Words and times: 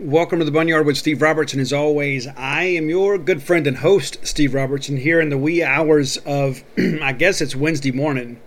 Welcome 0.00 0.38
to 0.38 0.46
the 0.46 0.50
Boneyard 0.50 0.86
with 0.86 0.96
Steve 0.96 1.20
Robertson. 1.20 1.60
As 1.60 1.74
always, 1.74 2.26
I 2.28 2.62
am 2.62 2.88
your 2.88 3.18
good 3.18 3.42
friend 3.42 3.66
and 3.66 3.76
host, 3.76 4.16
Steve 4.22 4.54
Robertson, 4.54 4.96
here 4.96 5.20
in 5.20 5.28
the 5.28 5.36
wee 5.36 5.62
hours 5.62 6.16
of, 6.24 6.64
I 6.78 7.12
guess 7.12 7.42
it's 7.42 7.54
Wednesday 7.54 7.90
morning. 7.92 8.40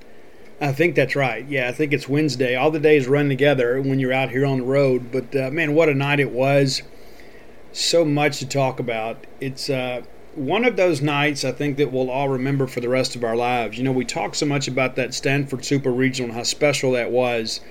I 0.60 0.72
think 0.72 0.96
that's 0.96 1.16
right. 1.16 1.48
Yeah, 1.48 1.70
I 1.70 1.72
think 1.72 1.94
it's 1.94 2.10
Wednesday. 2.10 2.56
All 2.56 2.72
the 2.72 2.80
days 2.80 3.08
run 3.08 3.30
together 3.30 3.80
when 3.80 4.00
you're 4.00 4.12
out 4.12 4.32
here 4.32 4.48
on 4.48 4.58
the 4.58 4.64
road. 4.64 5.12
But 5.12 5.36
uh, 5.36 5.52
man, 5.52 5.76
what 5.76 5.90
a 5.90 5.94
night 5.94 6.20
it 6.20 6.32
was! 6.32 6.82
So 7.72 8.04
much 8.04 8.40
to 8.40 8.48
talk 8.48 8.80
about. 8.80 9.28
It's 9.40 9.70
uh, 9.70 10.02
one 10.34 10.66
of 10.66 10.76
those 10.76 11.04
nights 11.04 11.46
I 11.46 11.52
think 11.52 11.78
that 11.78 11.92
we'll 11.92 12.10
all 12.10 12.30
remember 12.30 12.66
for 12.66 12.80
the 12.80 12.90
rest 12.90 13.16
of 13.16 13.24
our 13.24 13.36
lives. 13.36 13.78
You 13.78 13.84
know, 13.84 13.92
we 13.92 14.06
talk 14.06 14.34
so 14.34 14.48
much 14.48 14.68
about 14.68 14.96
that 14.96 15.14
Stanford 15.14 15.64
Super 15.64 15.92
Regional 15.92 16.32
and 16.32 16.36
how 16.36 16.44
special 16.44 16.94
that 16.94 17.12
was 17.12 17.62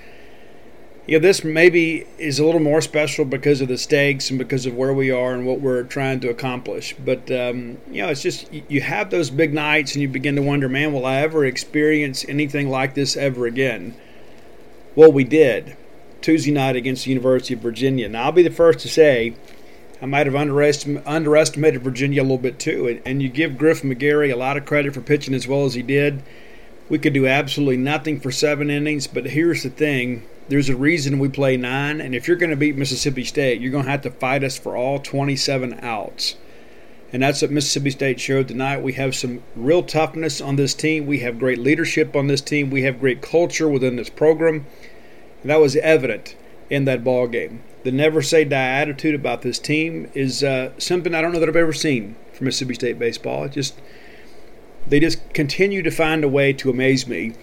know, 1.07 1.19
this 1.19 1.43
maybe 1.43 2.07
is 2.17 2.39
a 2.39 2.45
little 2.45 2.61
more 2.61 2.81
special 2.81 3.25
because 3.25 3.59
of 3.59 3.67
the 3.67 3.77
stakes 3.77 4.29
and 4.29 4.39
because 4.39 4.65
of 4.65 4.73
where 4.75 4.93
we 4.93 5.11
are 5.11 5.33
and 5.33 5.45
what 5.45 5.59
we're 5.59 5.83
trying 5.83 6.21
to 6.21 6.29
accomplish. 6.29 6.95
But, 6.97 7.29
um, 7.29 7.77
you 7.91 8.01
know, 8.01 8.09
it's 8.09 8.21
just 8.21 8.51
you 8.53 8.79
have 8.81 9.09
those 9.09 9.29
big 9.29 9.53
nights 9.53 9.93
and 9.93 10.01
you 10.01 10.07
begin 10.07 10.35
to 10.37 10.41
wonder, 10.41 10.69
man, 10.69 10.93
will 10.93 11.05
I 11.05 11.17
ever 11.17 11.45
experience 11.45 12.25
anything 12.29 12.69
like 12.69 12.93
this 12.93 13.17
ever 13.17 13.45
again? 13.45 13.95
Well, 14.95 15.11
we 15.11 15.25
did 15.25 15.75
Tuesday 16.21 16.51
night 16.51 16.77
against 16.77 17.03
the 17.03 17.09
University 17.11 17.53
of 17.53 17.59
Virginia. 17.59 18.07
Now, 18.07 18.25
I'll 18.25 18.31
be 18.31 18.43
the 18.43 18.49
first 18.49 18.79
to 18.79 18.87
say 18.87 19.35
I 20.01 20.05
might 20.05 20.25
have 20.25 20.35
underestimated, 20.35 21.05
underestimated 21.05 21.81
Virginia 21.81 22.21
a 22.21 22.23
little 22.23 22.37
bit 22.37 22.59
too. 22.59 22.87
And, 22.87 23.01
and 23.05 23.21
you 23.21 23.27
give 23.27 23.57
Griff 23.57 23.81
McGarry 23.81 24.31
a 24.31 24.37
lot 24.37 24.55
of 24.55 24.65
credit 24.65 24.93
for 24.93 25.01
pitching 25.01 25.33
as 25.33 25.49
well 25.49 25.65
as 25.65 25.73
he 25.73 25.81
did. 25.81 26.23
We 26.87 26.97
could 26.97 27.13
do 27.13 27.27
absolutely 27.27 27.77
nothing 27.77 28.21
for 28.21 28.31
seven 28.31 28.69
innings, 28.69 29.07
but 29.07 29.25
here's 29.25 29.63
the 29.63 29.69
thing 29.69 30.23
there's 30.49 30.69
a 30.69 30.75
reason 30.75 31.19
we 31.19 31.29
play 31.29 31.57
nine, 31.57 32.01
and 32.01 32.13
if 32.13 32.27
you're 32.27 32.37
going 32.37 32.49
to 32.49 32.55
beat 32.55 32.75
Mississippi 32.75 33.23
State, 33.23 33.61
you're 33.61 33.71
going 33.71 33.85
to 33.85 33.91
have 33.91 34.01
to 34.01 34.11
fight 34.11 34.43
us 34.43 34.57
for 34.57 34.75
all 34.75 34.99
27 34.99 35.79
outs. 35.81 36.35
And 37.13 37.21
that's 37.21 37.41
what 37.41 37.51
Mississippi 37.51 37.91
State 37.91 38.19
showed 38.19 38.47
tonight. 38.47 38.81
We 38.81 38.93
have 38.93 39.15
some 39.15 39.43
real 39.55 39.83
toughness 39.83 40.41
on 40.41 40.55
this 40.55 40.73
team. 40.73 41.05
We 41.05 41.19
have 41.19 41.37
great 41.37 41.59
leadership 41.59 42.15
on 42.15 42.25
this 42.27 42.41
team. 42.41 42.71
We 42.71 42.81
have 42.83 42.99
great 42.99 43.21
culture 43.21 43.69
within 43.69 43.95
this 43.95 44.09
program. 44.09 44.65
And 45.41 45.51
that 45.51 45.61
was 45.61 45.75
evident 45.75 46.35
in 46.71 46.85
that 46.85 47.03
ball 47.03 47.27
game. 47.27 47.63
The 47.83 47.91
never 47.91 48.23
say 48.23 48.45
die 48.45 48.67
attitude 48.67 49.13
about 49.13 49.43
this 49.43 49.59
team 49.59 50.09
is 50.15 50.43
uh, 50.43 50.71
something 50.79 51.13
I 51.13 51.21
don't 51.21 51.33
know 51.33 51.39
that 51.39 51.49
I've 51.49 51.55
ever 51.55 51.73
seen 51.73 52.15
from 52.33 52.45
Mississippi 52.45 52.73
State 52.73 52.97
baseball. 52.97 53.43
It 53.43 53.51
just 53.51 53.79
they 54.87 54.99
just 54.99 55.33
continue 55.33 55.83
to 55.83 55.91
find 55.91 56.23
a 56.23 56.27
way 56.27 56.51
to 56.53 56.69
amaze 56.69 57.07
me 57.07 57.33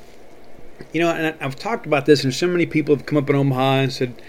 you 0.92 1.00
know, 1.00 1.10
and 1.10 1.34
I've 1.40 1.56
talked 1.56 1.86
about 1.86 2.06
this, 2.06 2.24
and 2.24 2.34
so 2.34 2.46
many 2.46 2.66
people 2.66 2.94
have 2.94 3.06
come 3.06 3.18
up 3.18 3.30
in 3.30 3.36
Omaha 3.36 3.74
and 3.74 3.92
said, 3.92 4.22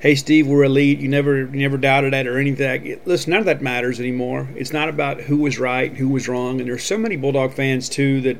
"Hey, 0.00 0.14
Steve, 0.14 0.46
we're 0.46 0.64
elite. 0.64 0.98
You 0.98 1.08
never, 1.08 1.40
you 1.40 1.60
never 1.60 1.76
doubted 1.76 2.12
that 2.12 2.26
or 2.26 2.38
anything." 2.38 3.00
Listen, 3.04 3.30
none 3.30 3.40
of 3.40 3.46
that 3.46 3.62
matters 3.62 4.00
anymore. 4.00 4.48
It's 4.56 4.72
not 4.72 4.88
about 4.88 5.22
who 5.22 5.36
was 5.38 5.58
right, 5.58 5.92
who 5.96 6.08
was 6.08 6.28
wrong, 6.28 6.60
and 6.60 6.68
there's 6.68 6.84
so 6.84 6.98
many 6.98 7.16
Bulldog 7.16 7.52
fans 7.52 7.88
too 7.88 8.20
that, 8.22 8.38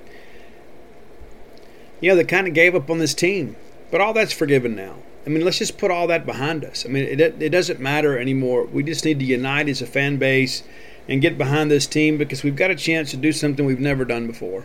you 2.01 2.11
know, 2.11 2.17
that 2.17 2.29
kind 2.29 2.49
of 2.49 2.55
gave 2.55 2.75
up 2.75 2.91
on 2.91 2.99
this 2.99 3.15
team. 3.15 3.57
But 3.91 4.01
all 4.01 4.13
that's 4.13 4.33
forgiven 4.33 4.75
now. 4.75 4.97
I 5.27 5.29
mean, 5.29 5.45
let's 5.45 5.59
just 5.59 5.77
put 5.77 5.91
all 5.91 6.07
that 6.07 6.25
behind 6.25 6.65
us. 6.65 6.87
I 6.87 6.89
mean, 6.89 7.05
it, 7.05 7.21
it 7.21 7.51
doesn't 7.51 7.79
matter 7.79 8.19
anymore. 8.19 8.65
We 8.65 8.83
just 8.83 9.05
need 9.05 9.19
to 9.19 9.25
unite 9.25 9.69
as 9.69 9.83
a 9.83 9.87
fan 9.87 10.17
base 10.17 10.63
and 11.09 11.21
get 11.21 11.37
behind 11.37 11.71
this 11.71 11.87
team 11.87 12.17
because 12.17 12.43
we've 12.43 12.57
got 12.57 12.71
a 12.71 12.75
chance 12.75 13.11
to 13.11 13.17
do 13.17 13.33
something 13.33 13.67
we've 13.67 13.81
never 13.81 14.05
done 14.05 14.27
before. 14.27 14.65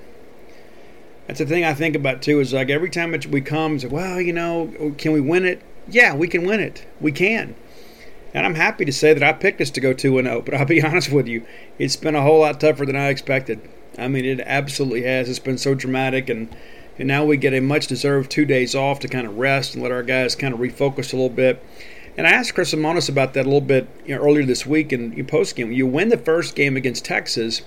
That's 1.27 1.39
the 1.39 1.45
thing 1.45 1.63
I 1.63 1.73
think 1.73 1.95
about 1.95 2.21
too. 2.21 2.39
Is 2.39 2.53
like 2.53 2.69
every 2.69 2.89
time 2.89 3.15
we 3.31 3.41
come, 3.41 3.77
like, 3.77 3.91
well, 3.91 4.21
you 4.21 4.33
know, 4.33 4.93
can 4.97 5.11
we 5.11 5.21
win 5.21 5.45
it? 5.45 5.61
Yeah, 5.87 6.15
we 6.15 6.27
can 6.27 6.45
win 6.45 6.59
it. 6.59 6.85
We 6.99 7.11
can. 7.11 7.55
And 8.33 8.45
I'm 8.45 8.55
happy 8.55 8.83
to 8.85 8.91
say 8.91 9.13
that 9.13 9.23
I 9.23 9.31
picked 9.31 9.61
us 9.61 9.69
to 9.71 9.81
go 9.81 9.93
2 9.93 10.21
0. 10.21 10.41
But 10.41 10.53
I'll 10.53 10.65
be 10.65 10.83
honest 10.85 11.11
with 11.11 11.27
you, 11.27 11.45
it's 11.79 11.95
been 11.95 12.15
a 12.15 12.21
whole 12.21 12.41
lot 12.41 12.59
tougher 12.59 12.85
than 12.85 12.95
I 12.95 13.07
expected. 13.07 13.61
I 13.97 14.07
mean, 14.07 14.25
it 14.25 14.41
absolutely 14.41 15.03
has. 15.03 15.29
It's 15.29 15.39
been 15.39 15.57
so 15.57 15.73
dramatic. 15.73 16.29
And, 16.29 16.55
and 16.99 17.07
now 17.07 17.23
we 17.23 17.37
get 17.37 17.53
a 17.53 17.61
much 17.61 17.87
deserved 17.87 18.29
two 18.29 18.45
days 18.45 18.75
off 18.75 18.99
to 18.99 19.07
kind 19.07 19.25
of 19.25 19.37
rest 19.37 19.73
and 19.73 19.81
let 19.81 19.91
our 19.91 20.03
guys 20.03 20.35
kind 20.35 20.53
of 20.53 20.59
refocus 20.59 21.13
a 21.13 21.15
little 21.15 21.29
bit. 21.29 21.63
And 22.17 22.27
I 22.27 22.31
asked 22.31 22.55
Chris 22.55 22.73
Lemonis 22.73 23.09
about 23.09 23.33
that 23.33 23.41
a 23.41 23.49
little 23.49 23.61
bit 23.61 23.87
you 24.05 24.15
know, 24.15 24.21
earlier 24.21 24.45
this 24.45 24.65
week 24.65 24.93
in 24.93 25.25
post 25.25 25.55
game. 25.55 25.71
You 25.71 25.87
win 25.87 26.09
the 26.09 26.17
first 26.17 26.55
game 26.55 26.77
against 26.77 27.03
Texas 27.03 27.61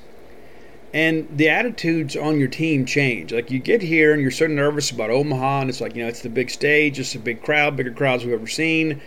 and 0.93 1.28
the 1.37 1.49
attitudes 1.49 2.16
on 2.16 2.38
your 2.38 2.49
team 2.49 2.87
change. 2.87 3.32
Like 3.32 3.50
you 3.50 3.59
get 3.59 3.82
here 3.82 4.12
and 4.12 4.22
you're 4.22 4.31
so 4.31 4.47
nervous 4.47 4.91
about 4.91 5.10
Omaha, 5.10 5.62
and 5.62 5.71
it's 5.71 5.81
like 5.81 5.94
you 5.94 6.03
know 6.03 6.09
it's 6.09 6.22
the 6.22 6.31
big 6.31 6.50
stage, 6.50 6.99
it's 6.99 7.15
a 7.15 7.19
big 7.19 7.43
crowd, 7.43 7.76
bigger 7.76 7.93
crowds 7.93 8.25
we've 8.25 8.34
ever 8.34 8.47
seen. 8.47 9.00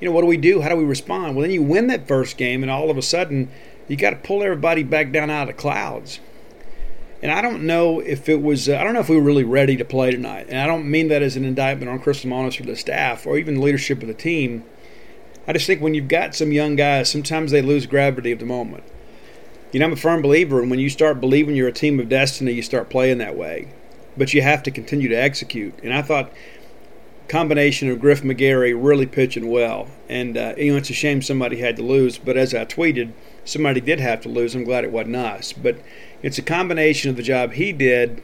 You 0.00 0.08
know 0.08 0.12
what 0.12 0.22
do 0.22 0.26
we 0.26 0.36
do? 0.36 0.60
How 0.60 0.68
do 0.70 0.76
we 0.76 0.84
respond? 0.84 1.34
Well, 1.34 1.42
then 1.42 1.50
you 1.50 1.62
win 1.62 1.88
that 1.88 2.08
first 2.08 2.36
game, 2.36 2.62
and 2.62 2.70
all 2.70 2.90
of 2.90 2.96
a 2.96 3.02
sudden 3.02 3.50
you 3.88 3.96
got 3.96 4.10
to 4.10 4.16
pull 4.16 4.42
everybody 4.42 4.84
back 4.84 5.10
down 5.10 5.30
out 5.30 5.48
of 5.48 5.48
the 5.48 5.60
clouds. 5.60 6.20
And 7.22 7.30
I 7.30 7.42
don't 7.42 7.64
know 7.64 8.00
if 8.00 8.28
it 8.28 8.40
was, 8.40 8.68
uh, 8.68 8.76
I 8.76 8.84
don't 8.84 8.94
know 8.94 9.00
if 9.00 9.08
we 9.08 9.16
were 9.16 9.22
really 9.22 9.44
ready 9.44 9.76
to 9.76 9.84
play 9.84 10.10
tonight. 10.10 10.46
And 10.48 10.58
I 10.58 10.66
don't 10.66 10.90
mean 10.90 11.08
that 11.08 11.22
as 11.22 11.36
an 11.36 11.44
indictment 11.44 11.90
on 11.90 11.98
Chris 11.98 12.24
Lemonis 12.24 12.58
or 12.60 12.64
the 12.64 12.76
staff 12.76 13.26
or 13.26 13.36
even 13.36 13.56
the 13.56 13.60
leadership 13.60 14.00
of 14.00 14.08
the 14.08 14.14
team. 14.14 14.64
I 15.46 15.52
just 15.52 15.66
think 15.66 15.82
when 15.82 15.92
you've 15.92 16.08
got 16.08 16.34
some 16.34 16.52
young 16.52 16.76
guys, 16.76 17.10
sometimes 17.10 17.50
they 17.50 17.60
lose 17.60 17.84
gravity 17.86 18.32
of 18.32 18.38
the 18.38 18.46
moment. 18.46 18.84
You 19.72 19.78
know, 19.80 19.86
I'm 19.86 19.92
a 19.92 19.96
firm 19.96 20.20
believer, 20.20 20.60
and 20.60 20.70
when 20.70 20.80
you 20.80 20.90
start 20.90 21.20
believing 21.20 21.54
you're 21.54 21.68
a 21.68 21.72
team 21.72 22.00
of 22.00 22.08
destiny, 22.08 22.52
you 22.52 22.62
start 22.62 22.90
playing 22.90 23.18
that 23.18 23.36
way. 23.36 23.68
But 24.16 24.34
you 24.34 24.42
have 24.42 24.62
to 24.64 24.70
continue 24.70 25.08
to 25.08 25.14
execute. 25.14 25.78
And 25.82 25.94
I 25.94 26.02
thought 26.02 26.32
combination 27.30 27.88
of 27.88 28.00
Griff 28.00 28.22
McGarry 28.22 28.74
really 28.76 29.06
pitching 29.06 29.48
well. 29.48 29.86
And 30.08 30.36
uh, 30.36 30.54
you 30.56 30.72
know, 30.72 30.78
it's 30.78 30.90
a 30.90 30.94
shame 30.94 31.22
somebody 31.22 31.60
had 31.60 31.76
to 31.76 31.82
lose. 31.82 32.18
But 32.18 32.36
as 32.36 32.52
I 32.52 32.64
tweeted, 32.64 33.12
somebody 33.44 33.80
did 33.80 34.00
have 34.00 34.20
to 34.22 34.28
lose. 34.28 34.54
I'm 34.54 34.64
glad 34.64 34.84
it 34.84 34.90
wasn't 34.90 35.16
us. 35.16 35.52
But 35.52 35.78
it's 36.22 36.38
a 36.38 36.42
combination 36.42 37.08
of 37.08 37.16
the 37.16 37.22
job 37.22 37.52
he 37.52 37.72
did, 37.72 38.22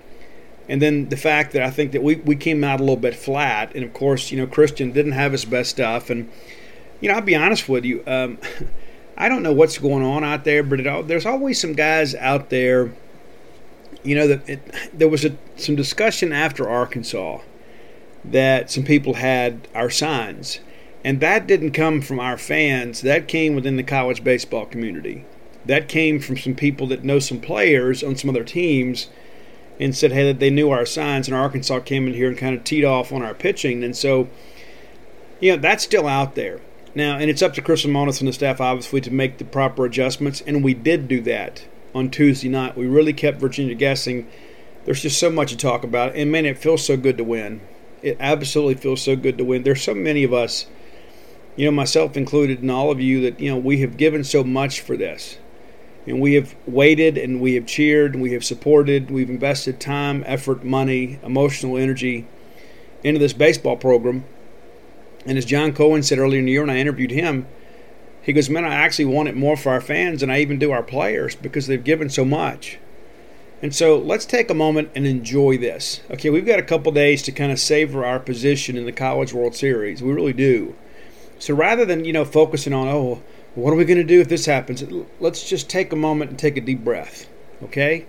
and 0.69 0.83
then 0.83 1.09
the 1.09 1.17
fact 1.17 1.53
that 1.53 1.63
I 1.63 1.71
think 1.71 1.93
that 1.93 2.03
we 2.03 2.17
we 2.17 2.35
came 2.35 2.65
out 2.65 2.81
a 2.81 2.83
little 2.83 2.97
bit 2.97 3.15
flat. 3.15 3.75
And 3.77 3.85
of 3.85 3.93
course, 3.93 4.33
you 4.33 4.39
know, 4.39 4.47
Christian 4.49 4.91
didn't 4.91 5.13
have 5.13 5.31
his 5.31 5.45
best 5.45 5.71
stuff. 5.71 6.11
And 6.11 6.29
you 7.01 7.09
know, 7.09 7.15
I'll 7.15 7.21
be 7.21 7.37
honest 7.37 7.69
with 7.69 7.85
you. 7.85 8.03
Um, 8.07 8.39
I 9.17 9.29
don't 9.29 9.43
know 9.43 9.53
what's 9.53 9.79
going 9.79 10.05
on 10.05 10.25
out 10.25 10.45
there, 10.45 10.63
but 10.63 11.09
there's 11.09 11.27
always 11.27 11.61
some 11.61 11.73
guys 11.73 12.15
out 12.15 12.51
there. 12.51 12.93
You 14.03 14.15
know 14.15 14.29
that 14.29 14.61
there 14.93 15.09
was 15.09 15.25
a, 15.25 15.37
some 15.57 15.75
discussion 15.75 16.33
after 16.33 16.69
Arkansas 16.69 17.41
that 18.25 18.71
some 18.71 18.85
people 18.85 19.15
had 19.15 19.69
our 19.75 19.91
signs, 19.91 20.61
and 21.03 21.21
that 21.21 21.47
didn't 21.47 21.73
come 21.73 22.03
from 22.03 22.21
our 22.21 22.37
fans. 22.37 23.01
That 23.01 23.27
came 23.27 23.55
within 23.55 23.77
the 23.77 23.83
college 23.83 24.23
baseball 24.23 24.67
community. 24.67 25.25
That 25.65 25.89
came 25.89 26.21
from 26.21 26.37
some 26.37 26.55
people 26.55 26.87
that 26.89 27.03
know 27.03 27.19
some 27.19 27.41
players 27.41 28.05
on 28.05 28.17
some 28.17 28.31
other 28.31 28.45
teams, 28.45 29.09
and 29.81 29.97
said, 29.97 30.13
"Hey, 30.13 30.25
that 30.25 30.41
they 30.41 30.51
knew 30.51 30.71
our 30.71 30.87
signs." 30.87 31.27
And 31.27 31.35
Arkansas 31.35 31.81
came 31.81 32.07
in 32.07 32.15
here 32.15 32.29
and 32.29 32.37
kind 32.37 32.55
of 32.55 32.65
teed 32.65 32.85
off 32.85 33.13
on 33.13 33.23
our 33.23 33.35
pitching, 33.35 33.83
and 33.83 33.97
so, 33.97 34.29
you 35.41 35.53
know, 35.53 35.59
that's 35.59 35.85
still 35.85 36.07
out 36.07 36.35
there. 36.35 36.61
Now, 36.97 37.19
and 37.19 37.29
it's 37.29 37.43
up 37.43 37.53
to 37.53 37.61
Chris 37.61 37.85
Lemonis 37.85 38.21
and 38.21 38.29
the 38.29 38.33
staff, 38.33 38.59
obviously, 38.59 39.03
to 39.03 39.11
make 39.11 39.37
the 39.37 39.45
proper 39.45 39.85
adjustments, 39.85 40.41
and 40.41 40.65
we 40.65 40.73
did 40.73 41.09
do 41.09 41.21
that 41.21 41.63
on 41.95 42.09
Tuesday 42.09 42.49
night. 42.49 42.75
We 42.75 42.87
really 42.87 43.13
kept 43.13 43.39
Virginia 43.39 43.75
guessing. 43.75 44.27
There's 44.87 45.03
just 45.03 45.21
so 45.21 45.29
much 45.29 45.51
to 45.51 45.59
talk 45.59 45.85
about, 45.85 46.15
and 46.15 46.33
man, 46.33 46.47
it 46.47 46.57
feels 46.57 46.87
so 46.87 46.97
good 46.97 47.19
to 47.19 47.25
win. 47.25 47.61
It 48.01 48.17
absolutely 48.19 48.77
feels 48.77 49.03
so 49.03 49.15
good 49.15 49.37
to 49.37 49.45
win. 49.45 49.63
There's 49.63 49.83
so 49.83 49.93
many 49.93 50.25
of 50.25 50.33
us, 50.33 50.69
you 51.55 51.67
know, 51.67 51.71
myself 51.71 52.17
included, 52.17 52.63
and 52.63 52.71
all 52.71 52.91
of 52.91 52.99
you 52.99 53.21
that 53.21 53.41
you 53.41 53.51
know 53.51 53.59
we 53.59 53.81
have 53.81 53.99
given 53.99 54.25
so 54.25 54.43
much 54.43 54.81
for 54.81 54.97
this, 54.97 55.37
and 56.07 56.19
we 56.19 56.33
have 56.33 56.57
waited, 56.65 57.19
and 57.19 57.43
we 57.43 57.57
have 57.57 57.67
cheered, 57.67 58.15
and 58.15 58.23
we 58.23 58.33
have 58.33 58.43
supported, 58.43 59.11
we've 59.11 59.29
invested 59.29 59.81
time, 59.81 60.25
effort, 60.27 60.65
money, 60.65 61.21
emotional 61.23 61.77
energy 61.77 62.27
into 63.05 63.19
this 63.19 63.35
baseball 63.35 63.77
program 63.77 64.25
and 65.27 65.37
as 65.37 65.45
John 65.45 65.73
Cohen 65.73 66.03
said 66.03 66.19
earlier 66.19 66.39
in 66.39 66.47
the 66.47 66.53
year 66.53 66.63
when 66.63 66.71
I 66.71 66.79
interviewed 66.79 67.11
him, 67.11 67.47
he 68.23 68.33
goes, 68.33 68.49
Man, 68.49 68.65
I 68.65 68.75
actually 68.75 69.05
want 69.07 69.29
it 69.29 69.37
more 69.37 69.57
for 69.57 69.71
our 69.71 69.81
fans 69.81 70.21
than 70.21 70.31
I 70.31 70.41
even 70.41 70.59
do 70.59 70.73
our 70.73 70.83
players 70.83 71.35
because 71.35 71.67
they've 71.67 71.83
given 71.83 72.09
so 72.09 72.25
much. 72.25 72.79
And 73.63 73.75
so 73.75 73.99
let's 73.99 74.27
take 74.27 74.51
a 74.51 74.55
moment 74.55 74.91
and 74.95 75.07
enjoy 75.07 75.57
this. 75.59 76.01
Okay, 76.11 76.31
we've 76.31 76.47
got 76.47 76.59
a 76.59 76.65
couple 76.65 76.93
days 76.93 77.23
to 77.23 77.33
kind 77.33 77.51
of 77.51 77.59
savor 77.59 78.05
our 78.05 78.21
position 78.21 78.77
in 78.77 78.85
the 78.85 78.93
College 78.93 79.33
World 79.33 79.55
Series. 79.55 80.03
We 80.03 80.13
really 80.13 80.33
do. 80.33 80.75
So 81.39 81.55
rather 81.55 81.85
than 81.85 82.05
you 82.05 82.13
know 82.13 82.25
focusing 82.25 82.73
on 82.73 82.89
oh 82.89 83.23
what 83.55 83.73
are 83.73 83.77
we 83.77 83.87
going 83.87 83.99
to 83.99 84.05
do 84.05 84.21
if 84.21 84.29
this 84.29 84.47
happens, 84.47 84.85
let's 85.19 85.49
just 85.49 85.71
take 85.71 85.93
a 85.93 85.97
moment 85.97 86.31
and 86.31 86.39
take 86.39 86.57
a 86.57 86.61
deep 86.61 86.85
breath. 86.85 87.27
Okay. 87.63 88.07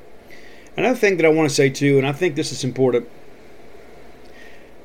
Another 0.75 0.97
thing 0.97 1.17
that 1.17 1.25
I 1.25 1.29
want 1.29 1.49
to 1.49 1.55
say 1.55 1.69
too, 1.69 1.97
and 1.97 2.05
I 2.05 2.11
think 2.11 2.35
this 2.35 2.51
is 2.51 2.63
important 2.63 3.09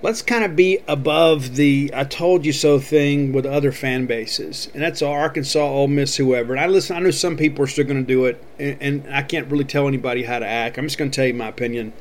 let's 0.02 0.20
kind 0.20 0.44
of 0.44 0.54
be 0.56 0.80
above 0.88 1.54
the 1.54 1.90
"I 1.94 2.04
told 2.04 2.44
you 2.44 2.52
so" 2.52 2.78
thing 2.78 3.32
with 3.32 3.46
other 3.46 3.72
fan 3.72 4.06
bases, 4.06 4.68
and 4.74 4.82
that's 4.82 5.00
Arkansas, 5.00 5.60
Ole 5.60 5.88
Miss, 5.88 6.16
whoever. 6.16 6.52
And 6.52 6.60
I 6.60 6.66
listen. 6.66 6.96
I 6.96 7.00
know 7.00 7.10
some 7.10 7.36
people 7.36 7.64
are 7.64 7.68
still 7.68 7.86
going 7.86 8.04
to 8.04 8.06
do 8.06 8.26
it, 8.26 8.42
and, 8.58 8.76
and 8.80 9.14
I 9.14 9.22
can't 9.22 9.50
really 9.50 9.64
tell 9.64 9.88
anybody 9.88 10.24
how 10.24 10.40
to 10.40 10.46
act. 10.46 10.76
I'm 10.76 10.86
just 10.86 10.98
going 10.98 11.10
to 11.10 11.14
tell 11.14 11.26
you 11.26 11.34
my 11.34 11.48
opinion. 11.48 11.92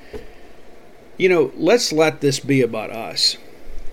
You 1.18 1.30
know, 1.30 1.52
let's 1.56 1.94
let 1.94 2.22
this 2.22 2.40
be 2.40 2.62
about 2.62 2.90
us. 2.90 3.38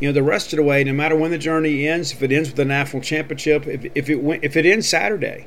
You 0.00 0.08
know, 0.08 0.12
the 0.12 0.22
rest 0.22 0.52
of 0.52 0.56
the 0.56 0.62
way, 0.62 0.82
no 0.84 0.92
matter 0.92 1.16
when 1.16 1.30
the 1.30 1.38
journey 1.38 1.86
ends, 1.86 2.12
if 2.12 2.22
it 2.22 2.32
ends 2.32 2.50
with 2.50 2.58
a 2.60 2.64
national 2.64 3.02
championship, 3.02 3.66
if, 3.66 3.90
if 3.94 4.08
it 4.08 4.22
went, 4.22 4.44
if 4.44 4.56
it 4.56 4.64
ends 4.64 4.88
Saturday, 4.88 5.46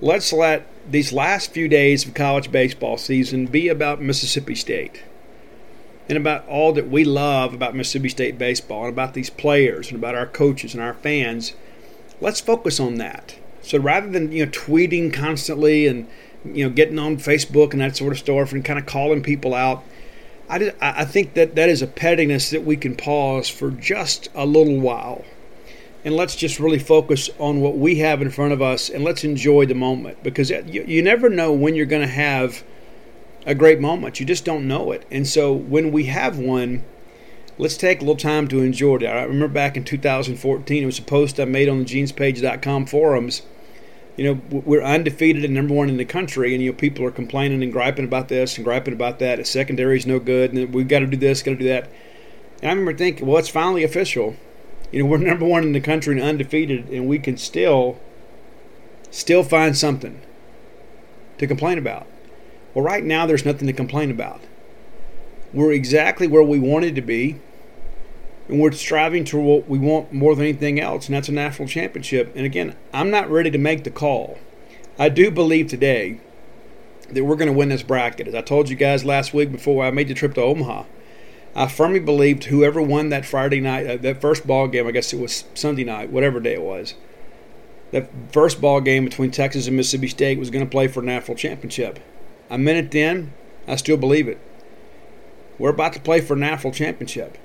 let's 0.00 0.32
let 0.32 0.66
these 0.90 1.12
last 1.12 1.52
few 1.52 1.68
days 1.68 2.06
of 2.06 2.14
college 2.14 2.50
baseball 2.50 2.96
season 2.96 3.46
be 3.46 3.68
about 3.68 4.02
Mississippi 4.02 4.54
State 4.54 5.02
and 6.08 6.18
about 6.18 6.46
all 6.48 6.72
that 6.72 6.88
we 6.88 7.04
love 7.04 7.54
about 7.54 7.74
Mississippi 7.74 8.08
State 8.08 8.38
baseball 8.38 8.84
and 8.84 8.92
about 8.92 9.14
these 9.14 9.30
players 9.30 9.88
and 9.88 9.98
about 9.98 10.14
our 10.14 10.26
coaches 10.26 10.74
and 10.74 10.82
our 10.82 10.94
fans, 10.94 11.54
let's 12.20 12.40
focus 12.40 12.80
on 12.80 12.96
that. 12.96 13.36
So 13.62 13.78
rather 13.78 14.08
than 14.08 14.32
you 14.32 14.44
know 14.44 14.50
tweeting 14.50 15.12
constantly 15.12 15.86
and 15.86 16.08
you 16.44 16.64
know 16.64 16.70
getting 16.70 16.98
on 16.98 17.16
Facebook 17.16 17.72
and 17.72 17.80
that 17.80 17.96
sort 17.96 18.12
of 18.12 18.18
stuff 18.18 18.52
and 18.52 18.64
kind 18.64 18.78
of 18.78 18.86
calling 18.86 19.22
people 19.22 19.54
out, 19.54 19.84
I, 20.48 20.72
I 20.80 21.04
think 21.04 21.34
that 21.34 21.54
that 21.54 21.68
is 21.68 21.82
a 21.82 21.86
pettiness 21.86 22.50
that 22.50 22.64
we 22.64 22.76
can 22.76 22.96
pause 22.96 23.48
for 23.48 23.70
just 23.70 24.28
a 24.34 24.44
little 24.44 24.80
while. 24.80 25.24
And 26.04 26.16
let's 26.16 26.34
just 26.34 26.58
really 26.58 26.80
focus 26.80 27.30
on 27.38 27.60
what 27.60 27.78
we 27.78 27.96
have 28.00 28.20
in 28.20 28.30
front 28.30 28.52
of 28.52 28.60
us 28.60 28.90
and 28.90 29.04
let's 29.04 29.22
enjoy 29.22 29.66
the 29.66 29.74
moment 29.74 30.20
because 30.24 30.50
uh, 30.50 30.64
you, 30.66 30.84
you 30.84 31.00
never 31.00 31.28
know 31.28 31.52
when 31.52 31.76
you're 31.76 31.86
going 31.86 32.02
to 32.02 32.12
have 32.12 32.64
a 33.44 33.54
great 33.54 33.80
moment. 33.80 34.20
You 34.20 34.26
just 34.26 34.44
don't 34.44 34.68
know 34.68 34.92
it. 34.92 35.04
And 35.10 35.26
so 35.26 35.52
when 35.52 35.92
we 35.92 36.04
have 36.04 36.38
one, 36.38 36.84
let's 37.58 37.76
take 37.76 37.98
a 37.98 38.00
little 38.00 38.16
time 38.16 38.48
to 38.48 38.60
enjoy 38.60 38.96
it. 38.96 39.04
I 39.04 39.22
remember 39.22 39.48
back 39.48 39.76
in 39.76 39.84
2014, 39.84 40.82
it 40.82 40.86
was 40.86 40.98
a 40.98 41.02
post 41.02 41.40
I 41.40 41.44
made 41.44 41.68
on 41.68 41.80
the 41.80 41.84
genespage.com 41.84 42.86
forums. 42.86 43.42
You 44.16 44.24
know, 44.24 44.40
we're 44.50 44.82
undefeated 44.82 45.44
and 45.44 45.54
number 45.54 45.72
one 45.72 45.88
in 45.88 45.96
the 45.96 46.04
country, 46.04 46.54
and 46.54 46.62
you 46.62 46.70
know 46.70 46.76
people 46.76 47.04
are 47.06 47.10
complaining 47.10 47.62
and 47.62 47.72
griping 47.72 48.04
about 48.04 48.28
this 48.28 48.56
and 48.56 48.64
griping 48.64 48.92
about 48.92 49.18
that. 49.20 49.36
The 49.36 49.44
secondary 49.44 49.96
is 49.96 50.06
no 50.06 50.18
good, 50.18 50.52
and 50.52 50.74
we've 50.74 50.88
got 50.88 50.98
to 50.98 51.06
do 51.06 51.16
this, 51.16 51.42
got 51.42 51.52
to 51.52 51.56
do 51.56 51.68
that. 51.68 51.90
And 52.60 52.70
I 52.70 52.74
remember 52.74 52.94
thinking, 52.94 53.26
well, 53.26 53.38
it's 53.38 53.48
finally 53.48 53.84
official. 53.84 54.36
You 54.90 55.02
know, 55.02 55.06
we're 55.08 55.16
number 55.16 55.46
one 55.46 55.62
in 55.62 55.72
the 55.72 55.80
country 55.80 56.14
and 56.14 56.22
undefeated, 56.22 56.90
and 56.90 57.08
we 57.08 57.18
can 57.18 57.38
still, 57.38 57.98
still 59.10 59.42
find 59.42 59.76
something 59.76 60.20
to 61.38 61.46
complain 61.46 61.78
about. 61.78 62.06
Well, 62.74 62.84
right 62.84 63.04
now, 63.04 63.26
there's 63.26 63.44
nothing 63.44 63.66
to 63.66 63.72
complain 63.72 64.10
about. 64.10 64.40
We're 65.52 65.72
exactly 65.72 66.26
where 66.26 66.42
we 66.42 66.58
wanted 66.58 66.94
to 66.94 67.02
be, 67.02 67.38
and 68.48 68.60
we're 68.60 68.72
striving 68.72 69.24
to 69.26 69.38
what 69.38 69.68
we 69.68 69.78
want 69.78 70.12
more 70.12 70.34
than 70.34 70.44
anything 70.44 70.80
else, 70.80 71.06
and 71.06 71.14
that's 71.14 71.28
a 71.28 71.32
national 71.32 71.68
championship. 71.68 72.32
And 72.34 72.46
again, 72.46 72.74
I'm 72.92 73.10
not 73.10 73.30
ready 73.30 73.50
to 73.50 73.58
make 73.58 73.84
the 73.84 73.90
call. 73.90 74.38
I 74.98 75.10
do 75.10 75.30
believe 75.30 75.68
today 75.68 76.20
that 77.10 77.24
we're 77.24 77.36
going 77.36 77.50
to 77.50 77.56
win 77.56 77.68
this 77.68 77.82
bracket. 77.82 78.28
As 78.28 78.34
I 78.34 78.40
told 78.40 78.70
you 78.70 78.76
guys 78.76 79.04
last 79.04 79.34
week 79.34 79.52
before 79.52 79.84
I 79.84 79.90
made 79.90 80.08
the 80.08 80.14
trip 80.14 80.34
to 80.34 80.42
Omaha, 80.42 80.84
I 81.54 81.66
firmly 81.66 82.00
believed 82.00 82.44
whoever 82.44 82.80
won 82.80 83.10
that 83.10 83.26
Friday 83.26 83.60
night, 83.60 83.86
uh, 83.86 83.96
that 83.98 84.22
first 84.22 84.46
ball 84.46 84.68
game, 84.68 84.86
I 84.86 84.90
guess 84.90 85.12
it 85.12 85.20
was 85.20 85.44
Sunday 85.54 85.84
night, 85.84 86.10
whatever 86.10 86.40
day 86.40 86.54
it 86.54 86.62
was, 86.62 86.94
that 87.90 88.10
first 88.32 88.60
ball 88.60 88.80
game 88.80 89.04
between 89.04 89.30
Texas 89.30 89.66
and 89.66 89.76
Mississippi 89.76 90.08
State 90.08 90.38
was 90.38 90.48
going 90.48 90.64
to 90.64 90.70
play 90.70 90.88
for 90.88 91.00
a 91.00 91.04
national 91.04 91.36
championship. 91.36 91.98
A 92.52 92.58
minute 92.58 92.94
in, 92.94 93.32
I 93.66 93.76
still 93.76 93.96
believe 93.96 94.28
it. 94.28 94.38
We're 95.58 95.70
about 95.70 95.94
to 95.94 96.00
play 96.00 96.20
for 96.20 96.34
a 96.34 96.38
national 96.38 96.74
championship. 96.74 97.38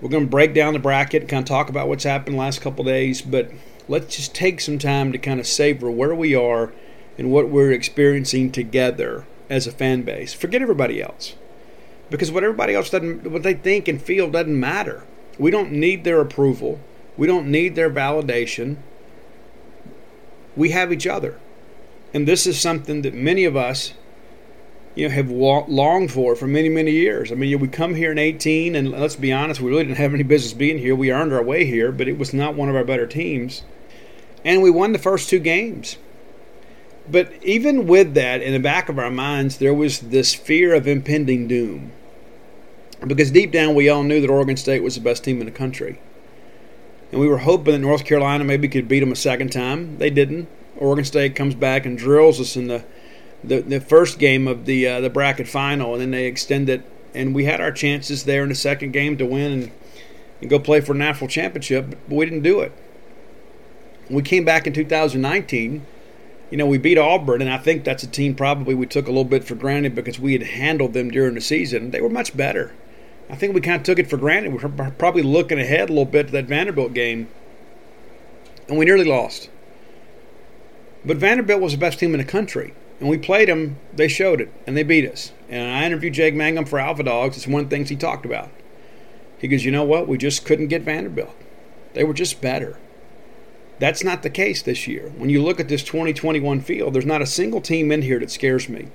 We're 0.00 0.08
going 0.08 0.24
to 0.24 0.30
break 0.30 0.54
down 0.54 0.72
the 0.72 0.78
bracket 0.78 1.20
and 1.20 1.28
kind 1.28 1.42
of 1.42 1.48
talk 1.48 1.68
about 1.68 1.88
what's 1.88 2.04
happened 2.04 2.36
the 2.36 2.40
last 2.40 2.62
couple 2.62 2.84
days, 2.84 3.20
but 3.20 3.50
let's 3.88 4.16
just 4.16 4.34
take 4.34 4.62
some 4.62 4.78
time 4.78 5.12
to 5.12 5.18
kind 5.18 5.38
of 5.38 5.46
savor 5.46 5.90
where 5.90 6.14
we 6.14 6.34
are 6.34 6.72
and 7.18 7.30
what 7.30 7.50
we're 7.50 7.70
experiencing 7.70 8.50
together 8.50 9.26
as 9.50 9.66
a 9.66 9.70
fan 9.70 10.00
base. 10.04 10.32
Forget 10.32 10.62
everybody 10.62 11.02
else. 11.02 11.36
Because 12.08 12.32
what 12.32 12.44
everybody 12.44 12.74
else 12.74 12.88
doesn't 12.88 13.30
what 13.30 13.42
they 13.42 13.52
think 13.52 13.88
and 13.88 14.00
feel 14.00 14.30
doesn't 14.30 14.58
matter. 14.58 15.04
We 15.38 15.50
don't 15.50 15.70
need 15.70 16.04
their 16.04 16.22
approval. 16.22 16.80
We 17.18 17.26
don't 17.26 17.46
need 17.46 17.74
their 17.74 17.90
validation. 17.90 18.78
We 20.56 20.70
have 20.70 20.94
each 20.94 21.06
other. 21.06 21.38
And 22.14 22.28
this 22.28 22.46
is 22.46 22.60
something 22.60 23.02
that 23.02 23.14
many 23.14 23.44
of 23.44 23.56
us, 23.56 23.94
you 24.94 25.08
know, 25.08 25.14
have 25.14 25.30
longed 25.30 26.12
for 26.12 26.36
for 26.36 26.46
many, 26.46 26.68
many 26.68 26.90
years. 26.90 27.32
I 27.32 27.34
mean, 27.34 27.58
we 27.58 27.68
come 27.68 27.94
here 27.94 28.12
in 28.12 28.18
18, 28.18 28.76
and 28.76 28.90
let's 28.90 29.16
be 29.16 29.32
honest, 29.32 29.60
we 29.60 29.70
really 29.70 29.84
didn't 29.84 29.96
have 29.96 30.12
any 30.12 30.22
business 30.22 30.52
being 30.52 30.78
here. 30.78 30.94
We 30.94 31.10
earned 31.10 31.32
our 31.32 31.42
way 31.42 31.64
here, 31.64 31.90
but 31.90 32.08
it 32.08 32.18
was 32.18 32.34
not 32.34 32.54
one 32.54 32.68
of 32.68 32.76
our 32.76 32.84
better 32.84 33.06
teams. 33.06 33.62
And 34.44 34.60
we 34.60 34.70
won 34.70 34.92
the 34.92 34.98
first 34.98 35.30
two 35.30 35.38
games. 35.38 35.96
But 37.10 37.32
even 37.42 37.86
with 37.86 38.14
that, 38.14 38.42
in 38.42 38.52
the 38.52 38.60
back 38.60 38.88
of 38.88 38.98
our 38.98 39.10
minds, 39.10 39.58
there 39.58 39.74
was 39.74 40.00
this 40.00 40.34
fear 40.34 40.74
of 40.74 40.86
impending 40.86 41.48
doom. 41.48 41.92
Because 43.04 43.30
deep 43.30 43.50
down, 43.50 43.74
we 43.74 43.88
all 43.88 44.04
knew 44.04 44.20
that 44.20 44.30
Oregon 44.30 44.56
State 44.56 44.82
was 44.82 44.94
the 44.94 45.00
best 45.00 45.24
team 45.24 45.40
in 45.40 45.46
the 45.46 45.52
country. 45.52 45.98
And 47.10 47.20
we 47.20 47.26
were 47.26 47.38
hoping 47.38 47.72
that 47.72 47.80
North 47.80 48.04
Carolina 48.04 48.44
maybe 48.44 48.68
could 48.68 48.86
beat 48.86 49.00
them 49.00 49.10
a 49.10 49.16
second 49.16 49.50
time. 49.50 49.98
They 49.98 50.10
didn't. 50.10 50.48
Oregon 50.82 51.04
State 51.04 51.36
comes 51.36 51.54
back 51.54 51.86
and 51.86 51.96
drills 51.96 52.40
us 52.40 52.56
in 52.56 52.66
the 52.66 52.84
the, 53.44 53.60
the 53.60 53.80
first 53.80 54.18
game 54.18 54.46
of 54.48 54.66
the 54.66 54.86
uh, 54.86 55.00
the 55.00 55.10
bracket 55.10 55.46
final, 55.46 55.92
and 55.92 56.00
then 56.00 56.10
they 56.10 56.26
extend 56.26 56.68
it. 56.68 56.84
And 57.14 57.34
we 57.34 57.44
had 57.44 57.60
our 57.60 57.72
chances 57.72 58.24
there 58.24 58.42
in 58.42 58.48
the 58.48 58.54
second 58.54 58.92
game 58.92 59.16
to 59.18 59.26
win 59.26 59.52
and, 59.52 59.70
and 60.40 60.50
go 60.50 60.58
play 60.58 60.80
for 60.80 60.92
a 60.92 60.96
national 60.96 61.28
championship, 61.28 61.90
but 62.08 62.16
we 62.16 62.24
didn't 62.24 62.42
do 62.42 62.60
it. 62.60 62.72
We 64.08 64.22
came 64.22 64.44
back 64.44 64.66
in 64.66 64.72
2019. 64.72 65.86
You 66.50 66.56
know, 66.56 66.66
we 66.66 66.78
beat 66.78 66.98
Auburn, 66.98 67.42
and 67.42 67.50
I 67.50 67.58
think 67.58 67.84
that's 67.84 68.02
a 68.02 68.06
team 68.06 68.34
probably 68.34 68.74
we 68.74 68.86
took 68.86 69.06
a 69.06 69.10
little 69.10 69.24
bit 69.24 69.44
for 69.44 69.54
granted 69.54 69.94
because 69.94 70.18
we 70.18 70.32
had 70.32 70.42
handled 70.42 70.94
them 70.94 71.10
during 71.10 71.34
the 71.34 71.40
season. 71.40 71.90
They 71.90 72.00
were 72.00 72.10
much 72.10 72.36
better. 72.36 72.72
I 73.30 73.36
think 73.36 73.54
we 73.54 73.60
kind 73.60 73.76
of 73.76 73.84
took 73.84 73.98
it 73.98 74.10
for 74.10 74.16
granted. 74.16 74.52
We 74.52 74.58
were 74.58 74.90
probably 74.90 75.22
looking 75.22 75.60
ahead 75.60 75.90
a 75.90 75.92
little 75.92 76.04
bit 76.04 76.26
to 76.26 76.32
that 76.32 76.46
Vanderbilt 76.46 76.92
game, 76.92 77.28
and 78.68 78.78
we 78.78 78.84
nearly 78.84 79.04
lost. 79.04 79.48
But 81.04 81.16
Vanderbilt 81.16 81.60
was 81.60 81.72
the 81.72 81.78
best 81.78 81.98
team 81.98 82.14
in 82.14 82.18
the 82.18 82.24
country. 82.24 82.74
And 83.00 83.08
we 83.08 83.18
played 83.18 83.48
them, 83.48 83.78
they 83.92 84.06
showed 84.06 84.40
it, 84.40 84.52
and 84.64 84.76
they 84.76 84.84
beat 84.84 85.10
us. 85.10 85.32
And 85.48 85.76
I 85.76 85.84
interviewed 85.84 86.14
Jake 86.14 86.34
Mangum 86.34 86.64
for 86.64 86.78
Alpha 86.78 87.02
Dogs. 87.02 87.36
It's 87.36 87.48
one 87.48 87.64
of 87.64 87.68
the 87.68 87.76
things 87.76 87.88
he 87.88 87.96
talked 87.96 88.24
about. 88.24 88.48
He 89.38 89.48
goes, 89.48 89.64
You 89.64 89.72
know 89.72 89.82
what? 89.82 90.06
We 90.06 90.16
just 90.18 90.44
couldn't 90.44 90.68
get 90.68 90.82
Vanderbilt. 90.82 91.34
They 91.94 92.04
were 92.04 92.14
just 92.14 92.40
better. 92.40 92.78
That's 93.80 94.04
not 94.04 94.22
the 94.22 94.30
case 94.30 94.62
this 94.62 94.86
year. 94.86 95.12
When 95.16 95.30
you 95.30 95.42
look 95.42 95.58
at 95.58 95.68
this 95.68 95.82
2021 95.82 96.60
field, 96.60 96.94
there's 96.94 97.04
not 97.04 97.22
a 97.22 97.26
single 97.26 97.60
team 97.60 97.90
in 97.90 98.02
here 98.02 98.20
that 98.20 98.30
scares 98.30 98.68
me. 98.68 98.88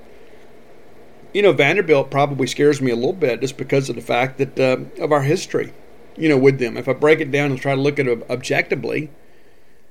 You 1.34 1.42
know, 1.42 1.52
Vanderbilt 1.52 2.10
probably 2.10 2.48
scares 2.48 2.82
me 2.82 2.92
a 2.92 2.96
little 2.96 3.12
bit 3.12 3.42
just 3.42 3.58
because 3.58 3.90
of 3.90 3.98
the 3.98 4.02
fact 4.02 4.38
that 4.38 4.58
uh, 4.58 5.04
of 5.04 5.12
our 5.12 5.24
history, 5.24 5.74
you 6.16 6.30
know, 6.30 6.38
with 6.38 6.60
them. 6.60 6.78
If 6.78 6.88
I 6.88 6.94
break 6.94 7.20
it 7.20 7.32
down 7.32 7.52
and 7.52 7.60
try 7.60 7.76
to 7.76 7.82
look 7.82 8.00
at 8.00 8.08
it 8.08 8.26
objectively, 8.30 9.10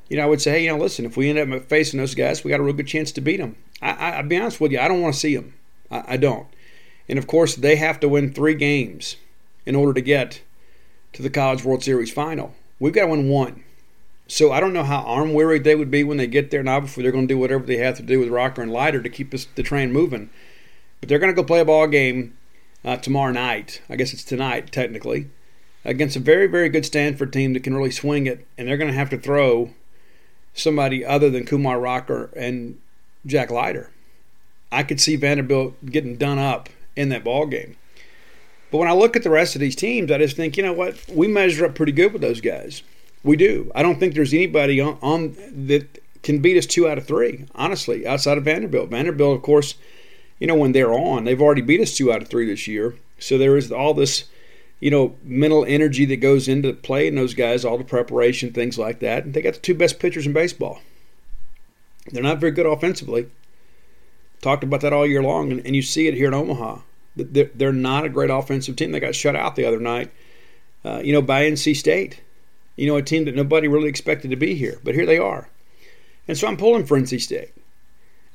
you 0.08 0.16
know, 0.16 0.22
I 0.22 0.26
would 0.26 0.40
say, 0.40 0.52
hey, 0.52 0.64
you 0.64 0.70
know, 0.70 0.78
listen, 0.78 1.04
if 1.04 1.16
we 1.16 1.28
end 1.28 1.52
up 1.52 1.64
facing 1.68 1.98
those 1.98 2.14
guys, 2.14 2.44
we 2.44 2.50
got 2.50 2.60
a 2.60 2.62
real 2.62 2.75
good 2.75 2.86
chance 2.86 3.10
to 3.12 3.20
beat 3.20 3.38
them. 3.38 3.56
I, 3.82 3.90
I, 3.90 4.20
will 4.20 4.28
be 4.28 4.36
honest 4.36 4.60
with 4.60 4.72
you, 4.72 4.78
I 4.78 4.88
don't 4.88 5.00
want 5.00 5.14
to 5.14 5.20
see 5.20 5.34
them. 5.34 5.54
I, 5.90 6.04
I 6.08 6.16
don't. 6.16 6.46
And 7.08 7.18
of 7.18 7.26
course, 7.26 7.54
they 7.54 7.76
have 7.76 8.00
to 8.00 8.08
win 8.08 8.32
three 8.32 8.54
games 8.54 9.16
in 9.64 9.75
order 9.75 9.92
to 9.94 10.00
get 10.00 10.42
to 11.12 11.22
the 11.22 11.30
College 11.30 11.64
World 11.64 11.82
Series 11.82 12.12
final. 12.12 12.54
We've 12.78 12.92
got 12.92 13.02
to 13.02 13.10
win 13.10 13.28
one. 13.28 13.64
So 14.28 14.52
I 14.52 14.58
don't 14.58 14.72
know 14.72 14.82
how 14.82 15.02
arm 15.02 15.34
weary 15.34 15.60
they 15.60 15.76
would 15.76 15.90
be 15.90 16.02
when 16.02 16.16
they 16.16 16.26
get 16.26 16.50
there. 16.50 16.60
And 16.60 16.68
obviously, 16.68 17.02
they're 17.02 17.12
going 17.12 17.28
to 17.28 17.34
do 17.34 17.38
whatever 17.38 17.64
they 17.64 17.76
have 17.76 17.96
to 17.96 18.02
do 18.02 18.18
with 18.18 18.28
Rocker 18.28 18.62
and 18.62 18.72
Leiter 18.72 19.02
to 19.02 19.08
keep 19.08 19.30
this, 19.30 19.46
the 19.54 19.62
train 19.62 19.92
moving. 19.92 20.30
But 21.00 21.08
they're 21.08 21.20
going 21.20 21.32
to 21.32 21.40
go 21.40 21.46
play 21.46 21.60
a 21.60 21.64
ball 21.64 21.86
game 21.86 22.36
uh, 22.84 22.96
tomorrow 22.96 23.32
night. 23.32 23.82
I 23.88 23.96
guess 23.96 24.12
it's 24.12 24.25
tonight, 24.25 24.72
technically, 24.72 25.30
against 25.84 26.16
a 26.16 26.20
very, 26.20 26.48
very 26.48 26.68
good 26.68 26.84
Stanford 26.84 27.32
team 27.32 27.52
that 27.52 27.62
can 27.62 27.76
really 27.76 27.92
swing 27.92 28.26
it. 28.26 28.46
And 28.58 28.66
they're 28.66 28.76
going 28.76 28.90
to 28.90 28.96
have 28.96 29.10
to 29.10 29.18
throw 29.18 29.70
somebody 30.56 31.04
other 31.04 31.30
than 31.30 31.44
Kumar 31.44 31.78
Rocker 31.78 32.30
and 32.34 32.78
Jack 33.25 33.50
Leiter. 33.50 33.90
I 34.72 34.82
could 34.82 35.00
see 35.00 35.14
Vanderbilt 35.16 35.75
getting 35.86 36.16
done 36.16 36.38
up 36.38 36.68
in 36.96 37.10
that 37.10 37.22
ball 37.22 37.46
game. 37.46 37.76
But 38.70 38.78
when 38.78 38.88
I 38.88 38.94
look 38.94 39.14
at 39.14 39.22
the 39.22 39.30
rest 39.30 39.54
of 39.54 39.60
these 39.60 39.76
teams, 39.76 40.10
I 40.10 40.18
just 40.18 40.36
think, 40.36 40.56
you 40.56 40.62
know 40.62 40.72
what? 40.72 40.96
We 41.08 41.28
measure 41.28 41.66
up 41.66 41.75
pretty 41.75 41.92
good 41.92 42.12
with 42.12 42.22
those 42.22 42.40
guys. 42.40 42.82
We 43.22 43.36
do. 43.36 43.70
I 43.75 43.82
don't 43.82 44.00
think 44.00 44.14
there's 44.14 44.34
anybody 44.34 44.80
on, 44.80 44.98
on 45.02 45.36
that 45.66 46.02
can 46.22 46.40
beat 46.40 46.58
us 46.58 46.66
two 46.66 46.88
out 46.88 46.98
of 46.98 47.06
three, 47.06 47.46
honestly, 47.54 48.06
outside 48.06 48.38
of 48.38 48.44
Vanderbilt. 48.44 48.90
Vanderbilt, 48.90 49.36
of 49.36 49.42
course, 49.42 49.75
you 50.40 50.46
know, 50.46 50.56
when 50.56 50.72
they're 50.72 50.92
on, 50.92 51.25
they've 51.25 51.40
already 51.40 51.62
beat 51.62 51.80
us 51.80 51.96
two 51.96 52.12
out 52.12 52.22
of 52.22 52.28
three 52.28 52.46
this 52.46 52.66
year. 52.66 52.96
So 53.18 53.38
there 53.38 53.56
is 53.56 53.70
all 53.70 53.94
this 53.94 54.25
you 54.80 54.90
know, 54.90 55.16
mental 55.23 55.64
energy 55.64 56.04
that 56.06 56.16
goes 56.16 56.49
into 56.49 56.73
playing 56.73 57.14
those 57.14 57.35
guys, 57.35 57.64
all 57.64 57.78
the 57.78 57.85
preparation, 57.85 58.52
things 58.52 58.78
like 58.78 59.00
that. 59.00 59.25
And 59.25 59.35
they 59.35 59.42
got 59.42 59.54
the 59.54 59.61
two 59.61 59.75
best 59.75 59.99
pitchers 59.99 60.26
in 60.26 60.33
baseball. 60.33 60.80
They're 62.11 62.23
not 62.23 62.38
very 62.38 62.52
good 62.52 62.66
offensively. 62.66 63.30
Talked 64.42 64.64
about 64.64 64.83
that 64.83 64.92
all 64.92 65.06
year 65.06 65.23
long, 65.23 65.50
and, 65.50 65.64
and 65.64 65.75
you 65.75 65.83
see 65.83 66.06
it 66.06 66.14
here 66.14 66.28
in 66.28 66.35
Omaha. 66.35 66.80
They're, 67.16 67.50
they're 67.54 67.73
not 67.73 68.04
a 68.04 68.11
great 68.11 68.30
offensive 68.30 68.76
team. 68.76 68.92
They 68.92 69.00
got 69.00 69.14
shut 69.14 69.35
out 69.35 69.56
the 69.56 69.64
other 69.64 69.80
night, 69.80 70.12
uh, 70.85 71.00
you 71.02 71.12
know, 71.12 71.23
by 71.23 71.45
NC 71.45 71.75
State. 71.75 72.21
You 72.76 72.87
know, 72.87 72.97
a 72.97 73.02
team 73.02 73.25
that 73.25 73.35
nobody 73.35 73.68
really 73.68 73.88
expected 73.88 74.30
to 74.30 74.37
be 74.37 74.54
here, 74.54 74.78
but 74.85 74.95
here 74.95 75.06
they 75.06 75.16
are. 75.16 75.49
And 76.28 76.37
so 76.37 76.47
I'm 76.47 76.59
pulling 76.59 76.85
for 76.85 76.99
NC 77.00 77.23
State. 77.23 77.54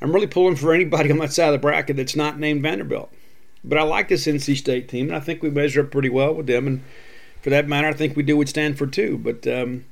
I'm 0.02 0.12
really 0.12 0.26
pulling 0.26 0.56
for 0.56 0.74
anybody 0.74 1.12
on 1.12 1.20
that 1.20 1.32
side 1.32 1.48
of 1.48 1.54
the 1.54 1.60
bracket 1.60 1.96
that's 1.96 2.16
not 2.16 2.40
named 2.40 2.64
Vanderbilt. 2.64 3.14
But 3.64 3.78
I 3.78 3.84
like 3.84 4.08
this 4.08 4.26
NC 4.26 4.58
State 4.58 4.90
team, 4.90 5.08
and 5.08 5.16
I 5.16 5.20
think 5.20 5.44
we 5.44 5.50
measure 5.50 5.82
up 5.82 5.92
pretty 5.92 6.10
well 6.10 6.34
with 6.34 6.48
them. 6.48 6.68
And 6.68 6.84
for 7.42 7.50
that 7.52 7.68
matter, 7.68 7.88
I 7.88 7.94
think 7.94 8.16
we 8.16 8.24
do 8.24 8.38
with 8.38 8.50
Stanford 8.50 8.92
too. 8.94 9.18
But 9.18 9.46
um, 9.48 9.86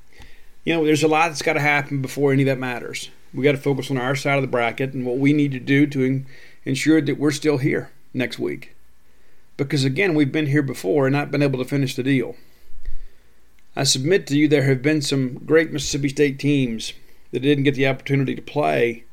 you 0.63 0.73
know, 0.73 0.85
there's 0.85 1.03
a 1.03 1.07
lot 1.07 1.29
that's 1.29 1.41
got 1.41 1.53
to 1.53 1.59
happen 1.59 2.01
before 2.01 2.31
any 2.31 2.43
of 2.43 2.47
that 2.47 2.59
matters. 2.59 3.09
We 3.33 3.43
got 3.43 3.51
to 3.51 3.57
focus 3.57 3.91
on 3.91 3.97
our 3.97 4.15
side 4.15 4.35
of 4.35 4.41
the 4.41 4.47
bracket 4.47 4.93
and 4.93 5.05
what 5.05 5.17
we 5.17 5.33
need 5.33 5.51
to 5.51 5.59
do 5.59 5.85
to 5.88 6.25
ensure 6.65 7.01
that 7.01 7.19
we're 7.19 7.31
still 7.31 7.57
here 7.57 7.91
next 8.13 8.39
week. 8.39 8.75
Because 9.55 9.83
again, 9.83 10.15
we've 10.15 10.31
been 10.31 10.47
here 10.47 10.63
before 10.63 11.05
and 11.05 11.13
not 11.13 11.31
been 11.31 11.43
able 11.43 11.59
to 11.59 11.69
finish 11.69 11.95
the 11.95 12.03
deal. 12.03 12.35
I 13.75 13.83
submit 13.83 14.25
to 14.27 14.38
you 14.38 14.47
there 14.47 14.63
have 14.63 14.81
been 14.81 15.01
some 15.01 15.35
great 15.45 15.71
Mississippi 15.71 16.09
State 16.09 16.39
teams 16.39 16.93
that 17.31 17.41
didn't 17.41 17.65
get 17.65 17.75
the 17.75 17.88
opportunity 17.88 18.35
to 18.35 18.41
play 18.41 19.03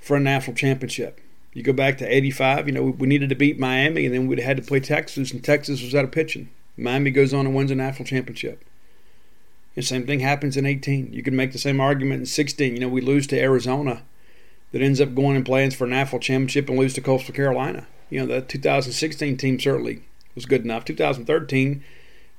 for 0.00 0.16
a 0.16 0.20
national 0.20 0.56
championship. 0.56 1.20
You 1.52 1.62
go 1.62 1.72
back 1.72 1.98
to 1.98 2.06
85, 2.06 2.68
you 2.68 2.72
know, 2.72 2.82
we 2.84 3.08
needed 3.08 3.28
to 3.30 3.34
beat 3.34 3.58
Miami, 3.58 4.06
and 4.06 4.14
then 4.14 4.26
we'd 4.28 4.38
had 4.38 4.56
to 4.56 4.62
play 4.62 4.80
Texas, 4.80 5.32
and 5.32 5.42
Texas 5.42 5.82
was 5.82 5.94
out 5.94 6.04
of 6.04 6.12
pitching. 6.12 6.48
Miami 6.76 7.10
goes 7.10 7.34
on 7.34 7.46
and 7.46 7.54
wins 7.54 7.70
a 7.70 7.74
national 7.74 8.06
championship. 8.06 8.64
The 9.74 9.82
same 9.82 10.06
thing 10.06 10.20
happens 10.20 10.56
in 10.56 10.66
18. 10.66 11.12
You 11.12 11.22
can 11.22 11.36
make 11.36 11.52
the 11.52 11.58
same 11.58 11.80
argument 11.80 12.20
in 12.20 12.26
16. 12.26 12.74
You 12.74 12.80
know, 12.80 12.88
we 12.88 13.00
lose 13.00 13.26
to 13.28 13.40
Arizona 13.40 14.02
that 14.72 14.82
ends 14.82 15.00
up 15.00 15.14
going 15.14 15.36
and 15.36 15.46
playing 15.46 15.72
for 15.72 15.84
a 15.84 15.88
national 15.88 16.20
championship 16.20 16.68
and 16.68 16.78
lose 16.78 16.94
to 16.94 17.00
Coastal 17.00 17.34
Carolina. 17.34 17.86
You 18.08 18.20
know, 18.20 18.26
the 18.26 18.40
2016 18.40 19.36
team 19.36 19.58
certainly 19.58 20.02
was 20.34 20.46
good 20.46 20.64
enough. 20.64 20.84
2013, 20.84 21.84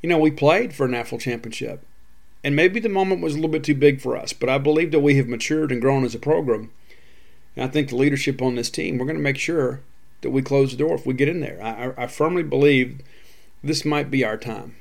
you 0.01 0.09
know, 0.09 0.17
we 0.17 0.31
played 0.31 0.73
for 0.73 0.85
a 0.85 0.89
national 0.89 1.19
championship. 1.19 1.85
And 2.43 2.55
maybe 2.55 2.79
the 2.79 2.89
moment 2.89 3.21
was 3.21 3.33
a 3.33 3.35
little 3.35 3.51
bit 3.51 3.63
too 3.63 3.75
big 3.75 4.01
for 4.01 4.17
us, 4.17 4.33
but 4.33 4.49
I 4.49 4.57
believe 4.57 4.91
that 4.91 4.99
we 4.99 5.15
have 5.15 5.27
matured 5.27 5.71
and 5.71 5.81
grown 5.81 6.03
as 6.03 6.15
a 6.15 6.19
program 6.19 6.71
and 7.55 7.65
I 7.65 7.67
think 7.67 7.89
the 7.89 7.95
leadership 7.95 8.41
on 8.41 8.55
this 8.55 8.69
team, 8.69 8.97
we're 8.97 9.05
going 9.05 9.17
to 9.17 9.21
make 9.21 9.37
sure 9.37 9.81
that 10.21 10.29
we 10.29 10.41
close 10.41 10.71
the 10.71 10.77
door 10.77 10.95
if 10.95 11.05
we 11.05 11.13
get 11.13 11.29
in 11.29 11.41
there. 11.41 11.61
I, 11.61 12.03
I 12.03 12.07
firmly 12.07 12.43
believe 12.43 13.01
this 13.63 13.85
might 13.85 14.09
be 14.09 14.23
our 14.23 14.37
time. 14.37 14.75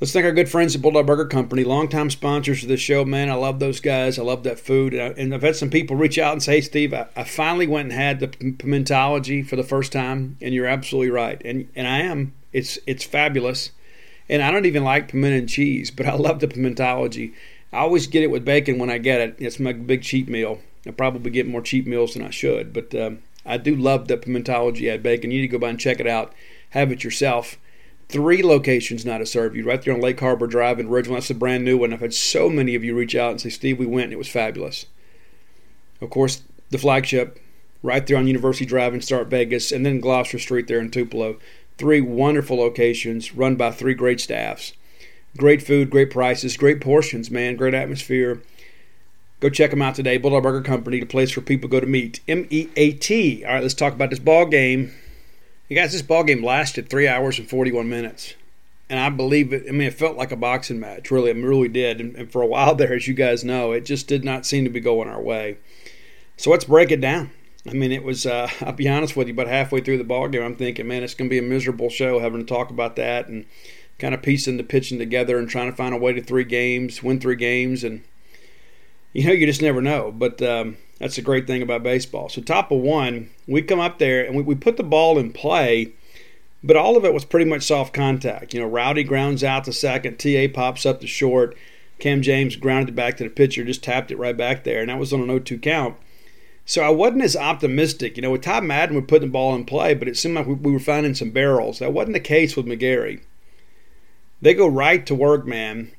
Let's 0.00 0.14
thank 0.14 0.24
our 0.24 0.32
good 0.32 0.48
friends 0.48 0.74
at 0.74 0.80
Bulldog 0.80 1.06
Burger 1.06 1.26
Company, 1.26 1.62
longtime 1.62 2.08
sponsors 2.08 2.62
of 2.62 2.70
this 2.70 2.80
show. 2.80 3.04
Man, 3.04 3.28
I 3.28 3.34
love 3.34 3.58
those 3.58 3.80
guys. 3.80 4.18
I 4.18 4.22
love 4.22 4.44
that 4.44 4.58
food. 4.58 4.94
And, 4.94 5.34
I, 5.34 5.36
have 5.36 5.42
had 5.42 5.56
some 5.56 5.68
people 5.68 5.94
reach 5.94 6.18
out 6.18 6.32
and 6.32 6.42
say, 6.42 6.54
hey, 6.54 6.60
Steve, 6.62 6.94
I, 6.94 7.06
I 7.14 7.24
finally 7.24 7.66
went 7.66 7.90
and 7.90 8.00
had 8.00 8.18
the 8.18 8.28
pimentology 8.28 9.46
for 9.46 9.56
the 9.56 9.62
first 9.62 9.92
time, 9.92 10.38
and 10.40 10.54
you're 10.54 10.66
absolutely 10.66 11.10
right. 11.10 11.40
And 11.44 11.68
and 11.76 11.86
I 11.86 11.98
am. 11.98 12.32
It's 12.50 12.78
it's 12.86 13.04
fabulous. 13.04 13.72
And 14.26 14.42
I 14.42 14.50
don't 14.50 14.64
even 14.64 14.84
like 14.84 15.08
pimento 15.08 15.36
and 15.36 15.48
cheese, 15.48 15.90
but 15.90 16.06
I 16.06 16.14
love 16.14 16.40
the 16.40 16.48
pimentology. 16.48 17.34
I 17.70 17.80
always 17.80 18.06
get 18.06 18.22
it 18.22 18.30
with 18.30 18.42
bacon 18.42 18.78
when 18.78 18.88
I 18.88 18.96
get 18.96 19.20
it. 19.20 19.36
It's 19.38 19.60
my 19.60 19.74
big 19.74 20.02
cheat 20.02 20.28
meal. 20.28 20.60
I 20.86 20.90
probably 20.92 21.30
get 21.30 21.46
more 21.46 21.60
cheap 21.60 21.86
meals 21.86 22.14
than 22.14 22.22
I 22.22 22.30
should, 22.30 22.72
but 22.72 22.94
um, 22.94 23.22
I 23.44 23.56
do 23.56 23.74
love 23.74 24.08
the 24.08 24.16
pimentology 24.16 24.92
at 24.92 25.02
bacon. 25.02 25.30
You 25.30 25.40
need 25.40 25.48
to 25.48 25.52
go 25.52 25.58
by 25.58 25.70
and 25.70 25.80
check 25.80 26.00
it 26.00 26.06
out. 26.06 26.32
Have 26.70 26.90
it 26.92 27.04
yourself. 27.04 27.58
Three 28.08 28.42
locations 28.42 29.04
now 29.04 29.18
to 29.18 29.26
serve 29.26 29.54
you 29.54 29.64
right 29.64 29.80
there 29.80 29.94
on 29.94 30.00
Lake 30.00 30.18
Harbor 30.18 30.46
Drive 30.46 30.80
in 30.80 30.88
Ridgeland. 30.88 31.14
That's 31.14 31.30
a 31.30 31.34
brand 31.34 31.64
new 31.64 31.78
one. 31.78 31.92
I've 31.92 32.00
had 32.00 32.14
so 32.14 32.48
many 32.48 32.74
of 32.74 32.82
you 32.82 32.96
reach 32.96 33.14
out 33.14 33.30
and 33.30 33.40
say, 33.40 33.50
Steve, 33.50 33.78
we 33.78 33.86
went 33.86 34.04
and 34.04 34.14
it 34.14 34.18
was 34.18 34.28
fabulous. 34.28 34.86
Of 36.00 36.10
course, 36.10 36.42
the 36.70 36.78
flagship 36.78 37.38
right 37.82 38.06
there 38.06 38.16
on 38.16 38.26
University 38.26 38.66
Drive 38.66 38.94
in 38.94 39.00
Starkvegas, 39.00 39.74
and 39.74 39.84
then 39.84 40.00
Gloster 40.00 40.38
Street 40.38 40.66
there 40.66 40.80
in 40.80 40.90
Tupelo. 40.90 41.38
Three 41.78 42.00
wonderful 42.00 42.58
locations 42.58 43.34
run 43.34 43.56
by 43.56 43.70
three 43.70 43.94
great 43.94 44.20
staffs. 44.20 44.74
Great 45.36 45.62
food, 45.62 45.90
great 45.90 46.10
prices, 46.10 46.56
great 46.56 46.80
portions, 46.80 47.30
man, 47.30 47.56
great 47.56 47.74
atmosphere. 47.74 48.42
Go 49.40 49.48
check 49.48 49.70
them 49.70 49.80
out 49.80 49.94
today. 49.94 50.18
Bulldog 50.18 50.42
Burger 50.42 50.60
Company, 50.60 51.00
the 51.00 51.06
place 51.06 51.34
where 51.34 51.42
people 51.42 51.68
go 51.68 51.80
to 51.80 51.86
meet. 51.86 52.20
M 52.28 52.46
E 52.50 52.68
A 52.76 52.92
T. 52.92 53.42
All 53.44 53.54
right, 53.54 53.62
let's 53.62 53.74
talk 53.74 53.94
about 53.94 54.10
this 54.10 54.18
ball 54.18 54.46
game. 54.46 54.92
You 55.68 55.76
guys, 55.76 55.92
this 55.92 56.02
ball 56.02 56.24
game 56.24 56.44
lasted 56.44 56.90
three 56.90 57.08
hours 57.08 57.38
and 57.38 57.48
41 57.48 57.88
minutes. 57.88 58.34
And 58.90 58.98
I 58.98 59.08
believe 59.08 59.52
it, 59.52 59.66
I 59.68 59.70
mean, 59.70 59.86
it 59.86 59.94
felt 59.94 60.16
like 60.16 60.32
a 60.32 60.36
boxing 60.36 60.80
match, 60.80 61.10
really. 61.10 61.30
It 61.30 61.36
really 61.36 61.68
did. 61.68 62.00
And, 62.00 62.16
and 62.16 62.30
for 62.30 62.42
a 62.42 62.46
while 62.46 62.74
there, 62.76 62.92
as 62.92 63.08
you 63.08 63.14
guys 63.14 63.44
know, 63.44 63.72
it 63.72 63.84
just 63.86 64.08
did 64.08 64.24
not 64.24 64.44
seem 64.44 64.64
to 64.64 64.70
be 64.70 64.80
going 64.80 65.08
our 65.08 65.22
way. 65.22 65.56
So 66.36 66.50
let's 66.50 66.64
break 66.64 66.90
it 66.90 67.00
down. 67.00 67.30
I 67.66 67.72
mean, 67.72 67.92
it 67.92 68.02
was, 68.02 68.26
uh, 68.26 68.50
I'll 68.60 68.72
be 68.72 68.88
honest 68.88 69.16
with 69.16 69.28
you, 69.28 69.34
but 69.34 69.46
halfway 69.46 69.80
through 69.80 69.98
the 69.98 70.04
ball 70.04 70.28
game, 70.28 70.42
I'm 70.42 70.56
thinking, 70.56 70.88
man, 70.88 71.02
it's 71.02 71.14
going 71.14 71.30
to 71.30 71.34
be 71.34 71.38
a 71.38 71.42
miserable 71.42 71.88
show 71.88 72.18
having 72.18 72.40
to 72.40 72.46
talk 72.46 72.70
about 72.70 72.96
that 72.96 73.28
and 73.28 73.46
kind 73.98 74.12
of 74.12 74.22
piecing 74.22 74.56
the 74.56 74.64
pitching 74.64 74.98
together 74.98 75.38
and 75.38 75.48
trying 75.48 75.70
to 75.70 75.76
find 75.76 75.94
a 75.94 75.98
way 75.98 76.12
to 76.12 76.22
three 76.22 76.44
games, 76.44 77.02
win 77.02 77.20
three 77.20 77.36
games. 77.36 77.84
And 77.84 78.02
you 79.12 79.26
know, 79.26 79.32
you 79.32 79.46
just 79.46 79.62
never 79.62 79.82
know. 79.82 80.12
But 80.12 80.40
um, 80.42 80.76
that's 80.98 81.18
a 81.18 81.22
great 81.22 81.46
thing 81.46 81.62
about 81.62 81.82
baseball. 81.82 82.28
So, 82.28 82.40
top 82.40 82.70
of 82.70 82.80
one, 82.80 83.30
we 83.46 83.62
come 83.62 83.80
up 83.80 83.98
there 83.98 84.24
and 84.24 84.36
we, 84.36 84.42
we 84.42 84.54
put 84.54 84.76
the 84.76 84.82
ball 84.82 85.18
in 85.18 85.32
play, 85.32 85.92
but 86.62 86.76
all 86.76 86.96
of 86.96 87.04
it 87.04 87.14
was 87.14 87.24
pretty 87.24 87.48
much 87.48 87.62
soft 87.62 87.94
contact. 87.94 88.54
You 88.54 88.60
know, 88.60 88.66
Rowdy 88.66 89.04
grounds 89.04 89.42
out 89.42 89.64
to 89.64 89.72
second, 89.72 90.18
TA 90.18 90.46
pops 90.52 90.84
up 90.84 91.00
to 91.00 91.06
short, 91.06 91.56
Cam 91.98 92.22
James 92.22 92.56
grounded 92.56 92.90
it 92.90 92.96
back 92.96 93.16
to 93.16 93.24
the 93.24 93.30
pitcher, 93.30 93.64
just 93.64 93.82
tapped 93.82 94.10
it 94.10 94.18
right 94.18 94.36
back 94.36 94.64
there, 94.64 94.80
and 94.80 94.90
that 94.90 94.98
was 94.98 95.12
on 95.12 95.20
an 95.20 95.26
0 95.26 95.40
2 95.40 95.58
count. 95.58 95.96
So 96.66 96.82
I 96.82 96.90
wasn't 96.90 97.22
as 97.22 97.34
optimistic. 97.34 98.16
You 98.16 98.22
know, 98.22 98.30
with 98.30 98.42
Ty 98.42 98.60
Madden, 98.60 98.94
we're 98.94 99.02
putting 99.02 99.28
the 99.28 99.32
ball 99.32 99.54
in 99.54 99.64
play, 99.64 99.94
but 99.94 100.06
it 100.06 100.16
seemed 100.16 100.36
like 100.36 100.46
we 100.46 100.70
were 100.70 100.78
finding 100.78 101.14
some 101.14 101.30
barrels. 101.30 101.78
That 101.78 101.92
wasn't 101.92 102.12
the 102.12 102.20
case 102.20 102.56
with 102.56 102.66
McGarry. 102.66 103.22
They 104.40 104.54
go 104.54 104.68
right 104.68 105.04
to 105.06 105.14
work, 105.14 105.46
man, 105.46 105.92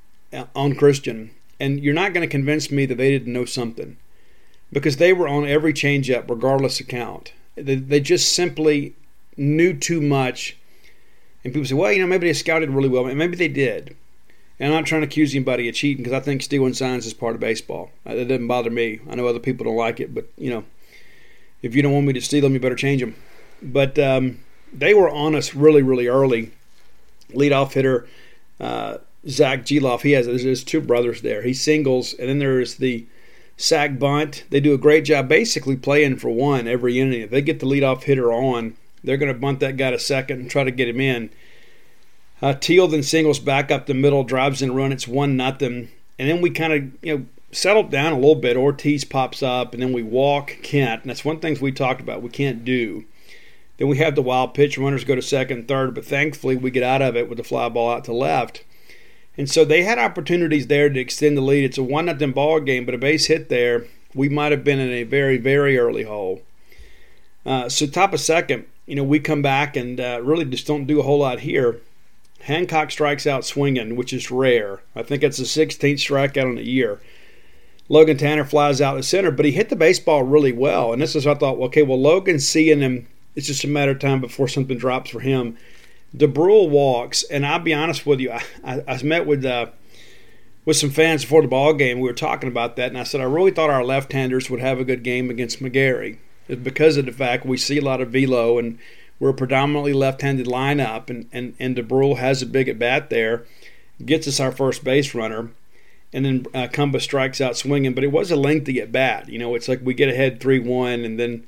on 0.56 0.75
Christian. 0.75 1.32
And 1.62 1.80
you're 1.80 1.94
not 1.94 2.12
going 2.12 2.27
to 2.27 2.32
convince 2.32 2.72
me 2.72 2.88
that 2.88 2.96
they 2.96 3.12
didn't 3.12 3.32
know 3.32 3.46
something 3.46 3.98
because 4.74 4.98
they 4.98 5.13
were 5.13 5.27
on 5.27 5.46
every 5.46 5.74
changeup, 5.74 6.27
regardless 6.27 6.80
of 6.80 6.88
count. 6.88 7.34
They, 7.56 7.75
they 7.75 8.00
just 8.00 8.34
simply 8.34 8.96
knew 9.38 9.77
too 9.77 10.01
much. 10.01 10.58
And 11.44 11.53
people 11.53 11.68
say, 11.68 11.75
well, 11.75 11.91
you 11.91 12.01
know, 12.01 12.08
maybe 12.08 12.25
they 12.25 12.34
scouted 12.34 12.72
really 12.72 12.89
well. 12.89 13.06
And 13.06 13.15
maybe 13.15 13.36
they 13.36 13.48
did. 13.48 13.96
And 14.60 14.74
I'm 14.74 14.80
not 14.80 14.88
trying 14.88 15.01
to 15.01 15.08
accuse 15.08 15.36
anybody 15.36 15.70
of 15.70 15.75
cheating 15.75 16.03
because 16.03 16.20
I 16.20 16.25
think 16.25 16.41
stealing 16.41 16.74
signs 16.74 17.06
is 17.06 17.13
part 17.13 17.36
of 17.36 17.41
baseball. 17.41 17.91
Uh, 18.08 18.15
that 18.15 18.27
doesn't 18.27 18.48
bother 18.48 18.72
me. 18.72 19.00
I 19.08 19.13
know 19.13 19.27
other 19.27 19.38
people 19.38 19.65
don't 19.65 19.75
like 19.75 20.00
it, 20.00 20.15
but, 20.15 20.25
you 20.39 20.50
know, 20.50 20.63
if 21.62 21.75
you 21.75 21.84
don't 21.84 21.94
want 21.94 22.08
me 22.08 22.13
to 22.13 22.22
steal 22.22 22.41
them, 22.41 22.53
you 22.53 22.60
better 22.60 22.74
change 22.74 23.01
them. 23.01 23.15
But 23.62 24.00
um, 24.00 24.39
they 24.74 24.96
were 24.96 25.12
on 25.12 25.36
us 25.36 25.53
really, 25.53 25.84
really 25.84 26.08
early. 26.08 26.53
Leadoff 27.30 27.74
hitter 27.74 28.08
uh, 28.60 28.98
Zach 29.28 29.66
Gelof, 29.66 30.01
he 30.01 30.12
has 30.12 30.25
there's 30.25 30.63
two 30.63 30.82
brothers 30.82 31.22
there. 31.22 31.44
He 31.44 31.54
singles, 31.54 32.13
and 32.13 32.28
then 32.28 32.40
there's 32.40 32.75
the 32.75 33.06
sac 33.56 34.00
bunt. 34.00 34.44
They 34.50 34.60
do 34.60 34.74
a 34.74 34.80
great 34.80 35.06
job 35.06 35.28
basically 35.28 35.75
playing 35.75 36.18
for 36.18 36.30
one 36.30 36.68
every 36.68 37.00
inning. 37.00 37.22
If 37.22 37.30
they 37.30 37.42
get 37.42 37.60
the 37.60 37.68
leadoff 37.68 38.04
hitter 38.04 38.34
on, 38.34 38.75
they're 39.04 39.18
going 39.18 39.34
to 39.34 39.40
bunt 39.40 39.60
that 39.60 39.78
guy 39.78 39.92
to 39.92 40.00
second 40.00 40.40
and 40.40 40.50
try 40.50 40.63
to 40.63 40.72
get 40.72 40.90
him 40.90 41.00
in. 41.00 41.30
Uh, 42.42 42.54
Teel 42.54 42.88
then 42.88 43.04
singles 43.04 43.40
back 43.40 43.70
up 43.70 43.86
the 43.86 43.94
middle, 43.94 44.24
drives 44.24 44.63
in 44.63 44.72
a 44.72 44.74
run. 44.74 44.92
It's 44.92 45.08
one 45.08 45.38
nothing, 45.38 45.90
and 46.18 46.28
then 46.28 46.42
we 46.42 46.50
kind 46.50 46.74
of 46.74 47.06
you 47.06 47.18
know 47.18 47.25
settled 47.51 47.92
down 47.92 48.13
a 48.13 48.18
little 48.18 48.36
bit. 48.36 48.58
Ortiz 48.58 49.04
pops 49.04 49.44
up, 49.44 49.74
and 49.74 49.84
then 49.84 49.94
we 49.94 50.01
walk 50.01 50.58
Kent, 50.63 51.04
and 51.04 51.10
that's 51.10 51.25
one 51.25 51.40
thing 51.40 51.58
we 51.62 51.72
talked 51.72 52.01
about. 52.01 52.24
We 52.24 52.30
can't 52.30 52.66
do. 52.66 53.06
Then 53.78 53.88
we 53.88 53.98
have 53.98 54.16
the 54.16 54.22
wild 54.22 54.56
pitch. 54.56 54.78
Runners 54.78 55.04
go 55.04 55.16
to 55.16 55.22
second, 55.22 55.68
third, 55.68 55.94
but 55.94 56.06
thankfully 56.06 56.56
we 56.56 56.72
get 56.72 56.84
out 56.84 57.01
of 57.01 57.16
it 57.16 57.30
with 57.30 57.38
the 57.38 57.44
fly 57.44 57.70
ball 57.70 57.92
out 57.92 58.06
to 58.06 58.13
left. 58.13 58.63
And 59.38 59.50
so 59.50 59.64
they 59.64 59.84
had 59.84 59.98
opportunities 59.98 60.68
there 60.68 60.90
to 60.90 61.00
extend 61.00 61.38
the 61.38 61.42
lead. 61.42 61.64
It's 61.64 61.78
a 61.78 61.84
one 61.84 62.06
nothing 62.06 62.32
ball 62.32 62.60
game, 62.60 62.86
but 62.86 62.96
a 62.96 62.98
base 62.98 63.28
hit 63.28 63.50
there, 63.50 63.86
we 64.14 64.30
might 64.30 64.52
have 64.52 64.64
been 64.64 64.80
in 64.80 64.90
a 64.90 65.04
very 65.04 65.38
very 65.38 65.78
early 65.78 66.04
hole. 66.04 66.42
Uh, 67.46 67.70
so 67.70 67.88
top 67.88 68.14
of 68.14 68.20
second, 68.20 68.66
you 68.86 68.96
know, 68.96 69.04
we 69.04 69.20
come 69.20 69.42
back 69.42 69.76
and 69.76 70.00
uh, 70.00 70.20
really 70.22 70.46
just 70.46 70.68
don't 70.68 70.86
do 70.86 71.00
a 71.00 71.04
whole 71.04 71.20
lot 71.20 71.40
here. 71.40 71.80
Hancock 72.42 72.92
strikes 72.92 73.28
out 73.28 73.46
swinging, 73.46 73.96
which 73.96 74.14
is 74.14 74.32
rare. 74.32 74.82
I 74.96 75.04
think 75.04 75.24
it's 75.24 75.38
the 75.38 75.44
16th 75.44 75.96
strikeout 75.96 76.50
in 76.50 76.56
the 76.56 76.68
year. 76.68 77.00
Logan 77.88 78.18
Tanner 78.18 78.46
flies 78.46 78.82
out 78.82 78.96
the 78.96 79.04
center, 79.04 79.32
but 79.32 79.46
he 79.46 79.52
hit 79.52 79.70
the 79.70 79.76
baseball 79.76 80.24
really 80.24 80.52
well. 80.52 80.94
And 80.94 81.02
this 81.02 81.16
is 81.16 81.28
I 81.28 81.36
thought, 81.36 81.60
okay, 81.60 81.84
well, 81.84 82.00
Logan's 82.00 82.48
seeing 82.48 82.80
him. 82.80 83.08
It's 83.36 83.48
just 83.48 83.64
a 83.64 83.68
matter 83.68 83.92
of 83.92 84.00
time 84.00 84.22
before 84.22 84.48
something 84.48 84.78
drops 84.78 85.10
for 85.10 85.20
him. 85.20 85.58
Dubrule 86.15 86.70
walks, 86.70 87.24
and 87.24 87.46
I'll 87.46 87.60
be 87.60 87.74
honest 87.74 88.06
with 88.06 88.20
you, 88.20 88.32
I, 88.32 88.44
I, 88.63 88.84
I 88.88 89.03
met 89.03 89.25
with 89.25 89.46
uh, 89.46 89.68
with 90.65 90.77
some 90.77 90.89
fans 90.89 91.24
before 91.24 91.41
the 91.41 91.48
ball 91.48 91.74
game. 91.74 92.00
We 92.00 92.10
were 92.10 92.13
talking 92.13 92.50
about 92.50 92.75
that, 92.75 92.89
and 92.89 92.98
I 92.98 93.03
said 93.03 93.22
I 93.22 93.25
really 93.25 93.51
thought 93.51 93.70
our 93.70 93.84
left-handers 93.84 94.50
would 94.50 94.60
have 94.60 94.80
a 94.80 94.86
good 94.86 95.03
game 95.03 95.30
against 95.30 95.62
McGarry. 95.62 96.18
Because 96.48 96.98
of 96.98 97.06
the 97.06 97.13
fact 97.13 97.46
we 97.46 97.58
see 97.58 97.77
a 97.77 97.84
lot 97.84 98.01
of 98.01 98.10
velo, 98.10 98.58
and 98.58 98.77
We're 99.22 99.30
a 99.30 99.34
predominantly 99.36 99.94
left-handed 99.94 100.48
lineup, 100.48 101.12
and 101.12 101.30
and 101.32 101.53
and 101.60 101.75
Dubrule 101.75 102.18
has 102.18 102.41
a 102.41 102.48
big 102.48 102.68
at 102.68 102.80
bat 102.80 103.12
there, 103.12 103.46
gets 104.03 104.27
us 104.27 104.39
our 104.39 104.51
first 104.51 104.84
base 104.84 105.13
runner, 105.13 105.51
and 106.12 106.25
then 106.25 106.46
uh, 106.56 106.98
strikes 106.98 107.39
out 107.39 107.56
swinging. 107.56 107.94
But 107.94 108.03
it 108.03 108.12
was 108.12 108.32
a 108.32 108.36
lengthy 108.36 108.82
at 108.82 108.91
bat. 108.91 109.30
You 109.30 109.38
know, 109.38 109.53
it's 109.53 109.68
like 109.68 109.80
we 109.84 109.94
get 109.94 110.10
ahead 110.10 110.39
three-one, 110.39 111.06
and 111.06 111.20
then 111.20 111.44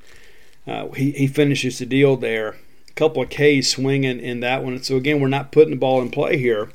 uh, 0.68 0.86
he 0.90 1.10
he 1.10 1.26
finishes 1.26 1.80
the 1.80 1.86
deal 1.86 2.16
there. 2.16 2.54
Couple 2.94 3.22
of 3.22 3.30
Ks 3.30 3.68
swinging 3.68 4.20
in 4.20 4.40
that 4.40 4.62
one. 4.62 4.82
So 4.82 4.96
again, 4.96 5.20
we're 5.20 5.28
not 5.28 5.52
putting 5.52 5.70
the 5.70 5.76
ball 5.76 6.00
in 6.00 6.10
play 6.10 6.36
here. 6.36 6.70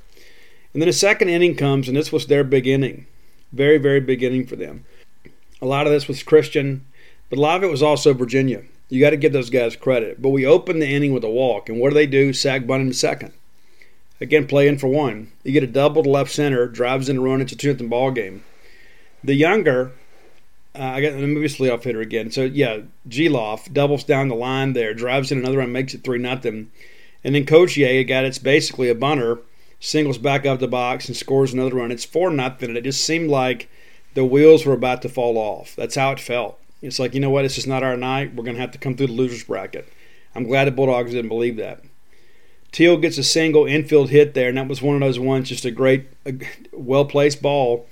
And 0.74 0.82
then 0.82 0.90
a 0.90 0.94
second 0.94 1.30
inning 1.30 1.56
comes, 1.56 1.88
and 1.88 1.98
this 1.98 2.12
was 2.12 2.28
their 2.28 2.44
big 2.44 2.68
inning. 2.68 3.08
Very, 3.52 3.78
very 3.78 4.00
big 4.00 4.22
inning 4.22 4.46
for 4.46 4.56
them. 4.56 4.86
A 5.62 5.66
lot 5.66 5.88
of 5.88 5.94
this 5.94 6.08
was 6.08 6.22
Christian, 6.24 6.86
but 7.30 7.40
a 7.40 7.42
lot 7.42 7.58
of 7.58 7.64
it 7.64 7.72
was 7.72 7.82
also 7.82 8.14
Virginia. 8.14 8.64
You 8.90 9.00
got 9.00 9.12
to 9.12 9.18
give 9.18 9.34
those 9.34 9.50
guys 9.50 9.76
credit. 9.76 10.22
But 10.22 10.30
we 10.30 10.46
opened 10.46 10.82
the 10.82 10.88
inning 10.88 11.14
with 11.14 11.24
a 11.24 11.30
walk, 11.30 11.70
and 11.70 11.80
what 11.80 11.90
do 11.90 11.96
they 11.96 12.08
do? 12.08 12.34
Sac 12.34 12.68
bunt 12.68 12.82
him 12.82 12.94
second. 12.94 13.34
Again, 14.22 14.48
playing 14.48 14.80
for 14.80 14.88
one. 14.88 15.32
You 15.44 15.54
get 15.54 15.64
a 15.64 15.68
double 15.68 16.04
to 16.04 16.10
left 16.10 16.32
center, 16.32 16.68
drives 16.68 17.08
in 17.08 17.18
a 17.18 17.22
run, 17.22 17.42
it's 17.42 17.54
a 17.54 17.56
two 17.56 17.72
nothing 17.72 17.88
ball 17.88 18.12
game. 18.12 18.44
The 19.24 19.36
younger, 19.36 19.92
uh, 20.80 20.84
I 20.84 21.02
got 21.02 21.12
the 21.12 21.28
movie 21.28 21.70
off 21.70 21.84
hitter 21.84 22.00
again. 22.00 22.32
So 22.32 22.44
yeah, 22.44 22.80
Gelof 23.08 23.72
doubles 23.74 24.06
down 24.06 24.30
the 24.30 24.36
line 24.36 24.74
there, 24.74 24.94
drives 24.94 25.32
in 25.32 25.40
another 25.40 25.58
run, 25.58 25.74
makes 25.74 25.94
it 25.94 26.04
three 26.04 26.20
nothing, 26.20 26.72
and 27.24 27.36
then 27.36 27.46
Cotier, 27.46 28.08
guy 28.08 28.22
that's 28.22 28.38
basically 28.38 28.88
a 28.88 28.96
bunter, 28.96 29.40
singles 29.82 30.18
back 30.18 30.46
up 30.46 30.60
the 30.60 30.70
box 30.70 31.08
and 31.08 31.18
scores 31.18 31.54
another 31.54 31.76
run. 31.76 31.92
It's 31.92 32.06
four 32.06 32.32
nothing, 32.32 32.70
and 32.70 32.78
it 32.78 32.86
just 32.86 33.04
seemed 33.04 33.30
like 33.30 33.70
the 34.14 34.24
wheels 34.24 34.66
were 34.66 34.74
about 34.74 35.02
to 35.02 35.10
fall 35.10 35.38
off. 35.38 35.76
That's 35.76 35.96
how 35.96 36.12
it 36.12 36.20
felt. 36.20 36.58
It's 36.82 36.98
like 37.00 37.14
you 37.14 37.20
know 37.20 37.30
what, 37.30 37.44
it's 37.44 37.56
just 37.56 37.68
not 37.68 37.84
our 37.84 37.98
night. 37.98 38.34
We're 38.34 38.46
to 38.46 38.62
have 38.62 38.72
to 38.72 38.78
come 38.78 38.96
through 38.96 39.08
the 39.08 39.14
losers 39.14 39.44
bracket. 39.44 39.92
I'm 40.34 40.46
glad 40.46 40.66
the 40.66 40.72
Bulldogs 40.72 41.12
didn't 41.12 41.28
believe 41.28 41.58
that. 41.58 41.84
Teel 42.72 42.98
gets 42.98 43.18
a 43.18 43.24
single 43.24 43.66
infield 43.66 44.12
hit 44.12 44.34
there, 44.34 44.48
and 44.48 44.58
that 44.58 44.68
was 44.70 44.82
one 44.82 44.96
of 44.96 45.02
those 45.02 45.20
ones, 45.20 45.50
just 45.50 45.66
a 45.66 45.72
great, 45.72 46.08
well 46.72 47.04
placed 47.04 47.42
ball. 47.42 47.89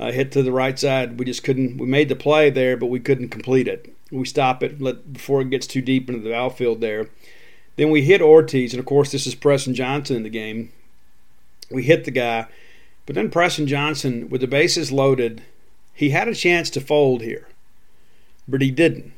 Uh, 0.00 0.12
hit 0.12 0.30
to 0.32 0.42
the 0.42 0.52
right 0.52 0.78
side. 0.78 1.18
We 1.18 1.24
just 1.24 1.42
couldn't. 1.42 1.78
We 1.78 1.86
made 1.86 2.08
the 2.08 2.14
play 2.14 2.50
there, 2.50 2.76
but 2.76 2.86
we 2.86 3.00
couldn't 3.00 3.30
complete 3.30 3.66
it. 3.66 3.92
We 4.10 4.24
stop 4.24 4.62
it 4.62 4.80
let, 4.80 5.12
before 5.12 5.40
it 5.40 5.50
gets 5.50 5.66
too 5.66 5.82
deep 5.82 6.08
into 6.08 6.22
the 6.22 6.34
outfield 6.34 6.80
there. 6.80 7.08
Then 7.76 7.90
we 7.90 8.02
hit 8.02 8.22
Ortiz, 8.22 8.72
and 8.72 8.80
of 8.80 8.86
course, 8.86 9.12
this 9.12 9.26
is 9.26 9.34
Preston 9.34 9.74
Johnson 9.74 10.16
in 10.16 10.22
the 10.22 10.28
game. 10.28 10.72
We 11.70 11.82
hit 11.82 12.04
the 12.04 12.10
guy, 12.10 12.46
but 13.06 13.14
then 13.14 13.30
Preston 13.30 13.66
Johnson, 13.66 14.30
with 14.30 14.40
the 14.40 14.46
bases 14.46 14.90
loaded, 14.90 15.42
he 15.94 16.10
had 16.10 16.28
a 16.28 16.34
chance 16.34 16.70
to 16.70 16.80
fold 16.80 17.22
here, 17.22 17.48
but 18.46 18.62
he 18.62 18.70
didn't. 18.70 19.12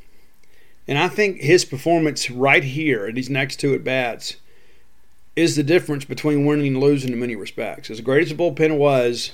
And 0.89 0.99
I 0.99 1.09
think 1.09 1.41
his 1.41 1.65
performance 1.65 2.31
right 2.31 2.65
here 2.65 3.07
at 3.07 3.15
these 3.15 3.31
next 3.31 3.57
two 3.57 3.75
at 3.75 3.85
bats 3.85 4.37
is 5.37 5.57
the 5.57 5.63
difference 5.63 6.05
between 6.05 6.45
winning 6.45 6.69
and 6.69 6.81
losing 6.81 7.13
in 7.13 7.21
many 7.21 7.37
respects. 7.37 7.91
As 7.91 8.01
great 8.01 8.25
as 8.25 8.29
the 8.31 8.35
bullpen 8.35 8.77
was, 8.77 9.33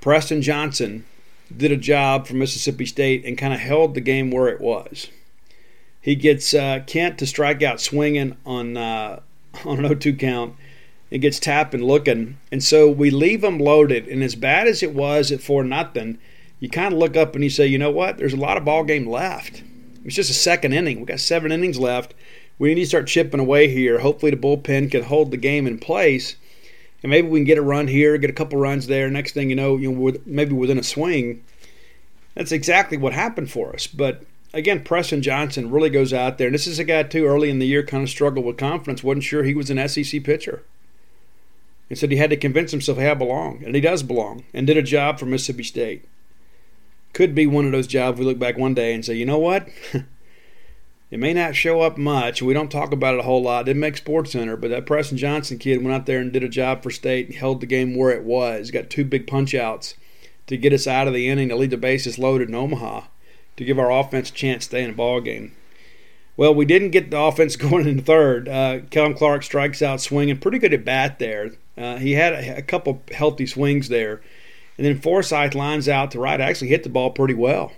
Preston 0.00 0.42
Johnson 0.42 1.04
did 1.54 1.72
a 1.72 1.76
job 1.76 2.26
for 2.26 2.34
Mississippi 2.34 2.86
State 2.86 3.24
and 3.24 3.36
kind 3.36 3.52
of 3.52 3.60
held 3.60 3.94
the 3.94 4.00
game 4.00 4.30
where 4.30 4.48
it 4.48 4.60
was. 4.60 5.08
He 6.00 6.14
gets 6.14 6.54
uh, 6.54 6.80
Kent 6.86 7.18
to 7.18 7.26
strike 7.26 7.62
out 7.62 7.80
swinging 7.80 8.36
on 8.46 8.76
uh, 8.76 9.20
on 9.64 9.84
an 9.84 9.94
0-2 9.94 10.18
count 10.18 10.54
it 11.10 11.18
gets 11.18 11.40
tapped 11.40 11.74
and 11.74 11.84
looking. 11.84 12.38
And 12.52 12.62
so 12.62 12.88
we 12.88 13.10
leave 13.10 13.40
them 13.40 13.58
loaded. 13.58 14.06
And 14.06 14.22
as 14.22 14.34
bad 14.34 14.66
as 14.68 14.82
it 14.82 14.94
was 14.94 15.32
at 15.32 15.42
4 15.42 15.64
nothing, 15.64 16.18
you 16.60 16.68
kind 16.68 16.92
of 16.92 16.98
look 16.98 17.16
up 17.16 17.34
and 17.34 17.42
you 17.42 17.50
say, 17.50 17.66
you 17.66 17.78
know 17.78 17.90
what? 17.90 18.16
There's 18.16 18.32
a 18.32 18.38
lot 18.38 18.56
of 18.56 18.64
ball 18.64 18.84
game 18.84 19.06
left. 19.06 19.62
It's 20.04 20.14
just 20.14 20.30
a 20.30 20.34
second 20.34 20.72
inning. 20.72 21.00
we 21.00 21.06
got 21.06 21.20
seven 21.20 21.52
innings 21.52 21.78
left. 21.78 22.14
We 22.58 22.74
need 22.74 22.82
to 22.82 22.86
start 22.86 23.06
chipping 23.06 23.40
away 23.40 23.68
here. 23.68 24.00
Hopefully, 24.00 24.30
the 24.30 24.36
bullpen 24.36 24.90
can 24.90 25.02
hold 25.02 25.30
the 25.30 25.36
game 25.36 25.66
in 25.66 25.78
place. 25.78 26.36
And 27.02 27.10
maybe 27.10 27.28
we 27.28 27.38
can 27.38 27.44
get 27.44 27.58
a 27.58 27.62
run 27.62 27.88
here, 27.88 28.18
get 28.18 28.30
a 28.30 28.34
couple 28.34 28.58
runs 28.58 28.86
there. 28.86 29.08
Next 29.08 29.32
thing 29.32 29.50
you 29.50 29.56
know, 29.56 29.76
you 29.76 29.92
know, 29.92 30.12
maybe 30.26 30.52
within 30.52 30.78
a 30.78 30.82
swing. 30.82 31.42
That's 32.34 32.52
exactly 32.52 32.96
what 32.96 33.12
happened 33.12 33.50
for 33.50 33.72
us. 33.72 33.86
But 33.86 34.24
again, 34.52 34.84
Preston 34.84 35.22
Johnson 35.22 35.70
really 35.70 35.90
goes 35.90 36.12
out 36.12 36.38
there. 36.38 36.48
And 36.48 36.54
this 36.54 36.66
is 36.66 36.78
a 36.78 36.84
guy, 36.84 37.02
too, 37.04 37.26
early 37.26 37.50
in 37.50 37.58
the 37.58 37.66
year 37.66 37.82
kind 37.82 38.02
of 38.02 38.10
struggled 38.10 38.44
with 38.44 38.56
confidence. 38.56 39.02
Wasn't 39.02 39.24
sure 39.24 39.44
he 39.44 39.54
was 39.54 39.70
an 39.70 39.88
SEC 39.88 40.22
pitcher 40.22 40.62
and 41.88 41.98
said 41.98 42.10
he 42.10 42.18
had 42.18 42.30
to 42.30 42.36
convince 42.36 42.70
himself, 42.70 42.98
hey, 42.98 43.10
I 43.10 43.14
belong. 43.14 43.62
And 43.64 43.74
he 43.74 43.80
does 43.80 44.02
belong 44.02 44.44
and 44.54 44.66
did 44.66 44.76
a 44.76 44.82
job 44.82 45.18
for 45.18 45.26
Mississippi 45.26 45.64
State. 45.64 46.04
Could 47.12 47.34
be 47.34 47.46
one 47.46 47.66
of 47.66 47.72
those 47.72 47.88
jobs 47.88 48.18
we 48.18 48.24
look 48.24 48.38
back 48.38 48.56
one 48.56 48.74
day 48.74 48.94
and 48.94 49.04
say, 49.04 49.14
you 49.14 49.26
know 49.26 49.38
what? 49.38 49.68
it 51.10 51.18
may 51.18 51.34
not 51.34 51.56
show 51.56 51.80
up 51.80 51.98
much. 51.98 52.40
We 52.40 52.54
don't 52.54 52.70
talk 52.70 52.92
about 52.92 53.14
it 53.14 53.20
a 53.20 53.24
whole 53.24 53.42
lot. 53.42 53.66
Didn't 53.66 53.80
make 53.80 53.96
Sports 53.96 54.32
Center, 54.32 54.56
but 54.56 54.70
that 54.70 54.86
Preston 54.86 55.18
Johnson 55.18 55.58
kid 55.58 55.82
went 55.82 55.94
out 55.94 56.06
there 56.06 56.20
and 56.20 56.32
did 56.32 56.44
a 56.44 56.48
job 56.48 56.82
for 56.82 56.90
State 56.90 57.26
and 57.26 57.34
held 57.34 57.60
the 57.60 57.66
game 57.66 57.96
where 57.96 58.10
it 58.10 58.22
was. 58.22 58.70
Got 58.70 58.90
two 58.90 59.04
big 59.04 59.26
punch 59.26 59.54
outs 59.54 59.94
to 60.46 60.56
get 60.56 60.72
us 60.72 60.86
out 60.86 61.08
of 61.08 61.14
the 61.14 61.28
inning 61.28 61.48
to 61.48 61.56
leave 61.56 61.70
the 61.70 61.76
bases 61.76 62.18
loaded 62.18 62.48
in 62.48 62.54
Omaha 62.54 63.02
to 63.56 63.64
give 63.64 63.78
our 63.78 63.90
offense 63.90 64.30
a 64.30 64.32
chance 64.32 64.64
to 64.64 64.68
stay 64.70 64.82
in 64.82 64.90
the 64.90 64.96
ball 64.96 65.20
game. 65.20 65.52
Well, 66.36 66.54
we 66.54 66.64
didn't 66.64 66.90
get 66.90 67.10
the 67.10 67.20
offense 67.20 67.56
going 67.56 67.86
in 67.86 67.98
the 67.98 68.02
third. 68.02 68.48
Uh, 68.48 68.80
Kellum 68.90 69.14
Clark 69.14 69.42
strikes 69.42 69.82
out 69.82 70.00
swinging. 70.00 70.38
Pretty 70.38 70.58
good 70.58 70.72
at 70.72 70.84
bat 70.84 71.18
there. 71.18 71.50
Uh, 71.76 71.96
he 71.96 72.12
had 72.12 72.32
a, 72.32 72.58
a, 72.58 72.62
couple 72.62 73.02
healthy 73.12 73.46
swings 73.46 73.88
there. 73.88 74.20
And 74.78 74.86
then 74.86 75.00
Forsythe 75.00 75.54
lines 75.54 75.88
out 75.88 76.10
to 76.12 76.20
right. 76.20 76.40
Actually 76.40 76.68
hit 76.68 76.82
the 76.82 76.88
ball 76.88 77.10
pretty 77.10 77.34
well. 77.34 77.72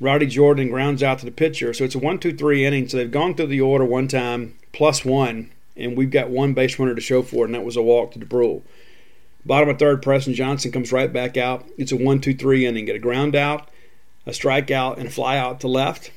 Rowdy 0.00 0.26
Jordan 0.26 0.68
grounds 0.68 1.02
out 1.02 1.20
to 1.20 1.24
the 1.24 1.30
pitcher. 1.30 1.72
So 1.72 1.84
it's 1.84 1.94
a 1.94 1.98
1 1.98 2.18
2 2.18 2.36
3 2.36 2.64
inning. 2.64 2.88
So 2.88 2.96
they've 2.96 3.10
gone 3.10 3.34
through 3.34 3.46
the 3.46 3.60
order 3.60 3.84
one 3.84 4.08
time, 4.08 4.54
plus 4.72 5.04
one. 5.04 5.50
And 5.76 5.96
we've 5.96 6.10
got 6.10 6.30
one 6.30 6.54
base 6.54 6.78
runner 6.78 6.94
to 6.94 7.00
show 7.00 7.22
for 7.22 7.44
it, 7.44 7.46
and 7.46 7.54
that 7.54 7.64
was 7.64 7.76
a 7.76 7.82
walk 7.82 8.12
to 8.12 8.18
Dubrule. 8.18 8.62
Bottom 9.44 9.68
of 9.68 9.78
third, 9.78 10.02
Preston 10.02 10.34
Johnson 10.34 10.72
comes 10.72 10.92
right 10.92 11.12
back 11.12 11.36
out. 11.36 11.66
It's 11.76 11.92
a 11.92 11.96
1 11.96 12.20
2 12.20 12.34
3 12.34 12.66
inning. 12.66 12.86
Get 12.86 12.96
a 12.96 13.00
ground 13.00 13.34
out, 13.36 13.68
a 14.26 14.30
strikeout, 14.30 14.98
and 14.98 15.08
a 15.08 15.10
fly 15.10 15.36
out 15.36 15.60
to 15.60 15.68
left. 15.68 16.10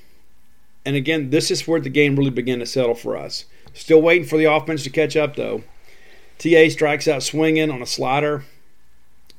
And 0.86 0.96
again, 0.96 1.32
this 1.32 1.52
is 1.52 1.68
where 1.68 1.82
the 1.82 1.90
game 1.90 2.16
really 2.16 2.30
began 2.32 2.60
to 2.60 2.66
settle 2.66 2.96
for 2.96 3.18
us. 3.18 3.46
Still 3.74 4.02
waiting 4.02 4.28
for 4.28 4.38
the 4.38 4.46
offense 4.46 4.84
to 4.84 4.90
catch 4.90 5.18
up, 5.18 5.36
though. 5.36 5.64
TA 6.38 6.70
strikes 6.70 7.08
out 7.08 7.24
swinging 7.24 7.70
on 7.70 7.82
a 7.82 7.86
slider. 7.86 8.46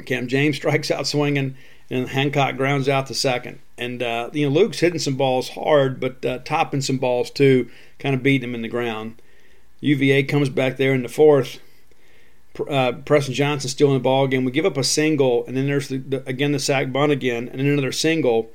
Cam 0.05 0.29
James 0.29 0.57
strikes 0.59 0.91
out 0.91 1.07
swinging, 1.07 1.57
and 1.91 2.09
Hancock 2.09 2.57
grounds 2.57 2.89
out 2.89 3.07
the 3.07 3.15
second. 3.15 3.61
And 3.77 4.03
uh, 4.03 4.31
you 4.33 4.49
know 4.49 4.53
Luke's 4.53 4.81
hitting 4.81 4.99
some 4.99 5.17
balls 5.17 5.51
hard, 5.51 6.01
but 6.01 6.25
uh, 6.25 6.39
topping 6.39 6.81
some 6.81 6.99
balls 6.99 7.31
too, 7.31 7.69
kind 7.99 8.15
of 8.15 8.23
beating 8.23 8.49
him 8.49 8.55
in 8.55 8.63
the 8.63 8.69
ground. 8.69 9.21
UVA 9.81 10.25
comes 10.25 10.49
back 10.49 10.77
there 10.77 10.93
in 10.93 11.03
the 11.03 11.09
fourth. 11.09 11.61
Uh, 12.69 12.93
Preston 12.93 13.35
Johnson 13.35 13.71
still 13.71 13.89
in 13.89 13.95
the 13.95 14.01
ball 14.01 14.27
game. 14.27 14.45
We 14.45 14.51
give 14.51 14.67
up 14.67 14.77
a 14.77 14.83
single, 14.83 15.47
and 15.47 15.57
then 15.57 15.67
there's 15.67 15.89
the, 15.89 15.99
the, 15.99 16.29
again 16.29 16.51
the 16.51 16.59
sac 16.59 16.93
bunt 16.93 17.13
again, 17.13 17.49
and 17.49 17.61
then 17.61 17.67
another 17.67 17.93
single, 17.93 18.51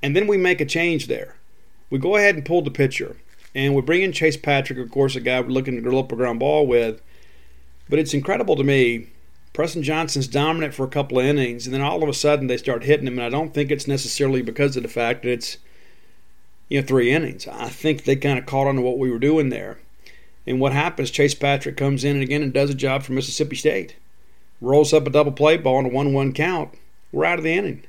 and 0.00 0.14
then 0.14 0.28
we 0.28 0.36
make 0.36 0.60
a 0.60 0.64
change 0.64 1.08
there. 1.08 1.36
We 1.90 1.98
go 1.98 2.16
ahead 2.16 2.36
and 2.36 2.44
pull 2.44 2.62
the 2.62 2.70
pitcher, 2.70 3.16
and 3.52 3.74
we 3.74 3.82
bring 3.82 4.02
in 4.02 4.12
Chase 4.12 4.36
Patrick, 4.36 4.78
of 4.78 4.92
course, 4.92 5.16
a 5.16 5.20
guy 5.20 5.40
we're 5.40 5.48
looking 5.48 5.74
to 5.74 5.90
go 5.90 5.98
up 5.98 6.12
a 6.12 6.16
ground 6.16 6.38
ball 6.38 6.66
with 6.66 7.02
but 7.92 7.98
it's 7.98 8.14
incredible 8.14 8.56
to 8.56 8.64
me. 8.64 9.08
Preston 9.52 9.82
Johnson's 9.82 10.26
dominant 10.26 10.72
for 10.72 10.84
a 10.84 10.90
couple 10.90 11.18
of 11.18 11.26
innings, 11.26 11.66
and 11.66 11.74
then 11.74 11.82
all 11.82 12.02
of 12.02 12.08
a 12.08 12.14
sudden 12.14 12.46
they 12.46 12.56
start 12.56 12.84
hitting 12.84 13.06
him. 13.06 13.18
And 13.18 13.26
I 13.26 13.28
don't 13.28 13.52
think 13.52 13.70
it's 13.70 13.86
necessarily 13.86 14.40
because 14.40 14.76
of 14.76 14.82
the 14.82 14.88
fact 14.88 15.22
that 15.22 15.30
it's 15.30 15.58
you 16.68 16.80
know 16.80 16.86
three 16.86 17.10
innings. 17.10 17.46
I 17.46 17.68
think 17.68 18.04
they 18.04 18.16
kind 18.16 18.38
of 18.38 18.46
caught 18.46 18.66
on 18.66 18.76
to 18.76 18.82
what 18.82 18.98
we 18.98 19.10
were 19.10 19.18
doing 19.18 19.50
there. 19.50 19.78
And 20.46 20.58
what 20.58 20.72
happens? 20.72 21.10
Chase 21.10 21.34
Patrick 21.34 21.76
comes 21.76 22.02
in 22.02 22.16
and 22.16 22.22
again 22.22 22.42
and 22.42 22.52
does 22.52 22.70
a 22.70 22.74
job 22.74 23.02
for 23.02 23.12
Mississippi 23.12 23.56
State. 23.56 23.96
Rolls 24.60 24.92
up 24.92 25.06
a 25.06 25.10
double 25.10 25.32
play 25.32 25.56
ball 25.56 25.76
on 25.76 25.86
a 25.86 25.88
one-one 25.88 26.32
count. 26.32 26.74
We're 27.12 27.24
out 27.24 27.38
of 27.38 27.44
the 27.44 27.52
inning. 27.52 27.84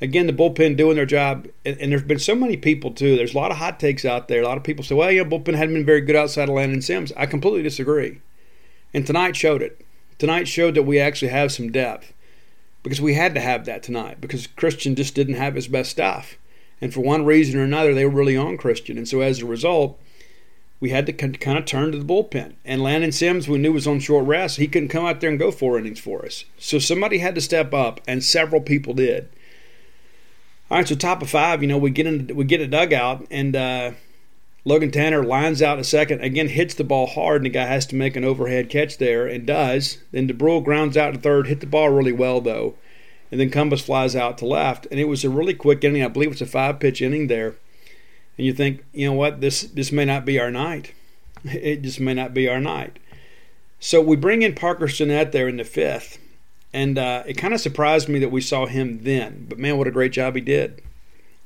Again, 0.00 0.26
the 0.28 0.32
bullpen 0.32 0.76
doing 0.76 0.94
their 0.94 1.06
job, 1.06 1.48
and, 1.64 1.76
and 1.80 1.90
there's 1.90 2.04
been 2.04 2.20
so 2.20 2.34
many 2.34 2.56
people 2.56 2.92
too. 2.92 3.16
There's 3.16 3.34
a 3.34 3.38
lot 3.38 3.50
of 3.50 3.56
hot 3.56 3.80
takes 3.80 4.04
out 4.04 4.28
there. 4.28 4.42
A 4.42 4.46
lot 4.46 4.58
of 4.58 4.62
people 4.62 4.84
say, 4.84 4.94
"Well, 4.94 5.10
yeah, 5.10 5.24
bullpen 5.24 5.54
hadn't 5.54 5.74
been 5.74 5.86
very 5.86 6.02
good 6.02 6.14
outside 6.14 6.48
of 6.48 6.54
Landon 6.54 6.82
Sims." 6.82 7.12
I 7.16 7.26
completely 7.26 7.62
disagree. 7.62 8.20
And 8.94 9.06
tonight 9.06 9.34
showed 9.34 9.62
it. 9.62 9.84
Tonight 10.18 10.48
showed 10.48 10.74
that 10.74 10.82
we 10.82 10.98
actually 10.98 11.30
have 11.30 11.52
some 11.52 11.70
depth 11.70 12.12
because 12.82 13.00
we 13.00 13.14
had 13.14 13.34
to 13.34 13.40
have 13.40 13.64
that 13.66 13.82
tonight 13.82 14.20
because 14.20 14.46
Christian 14.46 14.94
just 14.94 15.14
didn't 15.14 15.34
have 15.34 15.54
his 15.54 15.68
best 15.68 15.90
stuff. 15.90 16.36
And 16.80 16.94
for 16.94 17.00
one 17.00 17.24
reason 17.24 17.58
or 17.58 17.64
another, 17.64 17.94
they 17.94 18.04
were 18.04 18.10
really 18.10 18.36
on 18.36 18.56
Christian. 18.56 18.98
And 18.98 19.08
so 19.08 19.20
as 19.20 19.40
a 19.40 19.46
result, 19.46 19.98
we 20.80 20.90
had 20.90 21.06
to 21.06 21.12
kind 21.12 21.58
of 21.58 21.64
turn 21.64 21.92
to 21.92 21.98
the 21.98 22.04
bullpen. 22.04 22.54
And 22.64 22.82
Landon 22.82 23.10
Sims, 23.10 23.48
we 23.48 23.58
knew 23.58 23.72
was 23.72 23.86
on 23.86 23.98
short 23.98 24.26
rest. 24.26 24.58
He 24.58 24.68
couldn't 24.68 24.90
come 24.90 25.04
out 25.04 25.20
there 25.20 25.30
and 25.30 25.38
go 25.38 25.50
four 25.50 25.78
innings 25.78 25.98
for 25.98 26.24
us. 26.24 26.44
So 26.56 26.78
somebody 26.78 27.18
had 27.18 27.34
to 27.34 27.40
step 27.40 27.74
up, 27.74 28.00
and 28.06 28.22
several 28.22 28.60
people 28.60 28.94
did. 28.94 29.28
All 30.70 30.78
right, 30.78 30.86
so 30.86 30.94
top 30.94 31.22
of 31.22 31.30
five, 31.30 31.62
you 31.62 31.68
know, 31.68 31.78
we 31.78 31.90
get 31.90 32.06
in, 32.06 32.30
we 32.34 32.44
get 32.44 32.60
a 32.60 32.66
dugout, 32.68 33.26
and 33.30 33.56
uh, 33.56 33.92
Logan 34.68 34.90
Tanner 34.90 35.24
lines 35.24 35.62
out 35.62 35.78
a 35.78 35.84
second, 35.84 36.20
again 36.20 36.48
hits 36.48 36.74
the 36.74 36.84
ball 36.84 37.06
hard, 37.06 37.36
and 37.36 37.46
the 37.46 37.58
guy 37.58 37.64
has 37.64 37.86
to 37.86 37.96
make 37.96 38.16
an 38.16 38.24
overhead 38.24 38.68
catch 38.68 38.98
there 38.98 39.26
and 39.26 39.46
does. 39.46 39.96
Then 40.12 40.28
Dubrule 40.28 40.62
grounds 40.62 40.94
out 40.94 41.14
to 41.14 41.18
third, 41.18 41.46
hit 41.46 41.60
the 41.60 41.66
ball 41.66 41.88
really 41.88 42.12
well 42.12 42.42
though, 42.42 42.74
and 43.32 43.40
then 43.40 43.48
Cumbest 43.48 43.86
flies 43.86 44.14
out 44.14 44.36
to 44.38 44.46
left. 44.46 44.86
And 44.90 45.00
it 45.00 45.08
was 45.08 45.24
a 45.24 45.30
really 45.30 45.54
quick 45.54 45.82
inning. 45.82 46.04
I 46.04 46.08
believe 46.08 46.32
it's 46.32 46.42
a 46.42 46.46
five 46.46 46.80
pitch 46.80 47.00
inning 47.00 47.28
there. 47.28 47.54
and 48.36 48.46
you 48.46 48.52
think, 48.52 48.84
you 48.92 49.06
know 49.06 49.14
what, 49.14 49.40
this 49.40 49.62
this 49.62 49.90
may 49.90 50.04
not 50.04 50.26
be 50.26 50.38
our 50.38 50.50
night. 50.50 50.92
It 51.44 51.80
just 51.80 51.98
may 51.98 52.12
not 52.12 52.34
be 52.34 52.46
our 52.46 52.60
night. 52.60 52.98
So 53.80 54.02
we 54.02 54.16
bring 54.16 54.42
in 54.42 54.54
Parker 54.54 54.86
Stinnett 54.86 55.32
there 55.32 55.48
in 55.48 55.56
the 55.56 55.64
fifth, 55.64 56.18
and 56.74 56.98
uh, 56.98 57.22
it 57.26 57.38
kind 57.38 57.54
of 57.54 57.60
surprised 57.62 58.10
me 58.10 58.18
that 58.18 58.32
we 58.32 58.42
saw 58.42 58.66
him 58.66 59.04
then. 59.04 59.46
But 59.48 59.58
man, 59.58 59.78
what 59.78 59.86
a 59.86 59.92
great 59.92 60.12
job 60.12 60.34
he 60.34 60.42
did! 60.42 60.82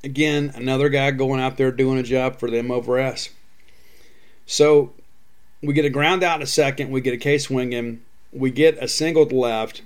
Again, 0.04 0.52
another 0.56 0.88
guy 0.88 1.10
going 1.12 1.40
out 1.40 1.56
there 1.56 1.70
doing 1.70 1.98
a 1.98 2.02
job 2.02 2.38
for 2.38 2.50
them 2.50 2.70
over 2.70 2.98
us. 2.98 3.30
So 4.46 4.92
we 5.62 5.74
get 5.74 5.84
a 5.84 5.90
ground 5.90 6.24
out 6.24 6.36
in 6.36 6.42
a 6.42 6.46
second, 6.46 6.90
we 6.90 7.00
get 7.00 7.14
a 7.14 7.18
K 7.18 7.38
swing 7.38 7.72
in, 7.72 8.02
we 8.32 8.50
get 8.50 8.82
a 8.82 8.88
single 8.88 9.26
to 9.26 9.34
left, 9.34 9.82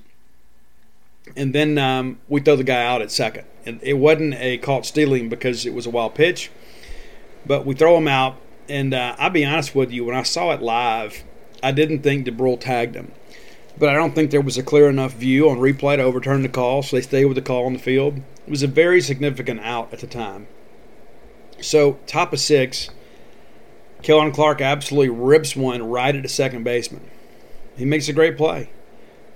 and 1.37 1.55
then 1.55 1.77
um, 1.77 2.19
we 2.29 2.41
throw 2.41 2.57
the 2.57 2.65
guy 2.65 2.85
out 2.85 3.03
at 3.03 3.11
second. 3.11 3.45
And 3.67 3.83
it 3.83 3.95
wasn't 3.95 4.35
a 4.35 4.59
caught 4.59 4.87
stealing 4.87 5.29
because 5.29 5.67
it 5.67 5.75
was 5.75 5.87
a 5.87 5.91
wild 5.91 6.15
pitch, 6.15 6.51
but 7.45 7.67
we 7.67 7.75
throw 7.75 7.97
him 7.99 8.09
out. 8.09 8.37
And 8.69 8.95
uh, 8.95 9.15
I'll 9.19 9.31
be 9.31 9.45
honest 9.45 9.75
with 9.75 9.91
you, 9.91 10.05
when 10.05 10.17
I 10.17 10.23
saw 10.23 10.53
it 10.53 10.63
live, 10.63 11.25
I 11.63 11.73
didn't 11.73 12.03
think 12.03 12.27
Dubrule 12.27 12.59
tagged 12.59 12.95
him. 12.95 13.13
But 13.79 13.91
I 13.91 13.95
don't 13.95 14.15
think 14.15 14.31
there 14.31 14.41
was 14.41 14.57
a 14.57 14.63
clear 14.63 14.89
enough 14.89 15.13
view 15.13 15.51
on 15.51 15.59
replay 15.59 15.97
to 15.97 16.03
overturn 16.03 16.43
the 16.43 16.49
call, 16.49 16.83
so 16.83 16.97
they 16.97 17.03
stayed 17.03 17.27
with 17.27 17.35
the 17.35 17.43
call 17.43 17.67
on 17.67 17.75
the 17.75 17.79
field. 17.79 18.23
It 18.47 18.51
was 18.51 18.63
a 18.63 18.69
very 18.69 19.01
significant 19.01 19.61
out 19.61 19.93
at 19.93 19.99
the 19.99 20.07
time. 20.07 20.47
So, 21.61 21.99
top 22.07 22.33
of 22.33 22.39
six, 22.39 22.91
Kellum 24.03 24.31
Clark 24.31 24.61
absolutely 24.61 25.09
rips 25.09 25.57
one 25.57 25.89
right 25.89 26.15
at 26.15 26.23
the 26.23 26.29
second 26.29 26.63
baseman. 26.63 27.11
He 27.77 27.85
makes 27.85 28.09
a 28.09 28.13
great 28.13 28.37
play. 28.37 28.71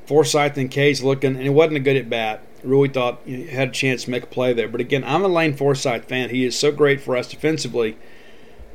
Forsythe 0.07 0.59
and 0.59 0.71
Case 0.71 1.03
looking, 1.03 1.37
and 1.37 1.47
it 1.47 1.51
wasn't 1.51 1.79
a 1.79 1.81
good 1.81 1.97
at 1.97 2.11
bat. 2.11 2.43
Really 2.63 2.89
thought 2.89 3.21
he 3.25 3.47
had 3.47 3.69
a 3.69 3.73
chance 3.73 4.05
to 4.05 4.11
make 4.11 4.25
a 4.25 4.29
play 4.29 4.53
there. 4.53 4.69
But 4.69 4.81
again, 4.81 5.03
I'm 5.05 5.25
a 5.25 5.29
Lane 5.29 5.55
Forsythe 5.55 6.05
fan. 6.05 6.31
He 6.31 6.45
is 6.45 6.59
so 6.59 6.71
great 6.71 7.01
for 7.01 7.17
us 7.17 7.29
defensively, 7.29 7.97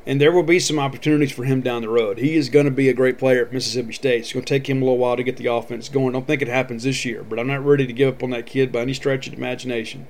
and 0.06 0.20
there 0.20 0.32
will 0.32 0.44
be 0.44 0.60
some 0.60 0.80
opportunities 0.80 1.32
for 1.32 1.46
him 1.46 1.62
down 1.62 1.82
the 1.82 1.90
road. 1.90 2.18
He 2.18 2.36
is 2.36 2.50
going 2.50 2.66
to 2.66 2.72
be 2.72 2.90
a 2.90 2.94
great 2.94 3.18
player 3.18 3.46
at 3.46 3.54
Mississippi 3.54 3.94
State. 3.94 4.22
It's 4.22 4.34
going 4.34 4.44
to 4.44 4.54
take 4.54 4.68
him 4.68 4.82
a 4.82 4.86
little 4.86 4.98
while 4.98 5.16
to 5.16 5.24
get 5.24 5.38
the 5.38 5.48
offense 5.48 5.88
going. 5.88 6.10
I 6.10 6.12
Don't 6.14 6.28
think 6.28 6.42
it 6.42 6.48
happens 6.48 6.84
this 6.84 7.06
year, 7.06 7.24
but 7.24 7.40
I'm 7.40 7.48
not 7.48 7.66
ready 7.66 7.86
to 7.88 7.94
give 7.94 8.16
up 8.16 8.24
on 8.24 8.32
that 8.32 8.46
kid 8.46 8.72
by 8.72 8.82
any 8.82 8.94
stretch 8.94 9.28
of 9.28 9.34
imagination. 9.34 10.08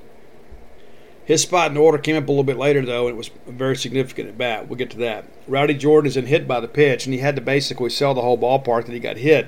His 1.25 1.41
spot 1.41 1.69
in 1.69 1.73
the 1.73 1.81
order 1.81 1.97
came 1.97 2.15
up 2.15 2.27
a 2.27 2.31
little 2.31 2.43
bit 2.43 2.57
later, 2.57 2.85
though, 2.85 3.07
and 3.07 3.15
it 3.15 3.17
was 3.17 3.31
very 3.47 3.75
significant 3.75 4.29
at 4.29 4.37
bat. 4.37 4.67
We'll 4.67 4.77
get 4.77 4.91
to 4.91 4.97
that. 4.97 5.25
Rowdy 5.47 5.73
Jordan 5.73 6.07
is 6.07 6.17
in 6.17 6.27
hit 6.27 6.47
by 6.47 6.59
the 6.59 6.67
pitch, 6.67 7.05
and 7.05 7.13
he 7.13 7.19
had 7.19 7.35
to 7.35 7.41
basically 7.41 7.89
sell 7.89 8.13
the 8.13 8.21
whole 8.21 8.37
ballpark 8.37 8.85
that 8.85 8.93
he 8.93 8.99
got 8.99 9.17
hit. 9.17 9.47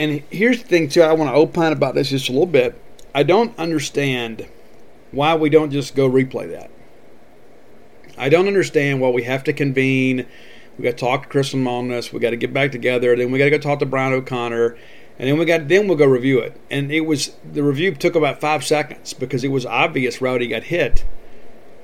And 0.00 0.22
here's 0.30 0.60
the 0.60 0.68
thing, 0.68 0.88
too. 0.88 1.02
I 1.02 1.12
want 1.12 1.30
to 1.30 1.36
opine 1.36 1.72
about 1.72 1.94
this 1.94 2.10
just 2.10 2.28
a 2.28 2.32
little 2.32 2.46
bit. 2.46 2.80
I 3.14 3.22
don't 3.22 3.56
understand 3.58 4.48
why 5.12 5.36
we 5.36 5.50
don't 5.50 5.70
just 5.70 5.94
go 5.94 6.10
replay 6.10 6.50
that. 6.50 6.70
I 8.18 8.28
don't 8.28 8.48
understand 8.48 9.00
why 9.00 9.10
we 9.10 9.22
have 9.22 9.44
to 9.44 9.52
convene. 9.52 10.26
We 10.76 10.84
got 10.84 10.92
to 10.92 10.96
talk 10.96 11.22
to 11.24 11.28
Chris 11.28 11.54
Lemonis. 11.54 12.12
We 12.12 12.18
got 12.18 12.30
to 12.30 12.36
get 12.36 12.52
back 12.52 12.72
together. 12.72 13.14
Then 13.14 13.30
we 13.30 13.38
got 13.38 13.44
to 13.44 13.50
go 13.50 13.58
talk 13.58 13.78
to 13.78 13.86
Brian 13.86 14.12
O'Connor 14.12 14.76
and 15.22 15.30
then 15.30 15.38
we 15.38 15.44
got 15.44 15.68
then 15.68 15.86
we'll 15.86 15.96
go 15.96 16.04
review 16.04 16.40
it. 16.40 16.60
And 16.68 16.90
it 16.90 17.02
was 17.02 17.36
the 17.48 17.62
review 17.62 17.94
took 17.94 18.16
about 18.16 18.40
five 18.40 18.64
seconds 18.64 19.12
because 19.12 19.44
it 19.44 19.52
was 19.52 19.64
obvious 19.64 20.20
Rowdy 20.20 20.48
got 20.48 20.64
hit. 20.64 21.04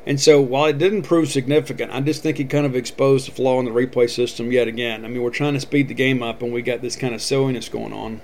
And 0.05 0.21
so 0.21 0.41
while 0.41 0.65
it 0.65 0.79
didn't 0.79 1.03
prove 1.03 1.29
significant, 1.29 1.93
I 1.93 2.01
just 2.01 2.21
think 2.21 2.41
it 2.41 2.51
kind 2.51 2.67
of 2.67 2.75
exposed 2.75 3.29
the 3.29 3.33
flaw 3.33 3.61
in 3.61 3.65
the 3.65 3.71
replay 3.71 4.11
system 4.11 4.51
yet 4.51 4.67
again. 4.67 5.05
I 5.05 5.09
mean, 5.09 5.23
we're 5.23 5.31
trying 5.31 5.55
to 5.55 5.61
speed 5.61 5.87
the 5.87 5.95
game 5.95 6.21
up, 6.21 6.43
and 6.43 6.53
we 6.53 6.63
got 6.63 6.83
this 6.83 6.97
kind 6.97 7.15
of 7.15 7.23
silliness 7.23 7.69
going 7.69 7.93
on. 7.93 8.23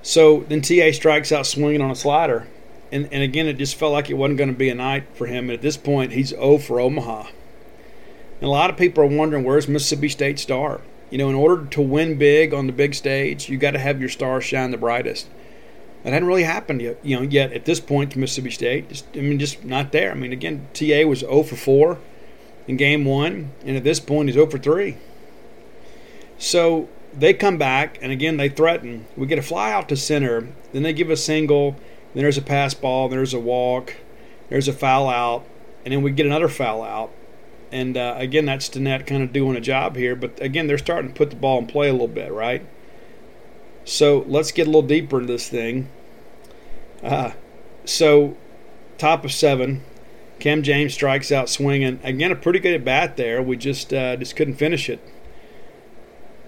So 0.00 0.44
then 0.48 0.60
TA 0.60 0.92
strikes 0.92 1.32
out 1.32 1.46
swinging 1.46 1.80
on 1.80 1.90
a 1.90 1.96
slider. 1.96 2.46
And, 2.92 3.08
and 3.10 3.24
again, 3.24 3.48
it 3.48 3.54
just 3.54 3.74
felt 3.74 3.92
like 3.92 4.10
it 4.10 4.14
wasn't 4.14 4.38
going 4.38 4.52
to 4.52 4.56
be 4.56 4.68
a 4.68 4.76
night 4.76 5.08
for 5.14 5.26
him. 5.26 5.50
And 5.50 5.54
at 5.54 5.62
this 5.62 5.76
point, 5.76 6.12
he's 6.12 6.28
0 6.28 6.58
for 6.58 6.78
Omaha. 6.78 7.22
And 7.22 8.44
a 8.44 8.48
lot 8.48 8.70
of 8.70 8.76
people 8.76 9.02
are 9.02 9.08
wondering 9.08 9.42
where's 9.42 9.66
Mississippi 9.66 10.08
State 10.08 10.38
star? 10.38 10.82
You 11.10 11.18
know, 11.18 11.28
in 11.28 11.34
order 11.34 11.64
to 11.64 11.80
win 11.80 12.18
big 12.18 12.52
on 12.52 12.66
the 12.66 12.72
big 12.72 12.94
stage, 12.94 13.48
you 13.48 13.56
got 13.56 13.70
to 13.70 13.78
have 13.78 14.00
your 14.00 14.08
stars 14.08 14.44
shine 14.44 14.70
the 14.70 14.76
brightest. 14.76 15.28
That 16.02 16.12
hadn't 16.12 16.28
really 16.28 16.44
happened 16.44 16.80
yet, 16.80 16.98
you 17.02 17.16
know, 17.16 17.22
yet 17.22 17.52
at 17.52 17.64
this 17.64 17.80
point 17.80 18.12
to 18.12 18.18
Mississippi 18.18 18.50
State. 18.50 18.88
Just, 18.88 19.06
I 19.14 19.20
mean, 19.20 19.38
just 19.38 19.64
not 19.64 19.90
there. 19.92 20.12
I 20.12 20.14
mean, 20.14 20.32
again, 20.32 20.68
TA 20.72 21.04
was 21.06 21.20
0 21.20 21.42
for 21.42 21.56
4 21.56 21.98
in 22.68 22.76
game 22.76 23.04
one, 23.04 23.50
and 23.64 23.76
at 23.76 23.84
this 23.84 23.98
point, 23.98 24.28
he's 24.28 24.34
0 24.34 24.46
for 24.46 24.58
3. 24.58 24.96
So 26.38 26.88
they 27.12 27.34
come 27.34 27.58
back, 27.58 27.98
and 28.00 28.12
again, 28.12 28.36
they 28.36 28.48
threaten. 28.48 29.06
We 29.16 29.26
get 29.26 29.38
a 29.38 29.42
fly 29.42 29.72
out 29.72 29.88
to 29.88 29.96
center, 29.96 30.48
then 30.72 30.82
they 30.82 30.92
give 30.92 31.10
a 31.10 31.16
single, 31.16 31.72
then 32.14 32.22
there's 32.22 32.38
a 32.38 32.42
pass 32.42 32.74
ball, 32.74 33.08
there's 33.08 33.34
a 33.34 33.40
walk, 33.40 33.94
there's 34.50 34.68
a 34.68 34.72
foul 34.72 35.08
out, 35.08 35.44
and 35.84 35.92
then 35.92 36.02
we 36.02 36.12
get 36.12 36.26
another 36.26 36.48
foul 36.48 36.82
out. 36.82 37.12
And 37.70 37.96
uh, 37.96 38.14
again, 38.16 38.46
that's 38.46 38.68
Stinnett 38.68 39.06
kind 39.06 39.22
of 39.22 39.32
doing 39.32 39.56
a 39.56 39.60
job 39.60 39.96
here. 39.96 40.16
But 40.16 40.40
again, 40.40 40.66
they're 40.66 40.78
starting 40.78 41.12
to 41.12 41.16
put 41.16 41.30
the 41.30 41.36
ball 41.36 41.58
in 41.58 41.66
play 41.66 41.88
a 41.88 41.92
little 41.92 42.08
bit, 42.08 42.32
right? 42.32 42.66
So 43.84 44.24
let's 44.26 44.52
get 44.52 44.66
a 44.66 44.70
little 44.70 44.82
deeper 44.82 45.20
into 45.20 45.32
this 45.32 45.48
thing. 45.48 45.88
Uh, 47.02 47.32
so, 47.84 48.36
top 48.98 49.24
of 49.24 49.32
seven, 49.32 49.82
Cam 50.40 50.62
James 50.62 50.94
strikes 50.94 51.32
out 51.32 51.48
swinging. 51.48 52.00
Again, 52.02 52.32
a 52.32 52.36
pretty 52.36 52.58
good 52.58 52.74
at 52.74 52.84
bat 52.84 53.16
there. 53.16 53.42
We 53.42 53.56
just 53.56 53.92
uh, 53.92 54.16
just 54.16 54.36
couldn't 54.36 54.56
finish 54.56 54.88
it. 54.88 55.00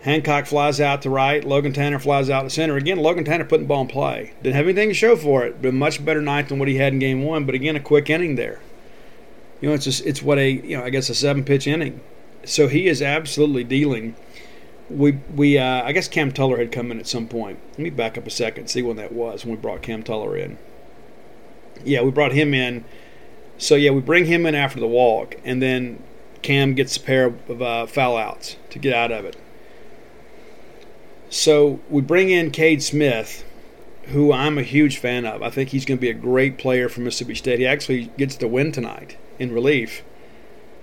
Hancock 0.03 0.47
flies 0.47 0.81
out 0.81 1.03
to 1.03 1.11
right. 1.11 1.45
Logan 1.45 1.75
Tanner 1.75 1.99
flies 1.99 2.31
out 2.31 2.43
to 2.43 2.51
center. 2.51 2.77
Again, 2.77 2.99
Logan 2.99 3.25
Tanner 3.25 3.45
putting 3.45 3.65
the 3.65 3.69
ball 3.69 3.83
in 3.83 3.89
play. 3.89 4.33
Didn't 4.43 4.57
have 4.57 4.65
anything 4.65 4.89
to 4.89 4.95
show 4.95 5.15
for 5.15 5.45
it. 5.45 5.61
Been 5.61 5.77
much 5.77 6.03
better 6.03 6.23
night 6.23 6.49
than 6.49 6.59
what 6.59 6.69
he 6.69 6.77
had 6.77 6.95
in 6.95 6.99
game 6.99 7.23
one. 7.23 7.45
But 7.45 7.55
again, 7.55 7.77
a 7.77 7.81
quick 7.81 8.09
inning 8.09 8.37
there. 8.37 8.61
You 9.61 9.69
know, 9.69 9.75
it's 9.75 9.85
just, 9.85 10.05
it's 10.07 10.23
what 10.23 10.39
a 10.39 10.51
you 10.51 10.77
know 10.77 10.85
I 10.85 10.91
guess 10.91 11.09
a 11.09 11.15
seven 11.15 11.45
pitch 11.45 11.67
inning. 11.67 12.01
So 12.45 12.69
he 12.69 12.87
is 12.87 13.03
absolutely 13.03 13.65
dealing. 13.65 14.17
We 14.89 15.13
we 15.35 15.59
uh, 15.59 15.83
I 15.85 15.93
guess 15.93 16.09
Cam 16.09 16.33
Tullar 16.33 16.59
had 16.59 16.73
come 16.73 16.91
in 16.91 16.99
at 16.99 17.07
some 17.07 17.29
point. 17.29 17.59
Let 17.73 17.79
me 17.79 17.91
back 17.91 18.17
up 18.19 18.27
a 18.27 18.31
second, 18.31 18.69
see 18.69 18.83
when 18.83 18.97
that 18.97 19.13
was 19.13 19.45
when 19.45 19.55
we 19.55 19.61
brought 19.61 19.83
Cam 19.83 20.03
Tullar 20.03 20.37
in. 20.37 20.59
Yeah, 21.85 22.03
we 22.03 22.11
brought 22.11 22.33
him 22.33 22.55
in. 22.55 22.85
So 23.59 23.75
yeah, 23.75 23.91
we 23.91 24.01
bring 24.01 24.25
him 24.25 24.47
in 24.47 24.55
after 24.55 24.81
the 24.81 24.87
walk, 24.87 25.37
and 25.45 25.61
then 25.61 26.03
Cam 26.43 26.75
gets 26.75 26.97
a 26.97 27.01
pair 27.01 27.27
of 27.27 27.63
uh, 27.63 27.87
foul 27.87 28.17
outs 28.17 28.57
to 28.71 28.79
get 28.79 28.95
out 28.95 29.13
of 29.13 29.25
it. 29.25 29.37
So 31.29 31.81
we 31.89 32.01
bring 32.01 32.31
in 32.31 32.51
Cade 32.51 32.83
Smith, 32.83 33.45
who 34.09 34.33
I'm 34.33 34.59
a 34.59 34.63
huge 34.63 34.99
fan 34.99 35.25
of. 35.25 35.43
I 35.43 35.51
think 35.51 35.71
he's 35.71 35.85
going 35.85 35.99
to 35.99 36.03
be 36.03 36.11
a 36.11 36.15
great 36.15 36.59
player 36.59 36.89
for 36.89 37.01
Mississippi 37.01 37.35
State. 37.35 37.59
He 37.61 37.67
actually 37.67 38.11
gets 38.17 38.37
the 38.37 38.49
win 38.49 38.73
tonight 38.73 39.17
in 39.39 39.53
relief. 39.53 40.03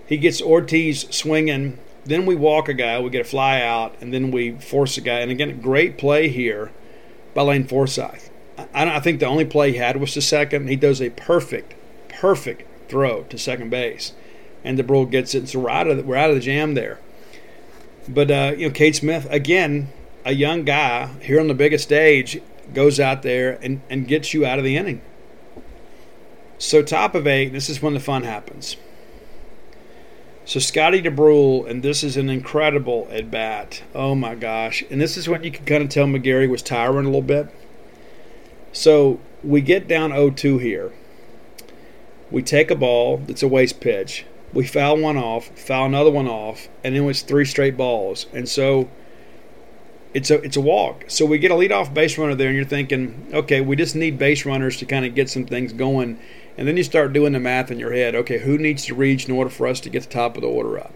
He 0.06 0.17
gets 0.17 0.41
Ortiz 0.41 1.08
swinging. 1.10 1.80
Then 2.06 2.25
we 2.25 2.36
walk 2.36 2.69
a 2.69 2.73
guy, 2.73 3.01
we 3.01 3.10
get 3.10 3.21
a 3.21 3.30
fly 3.30 3.62
out, 3.62 3.95
and 3.99 4.13
then 4.13 4.32
we 4.32 4.51
force 4.51 4.97
a 4.97 5.01
guy. 5.01 5.19
And 5.19 5.30
again, 5.30 5.60
great 5.60 5.97
play 5.97 6.30
here 6.30 6.71
by 7.34 7.41
Lane 7.41 7.67
Forsythe. 7.67 8.30
I, 8.58 8.95
I 8.95 8.99
think 8.99 9.19
the 9.19 9.25
only 9.25 9.45
play 9.45 9.73
he 9.73 9.77
had 9.77 9.97
was 9.97 10.13
the 10.13 10.21
second. 10.21 10.69
He 10.69 10.75
does 10.75 11.01
a 11.01 11.10
perfect, 11.12 11.75
perfect 12.08 12.63
throw 12.89 13.23
to 13.23 13.38
second 13.38 13.69
base, 13.69 14.13
and 14.63 14.80
Dubrule 14.80 15.10
gets 15.10 15.36
it. 15.36 15.49
So 15.49 15.60
we're 15.60 15.69
out 15.69 15.88
of 15.88 15.97
the, 15.97 16.03
we're 16.03 16.15
out 16.15 16.30
of 16.30 16.36
the 16.36 16.41
jam 16.41 16.73
there. 16.73 16.99
But 18.08 18.32
uh, 18.32 18.53
you 18.58 18.67
know, 18.67 18.73
Cade 18.73 18.95
Smith 18.95 19.27
again, 19.30 19.89
a 20.25 20.34
young 20.34 20.63
guy 20.63 21.08
here 21.21 21.39
on 21.39 21.47
the 21.47 21.53
biggest 21.53 21.84
stage, 21.84 22.41
goes 22.73 22.99
out 22.99 23.21
there 23.23 23.60
and, 23.62 23.82
and 23.89 24.08
gets 24.08 24.34
you 24.34 24.45
out 24.45 24.60
of 24.60 24.65
the 24.65 24.77
inning. 24.77 25.01
So 26.58 26.82
top 26.82 27.13
of 27.15 27.27
eight, 27.27 27.49
this 27.49 27.69
is 27.69 27.82
when 27.82 27.93
the 27.93 27.99
fun 27.99 28.23
happens. 28.23 28.77
So 30.45 30.60
Scotty 30.60 31.01
Dubrule, 31.01 31.69
and 31.69 31.84
this 31.84 32.03
is 32.03 32.15
an 32.15 32.30
incredible 32.30 33.08
at 33.12 33.30
bat. 33.30 33.84
Oh 33.93 34.15
my 34.15 34.34
gosh! 34.34 34.82
And 34.89 35.01
this 35.01 35.17
is 35.17 35.27
when 35.27 35.43
you 35.43 35.51
can 35.51 35.65
kind 35.65 35.84
of 35.84 35.89
tell 35.89 36.06
McGarry 36.06 36.49
was 36.49 36.62
tiring 36.62 37.06
a 37.06 37.10
little 37.10 37.21
bit. 37.21 37.49
So 38.71 39.19
we 39.43 39.60
get 39.60 39.88
down 39.88 40.12
0-2 40.12 40.62
here. 40.62 40.93
We 42.32 42.41
take 42.41 42.71
a 42.71 42.75
ball 42.75 43.17
that's 43.17 43.43
a 43.43 43.47
waste 43.47 43.82
pitch. 43.82 44.25
We 44.53 44.65
foul 44.65 44.97
one 44.97 45.17
off, 45.17 45.47
foul 45.60 45.86
another 45.86 46.12
one 46.12 46.27
off, 46.27 46.69
and 46.84 46.95
then 46.95 47.03
it's 47.10 47.21
three 47.21 47.45
straight 47.45 47.75
balls. 47.75 48.27
And 48.34 48.47
so 48.47 48.89
it's 50.13 50.32
a 50.32 50.41
it's 50.41 50.58
a 50.58 50.62
walk. 50.62 51.06
So 51.08 51.26
we 51.26 51.38
get 51.38 51.52
a 51.52 51.56
leadoff 51.56 51.93
base 51.93 52.17
runner 52.17 52.36
there, 52.36 52.48
and 52.48 52.56
you're 52.56 52.65
thinking, 52.65 53.30
okay, 53.34 53.62
we 53.62 53.76
just 53.76 53.96
need 53.96 54.17
base 54.17 54.46
runners 54.46 54.78
to 54.78 54.86
kind 54.86 55.06
of 55.06 55.15
get 55.15 55.30
some 55.30 55.46
things 55.46 55.74
going 55.74 56.20
and 56.58 56.67
then 56.67 56.76
you 56.76 56.84
start 56.84 57.13
doing 57.13 57.34
the 57.34 57.39
math 57.39 57.70
in 57.70 57.80
your 57.80 57.93
head. 57.93 58.15
Okay, 58.15 58.39
who 58.39 58.58
needs 58.58 58.86
to 58.86 58.96
reach 58.96 59.26
in 59.26 59.36
order 59.36 59.50
for 59.50 59.67
us 59.67 59.80
to 59.82 59.89
get 59.89 60.04
the 60.04 60.10
top 60.10 60.36
of 60.36 60.41
the 60.41 60.48
order 60.48 60.80
up? 60.80 60.93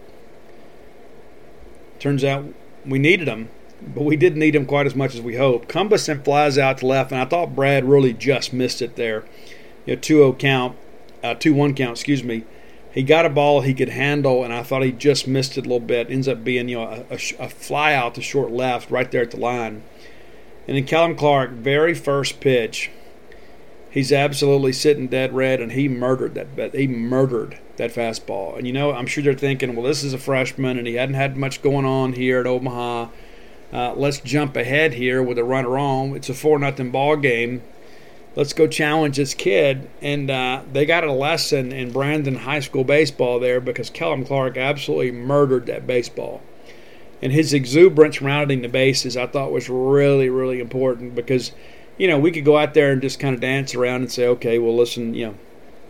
Turns 2.00 2.24
out 2.24 2.52
we 2.84 2.98
needed 2.98 3.28
them, 3.28 3.48
but 3.80 4.02
we 4.02 4.16
didn't 4.16 4.40
need 4.40 4.54
them 4.54 4.66
quite 4.66 4.86
as 4.86 4.96
much 4.96 5.14
as 5.14 5.20
we 5.20 5.36
hoped. 5.36 5.68
Cumbison 5.68 6.24
flies 6.24 6.58
out 6.58 6.78
to 6.78 6.86
left, 6.86 7.12
and 7.12 7.20
I 7.20 7.24
thought 7.24 7.54
Brad 7.54 7.84
really 7.84 8.12
just 8.12 8.52
missed 8.52 8.82
it 8.82 8.96
there. 8.96 9.24
You 9.86 9.94
know, 9.94 10.00
2-0 10.00 10.38
count, 10.40 10.76
uh, 11.22 11.34
2-1 11.34 11.76
count, 11.76 11.92
excuse 11.92 12.24
me. 12.24 12.42
He 12.92 13.02
got 13.02 13.24
a 13.24 13.30
ball 13.30 13.62
he 13.62 13.74
could 13.74 13.88
handle, 13.88 14.44
and 14.44 14.52
I 14.52 14.62
thought 14.62 14.82
he 14.82 14.92
just 14.92 15.26
missed 15.26 15.56
it 15.56 15.66
a 15.66 15.68
little 15.68 15.80
bit. 15.80 16.10
Ends 16.10 16.28
up 16.28 16.44
being 16.44 16.68
you 16.68 16.76
know 16.76 17.06
a, 17.10 17.14
a, 17.38 17.48
fly 17.48 17.94
out 17.94 18.14
to 18.16 18.22
short 18.22 18.50
left, 18.50 18.90
right 18.90 19.10
there 19.10 19.22
at 19.22 19.30
the 19.30 19.38
line. 19.38 19.82
And 20.68 20.76
then 20.76 20.84
Kellum 20.84 21.16
Clark, 21.16 21.50
very 21.50 21.94
first 21.94 22.38
pitch, 22.38 22.90
He's 23.92 24.10
absolutely 24.10 24.72
sitting 24.72 25.08
dead 25.08 25.34
red, 25.34 25.60
and 25.60 25.72
he 25.72 25.86
murdered 25.86 26.34
that. 26.34 26.74
He 26.74 26.86
murdered 26.86 27.58
that 27.76 27.92
fastball. 27.92 28.56
And 28.56 28.66
you 28.66 28.72
know, 28.72 28.90
I'm 28.90 29.06
sure 29.06 29.22
they're 29.22 29.34
thinking, 29.34 29.76
well, 29.76 29.84
this 29.84 30.02
is 30.02 30.14
a 30.14 30.18
freshman, 30.18 30.78
and 30.78 30.86
he 30.86 30.94
hadn't 30.94 31.14
had 31.14 31.36
much 31.36 31.60
going 31.60 31.84
on 31.84 32.14
here 32.14 32.40
at 32.40 32.46
Omaha. 32.46 33.08
Uh, 33.70 33.92
let's 33.94 34.20
jump 34.20 34.56
ahead 34.56 34.94
here 34.94 35.22
with 35.22 35.36
a 35.36 35.44
runner 35.44 35.76
on. 35.76 36.16
It's 36.16 36.30
a 36.30 36.34
four 36.34 36.58
nothing 36.58 36.90
ball 36.90 37.16
game. 37.16 37.62
Let's 38.34 38.52
go 38.52 38.66
challenge 38.66 39.16
this 39.16 39.34
kid. 39.34 39.88
And 40.00 40.30
uh, 40.30 40.62
they 40.72 40.86
got 40.86 41.04
a 41.04 41.12
lesson 41.12 41.72
in 41.72 41.92
Brandon 41.92 42.36
High 42.36 42.60
School 42.60 42.84
baseball 42.84 43.38
there 43.40 43.60
because 43.60 43.90
Kellum 43.90 44.24
Clark 44.24 44.56
absolutely 44.56 45.12
murdered 45.12 45.66
that 45.66 45.86
baseball. 45.86 46.42
And 47.20 47.32
his 47.32 47.52
exuberance 47.52 48.20
rounding 48.20 48.62
the 48.62 48.68
bases, 48.68 49.16
I 49.16 49.26
thought 49.26 49.52
was 49.52 49.68
really, 49.68 50.28
really 50.28 50.60
important 50.60 51.14
because, 51.14 51.52
you 51.96 52.08
know, 52.08 52.18
we 52.18 52.32
could 52.32 52.44
go 52.44 52.56
out 52.56 52.74
there 52.74 52.90
and 52.90 53.00
just 53.00 53.20
kind 53.20 53.34
of 53.34 53.40
dance 53.40 53.74
around 53.74 54.02
and 54.02 54.10
say, 54.10 54.26
okay, 54.26 54.58
well, 54.58 54.76
listen, 54.76 55.14
you 55.14 55.26
know, 55.26 55.34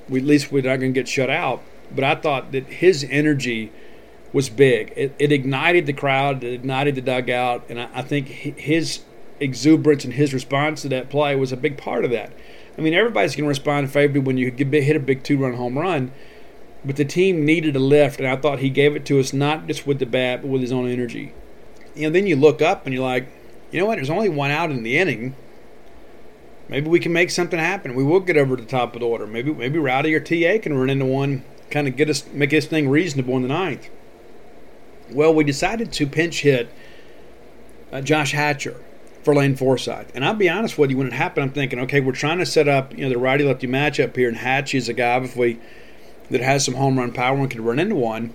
we, 0.09 0.21
at 0.21 0.27
least 0.27 0.53
we're 0.53 0.63
not 0.63 0.77
going 0.77 0.93
to 0.93 1.01
get 1.01 1.09
shut 1.09 1.31
out. 1.31 1.63
But 1.95 2.05
I 2.05 2.17
thought 2.17 2.53
that 2.53 2.67
his 2.67 3.07
energy 3.09 3.73
was 4.33 4.49
big. 4.49 4.93
It, 4.97 5.15
it, 5.19 5.33
ignited 5.33 5.87
the 5.87 5.93
crowd, 5.93 6.43
it 6.43 6.53
ignited 6.53 6.95
the 6.95 7.03
dugout, 7.03 7.65
and 7.69 7.81
I, 7.81 7.89
I 7.95 8.03
think 8.03 8.29
his 8.29 9.01
exuberance 9.43 10.05
in 10.05 10.13
his 10.13 10.33
response 10.33 10.83
to 10.83 10.89
that 10.89 11.11
play 11.11 11.35
was 11.35 11.53
a 11.53 11.57
big 11.57 11.77
part 11.77 12.05
of 12.05 12.11
that. 12.13 12.33
I 12.77 12.81
mean, 12.81 12.95
everybody's 12.95 13.35
going 13.35 13.45
to 13.45 13.49
respond 13.49 13.91
favorably 13.91 14.21
when 14.21 14.39
you 14.39 14.51
hit 14.51 14.97
a 14.97 15.01
big 15.01 15.23
two-run 15.23 15.55
home 15.55 15.79
run, 15.79 16.13
but 16.85 16.97
the 16.97 17.05
team 17.05 17.45
needed 17.45 17.77
a 17.77 17.81
lift, 17.81 18.19
and 18.19 18.29
I 18.29 18.37
thought 18.37 18.61
he 18.61 18.71
gave 18.71 18.97
it 18.97 19.05
to 19.07 19.21
us 19.21 19.33
not 19.33 19.67
just 19.67 19.87
with 19.87 19.99
the 19.99 20.07
bat, 20.07 20.43
but 20.43 20.49
with 20.49 20.63
his 20.63 20.73
own 20.73 20.89
energy. 20.89 21.33
You 21.95 22.05
know, 22.05 22.11
then 22.11 22.27
you 22.27 22.37
look 22.37 22.63
up 22.63 22.87
and 22.87 22.95
you're 22.95 23.05
like, 23.05 23.29
you 23.71 23.79
know 23.79 23.87
what? 23.87 23.97
There's 23.97 24.11
only 24.11 24.29
one 24.29 24.51
out 24.51 24.71
in 24.71 24.83
the 24.83 24.97
inning. 24.97 25.35
Maybe 26.69 26.89
we 26.89 27.01
can 27.01 27.13
make 27.13 27.31
something 27.31 27.59
happen. 27.59 27.95
We 27.95 28.05
will 28.05 28.21
get 28.21 28.37
over 28.37 28.57
to 28.57 28.63
the 28.63 28.69
top 28.69 28.95
of 28.95 29.01
the 29.01 29.07
order. 29.07 29.27
Maybe 29.27 29.53
maybe 29.53 29.79
Rowdy 29.79 30.15
or 30.15 30.21
TA 30.21 30.63
can 30.63 30.75
run 30.75 30.89
into 30.89 31.05
one, 31.05 31.45
kind 31.71 31.87
of 31.87 31.97
get 31.97 32.09
us 32.09 32.25
make 32.33 32.51
this 32.51 32.67
thing 32.67 32.89
reasonable 32.89 33.37
in 33.37 33.43
the 33.43 33.49
ninth. 33.49 33.91
Well, 35.11 35.35
we 35.35 35.45
decided 35.45 35.93
to 35.93 36.07
pinch 36.07 36.41
hit 36.41 36.73
uh, 37.93 38.01
Josh 38.01 38.33
Hatcher 38.33 38.81
for 39.23 39.35
Lane 39.35 39.57
Forsythe. 39.57 40.11
And 40.15 40.25
I'll 40.25 40.35
be 40.35 40.49
honest 40.49 40.79
with 40.79 40.91
you, 40.91 40.97
when 40.97 41.07
it 41.07 41.13
happened, 41.13 41.45
I'm 41.45 41.53
thinking, 41.53 41.79
okay, 41.81 42.01
we're 42.01 42.13
trying 42.13 42.39
to 42.39 42.47
set 42.47 42.69
up 42.69 42.97
you 42.97 43.05
know 43.05 43.11
the 43.11 43.19
righty 43.19 43.45
lefty 43.45 43.67
matchup 43.67 44.17
here, 44.17 44.29
and 44.29 44.37
Hatch 44.37 44.75
is 44.75 44.89
a 44.89 44.93
guy 44.93 45.19
we 45.37 45.59
that 46.31 46.41
has 46.41 46.65
some 46.65 46.75
home 46.75 46.99
run 46.99 47.13
power 47.13 47.37
and 47.37 47.51
could 47.51 47.61
run 47.61 47.79
into 47.79 47.95
one. 47.95 48.35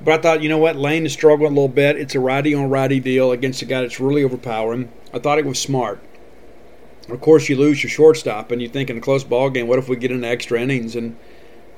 But 0.00 0.18
I 0.18 0.22
thought, 0.22 0.42
you 0.42 0.48
know 0.48 0.58
what, 0.58 0.76
Lane 0.76 1.06
is 1.06 1.12
struggling 1.12 1.52
a 1.52 1.54
little 1.54 1.68
bit. 1.68 1.96
It's 1.96 2.14
a 2.14 2.20
righty 2.20 2.54
on 2.54 2.68
righty 2.68 3.00
deal 3.00 3.32
against 3.32 3.62
a 3.62 3.64
guy 3.64 3.80
that's 3.80 4.00
really 4.00 4.24
overpowering. 4.24 4.90
I 5.12 5.18
thought 5.18 5.38
it 5.38 5.46
was 5.46 5.58
smart. 5.58 6.00
Of 7.08 7.20
course, 7.20 7.48
you 7.48 7.56
lose 7.56 7.82
your 7.82 7.90
shortstop, 7.90 8.50
and 8.50 8.60
you 8.60 8.68
think 8.68 8.90
in 8.90 8.98
a 8.98 9.00
close 9.00 9.24
ball 9.24 9.50
game, 9.50 9.68
what 9.68 9.78
if 9.78 9.88
we 9.88 9.96
get 9.96 10.10
into 10.10 10.26
extra 10.26 10.60
innings 10.60 10.96
and 10.96 11.16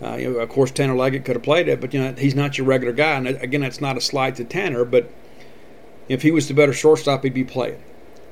uh, 0.03 0.15
you 0.17 0.31
know, 0.31 0.39
of 0.41 0.49
course, 0.51 0.71
Tanner 0.71 0.95
Leggett 0.95 1.25
could 1.25 1.37
have 1.37 1.43
played 1.43 1.69
it, 1.69 1.81
but 1.81 1.95
you 1.95 2.01
know 2.01 2.13
he's 2.13 2.35
not 2.35 2.59
your 2.59 2.67
regular 2.67 2.93
guy. 2.93 3.15
And 3.15 3.29
again, 3.29 3.63
that's 3.63 3.81
not 3.81 3.97
a 3.97 4.01
slight 4.01 4.37
to 4.37 4.45
Tanner, 4.45 4.85
but 4.85 5.11
if 6.09 6.23
he 6.23 6.31
was 6.31 6.49
the 6.49 6.55
better 6.55 6.73
shortstop, 6.73 7.23
he'd 7.23 7.35
be 7.35 7.45
playing, 7.45 7.83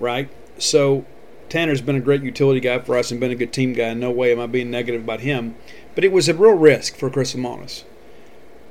right? 0.00 0.28
So 0.58 1.04
Tanner's 1.48 1.80
been 1.80 1.96
a 1.96 2.00
great 2.00 2.22
utility 2.22 2.60
guy 2.60 2.78
for 2.78 2.96
us 2.96 3.10
and 3.10 3.20
been 3.20 3.30
a 3.30 3.36
good 3.36 3.52
team 3.52 3.72
guy. 3.72 3.94
No 3.94 4.10
way 4.10 4.32
am 4.32 4.40
I 4.40 4.46
being 4.46 4.70
negative 4.70 5.02
about 5.02 5.20
him, 5.20 5.54
but 5.94 6.04
it 6.04 6.12
was 6.12 6.28
a 6.28 6.34
real 6.34 6.54
risk 6.54 6.96
for 6.96 7.10
Chris 7.10 7.34
Lemonis. 7.34 7.84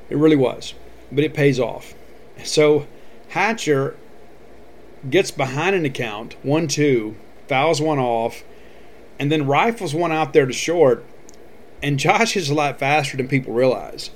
It 0.09 0.17
really 0.17 0.35
was, 0.35 0.73
but 1.11 1.23
it 1.23 1.33
pays 1.33 1.59
off. 1.59 1.93
So 2.43 2.87
Hatcher 3.29 3.95
gets 5.09 5.31
behind 5.31 5.75
an 5.75 5.85
account, 5.85 6.35
one 6.43 6.67
two, 6.67 7.15
fouls 7.47 7.81
one 7.81 7.99
off, 7.99 8.43
and 9.19 9.31
then 9.31 9.47
rifles 9.47 9.93
one 9.93 10.11
out 10.11 10.33
there 10.33 10.45
to 10.45 10.53
short 10.53 11.05
and 11.83 11.99
Josh 11.99 12.37
is 12.37 12.49
a 12.49 12.53
lot 12.53 12.79
faster 12.79 13.17
than 13.17 13.27
people 13.27 13.53
realize. 13.53 14.09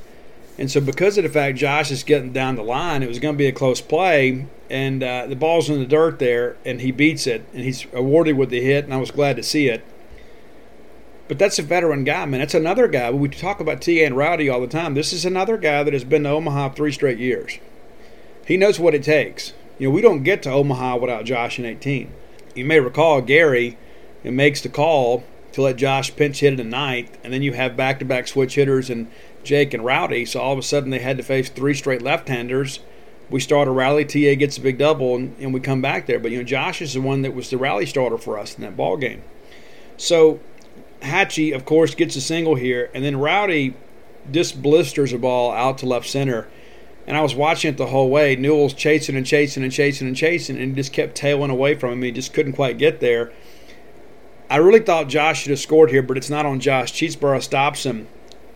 And 0.57 0.71
so, 0.71 0.81
because 0.81 1.17
of 1.17 1.23
the 1.23 1.29
fact 1.29 1.57
Josh 1.57 1.91
is 1.91 2.03
getting 2.03 2.33
down 2.33 2.55
the 2.55 2.63
line, 2.63 3.03
it 3.03 3.07
was 3.07 3.19
going 3.19 3.35
to 3.35 3.37
be 3.37 3.47
a 3.47 3.51
close 3.51 3.79
play, 3.79 4.47
and 4.69 5.03
uh, 5.03 5.27
the 5.27 5.35
ball's 5.35 5.69
in 5.69 5.79
the 5.79 5.85
dirt 5.85 6.17
there, 6.17 6.57
and 6.65 6.81
he 6.81 6.91
beats 6.91 7.27
it, 7.27 7.45
and 7.53 7.63
he's 7.63 7.85
awarded 7.93 8.37
with 8.37 8.49
the 8.49 8.61
hit, 8.61 8.83
and 8.85 8.93
I 8.93 8.97
was 8.97 9.11
glad 9.11 9.35
to 9.35 9.43
see 9.43 9.67
it. 9.67 9.85
But 11.27 11.37
that's 11.37 11.59
a 11.59 11.63
veteran 11.63 12.05
guy, 12.05 12.25
man. 12.25 12.39
That's 12.39 12.53
another 12.53 12.87
guy. 12.87 13.11
We 13.11 13.29
talk 13.29 13.59
about 13.59 13.81
TA 13.81 13.91
and 13.91 14.17
Rowdy 14.17 14.49
all 14.49 14.61
the 14.61 14.67
time. 14.67 14.93
This 14.93 15.13
is 15.13 15.25
another 15.25 15.57
guy 15.57 15.83
that 15.83 15.93
has 15.93 16.05
been 16.05 16.23
to 16.23 16.29
Omaha 16.29 16.69
three 16.69 16.91
straight 16.91 17.19
years. 17.19 17.59
He 18.45 18.57
knows 18.57 18.79
what 18.79 18.95
it 18.95 19.03
takes. 19.03 19.53
You 19.77 19.89
know, 19.89 19.93
we 19.93 20.01
don't 20.01 20.23
get 20.23 20.41
to 20.43 20.51
Omaha 20.51 20.97
without 20.97 21.25
Josh 21.25 21.59
in 21.59 21.65
18. 21.65 22.11
You 22.55 22.65
may 22.65 22.79
recall 22.79 23.21
Gary 23.21 23.77
makes 24.23 24.61
the 24.61 24.69
call 24.69 25.23
to 25.51 25.61
let 25.61 25.75
Josh 25.75 26.15
pinch 26.15 26.39
hit 26.39 26.53
in 26.53 26.57
the 26.57 26.63
ninth, 26.63 27.17
and 27.23 27.33
then 27.33 27.41
you 27.41 27.53
have 27.53 27.77
back 27.77 27.99
to 27.99 28.05
back 28.05 28.27
switch 28.27 28.55
hitters 28.55 28.89
and 28.89 29.07
Jake 29.47 29.73
and 29.73 29.83
Rowdy. 29.83 30.25
So 30.25 30.39
all 30.39 30.53
of 30.53 30.59
a 30.59 30.63
sudden 30.63 30.91
they 30.91 30.99
had 30.99 31.17
to 31.17 31.23
face 31.23 31.49
three 31.49 31.73
straight 31.73 32.01
left 32.01 32.27
handers. 32.27 32.79
We 33.29 33.39
start 33.39 33.67
a 33.67 33.71
rally, 33.71 34.05
TA 34.05 34.35
gets 34.39 34.57
a 34.57 34.61
big 34.61 34.77
double, 34.77 35.15
and, 35.15 35.35
and, 35.39 35.53
we 35.53 35.59
come 35.59 35.81
back 35.81 36.05
there. 36.05 36.19
But 36.19 36.31
you 36.31 36.37
know, 36.37 36.43
Josh 36.43 36.81
is 36.81 36.93
the 36.93 37.01
one 37.01 37.23
that 37.23 37.33
was 37.33 37.49
the 37.49 37.57
rally 37.57 37.85
starter 37.85 38.17
for 38.17 38.39
us 38.39 38.55
in 38.55 38.61
that 38.61 38.77
ball 38.77 38.95
game. 38.95 39.21
So 39.97 40.39
Hatchie, 41.01 41.53
of 41.53 41.65
course, 41.65 41.93
gets 41.95 42.15
a 42.15 42.21
single 42.21 42.55
here, 42.55 42.89
and 42.93 43.03
then 43.03 43.17
Rowdy 43.17 43.73
just 44.31 44.61
blisters 44.61 45.11
a 45.11 45.17
ball 45.17 45.51
out 45.51 45.77
to 45.79 45.85
left 45.85 46.07
center. 46.07 46.47
And 47.05 47.15
I 47.15 47.21
was 47.21 47.35
watching 47.35 47.73
it 47.73 47.77
the 47.77 47.87
whole 47.87 48.09
way. 48.09 48.35
Newell's 48.35 48.73
chasing 48.73 49.15
and 49.15 49.25
chasing 49.25 49.63
and 49.63 49.71
chasing 49.71 50.07
and 50.07 50.15
chasing, 50.15 50.57
and 50.57 50.75
just 50.75 50.93
kept 50.93 51.15
tailing 51.15 51.51
away 51.51 51.75
from 51.75 51.93
him. 51.93 52.01
He 52.03 52.11
just 52.11 52.33
couldn't 52.33 52.53
quite 52.53 52.77
get 52.77 52.99
there. 52.99 53.31
I 54.49 54.57
really 54.57 54.79
thought 54.79 55.09
Josh 55.09 55.41
should 55.41 55.49
have 55.49 55.59
scored 55.59 55.91
here, 55.91 56.01
but 56.01 56.17
it's 56.17 56.29
not 56.29 56.45
on 56.45 56.59
Josh. 56.59 56.93
Cheeseboro 56.93 57.41
stops 57.41 57.85
him. 57.85 58.07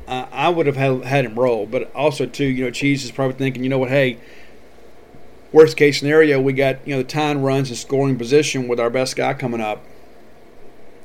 Uh, 0.08 0.26
I 0.32 0.50
would 0.50 0.66
have 0.66 0.76
had, 0.76 1.26
him 1.26 1.40
roll, 1.40 1.66
but 1.66 1.94
also 1.96 2.26
too, 2.26 2.46
you 2.46 2.66
know, 2.66 2.72
Cheese 2.72 3.06
is 3.06 3.12
probably 3.12 3.38
thinking, 3.38 3.64
you 3.64 3.70
know 3.70 3.78
what, 3.78 3.90
hey, 3.90 4.18
worst 5.52 5.78
case 5.78 6.00
scenario, 6.00 6.42
we 6.42 6.54
got 6.54 6.86
you 6.88 6.96
know 6.96 7.02
the 7.02 7.08
time 7.08 7.42
runs 7.44 7.70
and 7.70 7.78
scoring 7.78 8.18
position 8.18 8.68
with 8.68 8.80
our 8.80 8.90
best 8.90 9.16
guy 9.16 9.34
coming 9.34 9.62
up 9.62 9.84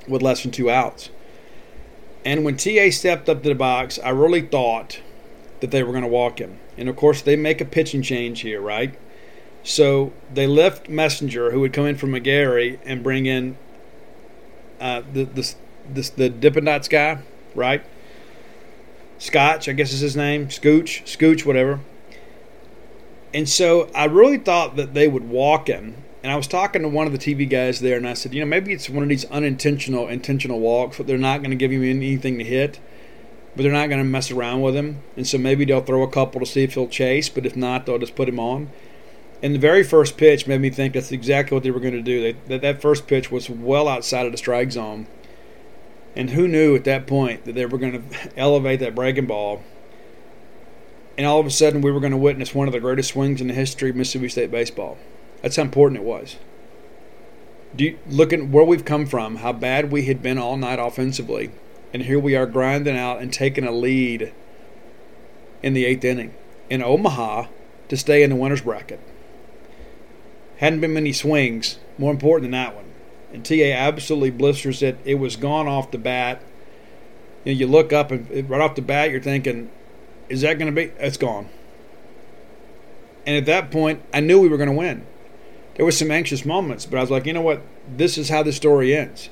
with 0.08 0.22
less 0.22 0.42
than 0.42 0.52
two 0.52 0.70
outs. 0.70 1.10
And 2.24 2.44
when 2.44 2.56
TA 2.56 2.90
stepped 2.90 3.28
up 3.28 3.42
to 3.42 3.48
the 3.48 3.54
box, 3.54 3.98
I 3.98 4.10
really 4.10 4.42
thought 4.42 5.00
that 5.60 5.70
they 5.70 5.82
were 5.82 5.92
going 5.92 6.02
to 6.02 6.08
walk 6.08 6.40
him. 6.40 6.58
And 6.76 6.88
of 6.88 6.96
course, 6.96 7.22
they 7.22 7.36
make 7.36 7.60
a 7.60 7.64
pitching 7.64 8.02
change 8.02 8.40
here, 8.40 8.60
right? 8.60 8.98
So 9.62 10.12
they 10.32 10.46
left 10.46 10.88
Messinger, 10.88 11.50
who 11.50 11.60
would 11.60 11.72
come 11.72 11.86
in 11.86 11.96
from 11.96 12.12
McGarry, 12.12 12.78
and 12.84 13.02
bring 13.02 13.26
in 13.26 13.56
uh, 14.80 15.02
the 15.12 15.24
this 15.24 15.56
this 15.88 16.10
the 16.10 16.28
Dippin' 16.28 16.64
Dots 16.64 16.88
guy, 16.88 17.18
right? 17.54 17.82
Scotch, 19.18 19.68
I 19.68 19.72
guess 19.72 19.92
is 19.92 20.00
his 20.00 20.16
name, 20.16 20.48
Scooch, 20.48 21.02
Scooch, 21.04 21.44
whatever. 21.44 21.80
And 23.32 23.48
so 23.48 23.90
I 23.94 24.06
really 24.06 24.38
thought 24.38 24.76
that 24.76 24.94
they 24.94 25.08
would 25.08 25.28
walk 25.28 25.68
him. 25.68 26.02
And 26.22 26.32
I 26.32 26.36
was 26.36 26.46
talking 26.46 26.82
to 26.82 26.88
one 26.88 27.06
of 27.06 27.12
the 27.12 27.18
TV 27.18 27.48
guys 27.48 27.80
there, 27.80 27.96
and 27.96 28.08
I 28.08 28.14
said, 28.14 28.34
you 28.34 28.40
know, 28.40 28.46
maybe 28.46 28.72
it's 28.72 28.90
one 28.90 29.02
of 29.02 29.08
these 29.08 29.24
unintentional, 29.26 30.08
intentional 30.08 30.58
walks. 30.58 30.96
But 30.96 31.06
they're 31.06 31.18
not 31.18 31.38
going 31.38 31.50
to 31.50 31.56
give 31.56 31.70
him 31.70 31.84
anything 31.84 32.38
to 32.38 32.44
hit, 32.44 32.80
but 33.54 33.62
they're 33.62 33.72
not 33.72 33.88
going 33.88 34.00
to 34.00 34.04
mess 34.04 34.30
around 34.30 34.62
with 34.62 34.74
him. 34.74 35.02
And 35.16 35.26
so 35.26 35.38
maybe 35.38 35.64
they'll 35.64 35.82
throw 35.82 36.02
a 36.02 36.10
couple 36.10 36.40
to 36.40 36.46
see 36.46 36.64
if 36.64 36.74
he'll 36.74 36.88
chase. 36.88 37.28
But 37.28 37.46
if 37.46 37.56
not, 37.56 37.86
they'll 37.86 37.98
just 37.98 38.16
put 38.16 38.28
him 38.28 38.40
on. 38.40 38.70
And 39.42 39.54
the 39.54 39.58
very 39.58 39.84
first 39.84 40.16
pitch 40.16 40.46
made 40.46 40.60
me 40.60 40.70
think 40.70 40.94
that's 40.94 41.12
exactly 41.12 41.54
what 41.54 41.62
they 41.62 41.70
were 41.70 41.80
going 41.80 41.92
to 41.92 42.02
do. 42.02 42.22
They, 42.22 42.32
that 42.48 42.62
that 42.62 42.80
first 42.80 43.06
pitch 43.06 43.30
was 43.30 43.50
well 43.50 43.86
outside 43.86 44.26
of 44.26 44.32
the 44.32 44.38
strike 44.38 44.72
zone, 44.72 45.06
and 46.16 46.30
who 46.30 46.48
knew 46.48 46.74
at 46.74 46.84
that 46.84 47.06
point 47.06 47.44
that 47.44 47.54
they 47.54 47.66
were 47.66 47.78
going 47.78 47.92
to 47.92 48.38
elevate 48.38 48.80
that 48.80 48.94
breaking 48.94 49.26
ball, 49.26 49.62
and 51.16 51.26
all 51.26 51.38
of 51.38 51.46
a 51.46 51.50
sudden 51.50 51.82
we 51.82 51.92
were 51.92 52.00
going 52.00 52.12
to 52.12 52.18
witness 52.18 52.54
one 52.54 52.66
of 52.66 52.72
the 52.72 52.80
greatest 52.80 53.10
swings 53.10 53.40
in 53.40 53.48
the 53.48 53.54
history 53.54 53.90
of 53.90 53.96
Mississippi 53.96 54.28
State 54.28 54.50
baseball. 54.50 54.98
That's 55.42 55.56
how 55.56 55.62
important 55.62 56.00
it 56.00 56.04
was. 56.04 56.36
Do 57.74 57.84
you, 57.84 57.98
looking 58.08 58.50
where 58.50 58.64
we've 58.64 58.84
come 58.84 59.06
from, 59.06 59.36
how 59.36 59.52
bad 59.52 59.92
we 59.92 60.06
had 60.06 60.22
been 60.22 60.38
all 60.38 60.56
night 60.56 60.78
offensively, 60.78 61.50
and 61.92 62.02
here 62.02 62.18
we 62.18 62.34
are 62.34 62.46
grinding 62.46 62.96
out 62.96 63.20
and 63.20 63.32
taking 63.32 63.64
a 63.64 63.70
lead 63.70 64.32
in 65.62 65.74
the 65.74 65.84
eighth 65.84 66.04
inning 66.04 66.34
in 66.70 66.82
Omaha 66.82 67.46
to 67.88 67.96
stay 67.96 68.22
in 68.22 68.30
the 68.30 68.36
winners 68.36 68.62
bracket. 68.62 69.00
Hadn't 70.56 70.80
been 70.80 70.94
many 70.94 71.12
swings. 71.12 71.78
More 71.98 72.10
important 72.10 72.44
than 72.44 72.52
that 72.52 72.74
one. 72.74 72.85
And 73.32 73.44
TA 73.44 73.72
absolutely 73.72 74.30
blisters 74.30 74.82
it. 74.82 74.98
It 75.04 75.16
was 75.16 75.36
gone 75.36 75.66
off 75.66 75.90
the 75.90 75.98
bat. 75.98 76.42
You, 77.44 77.52
know, 77.52 77.58
you 77.58 77.66
look 77.66 77.92
up 77.92 78.10
and 78.10 78.48
right 78.48 78.60
off 78.60 78.74
the 78.74 78.82
bat, 78.82 79.10
you're 79.10 79.20
thinking, 79.20 79.70
"Is 80.28 80.40
that 80.42 80.58
going 80.58 80.74
to 80.74 80.80
be?" 80.80 80.92
It's 80.98 81.16
gone. 81.16 81.48
And 83.26 83.36
at 83.36 83.46
that 83.46 83.70
point, 83.70 84.02
I 84.14 84.20
knew 84.20 84.40
we 84.40 84.48
were 84.48 84.56
going 84.56 84.68
to 84.68 84.74
win. 84.74 85.04
There 85.74 85.84
was 85.84 85.98
some 85.98 86.10
anxious 86.10 86.44
moments, 86.44 86.86
but 86.86 86.96
I 86.96 87.00
was 87.00 87.10
like, 87.10 87.26
you 87.26 87.32
know 87.32 87.42
what? 87.42 87.60
This 87.88 88.16
is 88.16 88.28
how 88.28 88.42
the 88.42 88.52
story 88.52 88.96
ends. 88.96 89.28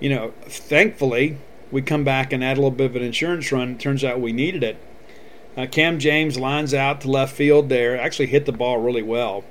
You 0.00 0.08
know, 0.08 0.32
thankfully, 0.42 1.36
we 1.70 1.82
come 1.82 2.04
back 2.04 2.32
and 2.32 2.42
add 2.42 2.56
a 2.56 2.60
little 2.60 2.70
bit 2.70 2.86
of 2.86 2.96
an 2.96 3.02
insurance 3.02 3.50
run. 3.52 3.76
Turns 3.76 4.04
out 4.04 4.20
we 4.20 4.32
needed 4.32 4.62
it. 4.62 4.76
Uh, 5.56 5.66
Cam 5.66 5.98
James 5.98 6.38
lines 6.38 6.72
out 6.72 7.02
to 7.02 7.10
left 7.10 7.34
field 7.34 7.68
there. 7.68 8.00
Actually 8.00 8.26
hit 8.26 8.46
the 8.46 8.52
ball 8.52 8.78
really 8.78 9.02
well 9.02 9.44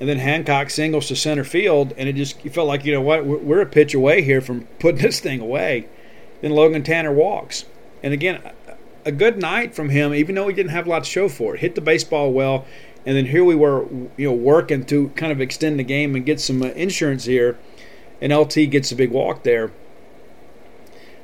and 0.00 0.08
then 0.08 0.18
Hancock 0.18 0.70
singles 0.70 1.08
to 1.08 1.16
center 1.16 1.44
field, 1.44 1.94
and 1.96 2.08
it 2.08 2.16
just 2.16 2.44
you 2.44 2.50
felt 2.50 2.68
like 2.68 2.84
you 2.84 2.92
know 2.92 3.00
what 3.00 3.24
we're 3.24 3.60
a 3.60 3.66
pitch 3.66 3.94
away 3.94 4.22
here 4.22 4.40
from 4.40 4.62
putting 4.78 5.00
this 5.00 5.20
thing 5.20 5.40
away. 5.40 5.88
Then 6.40 6.50
Logan 6.50 6.82
Tanner 6.82 7.12
walks, 7.12 7.64
and 8.02 8.12
again, 8.12 8.42
a 9.04 9.12
good 9.12 9.38
night 9.38 9.74
from 9.74 9.90
him, 9.90 10.12
even 10.12 10.34
though 10.34 10.48
he 10.48 10.54
didn't 10.54 10.72
have 10.72 10.86
a 10.86 10.90
lot 10.90 11.04
to 11.04 11.10
show 11.10 11.28
for 11.28 11.54
it. 11.54 11.60
Hit 11.60 11.74
the 11.74 11.80
baseball 11.80 12.32
well, 12.32 12.66
and 13.06 13.16
then 13.16 13.26
here 13.26 13.44
we 13.44 13.54
were, 13.54 13.86
you 14.16 14.28
know, 14.28 14.32
working 14.32 14.84
to 14.86 15.10
kind 15.10 15.32
of 15.32 15.40
extend 15.40 15.78
the 15.78 15.84
game 15.84 16.14
and 16.14 16.26
get 16.26 16.40
some 16.40 16.62
uh, 16.62 16.66
insurance 16.66 17.24
here, 17.24 17.58
and 18.20 18.34
LT 18.34 18.70
gets 18.70 18.90
a 18.92 18.96
big 18.96 19.10
walk 19.10 19.42
there. 19.42 19.72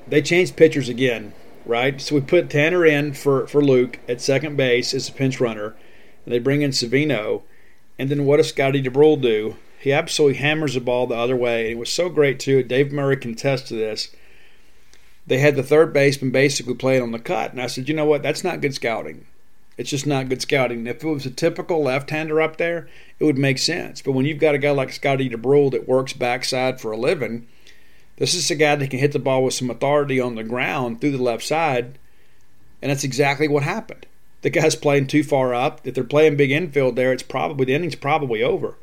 They 0.06 0.22
changed 0.22 0.56
pitchers 0.56 0.88
again, 0.88 1.32
right? 1.66 2.00
So 2.00 2.14
we 2.14 2.20
put 2.20 2.50
Tanner 2.50 2.86
in 2.86 3.14
for 3.14 3.46
for 3.46 3.62
Luke 3.62 3.98
at 4.08 4.20
second 4.20 4.56
base 4.56 4.94
as 4.94 5.08
a 5.08 5.12
pinch 5.12 5.40
runner, 5.40 5.74
and 6.24 6.32
they 6.32 6.38
bring 6.38 6.62
in 6.62 6.70
Savino 6.70 7.42
and 8.00 8.08
then 8.08 8.24
what 8.24 8.38
does 8.38 8.48
Scotty 8.48 8.82
Dubrule 8.82 9.20
do? 9.20 9.56
He 9.78 9.92
absolutely 9.92 10.38
hammers 10.38 10.72
the 10.72 10.80
ball 10.80 11.06
the 11.06 11.16
other 11.16 11.36
way. 11.36 11.70
It 11.70 11.76
was 11.76 11.90
so 11.90 12.08
great, 12.08 12.40
too. 12.40 12.62
Dave 12.62 12.92
Murray 12.92 13.18
can 13.18 13.32
attest 13.32 13.68
to 13.68 13.74
this. 13.74 14.08
They 15.26 15.36
had 15.36 15.54
the 15.54 15.62
third 15.62 15.92
baseman 15.92 16.30
basically 16.30 16.72
playing 16.76 17.02
on 17.02 17.12
the 17.12 17.18
cut. 17.18 17.50
And 17.52 17.60
I 17.60 17.66
said, 17.66 17.90
you 17.90 17.94
know 17.94 18.06
what? 18.06 18.22
That's 18.22 18.42
not 18.42 18.62
good 18.62 18.72
scouting. 18.72 19.26
It's 19.76 19.90
just 19.90 20.06
not 20.06 20.30
good 20.30 20.40
scouting. 20.40 20.86
If 20.86 21.04
it 21.04 21.08
was 21.08 21.26
a 21.26 21.30
typical 21.30 21.82
left 21.82 22.08
hander 22.08 22.40
up 22.40 22.56
there, 22.56 22.88
it 23.18 23.24
would 23.26 23.36
make 23.36 23.58
sense. 23.58 24.00
But 24.00 24.12
when 24.12 24.24
you've 24.24 24.40
got 24.40 24.54
a 24.54 24.58
guy 24.58 24.70
like 24.70 24.94
Scotty 24.94 25.28
Dubrule 25.28 25.70
that 25.72 25.86
works 25.86 26.14
backside 26.14 26.80
for 26.80 26.92
a 26.92 26.96
living, 26.96 27.48
this 28.16 28.32
is 28.32 28.50
a 28.50 28.54
guy 28.54 28.76
that 28.76 28.88
can 28.88 28.98
hit 28.98 29.12
the 29.12 29.18
ball 29.18 29.44
with 29.44 29.52
some 29.52 29.68
authority 29.68 30.18
on 30.18 30.36
the 30.36 30.42
ground 30.42 31.02
through 31.02 31.12
the 31.12 31.22
left 31.22 31.44
side. 31.44 31.98
And 32.80 32.90
that's 32.90 33.04
exactly 33.04 33.46
what 33.46 33.62
happened 33.62 34.06
the 34.42 34.50
guy's 34.50 34.76
playing 34.76 35.06
too 35.06 35.22
far 35.22 35.54
up. 35.54 35.80
If 35.84 35.94
they're 35.94 36.04
playing 36.04 36.36
big 36.36 36.50
infield 36.50 36.96
there, 36.96 37.12
it's 37.12 37.22
probably 37.22 37.66
the 37.66 37.74
inning's 37.74 37.94
probably 37.94 38.42
over. 38.42 38.76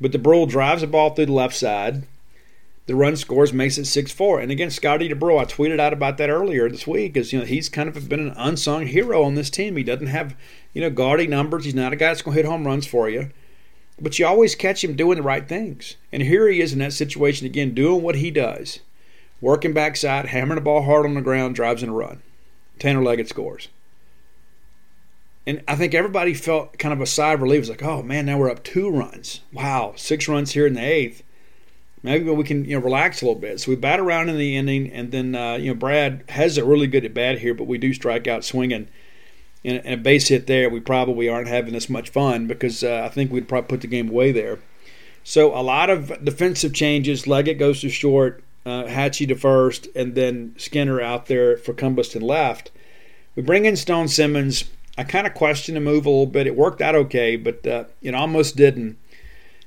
But 0.00 0.12
the 0.12 0.18
Dubrule 0.18 0.48
drives 0.48 0.80
the 0.80 0.86
ball 0.86 1.10
through 1.10 1.26
the 1.26 1.32
left 1.32 1.54
side. 1.54 2.04
The 2.86 2.96
run 2.96 3.14
scores, 3.14 3.52
makes 3.52 3.78
it 3.78 3.84
6 3.84 4.10
4. 4.10 4.40
And 4.40 4.50
again, 4.50 4.70
Scotty 4.70 5.08
Dubrule, 5.08 5.40
I 5.40 5.44
tweeted 5.44 5.78
out 5.78 5.92
about 5.92 6.18
that 6.18 6.30
earlier 6.30 6.68
this 6.68 6.86
week, 6.86 7.16
is 7.16 7.32
you 7.32 7.38
know, 7.38 7.44
he's 7.44 7.68
kind 7.68 7.88
of 7.88 8.08
been 8.08 8.20
an 8.20 8.34
unsung 8.36 8.86
hero 8.86 9.22
on 9.22 9.36
this 9.36 9.50
team. 9.50 9.76
He 9.76 9.84
doesn't 9.84 10.08
have, 10.08 10.34
you 10.72 10.80
know, 10.80 10.90
gaudy 10.90 11.26
numbers. 11.28 11.66
He's 11.66 11.74
not 11.74 11.92
a 11.92 11.96
guy 11.96 12.08
that's 12.08 12.22
going 12.22 12.36
to 12.36 12.42
hit 12.42 12.50
home 12.50 12.66
runs 12.66 12.86
for 12.86 13.08
you. 13.08 13.30
But 14.00 14.18
you 14.18 14.26
always 14.26 14.54
catch 14.54 14.82
him 14.82 14.96
doing 14.96 15.18
the 15.18 15.22
right 15.22 15.46
things. 15.46 15.96
And 16.10 16.22
here 16.22 16.48
he 16.48 16.60
is 16.60 16.72
in 16.72 16.78
that 16.78 16.94
situation 16.94 17.46
again, 17.46 17.74
doing 17.74 18.02
what 18.02 18.16
he 18.16 18.30
does. 18.30 18.80
Working 19.40 19.72
backside, 19.72 20.26
hammering 20.26 20.56
the 20.56 20.62
ball 20.62 20.82
hard 20.82 21.04
on 21.04 21.14
the 21.14 21.20
ground, 21.20 21.54
drives 21.54 21.82
in 21.82 21.90
a 21.90 21.92
run. 21.92 22.22
Tanner 22.78 23.02
Leggett 23.02 23.28
scores. 23.28 23.68
And 25.46 25.62
I 25.66 25.74
think 25.74 25.94
everybody 25.94 26.34
felt 26.34 26.78
kind 26.78 26.92
of 26.92 27.00
a 27.00 27.06
sigh 27.06 27.32
of 27.32 27.42
relief. 27.42 27.60
It's 27.60 27.70
like, 27.70 27.82
oh 27.82 28.02
man, 28.02 28.26
now 28.26 28.38
we're 28.38 28.50
up 28.50 28.62
two 28.62 28.90
runs. 28.90 29.40
Wow, 29.52 29.94
six 29.96 30.28
runs 30.28 30.52
here 30.52 30.66
in 30.66 30.74
the 30.74 30.84
eighth. 30.84 31.22
Maybe 32.02 32.30
we 32.30 32.44
can 32.44 32.64
you 32.64 32.78
know 32.78 32.84
relax 32.84 33.20
a 33.20 33.26
little 33.26 33.40
bit. 33.40 33.60
So 33.60 33.70
we 33.70 33.76
bat 33.76 34.00
around 34.00 34.28
in 34.28 34.38
the 34.38 34.56
inning, 34.56 34.90
and 34.90 35.10
then 35.10 35.34
uh, 35.34 35.54
you 35.54 35.68
know 35.68 35.74
Brad 35.74 36.24
has 36.28 36.58
a 36.58 36.64
really 36.64 36.86
good 36.86 37.04
at 37.04 37.14
bat 37.14 37.38
here, 37.38 37.54
but 37.54 37.66
we 37.66 37.78
do 37.78 37.92
strike 37.92 38.26
out 38.26 38.44
swinging. 38.44 38.88
And, 39.62 39.82
a 39.84 39.96
base 39.96 40.28
hit 40.28 40.46
there, 40.46 40.70
we 40.70 40.80
probably 40.80 41.28
aren't 41.28 41.48
having 41.48 41.74
as 41.74 41.90
much 41.90 42.08
fun 42.08 42.46
because 42.46 42.82
uh, 42.82 43.02
I 43.04 43.08
think 43.10 43.30
we'd 43.30 43.46
probably 43.46 43.68
put 43.68 43.82
the 43.82 43.88
game 43.88 44.08
away 44.08 44.32
there. 44.32 44.58
So 45.22 45.54
a 45.54 45.60
lot 45.60 45.90
of 45.90 46.24
defensive 46.24 46.72
changes. 46.72 47.26
Leggett 47.26 47.58
goes 47.58 47.82
to 47.82 47.90
short, 47.90 48.42
uh, 48.64 48.84
Hatchie 48.84 49.26
to 49.28 49.34
first, 49.34 49.88
and 49.94 50.14
then 50.14 50.54
Skinner 50.56 51.02
out 51.02 51.26
there 51.26 51.58
for 51.58 51.74
Cumbest 51.74 52.16
in 52.16 52.22
left. 52.22 52.70
We 53.36 53.42
bring 53.42 53.66
in 53.66 53.76
Stone 53.76 54.08
Simmons 54.08 54.64
I 55.00 55.04
kind 55.04 55.26
of 55.26 55.32
questioned 55.32 55.76
the 55.76 55.80
move 55.80 56.04
a 56.04 56.10
little 56.10 56.26
bit. 56.26 56.46
It 56.46 56.54
worked 56.54 56.82
out 56.82 56.94
okay, 56.94 57.36
but 57.36 57.66
uh, 57.66 57.84
it 58.02 58.14
almost 58.14 58.54
didn't. 58.54 58.98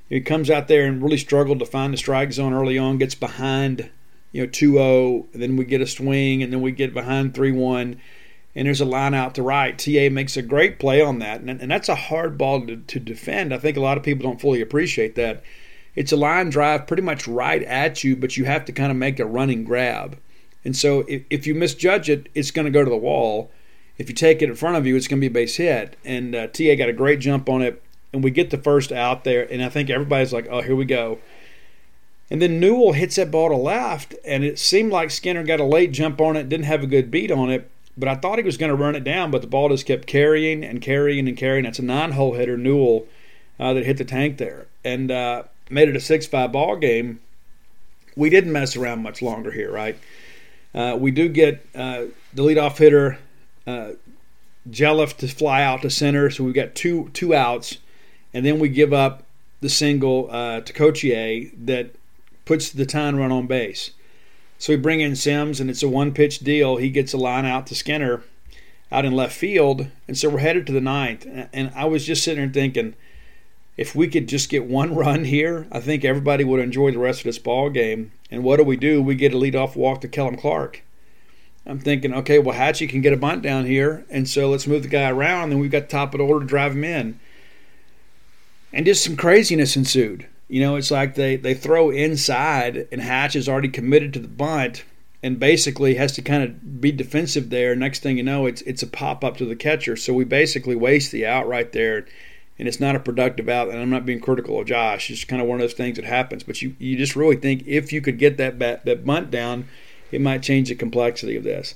He 0.08 0.20
comes 0.20 0.48
out 0.48 0.68
there 0.68 0.86
and 0.86 1.02
really 1.02 1.18
struggled 1.18 1.58
to 1.58 1.66
find 1.66 1.92
the 1.92 1.96
strike 1.96 2.32
zone 2.32 2.52
early 2.52 2.78
on, 2.78 2.98
gets 2.98 3.16
behind, 3.16 3.90
you 4.30 4.42
know, 4.42 4.48
2-0, 4.48 5.26
then 5.32 5.56
we 5.56 5.64
get 5.64 5.80
a 5.80 5.88
swing, 5.88 6.40
and 6.40 6.52
then 6.52 6.60
we 6.60 6.70
get 6.70 6.94
behind 6.94 7.34
3-1, 7.34 7.98
and 8.54 8.66
there's 8.66 8.80
a 8.80 8.84
line 8.84 9.12
out 9.12 9.34
to 9.34 9.42
right. 9.42 9.76
TA 9.76 10.08
makes 10.08 10.36
a 10.36 10.42
great 10.42 10.78
play 10.78 11.00
on 11.00 11.18
that, 11.18 11.40
and, 11.40 11.60
and 11.60 11.68
that's 11.68 11.88
a 11.88 11.96
hard 11.96 12.38
ball 12.38 12.64
to, 12.68 12.76
to 12.76 13.00
defend. 13.00 13.52
I 13.52 13.58
think 13.58 13.76
a 13.76 13.80
lot 13.80 13.98
of 13.98 14.04
people 14.04 14.22
don't 14.22 14.40
fully 14.40 14.60
appreciate 14.60 15.16
that. 15.16 15.42
It's 15.96 16.12
a 16.12 16.16
line 16.16 16.50
drive 16.50 16.86
pretty 16.86 17.02
much 17.02 17.26
right 17.26 17.64
at 17.64 18.04
you, 18.04 18.14
but 18.14 18.36
you 18.36 18.44
have 18.44 18.66
to 18.66 18.72
kind 18.72 18.92
of 18.92 18.96
make 18.96 19.18
a 19.18 19.26
running 19.26 19.64
grab. 19.64 20.16
And 20.64 20.76
so 20.76 21.00
if, 21.08 21.24
if 21.28 21.44
you 21.44 21.56
misjudge 21.56 22.08
it, 22.08 22.28
it's 22.36 22.52
going 22.52 22.66
to 22.66 22.70
go 22.70 22.84
to 22.84 22.90
the 22.90 22.96
wall– 22.96 23.50
if 23.98 24.08
you 24.08 24.14
take 24.14 24.42
it 24.42 24.48
in 24.48 24.54
front 24.54 24.76
of 24.76 24.86
you, 24.86 24.96
it's 24.96 25.08
going 25.08 25.20
to 25.20 25.28
be 25.28 25.28
a 25.28 25.42
base 25.42 25.56
hit. 25.56 25.96
And 26.04 26.34
uh, 26.34 26.46
TA 26.48 26.74
got 26.76 26.88
a 26.88 26.92
great 26.92 27.20
jump 27.20 27.48
on 27.48 27.62
it, 27.62 27.82
and 28.12 28.24
we 28.24 28.30
get 28.30 28.50
the 28.50 28.58
first 28.58 28.92
out 28.92 29.24
there, 29.24 29.50
and 29.50 29.62
I 29.62 29.68
think 29.68 29.90
everybody's 29.90 30.32
like, 30.32 30.48
oh, 30.50 30.62
here 30.62 30.76
we 30.76 30.84
go. 30.84 31.18
And 32.30 32.40
then 32.40 32.58
Newell 32.58 32.92
hits 32.94 33.16
that 33.16 33.30
ball 33.30 33.50
to 33.50 33.56
left, 33.56 34.14
and 34.24 34.42
it 34.44 34.58
seemed 34.58 34.92
like 34.92 35.10
Skinner 35.10 35.44
got 35.44 35.60
a 35.60 35.64
late 35.64 35.92
jump 35.92 36.20
on 36.20 36.36
it, 36.36 36.48
didn't 36.48 36.64
have 36.64 36.82
a 36.82 36.86
good 36.86 37.10
beat 37.10 37.30
on 37.30 37.50
it, 37.50 37.70
but 37.96 38.08
I 38.08 38.16
thought 38.16 38.38
he 38.38 38.44
was 38.44 38.56
going 38.56 38.70
to 38.70 38.76
run 38.76 38.96
it 38.96 39.04
down, 39.04 39.30
but 39.30 39.42
the 39.42 39.46
ball 39.46 39.68
just 39.68 39.86
kept 39.86 40.06
carrying 40.06 40.64
and 40.64 40.80
carrying 40.80 41.28
and 41.28 41.36
carrying. 41.36 41.64
That's 41.64 41.78
a 41.78 41.84
nine 41.84 42.12
hole 42.12 42.34
hitter, 42.34 42.56
Newell, 42.56 43.06
uh, 43.60 43.72
that 43.74 43.84
hit 43.84 43.98
the 43.98 44.04
tank 44.04 44.38
there 44.38 44.66
and 44.84 45.10
uh, 45.10 45.44
made 45.70 45.88
it 45.88 45.96
a 45.96 46.00
6 46.00 46.26
5 46.26 46.52
ball 46.52 46.76
game. 46.76 47.20
We 48.16 48.30
didn't 48.30 48.52
mess 48.52 48.76
around 48.76 49.02
much 49.02 49.22
longer 49.22 49.50
here, 49.50 49.70
right? 49.70 49.96
Uh, 50.74 50.96
we 50.98 51.10
do 51.10 51.28
get 51.28 51.64
uh, 51.74 52.06
the 52.32 52.42
leadoff 52.42 52.78
hitter 52.78 53.18
uh, 53.66 53.92
Gelof 54.68 55.16
to 55.18 55.28
fly 55.28 55.62
out 55.62 55.82
to 55.82 55.90
center, 55.90 56.30
so 56.30 56.44
we've 56.44 56.54
got 56.54 56.74
two 56.74 57.10
two 57.12 57.34
outs, 57.34 57.78
and 58.32 58.44
then 58.44 58.58
we 58.58 58.68
give 58.68 58.92
up 58.92 59.24
the 59.60 59.68
single 59.68 60.28
uh, 60.30 60.60
to 60.60 60.72
Cotier 60.72 61.50
that 61.64 61.94
puts 62.44 62.70
the 62.70 62.86
tying 62.86 63.16
run 63.16 63.32
on 63.32 63.46
base. 63.46 63.90
So 64.58 64.72
we 64.72 64.76
bring 64.76 65.00
in 65.00 65.16
Sims, 65.16 65.60
and 65.60 65.68
it's 65.68 65.82
a 65.82 65.88
one 65.88 66.12
pitch 66.12 66.38
deal. 66.38 66.76
He 66.76 66.90
gets 66.90 67.12
a 67.12 67.18
line 67.18 67.44
out 67.44 67.66
to 67.68 67.74
Skinner 67.74 68.22
out 68.92 69.04
in 69.04 69.12
left 69.12 69.36
field, 69.36 69.88
and 70.06 70.16
so 70.16 70.28
we're 70.28 70.38
headed 70.38 70.66
to 70.66 70.72
the 70.72 70.80
ninth. 70.80 71.26
And 71.52 71.72
I 71.74 71.84
was 71.84 72.06
just 72.06 72.22
sitting 72.22 72.44
there 72.44 72.52
thinking, 72.52 72.94
if 73.76 73.94
we 73.94 74.06
could 74.08 74.28
just 74.28 74.48
get 74.48 74.66
one 74.66 74.94
run 75.04 75.24
here, 75.24 75.66
I 75.72 75.80
think 75.80 76.04
everybody 76.04 76.44
would 76.44 76.60
enjoy 76.60 76.92
the 76.92 76.98
rest 76.98 77.20
of 77.20 77.24
this 77.24 77.38
ball 77.38 77.70
game. 77.70 78.12
And 78.30 78.44
what 78.44 78.56
do 78.56 78.64
we 78.64 78.76
do? 78.76 79.02
We 79.02 79.16
get 79.16 79.34
a 79.34 79.36
leadoff 79.36 79.76
walk 79.76 80.00
to 80.02 80.08
Kellum 80.08 80.36
Clark. 80.36 80.82
I'm 81.66 81.78
thinking, 81.78 82.12
okay, 82.12 82.38
well, 82.38 82.56
Hatchie 82.56 82.88
can 82.88 83.00
get 83.00 83.12
a 83.12 83.16
bunt 83.16 83.42
down 83.42 83.64
here, 83.64 84.04
and 84.10 84.28
so 84.28 84.50
let's 84.50 84.66
move 84.66 84.82
the 84.82 84.88
guy 84.88 85.08
around, 85.08 85.50
and 85.50 85.60
we've 85.60 85.70
got 85.70 85.88
top 85.88 86.12
of 86.12 86.18
the 86.18 86.24
order 86.24 86.44
to 86.44 86.48
drive 86.48 86.72
him 86.72 86.84
in. 86.84 87.18
And 88.72 88.84
just 88.84 89.04
some 89.04 89.16
craziness 89.16 89.76
ensued. 89.76 90.26
You 90.48 90.60
know, 90.60 90.76
it's 90.76 90.90
like 90.90 91.14
they, 91.14 91.36
they 91.36 91.54
throw 91.54 91.90
inside, 91.90 92.86
and 92.92 93.00
Hatch 93.00 93.34
is 93.34 93.48
already 93.48 93.68
committed 93.68 94.12
to 94.12 94.18
the 94.20 94.28
bunt, 94.28 94.84
and 95.24 95.40
basically 95.40 95.94
has 95.94 96.12
to 96.12 96.22
kind 96.22 96.42
of 96.42 96.82
be 96.82 96.92
defensive 96.92 97.48
there. 97.48 97.74
Next 97.74 98.02
thing 98.02 98.18
you 98.18 98.22
know, 98.22 98.44
it's 98.44 98.60
it's 98.62 98.82
a 98.82 98.86
pop 98.86 99.24
up 99.24 99.38
to 99.38 99.46
the 99.46 99.56
catcher. 99.56 99.96
So 99.96 100.12
we 100.12 100.24
basically 100.24 100.76
waste 100.76 101.12
the 101.12 101.24
out 101.24 101.48
right 101.48 101.72
there, 101.72 102.06
and 102.58 102.68
it's 102.68 102.78
not 102.78 102.94
a 102.94 103.00
productive 103.00 103.48
out. 103.48 103.70
And 103.70 103.78
I'm 103.78 103.88
not 103.88 104.04
being 104.04 104.20
critical 104.20 104.60
of 104.60 104.66
Josh. 104.66 105.10
It's 105.10 105.24
kind 105.24 105.40
of 105.40 105.48
one 105.48 105.56
of 105.56 105.62
those 105.62 105.72
things 105.72 105.96
that 105.96 106.04
happens. 106.04 106.42
But 106.42 106.60
you 106.60 106.76
you 106.78 106.98
just 106.98 107.16
really 107.16 107.36
think 107.36 107.66
if 107.66 107.90
you 107.90 108.02
could 108.02 108.18
get 108.18 108.36
that 108.36 108.58
bat, 108.58 108.84
that 108.84 109.06
bunt 109.06 109.30
down 109.30 109.66
it 110.14 110.20
might 110.20 110.42
change 110.42 110.68
the 110.68 110.74
complexity 110.74 111.36
of 111.36 111.44
this. 111.44 111.74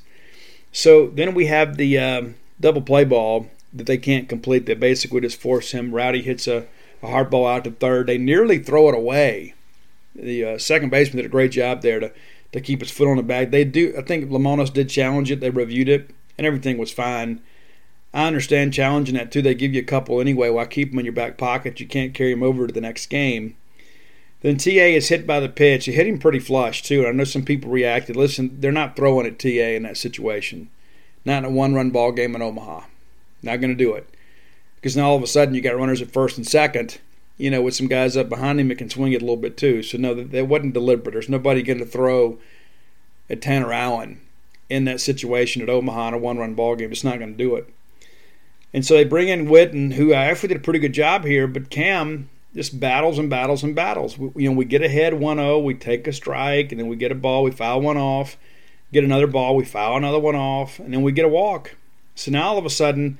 So 0.72 1.09
then 1.09 1.35
we 1.35 1.46
have 1.46 1.77
the 1.77 1.98
um, 1.98 2.35
double 2.61 2.83
play 2.83 3.05
ball 3.05 3.51
that 3.72 3.87
they 3.87 3.98
can't 3.98 4.29
complete 4.29 4.66
that 4.66 4.81
basically 4.81 5.20
just 5.20 5.40
force 5.40 5.72
him. 5.72 5.94
Rowdy 5.94 6.22
hits 6.22 6.46
a, 6.46 6.66
a 7.03 7.09
hard 7.09 7.31
ball 7.31 7.46
out 7.46 7.64
to 7.64 7.70
third. 7.70 8.07
They 8.07 8.18
nearly 8.18 8.59
throw 8.59 8.88
it 8.88 8.94
away. 8.94 9.55
The 10.14 10.44
uh, 10.44 10.59
second 10.59 10.90
baseman 10.90 11.18
did 11.18 11.27
a 11.27 11.31
great 11.31 11.53
job 11.53 11.83
there 11.83 12.01
to, 12.01 12.12
to 12.53 12.61
keep 12.61 12.81
his 12.81 12.90
foot 12.90 13.09
on 13.09 13.16
the 13.16 13.22
bag. 13.22 13.51
They 13.51 13.64
do. 13.64 13.94
I 13.96 14.03
think 14.03 14.31
Lemonis 14.31 14.72
did 14.72 14.88
challenge 14.88 15.31
it. 15.31 15.40
They 15.40 15.51
reviewed 15.51 15.88
it, 15.88 16.11
and 16.37 16.46
everything 16.46 16.79
was 16.79 16.90
fine. 16.90 17.40
I 18.14 18.27
understand 18.27 18.72
challenging 18.72 19.16
that 19.16 19.31
too. 19.31 19.42
They 19.42 19.55
give 19.55 19.74
you 19.74 19.81
a 19.81 19.85
couple 19.85 20.20
anyway. 20.20 20.48
Why 20.48 20.64
keep 20.64 20.90
them 20.90 20.98
in 20.98 21.05
your 21.05 21.12
back 21.12 21.37
pocket? 21.37 21.79
You 21.79 21.87
can't 21.87 22.14
carry 22.14 22.33
them 22.33 22.42
over 22.42 22.66
to 22.66 22.72
the 22.72 22.81
next 22.81 23.07
game. 23.07 23.57
Then 24.40 24.57
TA 24.57 24.70
is 24.70 25.09
hit 25.09 25.27
by 25.27 25.40
the 25.40 25.48
pitch. 25.48 25.87
He 25.87 25.92
hit 25.92 26.07
him 26.07 26.18
pretty 26.18 26.38
flush 26.38 26.83
too. 26.83 27.07
I 27.07 27.12
know 27.12 27.24
some 27.24 27.44
people 27.44 27.70
reacted. 27.70 28.16
Listen, 28.16 28.61
they're 28.61 28.70
not 28.70 28.96
throwing 28.96 29.27
at 29.27 29.38
TA 29.38 29.48
in 29.48 29.83
that 29.83 29.96
situation. 29.96 30.70
Not 31.24 31.38
in 31.38 31.44
a 31.46 31.51
one-run 31.51 31.90
ball 31.90 32.12
game 32.12 32.37
in 32.37 32.42
Omaha. 32.42 32.83
Not 33.42 33.61
going 33.61 33.77
to 33.77 33.85
do 33.85 33.94
it. 33.94 34.09
Because 34.77 34.96
now 34.96 35.11
all 35.11 35.16
of 35.16 35.23
a 35.23 35.27
sudden 35.27 35.54
you 35.54 35.60
got 35.60 35.77
runners 35.77 36.00
at 36.00 36.12
first 36.12 36.37
and 36.37 36.46
second. 36.46 36.98
You 37.37 37.50
know, 37.50 37.62
with 37.62 37.75
some 37.75 37.88
guys 37.88 38.17
up 38.17 38.29
behind 38.29 38.60
him 38.60 38.69
that 38.69 38.79
can 38.79 38.90
swing 38.90 39.12
it 39.12 39.23
a 39.23 39.25
little 39.25 39.37
bit 39.37 39.56
too. 39.56 39.83
So 39.83 39.98
no, 39.98 40.15
that, 40.15 40.31
that 40.31 40.46
wasn't 40.46 40.75
deliberate. 40.75 41.12
There's 41.12 41.29
nobody 41.29 41.62
going 41.62 41.79
to 41.79 41.87
throw 41.87 42.38
at 43.29 43.42
Tanner 43.42 43.73
Allen 43.73 44.21
in 44.69 44.85
that 44.85 45.00
situation 45.00 45.62
at 45.62 45.69
Omaha 45.69 46.08
in 46.08 46.15
a 46.15 46.19
one-run 46.19 46.54
ball 46.54 46.77
game. 46.77 46.92
It's 46.92 47.04
not 47.04 47.19
going 47.19 47.33
to 47.33 47.38
do 47.38 47.56
it. 47.56 47.73
And 48.73 48.85
so 48.85 48.94
they 48.94 49.04
bring 49.04 49.29
in 49.29 49.46
Whitten, 49.46 49.94
who 49.94 50.12
uh, 50.12 50.17
actually 50.17 50.48
did 50.48 50.58
a 50.58 50.60
pretty 50.60 50.79
good 50.79 50.92
job 50.92 51.25
here, 51.25 51.46
but 51.46 51.71
Cam 51.71 52.29
just 52.55 52.79
battles 52.81 53.19
and 53.19 53.29
battles 53.31 53.63
and 53.63 53.75
battles. 53.75 54.19
We, 54.19 54.44
you 54.44 54.51
know, 54.51 54.57
we 54.57 54.65
get 54.65 54.83
ahead 54.83 55.13
1-0, 55.13 55.65
we 55.65 55.75
take 55.75 56.07
a 56.07 56.13
strike, 56.13 56.73
and 56.73 56.81
then 56.81 56.88
we 56.88 56.96
get 56.96 57.13
a 57.13 57.15
ball, 57.15 57.42
we 57.44 57.51
foul 57.51 57.81
one 57.81 57.96
off, 57.96 58.37
get 58.92 59.05
another 59.05 59.27
ball, 59.27 59.55
we 59.55 59.65
foul 59.65 59.96
another 59.96 60.19
one 60.19 60.37
off, 60.37 60.79
and 60.79 60.92
then 60.92 61.03
we 61.03 61.13
get 61.13 61.25
a 61.25 61.29
walk. 61.29 61.77
So 62.15 62.31
now 62.31 62.49
all 62.49 62.59
of 62.59 62.65
a 62.67 62.71
sudden, 62.71 63.19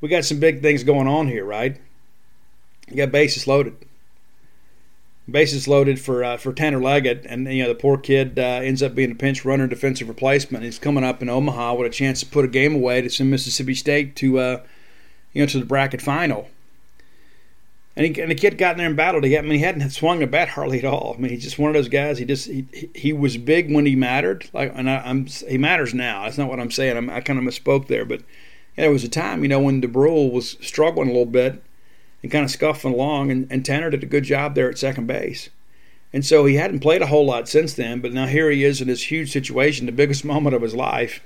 we 0.00 0.08
got 0.08 0.24
some 0.24 0.40
big 0.40 0.62
things 0.62 0.82
going 0.82 1.06
on 1.06 1.28
here, 1.28 1.44
right? 1.44 1.80
You 2.88 2.96
got 2.96 3.12
bases 3.12 3.46
loaded. 3.46 3.76
bases 5.30 5.68
loaded 5.68 6.00
for 6.00 6.24
uh, 6.24 6.36
for 6.36 6.52
Tanner 6.52 6.80
Leggett, 6.80 7.24
and 7.26 7.46
you 7.46 7.62
know 7.62 7.68
the 7.68 7.74
poor 7.76 7.96
kid 7.96 8.38
uh, 8.38 8.42
ends 8.42 8.82
up 8.82 8.94
being 8.94 9.12
a 9.12 9.14
pinch 9.14 9.44
runner, 9.44 9.68
defensive 9.68 10.08
replacement. 10.08 10.64
He's 10.64 10.80
coming 10.80 11.04
up 11.04 11.22
in 11.22 11.28
Omaha 11.28 11.74
with 11.74 11.86
a 11.86 11.94
chance 11.94 12.20
to 12.20 12.26
put 12.26 12.44
a 12.44 12.48
game 12.48 12.74
away 12.74 13.00
to 13.00 13.08
send 13.08 13.30
Mississippi 13.30 13.74
State 13.74 14.16
to 14.16 14.38
uh, 14.40 14.62
you 15.32 15.42
know 15.42 15.46
to 15.46 15.60
the 15.60 15.64
bracket 15.64 16.02
final. 16.02 16.48
And, 17.94 18.06
he, 18.06 18.22
and 18.22 18.30
the 18.30 18.34
kid 18.34 18.56
got 18.56 18.72
in 18.72 18.78
there 18.78 18.86
and 18.86 18.96
battled. 18.96 19.24
He, 19.24 19.36
I 19.36 19.42
mean, 19.42 19.52
he 19.52 19.58
hadn't 19.58 19.90
swung 19.90 20.22
a 20.22 20.26
bat 20.26 20.48
hardly 20.48 20.78
at 20.78 20.84
all. 20.84 21.14
I 21.16 21.20
mean, 21.20 21.30
he's 21.30 21.42
just 21.42 21.58
one 21.58 21.68
of 21.68 21.74
those 21.74 21.88
guys. 21.88 22.18
He 22.18 22.24
just 22.24 22.46
he, 22.46 22.66
he 22.94 23.12
was 23.12 23.36
big 23.36 23.72
when 23.72 23.84
he 23.84 23.94
mattered. 23.94 24.48
Like, 24.54 24.72
and 24.74 24.88
I, 24.88 25.08
am 25.08 25.26
he 25.26 25.58
matters 25.58 25.92
now. 25.92 26.24
That's 26.24 26.38
not 26.38 26.48
what 26.48 26.58
I'm 26.58 26.70
saying. 26.70 26.96
I'm, 26.96 27.10
i 27.10 27.20
kind 27.20 27.38
of 27.38 27.44
misspoke 27.44 27.88
there, 27.88 28.06
but 28.06 28.20
yeah, 28.76 28.84
there 28.84 28.90
was 28.90 29.04
a 29.04 29.08
time, 29.08 29.42
you 29.42 29.48
know, 29.48 29.60
when 29.60 29.82
Dubrule 29.82 30.32
was 30.32 30.56
struggling 30.62 31.08
a 31.08 31.12
little 31.12 31.26
bit 31.26 31.62
and 32.22 32.32
kind 32.32 32.44
of 32.44 32.50
scuffing 32.50 32.94
along, 32.94 33.30
and, 33.30 33.46
and 33.50 33.64
Tanner 33.64 33.90
did 33.90 34.02
a 34.02 34.06
good 34.06 34.24
job 34.24 34.54
there 34.54 34.70
at 34.70 34.78
second 34.78 35.06
base. 35.06 35.50
And 36.12 36.24
so 36.24 36.44
he 36.44 36.56
hadn't 36.56 36.80
played 36.80 37.02
a 37.02 37.06
whole 37.06 37.26
lot 37.26 37.48
since 37.48 37.74
then, 37.74 38.00
but 38.00 38.12
now 38.12 38.26
here 38.26 38.50
he 38.50 38.64
is 38.64 38.80
in 38.80 38.88
this 38.88 39.10
huge 39.10 39.32
situation, 39.32 39.86
the 39.86 39.92
biggest 39.92 40.24
moment 40.26 40.54
of 40.54 40.62
his 40.62 40.74
life, 40.74 41.20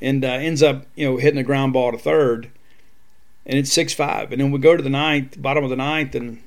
and 0.00 0.24
uh, 0.24 0.28
ends 0.28 0.62
up, 0.62 0.86
you 0.94 1.08
know, 1.08 1.16
hitting 1.16 1.40
a 1.40 1.44
ground 1.44 1.72
ball 1.72 1.90
to 1.90 1.98
third, 1.98 2.50
and 3.48 3.58
it's 3.58 3.72
six 3.72 3.94
five. 3.94 4.30
And 4.30 4.40
then 4.40 4.52
we 4.52 4.58
go 4.58 4.76
to 4.76 4.82
the 4.82 4.90
ninth, 4.90 5.40
bottom 5.40 5.64
of 5.64 5.70
the 5.70 5.76
ninth, 5.76 6.14
and 6.14 6.42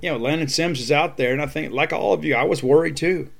you 0.00 0.10
know, 0.10 0.16
Landon 0.16 0.48
Sims 0.48 0.80
is 0.80 0.90
out 0.90 1.16
there, 1.16 1.32
and 1.32 1.40
I 1.40 1.46
think, 1.46 1.72
like 1.72 1.92
all 1.92 2.12
of 2.12 2.24
you, 2.24 2.34
I 2.34 2.44
was 2.44 2.62
worried 2.62 2.96
too. 2.96 3.30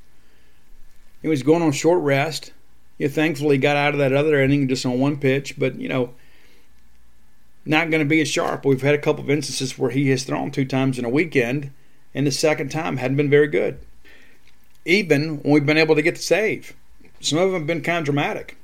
He 1.23 1.29
was 1.29 1.43
going 1.43 1.63
on 1.63 1.73
short 1.73 2.03
rest. 2.03 2.53
You 2.99 3.09
thankfully 3.09 3.59
got 3.59 3.77
out 3.77 3.95
of 3.95 3.99
that 3.99 4.13
other 4.13 4.41
inning 4.41 4.69
just 4.69 4.87
on 4.87 5.01
one 5.01 5.19
pitch, 5.19 5.59
but 5.59 5.81
you 5.81 5.89
know, 5.89 6.15
not 7.65 7.91
going 7.91 8.03
to 8.03 8.09
be 8.09 8.21
as 8.21 8.29
sharp. 8.29 8.65
We've 8.65 8.83
had 8.83 8.95
a 8.95 8.99
couple 8.99 9.25
of 9.25 9.31
instances 9.31 9.79
where 9.79 9.91
he 9.91 10.11
has 10.11 10.25
thrown 10.25 10.51
two 10.51 10.67
times 10.67 10.99
in 10.99 11.05
a 11.05 11.11
weekend, 11.11 11.73
and 12.15 12.27
the 12.27 12.31
second 12.31 12.71
time 12.71 12.99
hadn't 12.99 13.17
been 13.17 13.31
very 13.31 13.49
good. 13.49 13.79
Even 14.85 15.43
when 15.43 15.53
we've 15.55 15.67
been 15.67 15.79
able 15.79 15.95
to 15.97 16.03
get 16.03 16.17
the 16.17 16.23
save, 16.23 16.75
some 17.21 17.39
of 17.39 17.51
them 17.51 17.61
have 17.61 17.67
been 17.67 17.83
kind 17.83 17.99
of 17.99 18.05
dramatic. 18.05 18.59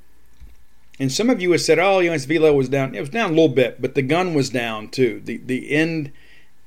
And 1.01 1.11
some 1.11 1.31
of 1.31 1.41
you 1.41 1.51
have 1.53 1.63
said, 1.63 1.79
"Oh, 1.79 2.01
you 2.01 2.11
know, 2.11 2.19
velo 2.19 2.53
was 2.53 2.69
down. 2.69 2.95
It 2.95 3.01
was 3.01 3.09
down 3.09 3.31
a 3.31 3.33
little 3.33 3.49
bit, 3.49 3.81
but 3.81 3.95
the 3.95 4.03
gun 4.03 4.35
was 4.35 4.51
down 4.51 4.89
too. 4.89 5.23
The 5.25 5.39
the 5.39 5.73
end 5.73 6.13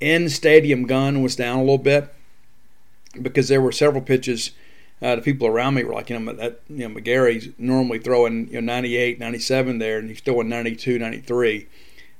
end 0.01 0.31
stadium 0.31 0.87
gun 0.87 1.21
was 1.21 1.35
down 1.35 1.57
a 1.57 1.61
little 1.61 1.77
bit 1.77 2.11
because 3.21 3.47
there 3.47 3.61
were 3.61 3.71
several 3.71 4.01
pitches." 4.01 4.51
Uh, 5.01 5.17
the 5.17 5.21
people 5.21 5.45
around 5.45 5.73
me 5.73 5.83
were 5.83 5.93
like, 5.93 6.09
you 6.09 6.17
know, 6.17 6.31
that, 6.31 6.61
you 6.69 6.87
know, 6.87 6.95
McGarry's 6.95 7.49
normally 7.57 7.99
throwing 7.99 8.47
you 8.47 8.61
know 8.61 8.73
98, 8.73 9.19
97 9.19 9.77
there, 9.77 9.97
and 9.97 10.07
he's 10.07 10.21
throwing 10.21 10.47
92, 10.47 10.97
93. 10.97 11.67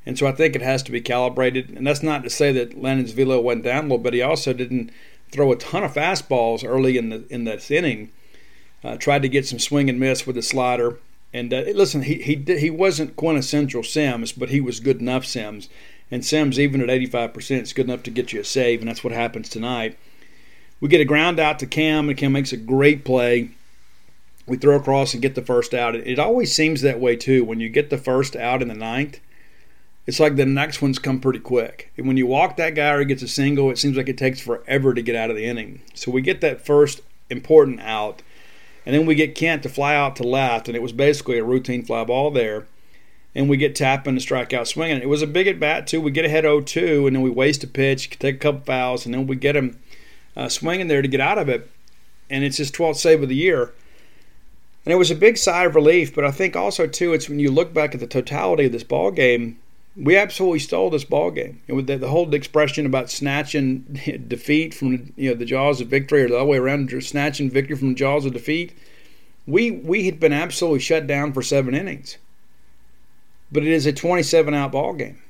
And 0.05 0.19
so 0.19 0.27
I 0.27 0.33
think 0.33 0.53
it 0.53 0.61
has 0.61 0.83
to 0.83 0.91
be 0.91 0.99
calibrated. 0.99 1.69
And 1.69 1.87
that's 1.87 2.03
not 2.03 2.23
to 2.25 2.29
say 2.29 2.51
that 2.51 2.77
Landon's 2.77 3.13
velo 3.13 3.39
went 3.39 3.63
down 3.63 3.79
a 3.79 3.81
little 3.83 3.99
but 3.99 4.13
He 4.13 4.21
also 4.21 4.51
didn't 4.51 4.91
throw 5.31 5.53
a 5.53 5.55
ton 5.55 5.83
of 5.83 5.93
fastballs 5.93 6.67
early 6.67 6.97
in 6.97 7.09
the 7.09 7.25
in 7.29 7.45
this 7.45 7.71
inning. 7.71 8.11
Uh, 8.83 8.97
tried 8.97 9.21
to 9.21 9.29
get 9.29 9.47
some 9.47 9.59
swing 9.59 9.89
and 9.89 9.97
miss 9.97 10.27
with 10.27 10.35
the 10.35 10.41
slider. 10.41 10.99
And 11.33 11.53
uh, 11.53 11.63
listen, 11.73 12.03
he 12.03 12.15
he 12.15 12.35
he 12.35 12.69
wasn't 12.69 13.15
quintessential 13.15 13.83
Sims, 13.83 14.31
but 14.31 14.49
he 14.49 14.61
was 14.61 14.79
good 14.79 15.01
enough 15.01 15.25
Sims. 15.25 15.67
And 16.11 16.23
Sims, 16.23 16.59
even 16.59 16.81
at 16.81 16.89
85%, 16.89 17.61
is 17.61 17.73
good 17.73 17.87
enough 17.87 18.03
to 18.03 18.11
get 18.11 18.31
you 18.31 18.41
a 18.41 18.43
save, 18.43 18.81
and 18.81 18.87
that's 18.87 19.03
what 19.03 19.13
happens 19.13 19.49
tonight. 19.49 19.97
We 20.79 20.89
get 20.89 21.01
a 21.01 21.05
ground 21.05 21.39
out 21.39 21.59
to 21.59 21.65
Cam, 21.65 22.07
and 22.07 22.17
Cam 22.17 22.33
makes 22.33 22.51
a 22.51 22.57
great 22.57 23.03
play. 23.03 23.49
We 24.45 24.57
throw 24.57 24.75
across 24.75 25.13
and 25.13 25.21
get 25.21 25.33
the 25.33 25.41
first 25.41 25.73
out. 25.73 25.95
It, 25.95 26.05
it 26.05 26.19
always 26.19 26.53
seems 26.53 26.81
that 26.81 26.99
way 26.99 27.15
too. 27.15 27.43
When 27.43 27.59
you 27.59 27.69
get 27.69 27.89
the 27.89 27.97
first 27.97 28.35
out 28.35 28.61
in 28.61 28.67
the 28.67 28.75
ninth, 28.75 29.19
it's 30.05 30.19
like 30.19 30.35
the 30.35 30.45
next 30.45 30.81
ones 30.81 30.99
come 30.99 31.19
pretty 31.19 31.39
quick. 31.39 31.91
And 31.97 32.07
when 32.07 32.17
you 32.17 32.27
walk 32.27 32.57
that 32.57 32.75
guy 32.75 32.91
or 32.91 32.99
he 32.99 33.05
gets 33.05 33.23
a 33.23 33.27
single, 33.27 33.71
it 33.71 33.77
seems 33.77 33.95
like 33.95 34.09
it 34.09 34.17
takes 34.17 34.41
forever 34.41 34.93
to 34.93 35.01
get 35.01 35.15
out 35.15 35.29
of 35.29 35.35
the 35.35 35.45
inning. 35.45 35.81
So 35.93 36.11
we 36.11 36.21
get 36.21 36.41
that 36.41 36.65
first 36.65 37.01
important 37.29 37.79
out, 37.79 38.21
and 38.85 38.93
then 38.93 39.05
we 39.05 39.15
get 39.15 39.35
Kent 39.35 39.63
to 39.63 39.69
fly 39.69 39.95
out 39.95 40.15
to 40.17 40.23
left, 40.23 40.67
and 40.67 40.75
it 40.75 40.81
was 40.81 40.91
basically 40.91 41.37
a 41.37 41.43
routine 41.43 41.83
fly 41.83 42.03
ball 42.03 42.31
there. 42.31 42.67
And 43.35 43.49
we 43.49 43.57
get 43.57 43.75
Tappin 43.75 44.09
and 44.09 44.21
strike 44.21 44.53
out 44.53 44.67
swinging. 44.67 45.01
It 45.01 45.09
was 45.09 45.23
a 45.23 45.27
big 45.27 45.47
at 45.47 45.59
bat 45.59 45.87
too. 45.87 45.99
We 45.99 46.11
get 46.11 46.25
ahead 46.25 46.43
0-2, 46.43 47.07
and 47.07 47.15
then 47.15 47.23
we 47.23 47.31
waste 47.31 47.63
a 47.63 47.67
pitch, 47.67 48.11
take 48.19 48.35
a 48.35 48.39
couple 48.39 48.61
fouls, 48.61 49.05
and 49.05 49.13
then 49.13 49.25
we 49.25 49.35
get 49.35 49.55
him 49.55 49.79
uh, 50.35 50.49
swinging 50.49 50.87
there 50.87 51.01
to 51.01 51.07
get 51.07 51.19
out 51.19 51.39
of 51.39 51.49
it. 51.49 51.69
And 52.29 52.43
it's 52.43 52.57
his 52.57 52.71
12th 52.71 52.97
save 52.97 53.23
of 53.23 53.29
the 53.29 53.35
year. 53.35 53.73
And 54.85 54.93
it 54.93 54.97
was 54.97 55.09
a 55.09 55.15
big 55.15 55.37
sigh 55.37 55.65
of 55.65 55.75
relief, 55.75 56.13
but 56.13 56.25
I 56.25 56.31
think 56.31 56.55
also 56.55 56.85
too, 56.85 57.13
it's 57.13 57.29
when 57.29 57.39
you 57.39 57.49
look 57.49 57.73
back 57.73 57.93
at 57.93 58.01
the 58.01 58.07
totality 58.07 58.65
of 58.65 58.71
this 58.71 58.83
ball 58.83 59.11
game 59.11 59.57
we 59.95 60.17
absolutely 60.17 60.59
stole 60.59 60.89
this 60.89 61.03
ball 61.03 61.31
game. 61.31 61.61
And 61.67 61.77
with 61.77 61.87
the, 61.87 61.97
the, 61.97 62.09
whole 62.09 62.33
expression 62.33 62.85
about 62.85 63.11
snatching 63.11 63.81
defeat 64.27 64.73
from 64.73 65.13
you 65.15 65.29
know 65.29 65.35
the 65.35 65.45
jaws 65.45 65.81
of 65.81 65.87
victory, 65.87 66.23
or 66.23 66.29
the 66.29 66.35
other 66.37 66.45
way 66.45 66.57
around, 66.57 66.91
snatching 67.03 67.49
victory 67.49 67.75
from 67.75 67.89
the 67.89 67.95
jaws 67.95 68.25
of 68.25 68.33
defeat, 68.33 68.73
we 69.45 69.71
we 69.71 70.05
had 70.05 70.19
been 70.19 70.33
absolutely 70.33 70.79
shut 70.79 71.05
down 71.05 71.33
for 71.33 71.41
seven 71.41 71.75
innings. 71.75 72.17
But 73.51 73.63
it 73.63 73.69
is 73.69 73.85
a 73.85 73.93
27 73.93 74.53
out 74.53 74.71
ball 74.71 74.93
game. 74.93 75.21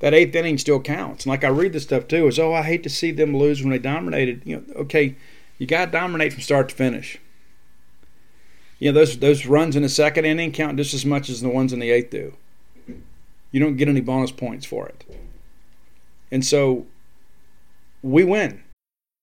That 0.00 0.12
eighth 0.12 0.34
inning 0.34 0.58
still 0.58 0.80
counts. 0.80 1.24
And 1.24 1.30
like 1.30 1.42
I 1.42 1.48
read 1.48 1.72
this 1.72 1.84
stuff 1.84 2.08
too, 2.08 2.26
is 2.26 2.38
oh 2.38 2.52
I 2.52 2.62
hate 2.62 2.82
to 2.82 2.90
see 2.90 3.10
them 3.10 3.34
lose 3.34 3.62
when 3.62 3.70
they 3.70 3.78
dominated. 3.78 4.42
You 4.44 4.56
know, 4.56 4.80
okay, 4.82 5.16
you 5.56 5.66
got 5.66 5.86
to 5.86 5.90
dominate 5.92 6.34
from 6.34 6.42
start 6.42 6.68
to 6.68 6.74
finish. 6.74 7.18
You 8.78 8.92
know 8.92 8.98
those 9.00 9.18
those 9.18 9.46
runs 9.46 9.76
in 9.76 9.82
the 9.82 9.88
second 9.88 10.26
inning 10.26 10.52
count 10.52 10.76
just 10.76 10.92
as 10.92 11.06
much 11.06 11.30
as 11.30 11.40
the 11.40 11.48
ones 11.48 11.72
in 11.72 11.78
the 11.78 11.90
eighth 11.90 12.10
do 12.10 12.34
you 13.50 13.60
don't 13.60 13.76
get 13.76 13.88
any 13.88 14.00
bonus 14.00 14.30
points 14.30 14.66
for 14.66 14.86
it. 14.86 15.04
And 16.30 16.44
so 16.44 16.86
we 18.02 18.24
win. 18.24 18.62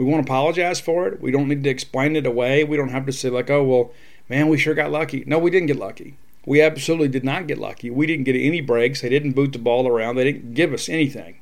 We 0.00 0.06
won't 0.06 0.26
apologize 0.26 0.80
for 0.80 1.08
it. 1.08 1.20
We 1.20 1.30
don't 1.30 1.46
need 1.46 1.62
to 1.62 1.68
explain 1.68 2.16
it 2.16 2.24
away. 2.24 2.64
We 2.64 2.78
don't 2.78 2.88
have 2.88 3.04
to 3.04 3.12
say, 3.12 3.28
like, 3.28 3.50
oh, 3.50 3.62
well, 3.62 3.92
man, 4.30 4.48
we 4.48 4.56
sure 4.56 4.72
got 4.72 4.90
lucky. 4.90 5.24
No, 5.26 5.38
we 5.38 5.50
didn't 5.50 5.66
get 5.66 5.76
lucky. 5.76 6.16
We 6.46 6.62
absolutely 6.62 7.08
did 7.08 7.22
not 7.22 7.46
get 7.46 7.58
lucky. 7.58 7.90
We 7.90 8.06
didn't 8.06 8.24
get 8.24 8.34
any 8.34 8.62
breaks. 8.62 9.02
They 9.02 9.10
didn't 9.10 9.32
boot 9.32 9.52
the 9.52 9.58
ball 9.58 9.86
around. 9.86 10.16
They 10.16 10.24
didn't 10.24 10.54
give 10.54 10.72
us 10.72 10.88
anything. 10.88 11.40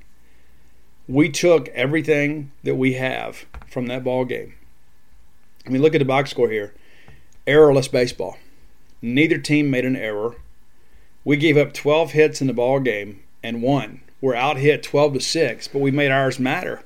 We 1.07 1.29
took 1.29 1.69
everything 1.69 2.51
that 2.65 2.75
we 2.75 2.95
have 2.95 3.47
from 3.69 3.87
that 3.87 4.03
ball 4.03 4.25
game. 4.25 4.55
I 5.65 5.71
mean, 5.71 5.81
look 5.81 5.95
at 5.95 6.01
the 6.01 6.05
box 6.05 6.31
score 6.31 6.51
here. 6.51 6.75
Errorless 7.47 7.87
baseball. 7.87 8.39
Neither 9.01 9.39
team 9.39 9.71
made 9.71 9.85
an 9.85 9.95
error. 9.95 10.35
We 11.25 11.37
gave 11.37 11.57
up 11.57 11.73
12 11.73 12.11
hits 12.11 12.41
in 12.41 12.49
the 12.49 12.53
ball 12.53 12.81
game 12.81 13.23
and 13.41 13.63
won. 13.63 14.01
We're 14.21 14.35
out 14.35 14.57
hit 14.57 14.83
12 14.83 15.13
to 15.15 15.21
6, 15.21 15.69
but 15.69 15.79
we 15.79 15.93
made 15.93 16.11
ours 16.11 16.41
matter 16.41 16.83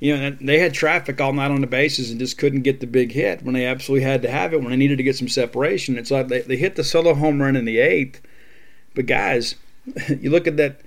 you 0.00 0.16
know, 0.16 0.30
they 0.40 0.60
had 0.60 0.74
traffic 0.74 1.20
all 1.20 1.32
night 1.32 1.50
on 1.50 1.60
the 1.60 1.66
bases 1.66 2.10
and 2.10 2.20
just 2.20 2.38
couldn't 2.38 2.62
get 2.62 2.80
the 2.80 2.86
big 2.86 3.12
hit 3.12 3.42
when 3.42 3.54
they 3.54 3.66
absolutely 3.66 4.06
had 4.06 4.22
to 4.22 4.30
have 4.30 4.52
it 4.52 4.60
when 4.60 4.70
they 4.70 4.76
needed 4.76 4.98
to 4.98 5.02
get 5.02 5.16
some 5.16 5.28
separation. 5.28 5.98
It's 5.98 6.10
like 6.10 6.28
they, 6.28 6.42
they 6.42 6.56
hit 6.56 6.76
the 6.76 6.84
solo 6.84 7.14
home 7.14 7.42
run 7.42 7.56
in 7.56 7.64
the 7.64 7.78
eighth. 7.78 8.20
But 8.94 9.06
guys, 9.06 9.56
you 10.08 10.30
look 10.30 10.46
at 10.46 10.56
that. 10.56 10.80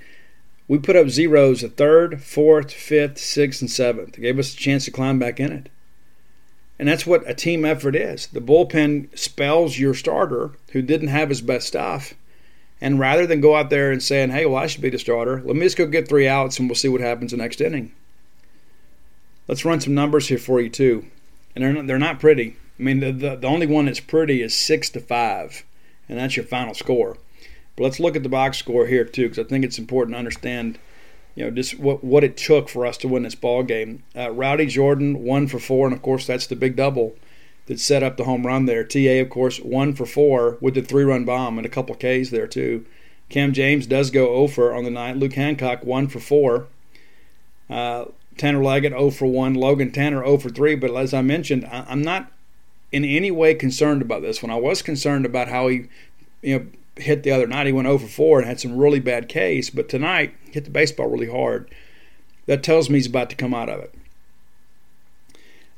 We 0.68 0.80
put 0.80 0.96
up 0.96 1.10
zeros 1.10 1.62
the 1.62 1.68
third, 1.68 2.24
fourth, 2.24 2.72
fifth, 2.72 3.18
sixth, 3.18 3.62
and 3.62 3.70
seventh. 3.70 4.18
It 4.18 4.22
gave 4.22 4.40
us 4.40 4.54
a 4.54 4.58
chance 4.58 4.86
to 4.86 4.92
climb 4.92 5.20
back 5.20 5.40
in 5.40 5.52
it. 5.52 5.70
And 6.80 6.88
that's 6.88 7.06
what 7.06 7.30
a 7.30 7.34
team 7.34 7.66
effort 7.66 7.96
is. 7.96 8.28
The 8.28 8.40
bullpen 8.40 9.18
spells 9.18 9.78
your 9.78 9.94
starter 9.94 10.52
who 10.72 10.82
didn't 10.82 11.10
have 11.10 11.30
his 11.30 11.42
best 11.42 11.68
stuff. 11.68 12.14
And 12.80 13.00
rather 13.00 13.28
than 13.28 13.42
go 13.42 13.56
out 13.56 13.70
there 13.70 13.92
and 13.92 14.02
saying, 14.02 14.32
hey, 14.32 14.46
well, 14.46 14.64
I 14.64 14.68
should 14.68 14.82
be 14.82 14.90
the 14.90 14.98
starter, 14.98 15.42
let 15.46 15.56
me 15.56 15.62
just 15.62 15.78
go 15.78 15.86
get 15.86 16.08
three 16.08 16.28
outs 16.28 16.58
and 16.58 16.70
we'll 16.70 16.76
see 16.76 16.90
what 16.90 17.02
happens 17.02 17.32
the 17.32 17.38
next 17.38 17.62
inning. 17.62 17.92
Let's 19.48 19.66
run 19.66 19.82
some 19.82 19.94
numbers 19.94 20.28
here 20.28 20.38
for 20.38 20.62
you 20.62 20.70
too, 20.70 21.06
and 21.56 21.64
they're 21.64 21.74
not, 21.74 21.88
they're 21.88 22.00
not 22.00 22.20
pretty. 22.20 22.58
I 22.80 22.84
mean, 22.84 23.00
the, 23.00 23.12
the, 23.12 23.36
the 23.36 23.48
only 23.48 23.68
one 23.68 23.86
that's 23.86 24.00
pretty 24.00 24.42
is 24.42 24.56
six 24.56 24.90
to 24.92 25.00
five, 25.00 25.64
and 26.08 26.18
that's 26.18 26.36
your 26.36 26.46
final 26.46 26.74
score. 26.74 27.18
But 27.76 27.84
let's 27.84 28.00
look 28.00 28.16
at 28.16 28.24
the 28.24 28.30
box 28.30 28.58
score 28.58 28.88
here 28.88 29.06
too, 29.06 29.30
because 29.30 29.40
I 29.40 29.48
think 29.48 29.66
it's 29.66 29.80
important 29.80 30.16
to 30.16 30.20
understand, 30.20 30.80
you 31.36 31.44
know, 31.46 31.52
just 31.52 31.80
what 31.80 32.04
what 32.04 32.24
it 32.24 32.38
took 32.38 32.70
for 32.70 32.86
us 32.86 32.98
to 32.98 33.08
win 33.08 33.24
this 33.24 33.36
ball 33.36 33.64
game. 33.64 34.04
Uh, 34.16 34.32
Rowdy 34.32 34.68
Jordan 34.68 35.24
one 35.24 35.48
for 35.48 35.60
four, 35.60 35.88
and 35.88 35.96
of 35.96 36.02
course 36.02 36.26
that's 36.28 36.48
the 36.48 36.56
big 36.56 36.76
double 36.76 37.16
that 37.68 37.80
set 37.80 38.04
up 38.04 38.18
the 38.18 38.26
home 38.26 38.46
run 38.46 38.66
there. 38.66 38.84
Ta 38.84 39.00
of 39.22 39.30
course 39.30 39.60
one 39.60 39.94
for 39.94 40.06
four 40.06 40.58
with 40.62 40.74
the 40.74 40.82
three 40.82 41.04
run 41.04 41.26
bomb 41.26 41.58
and 41.58 41.66
a 41.66 41.70
couple 41.70 41.96
Ks 41.96 42.30
there 42.30 42.48
too. 42.48 42.86
Cam 43.30 43.54
James 43.54 43.88
does 43.88 44.12
go 44.12 44.30
over 44.30 44.74
on 44.74 44.84
the 44.84 44.90
night. 44.90 45.16
Luke 45.16 45.34
Hancock 45.34 45.86
one 45.86 46.08
for 46.08 46.20
four. 46.20 46.68
Uh, 47.70 48.06
Tanner 48.38 48.64
Leggett 48.64 48.94
0 48.94 49.12
for 49.12 49.26
1, 49.26 49.54
Logan 49.54 49.92
Tanner 49.92 50.24
0 50.24 50.38
for 50.38 50.50
3. 50.50 50.76
But 50.76 50.96
as 50.96 51.14
I 51.14 51.22
mentioned, 51.22 51.68
I'm 51.72 52.02
not 52.02 52.32
in 52.92 53.06
any 53.06 53.32
way 53.32 53.54
concerned 53.54 54.02
about 54.02 54.22
this 54.22 54.42
one. 54.42 54.52
I 54.52 54.56
was 54.56 54.82
concerned 54.82 55.26
about 55.26 55.48
how 55.48 55.68
he, 55.68 55.88
you 56.42 56.60
know, 56.60 56.66
hit 56.96 57.24
the 57.24 57.32
other 57.32 57.48
night. 57.48 57.68
He 57.68 57.74
went 57.74 57.88
0 57.88 58.00
for 58.00 58.08
4 58.08 58.40
and 58.40 58.48
had 58.48 58.60
some 58.60 58.78
really 58.78 59.00
bad 59.00 59.30
Ks. 59.30 59.70
But 59.70 59.90
tonight, 59.90 60.36
hit 60.52 60.66
the 60.66 60.72
baseball 60.72 61.08
really 61.08 61.32
hard. 61.32 61.70
That 62.46 62.64
tells 62.64 62.90
me 62.90 62.98
he's 62.98 63.08
about 63.08 63.30
to 63.30 63.36
come 63.36 63.54
out 63.54 63.70
of 63.70 63.80
it. 63.80 63.94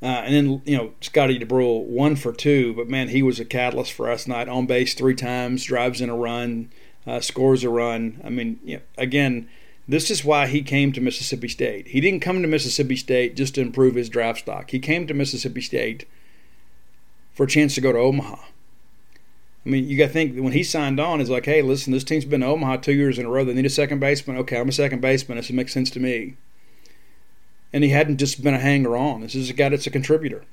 Uh, 0.03 0.21
and 0.25 0.35
then, 0.35 0.61
you 0.65 0.75
know, 0.75 0.93
Scotty 0.99 1.39
Dubrule, 1.39 1.85
one 1.85 2.17
for 2.17 2.33
two, 2.33 2.73
but 2.73 2.89
man, 2.89 3.07
he 3.07 3.23
was 3.23 3.39
a 3.39 3.45
catalyst 3.45 3.93
for 3.93 4.11
us 4.11 4.25
tonight. 4.25 4.49
On 4.49 4.65
base 4.65 4.93
three 4.93 5.15
times, 5.15 5.63
drives 5.63 6.01
in 6.01 6.09
a 6.09 6.15
run, 6.15 6.69
uh, 7.07 7.21
scores 7.21 7.63
a 7.63 7.69
run. 7.69 8.19
I 8.21 8.29
mean, 8.29 8.59
you 8.65 8.77
know, 8.77 8.81
again, 8.97 9.47
this 9.87 10.09
is 10.09 10.23
why 10.23 10.47
he 10.47 10.61
came 10.61 10.91
to 10.93 11.01
Mississippi 11.01 11.47
State. 11.47 11.87
He 11.87 12.01
didn't 12.01 12.21
come 12.21 12.41
to 12.41 12.47
Mississippi 12.47 12.95
State 12.95 13.35
just 13.35 13.55
to 13.55 13.61
improve 13.61 13.95
his 13.95 14.09
draft 14.09 14.39
stock. 14.39 14.71
He 14.71 14.79
came 14.79 15.07
to 15.07 15.13
Mississippi 15.13 15.61
State 15.61 16.07
for 17.33 17.43
a 17.43 17.47
chance 17.47 17.75
to 17.75 17.81
go 17.81 17.91
to 17.91 17.99
Omaha. 17.99 18.37
I 19.65 19.69
mean, 19.69 19.87
you 19.87 19.97
got 19.97 20.07
to 20.07 20.13
think 20.13 20.37
when 20.37 20.53
he 20.53 20.63
signed 20.63 20.99
on, 20.99 21.21
it's 21.21 21.29
like, 21.29 21.45
hey, 21.45 21.61
listen, 21.61 21.93
this 21.93 22.03
team's 22.03 22.25
been 22.25 22.41
to 22.41 22.47
Omaha 22.47 22.77
two 22.77 22.93
years 22.93 23.17
in 23.17 23.25
a 23.25 23.29
row. 23.29 23.45
They 23.45 23.53
need 23.53 23.65
a 23.65 23.69
second 23.69 23.99
baseman. 23.99 24.37
Okay, 24.37 24.59
I'm 24.59 24.69
a 24.69 24.73
second 24.73 25.01
baseman. 25.01 25.37
This 25.37 25.49
makes 25.51 25.73
sense 25.73 25.89
to 25.91 25.99
me 25.99 26.35
and 27.73 27.83
he 27.83 27.89
hadn't 27.89 28.17
just 28.17 28.43
been 28.43 28.53
a 28.53 28.59
hanger 28.59 28.95
on. 28.95 29.21
This 29.21 29.35
is 29.35 29.49
a 29.49 29.53
guy 29.53 29.69
that's 29.69 29.87
a 29.87 29.91
contributor. 29.91 30.45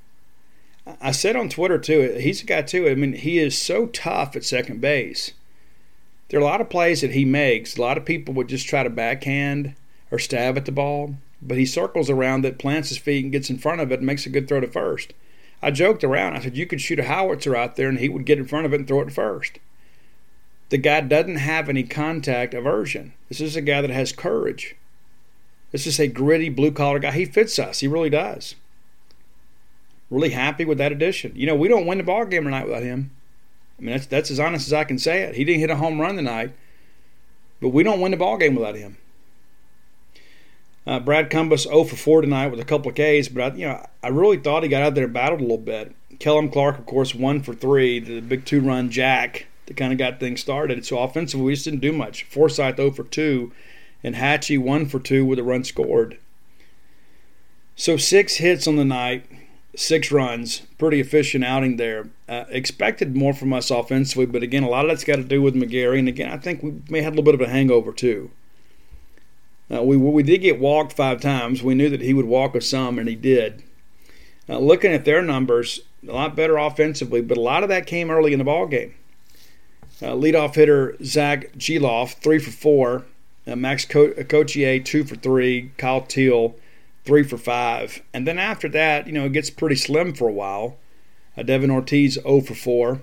I 1.00 1.12
said 1.12 1.36
on 1.36 1.50
Twitter 1.50 1.78
too, 1.78 2.16
he's 2.18 2.42
a 2.42 2.46
guy 2.46 2.62
too. 2.62 2.88
I 2.88 2.94
mean, 2.94 3.12
he 3.12 3.38
is 3.38 3.56
so 3.56 3.86
tough 3.86 4.34
at 4.34 4.44
second 4.44 4.80
base. 4.80 5.32
There 6.30 6.38
are 6.38 6.42
a 6.42 6.46
lot 6.46 6.60
of 6.60 6.70
plays 6.70 7.00
that 7.00 7.10
he 7.10 7.24
makes. 7.24 7.76
A 7.76 7.80
lot 7.80 7.98
of 7.98 8.04
people 8.04 8.32
would 8.34 8.48
just 8.48 8.68
try 8.68 8.84
to 8.84 8.90
backhand 8.90 9.74
or 10.12 10.18
stab 10.18 10.56
at 10.56 10.64
the 10.64 10.72
ball, 10.72 11.16
but 11.42 11.58
he 11.58 11.66
circles 11.66 12.08
around 12.08 12.44
it, 12.44 12.58
plants 12.58 12.88
his 12.88 12.98
feet, 12.98 13.24
and 13.24 13.32
gets 13.32 13.50
in 13.50 13.58
front 13.58 13.80
of 13.80 13.90
it 13.90 13.98
and 13.98 14.06
makes 14.06 14.26
a 14.26 14.30
good 14.30 14.46
throw 14.46 14.60
to 14.60 14.68
first. 14.68 15.12
I 15.60 15.72
joked 15.72 16.04
around. 16.04 16.34
I 16.36 16.40
said 16.40 16.56
you 16.56 16.66
could 16.66 16.80
shoot 16.80 17.00
a 17.00 17.04
howitzer 17.04 17.56
out 17.56 17.76
there 17.76 17.88
and 17.88 17.98
he 17.98 18.08
would 18.08 18.24
get 18.24 18.38
in 18.38 18.46
front 18.46 18.64
of 18.64 18.72
it 18.72 18.78
and 18.80 18.88
throw 18.88 19.00
it 19.00 19.12
first. 19.12 19.58
The 20.70 20.78
guy 20.78 21.00
doesn't 21.00 21.36
have 21.36 21.68
any 21.68 21.82
contact 21.82 22.54
aversion. 22.54 23.12
This 23.28 23.40
is 23.40 23.56
a 23.56 23.60
guy 23.60 23.80
that 23.80 23.90
has 23.90 24.12
courage. 24.12 24.76
This 25.72 25.86
is 25.86 25.98
a 25.98 26.06
gritty 26.06 26.48
blue 26.48 26.70
collar 26.70 27.00
guy. 27.00 27.10
He 27.10 27.24
fits 27.24 27.58
us. 27.58 27.80
He 27.80 27.88
really 27.88 28.10
does. 28.10 28.54
Really 30.10 30.30
happy 30.30 30.64
with 30.64 30.78
that 30.78 30.92
addition. 30.92 31.32
You 31.34 31.46
know, 31.46 31.56
we 31.56 31.68
don't 31.68 31.86
win 31.86 31.98
the 31.98 32.04
ball 32.04 32.24
game 32.24 32.44
tonight 32.44 32.66
without 32.66 32.82
him. 32.84 33.10
I 33.80 33.82
mean, 33.82 33.92
that's 33.92 34.06
that's 34.06 34.30
as 34.30 34.38
honest 34.38 34.66
as 34.66 34.72
I 34.72 34.84
can 34.84 34.98
say 34.98 35.22
it. 35.22 35.34
He 35.34 35.44
didn't 35.44 35.60
hit 35.60 35.70
a 35.70 35.76
home 35.76 36.00
run 36.00 36.16
tonight, 36.16 36.52
but 37.60 37.70
we 37.70 37.82
don't 37.82 38.00
win 38.00 38.10
the 38.10 38.16
ball 38.16 38.36
game 38.36 38.54
without 38.54 38.76
him. 38.76 38.98
Uh, 40.86 41.00
Brad 41.00 41.30
Cumbest 41.30 41.68
0 41.68 41.84
for 41.84 41.96
4 41.96 42.22
tonight 42.22 42.48
with 42.48 42.58
a 42.58 42.64
couple 42.64 42.90
of 42.90 42.94
Ks, 42.94 43.28
but 43.28 43.52
I, 43.52 43.56
you 43.56 43.66
know 43.66 43.86
I 44.02 44.08
really 44.08 44.38
thought 44.38 44.62
he 44.62 44.68
got 44.68 44.82
out 44.82 44.94
there 44.94 45.04
and 45.04 45.12
battled 45.12 45.40
a 45.40 45.44
little 45.44 45.58
bit. 45.58 45.94
Kellum 46.18 46.50
Clark, 46.50 46.78
of 46.78 46.86
course, 46.86 47.14
1 47.14 47.42
for 47.42 47.54
3, 47.54 48.00
the 48.00 48.20
big 48.20 48.44
two-run 48.44 48.90
jack 48.90 49.46
that 49.66 49.76
kind 49.76 49.92
of 49.92 49.98
got 49.98 50.20
things 50.20 50.40
started. 50.40 50.84
So 50.84 50.98
offensively, 50.98 51.46
we 51.46 51.54
just 51.54 51.64
didn't 51.64 51.80
do 51.80 51.92
much. 51.92 52.24
Forsythe 52.24 52.76
0 52.76 52.90
for 52.90 53.04
2 53.04 53.52
and 54.02 54.14
Hatchie 54.14 54.58
one 54.58 54.86
for 54.86 54.98
two 54.98 55.24
with 55.24 55.38
a 55.38 55.42
run 55.42 55.64
scored. 55.64 56.18
So 57.76 57.96
six 57.96 58.36
hits 58.36 58.66
on 58.66 58.76
the 58.76 58.84
night, 58.84 59.24
six 59.74 60.10
runs, 60.10 60.62
pretty 60.78 61.00
efficient 61.00 61.44
outing 61.44 61.76
there. 61.76 62.08
Uh, 62.28 62.44
expected 62.48 63.16
more 63.16 63.32
from 63.32 63.52
us 63.52 63.70
offensively, 63.70 64.26
but 64.26 64.42
again, 64.42 64.62
a 64.62 64.68
lot 64.68 64.84
of 64.84 64.90
that's 64.90 65.04
got 65.04 65.16
to 65.16 65.24
do 65.24 65.42
with 65.42 65.54
McGarry, 65.54 65.98
and 65.98 66.08
again, 66.08 66.30
I 66.30 66.36
think 66.36 66.62
we 66.62 66.74
may 66.88 67.02
have 67.02 67.12
a 67.12 67.16
little 67.16 67.32
bit 67.32 67.40
of 67.40 67.48
a 67.48 67.50
hangover 67.50 67.92
too. 67.92 68.30
Uh, 69.72 69.82
we 69.82 69.96
we 69.96 70.22
did 70.22 70.38
get 70.38 70.58
walked 70.58 70.92
five 70.92 71.20
times. 71.20 71.62
We 71.62 71.74
knew 71.74 71.88
that 71.90 72.00
he 72.00 72.14
would 72.14 72.26
walk 72.26 72.56
us 72.56 72.66
some, 72.66 72.98
and 72.98 73.08
he 73.08 73.14
did. 73.14 73.62
Uh, 74.48 74.58
looking 74.58 74.92
at 74.92 75.04
their 75.04 75.22
numbers, 75.22 75.80
a 76.06 76.12
lot 76.12 76.34
better 76.34 76.56
offensively, 76.56 77.20
but 77.20 77.38
a 77.38 77.40
lot 77.40 77.62
of 77.62 77.68
that 77.68 77.86
came 77.86 78.10
early 78.10 78.32
in 78.32 78.38
the 78.38 78.44
ball 78.44 78.66
game. 78.66 78.94
Uh, 80.02 80.12
leadoff 80.12 80.54
hitter 80.54 80.96
Zach 81.04 81.52
Gelof, 81.52 82.14
three 82.14 82.38
for 82.38 82.50
four, 82.50 83.04
uh, 83.46 83.54
Max 83.54 83.84
Co- 83.84 84.12
Cotier, 84.12 84.84
two 84.84 85.04
for 85.04 85.14
three. 85.14 85.70
Kyle 85.76 86.00
Teel, 86.00 86.56
three 87.04 87.22
for 87.22 87.38
five. 87.38 88.02
And 88.12 88.26
then 88.26 88.38
after 88.38 88.68
that, 88.70 89.06
you 89.06 89.12
know, 89.12 89.26
it 89.26 89.32
gets 89.32 89.50
pretty 89.50 89.76
slim 89.76 90.14
for 90.14 90.28
a 90.28 90.32
while. 90.32 90.78
Uh, 91.36 91.42
Devin 91.42 91.70
Ortiz, 91.70 92.14
0 92.14 92.40
for 92.40 92.54
4, 92.54 93.00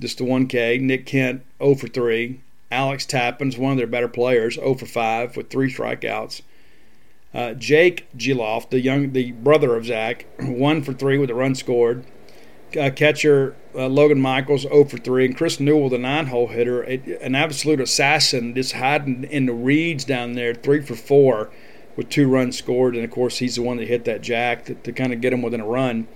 just 0.00 0.20
a 0.20 0.24
1K. 0.24 0.80
Nick 0.80 1.06
Kent, 1.06 1.44
0 1.62 1.74
for 1.76 1.88
3. 1.88 2.40
Alex 2.70 3.06
Tappin's 3.06 3.58
one 3.58 3.72
of 3.72 3.78
their 3.78 3.86
better 3.86 4.08
players, 4.08 4.54
0 4.54 4.74
for 4.74 4.86
5 4.86 5.36
with 5.36 5.50
three 5.50 5.72
strikeouts. 5.72 6.42
Uh, 7.32 7.54
Jake 7.54 8.08
Gelof, 8.16 8.70
the 8.70 8.80
young, 8.80 9.12
the 9.12 9.32
brother 9.32 9.76
of 9.76 9.86
Zach, 9.86 10.26
1 10.40 10.82
for 10.82 10.92
3 10.92 11.18
with 11.18 11.30
a 11.30 11.34
run 11.34 11.54
scored 11.54 12.04
uh, 12.78 12.90
catcher 12.90 13.56
uh, 13.74 13.86
Logan 13.86 14.20
Michaels 14.20 14.62
0 14.62 14.84
for 14.84 14.98
3, 14.98 15.26
and 15.26 15.36
Chris 15.36 15.60
Newell, 15.60 15.88
the 15.88 15.98
nine 15.98 16.26
hole 16.26 16.48
hitter, 16.48 16.82
an 16.82 17.34
absolute 17.34 17.80
assassin, 17.80 18.54
just 18.54 18.72
hiding 18.72 19.24
in 19.24 19.46
the 19.46 19.52
reeds 19.52 20.04
down 20.04 20.34
there, 20.34 20.54
3 20.54 20.82
for 20.82 20.94
4 20.94 21.50
with 22.00 22.08
two 22.08 22.28
runs 22.28 22.56
scored. 22.56 22.96
And 22.96 23.04
of 23.04 23.10
course, 23.10 23.38
he's 23.38 23.56
the 23.56 23.62
one 23.62 23.76
that 23.76 23.86
hit 23.86 24.06
that 24.06 24.22
jack 24.22 24.64
to, 24.64 24.74
to 24.74 24.92
kind 24.92 25.12
of 25.12 25.20
get 25.20 25.34
him 25.34 25.42
within 25.42 25.60
a 25.60 25.66
run 25.66 26.08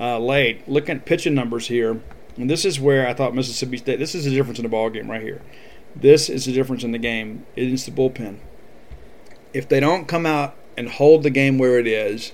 uh, 0.00 0.18
late. 0.18 0.68
Looking 0.68 0.96
at 0.96 1.06
pitching 1.06 1.34
numbers 1.34 1.68
here, 1.68 2.00
and 2.36 2.50
this 2.50 2.64
is 2.64 2.80
where 2.80 3.06
I 3.06 3.14
thought 3.14 3.34
Mississippi 3.34 3.76
State, 3.76 4.00
this 4.00 4.16
is 4.16 4.24
the 4.24 4.32
difference 4.32 4.58
in 4.58 4.64
the 4.64 4.68
ball 4.68 4.90
game 4.90 5.08
right 5.08 5.22
here. 5.22 5.40
This 5.94 6.28
is 6.28 6.46
the 6.46 6.52
difference 6.52 6.82
in 6.82 6.90
the 6.90 6.98
game. 6.98 7.46
It's 7.54 7.84
the 7.84 7.92
bullpen. 7.92 8.38
If 9.54 9.68
they 9.68 9.78
don't 9.78 10.08
come 10.08 10.26
out 10.26 10.56
and 10.76 10.88
hold 10.88 11.22
the 11.22 11.30
game 11.30 11.58
where 11.58 11.78
it 11.78 11.86
is, 11.86 12.32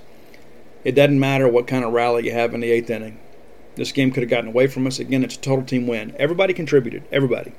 it 0.82 0.94
doesn't 0.94 1.20
matter 1.20 1.46
what 1.46 1.66
kind 1.66 1.84
of 1.84 1.92
rally 1.92 2.24
you 2.24 2.32
have 2.32 2.54
in 2.54 2.60
the 2.60 2.70
eighth 2.70 2.88
inning 2.88 3.20
this 3.76 3.92
game 3.92 4.10
could 4.10 4.22
have 4.22 4.30
gotten 4.30 4.48
away 4.48 4.66
from 4.66 4.86
us. 4.86 4.98
Again, 4.98 5.22
it's 5.22 5.36
a 5.36 5.40
total 5.40 5.64
team 5.64 5.86
win. 5.86 6.16
Everybody 6.18 6.54
contributed. 6.54 7.04
Everybody. 7.12 7.52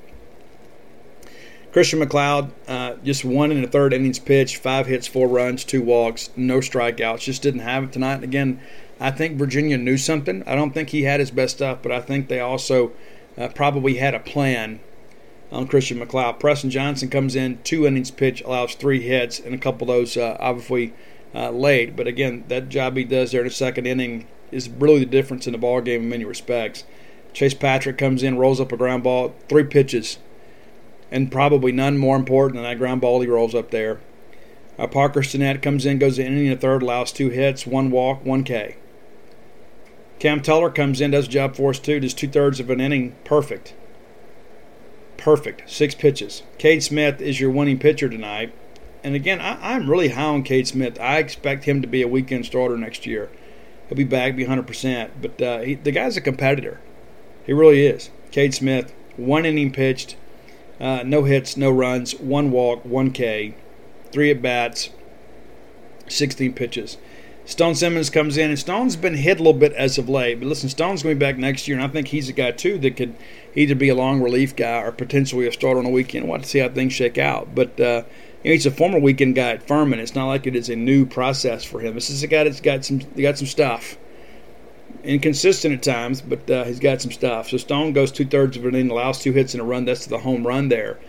Christian 1.77 1.99
MacLeod, 1.99 2.51
uh, 2.67 2.95
just 3.03 3.23
one 3.23 3.51
in 3.51 3.61
the 3.61 3.67
third 3.67 3.93
innings 3.93 4.17
pitch, 4.17 4.57
five 4.57 4.87
hits, 4.87 5.05
four 5.05 5.27
runs, 5.27 5.63
two 5.63 5.83
walks, 5.83 6.31
no 6.35 6.57
strikeouts. 6.57 7.19
Just 7.19 7.43
didn't 7.43 7.59
have 7.59 7.83
it 7.83 7.91
tonight. 7.91 8.15
And 8.15 8.23
again, 8.23 8.59
I 8.99 9.11
think 9.11 9.37
Virginia 9.37 9.77
knew 9.77 9.95
something. 9.95 10.41
I 10.47 10.55
don't 10.55 10.73
think 10.73 10.89
he 10.89 11.03
had 11.03 11.19
his 11.19 11.29
best 11.29 11.57
stuff, 11.57 11.83
but 11.83 11.91
I 11.91 12.01
think 12.01 12.29
they 12.29 12.39
also 12.39 12.93
uh, 13.37 13.49
probably 13.49 13.97
had 13.97 14.15
a 14.15 14.19
plan 14.19 14.79
on 15.51 15.67
Christian 15.67 15.99
MacLeod. 15.99 16.39
Preston 16.39 16.71
Johnson 16.71 17.11
comes 17.11 17.35
in, 17.35 17.61
two 17.61 17.85
innings 17.85 18.09
pitch, 18.09 18.41
allows 18.41 18.73
three 18.73 19.01
hits, 19.03 19.39
and 19.39 19.53
a 19.53 19.59
couple 19.59 19.87
of 19.87 19.95
those 19.95 20.17
uh, 20.17 20.35
obviously 20.39 20.95
uh, 21.35 21.51
late. 21.51 21.95
But 21.95 22.07
again, 22.07 22.43
that 22.47 22.69
job 22.69 22.97
he 22.97 23.03
does 23.03 23.33
there 23.33 23.41
in 23.41 23.47
the 23.49 23.53
second 23.53 23.85
inning 23.85 24.27
is 24.51 24.67
really 24.67 25.01
the 25.01 25.05
difference 25.05 25.45
in 25.45 25.51
the 25.51 25.59
ball 25.59 25.81
game 25.81 26.01
in 26.01 26.09
many 26.09 26.25
respects. 26.25 26.85
Chase 27.33 27.53
Patrick 27.53 27.99
comes 27.99 28.23
in, 28.23 28.39
rolls 28.39 28.59
up 28.59 28.71
a 28.71 28.77
ground 28.77 29.03
ball, 29.03 29.35
three 29.47 29.63
pitches, 29.63 30.17
and 31.11 31.31
probably 31.31 31.71
none 31.71 31.97
more 31.97 32.15
important 32.15 32.55
than 32.55 32.63
that 32.63 32.77
ground 32.77 33.01
ball 33.01 33.21
he 33.21 33.27
rolls 33.27 33.55
up 33.55 33.71
there. 33.71 33.99
Uh, 34.77 34.87
Parker 34.87 35.21
Stinnett 35.21 35.61
comes 35.61 35.85
in, 35.85 35.97
goes 35.97 36.19
in 36.19 36.27
inning 36.27 36.49
the 36.49 36.55
third, 36.55 36.83
allows 36.83 37.11
two 37.11 37.29
hits, 37.29 37.65
one 37.65 37.89
walk, 37.89 38.23
one 38.23 38.43
K. 38.43 38.75
Cam 40.19 40.41
Tullar 40.41 40.69
comes 40.69 41.01
in, 41.01 41.11
does 41.11 41.27
job 41.27 41.55
for 41.55 41.71
us 41.71 41.79
too, 41.79 41.99
does 41.99 42.13
two 42.13 42.27
thirds 42.27 42.59
of 42.59 42.69
an 42.69 42.81
inning, 42.81 43.15
perfect. 43.23 43.73
Perfect. 45.17 45.69
Six 45.69 45.95
pitches. 45.95 46.43
Cade 46.57 46.83
Smith 46.83 47.21
is 47.21 47.39
your 47.39 47.51
winning 47.51 47.79
pitcher 47.79 48.07
tonight. 48.07 48.53
And 49.03 49.15
again, 49.15 49.39
I, 49.39 49.75
am 49.75 49.89
really 49.89 50.09
high 50.09 50.23
on 50.23 50.43
Cade 50.43 50.67
Smith. 50.67 50.99
I 50.99 51.17
expect 51.17 51.65
him 51.65 51.81
to 51.81 51.87
be 51.87 52.01
a 52.01 52.07
weekend 52.07 52.45
starter 52.45 52.77
next 52.77 53.05
year. 53.05 53.29
He'll 53.87 53.97
be 53.97 54.03
back, 54.03 54.35
be 54.35 54.45
100%. 54.45 55.09
But 55.21 55.41
uh, 55.41 55.59
he, 55.59 55.75
the 55.75 55.91
guy's 55.91 56.17
a 56.17 56.21
competitor. 56.21 56.79
He 57.45 57.53
really 57.53 57.85
is. 57.85 58.09
Cade 58.31 58.53
Smith, 58.53 58.93
one 59.15 59.45
inning 59.45 59.71
pitched, 59.71 60.17
uh, 60.79 61.03
no 61.05 61.23
hits, 61.23 61.57
no 61.57 61.71
runs, 61.71 62.13
one 62.19 62.51
walk, 62.51 62.83
one 62.85 63.11
K, 63.11 63.55
three 64.11 64.31
at 64.31 64.41
bats, 64.41 64.89
16 66.07 66.53
pitches. 66.53 66.97
Stone 67.45 67.75
Simmons 67.75 68.09
comes 68.09 68.35
in, 68.35 68.49
and 68.49 68.59
Stone's 68.59 68.97
been 68.97 69.15
hit 69.15 69.39
a 69.39 69.43
little 69.43 69.53
bit 69.57 69.71
as 69.73 69.97
of 69.97 70.09
late. 70.09 70.39
But 70.39 70.49
listen, 70.49 70.67
Stone's 70.67 71.01
going 71.01 71.15
to 71.15 71.19
be 71.19 71.25
back 71.25 71.37
next 71.37 71.65
year, 71.65 71.77
and 71.77 71.85
I 71.85 71.87
think 71.87 72.09
he's 72.09 72.27
a 72.27 72.33
guy 72.33 72.51
too 72.51 72.77
that 72.79 72.97
could 72.97 73.15
either 73.55 73.73
be 73.73 73.87
a 73.87 73.95
long 73.95 74.21
relief 74.21 74.53
guy 74.53 74.81
or 74.81 74.91
potentially 74.91 75.47
a 75.47 75.51
starter 75.53 75.79
on 75.79 75.85
a 75.85 75.89
weekend. 75.89 76.25
We'll 76.25 76.35
have 76.35 76.43
to 76.43 76.49
see 76.49 76.59
how 76.59 76.67
things 76.67 76.91
shake 76.91 77.17
out. 77.17 77.55
But 77.55 77.79
uh, 77.79 78.03
you 78.43 78.49
know, 78.49 78.53
he's 78.53 78.65
a 78.65 78.71
former 78.71 78.99
weekend 78.99 79.35
guy 79.35 79.51
at 79.51 79.63
Furman. 79.65 79.99
It's 79.99 80.13
not 80.13 80.27
like 80.27 80.45
it 80.45 80.57
is 80.57 80.67
a 80.67 80.75
new 80.75 81.05
process 81.05 81.63
for 81.63 81.79
him. 81.79 81.95
This 81.95 82.09
is 82.09 82.21
a 82.21 82.27
guy 82.27 82.43
that's 82.43 82.59
got 82.59 82.83
some 82.83 82.99
got 83.15 83.37
some 83.37 83.47
stuff. 83.47 83.97
Inconsistent 85.07 85.73
at 85.73 85.83
times, 85.83 86.21
but 86.21 86.49
uh, 86.49 86.65
he's 86.65 86.81
got 86.81 87.01
some 87.01 87.11
stuff. 87.11 87.49
So 87.49 87.57
Stone 87.57 87.93
goes 87.93 88.11
two 88.11 88.25
thirds 88.25 88.57
of 88.57 88.65
an 88.65 88.75
inning, 88.75 88.91
allows 88.91 89.19
two 89.19 89.31
hits 89.31 89.53
and 89.53 89.61
a 89.61 89.63
run. 89.63 89.85
That's 89.85 90.05
the 90.05 90.19
home 90.19 90.45
run 90.45 90.67
there. 90.67 90.99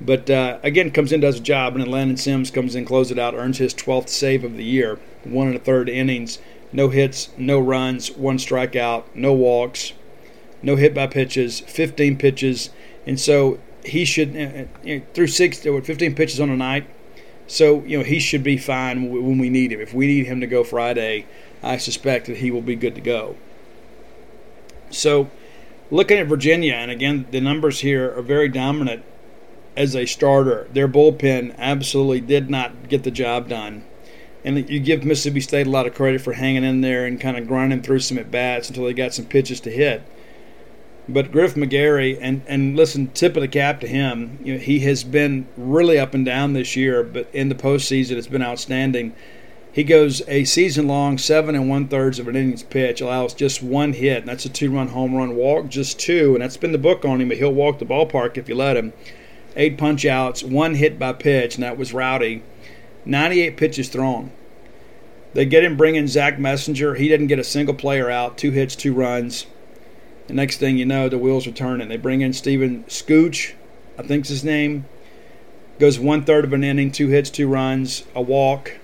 But 0.00 0.30
uh, 0.30 0.58
again, 0.62 0.92
comes 0.92 1.12
in, 1.12 1.20
does 1.20 1.38
a 1.38 1.42
job, 1.42 1.74
and 1.74 1.82
then 1.82 1.90
Landon 1.90 2.16
Sims 2.16 2.52
comes 2.52 2.76
in, 2.76 2.84
closes 2.84 3.12
it 3.12 3.18
out, 3.18 3.34
earns 3.34 3.58
his 3.58 3.74
12th 3.74 4.08
save 4.08 4.44
of 4.44 4.56
the 4.56 4.64
year. 4.64 5.00
One 5.24 5.48
and 5.48 5.56
a 5.56 5.58
third 5.58 5.88
innings, 5.88 6.38
no 6.72 6.88
hits, 6.88 7.30
no 7.36 7.58
runs, 7.58 8.12
one 8.12 8.38
strikeout, 8.38 9.04
no 9.14 9.32
walks, 9.32 9.92
no 10.62 10.76
hit 10.76 10.94
by 10.94 11.08
pitches, 11.08 11.60
15 11.60 12.18
pitches. 12.18 12.70
And 13.06 13.18
so 13.18 13.58
he 13.84 14.04
should 14.04 14.36
uh, 14.36 14.40
uh, 14.40 14.64
you 14.84 14.98
know, 14.98 15.04
through 15.14 15.26
six, 15.28 15.58
there 15.58 15.72
were 15.72 15.82
15 15.82 16.14
pitches 16.14 16.40
on 16.40 16.48
a 16.50 16.56
night, 16.56 16.86
So, 17.46 17.82
you 17.84 17.98
know, 17.98 18.04
he 18.04 18.20
should 18.20 18.42
be 18.42 18.56
fine 18.56 19.10
when 19.10 19.38
we 19.38 19.50
need 19.50 19.72
him. 19.72 19.80
If 19.80 19.92
we 19.92 20.06
need 20.06 20.26
him 20.26 20.40
to 20.40 20.46
go 20.46 20.64
Friday, 20.64 21.26
I 21.62 21.76
suspect 21.76 22.26
that 22.26 22.38
he 22.38 22.50
will 22.50 22.62
be 22.62 22.74
good 22.74 22.94
to 22.96 23.00
go. 23.00 23.36
So, 24.90 25.30
looking 25.90 26.18
at 26.18 26.26
Virginia, 26.26 26.74
and 26.74 26.90
again, 26.90 27.26
the 27.30 27.40
numbers 27.40 27.80
here 27.80 28.12
are 28.16 28.22
very 28.22 28.48
dominant 28.48 29.04
as 29.76 29.94
a 29.94 30.06
starter. 30.06 30.68
Their 30.72 30.88
bullpen 30.88 31.56
absolutely 31.56 32.20
did 32.20 32.50
not 32.50 32.88
get 32.88 33.04
the 33.04 33.10
job 33.10 33.48
done. 33.48 33.84
And 34.44 34.68
you 34.68 34.80
give 34.80 35.04
Mississippi 35.04 35.40
State 35.40 35.66
a 35.66 35.70
lot 35.70 35.86
of 35.86 35.94
credit 35.94 36.20
for 36.20 36.32
hanging 36.32 36.64
in 36.64 36.80
there 36.80 37.06
and 37.06 37.20
kind 37.20 37.36
of 37.36 37.46
grinding 37.46 37.82
through 37.82 38.00
some 38.00 38.18
at 38.18 38.30
bats 38.30 38.68
until 38.68 38.84
they 38.84 38.92
got 38.92 39.14
some 39.14 39.26
pitches 39.26 39.60
to 39.60 39.70
hit. 39.70 40.02
But 41.08 41.32
Griff 41.32 41.54
McGarry, 41.54 42.18
and, 42.20 42.42
and 42.46 42.76
listen, 42.76 43.08
tip 43.08 43.36
of 43.36 43.42
the 43.42 43.48
cap 43.48 43.80
to 43.80 43.88
him. 43.88 44.38
You 44.42 44.54
know, 44.54 44.60
he 44.60 44.80
has 44.80 45.04
been 45.04 45.46
really 45.56 45.98
up 45.98 46.14
and 46.14 46.24
down 46.24 46.52
this 46.52 46.76
year, 46.76 47.02
but 47.02 47.28
in 47.32 47.48
the 47.48 47.54
postseason, 47.54 48.12
it's 48.12 48.26
been 48.26 48.42
outstanding. 48.42 49.14
He 49.72 49.84
goes 49.84 50.20
a 50.28 50.44
season 50.44 50.86
long 50.86 51.16
seven 51.16 51.54
and 51.54 51.66
one 51.66 51.88
thirds 51.88 52.18
of 52.18 52.28
an 52.28 52.36
innings 52.36 52.62
pitch, 52.62 53.00
allows 53.00 53.32
just 53.32 53.62
one 53.62 53.94
hit, 53.94 54.18
and 54.18 54.28
that's 54.28 54.44
a 54.44 54.50
two 54.50 54.70
run 54.70 54.88
home 54.88 55.14
run 55.14 55.34
walk, 55.34 55.68
just 55.68 55.98
two, 55.98 56.34
and 56.34 56.42
that's 56.42 56.58
been 56.58 56.72
the 56.72 56.78
book 56.78 57.06
on 57.06 57.22
him. 57.22 57.28
But 57.28 57.38
he'll 57.38 57.54
walk 57.54 57.78
the 57.78 57.86
ballpark 57.86 58.36
if 58.36 58.50
you 58.50 58.54
let 58.54 58.76
him. 58.76 58.92
Eight 59.56 59.78
punch 59.78 60.04
outs, 60.04 60.42
one 60.42 60.74
hit 60.74 60.98
by 60.98 61.14
pitch, 61.14 61.54
and 61.54 61.64
that 61.64 61.78
was 61.78 61.94
Rowdy. 61.94 62.42
98 63.06 63.56
pitches 63.56 63.88
thrown. 63.88 64.30
They 65.32 65.46
get 65.46 65.64
him 65.64 65.78
bringing 65.78 66.06
Zach 66.06 66.36
Messinger. 66.36 66.96
He 66.96 67.08
didn't 67.08 67.28
get 67.28 67.38
a 67.38 67.44
single 67.44 67.74
player 67.74 68.10
out, 68.10 68.36
two 68.36 68.50
hits, 68.50 68.76
two 68.76 68.92
runs. 68.92 69.46
The 70.26 70.34
next 70.34 70.58
thing 70.58 70.76
you 70.76 70.84
know, 70.84 71.08
the 71.08 71.18
wheels 71.18 71.46
are 71.46 71.52
turning. 71.52 71.88
They 71.88 71.96
bring 71.96 72.20
in 72.20 72.34
Steven 72.34 72.84
Scooch, 72.84 73.54
I 73.98 74.02
think's 74.02 74.28
his 74.28 74.44
name. 74.44 74.84
Goes 75.78 75.98
one 75.98 76.24
third 76.24 76.44
of 76.44 76.52
an 76.52 76.62
inning, 76.62 76.92
two 76.92 77.08
hits, 77.08 77.30
two 77.30 77.48
runs, 77.48 78.04
a 78.14 78.20
walk, 78.20 78.78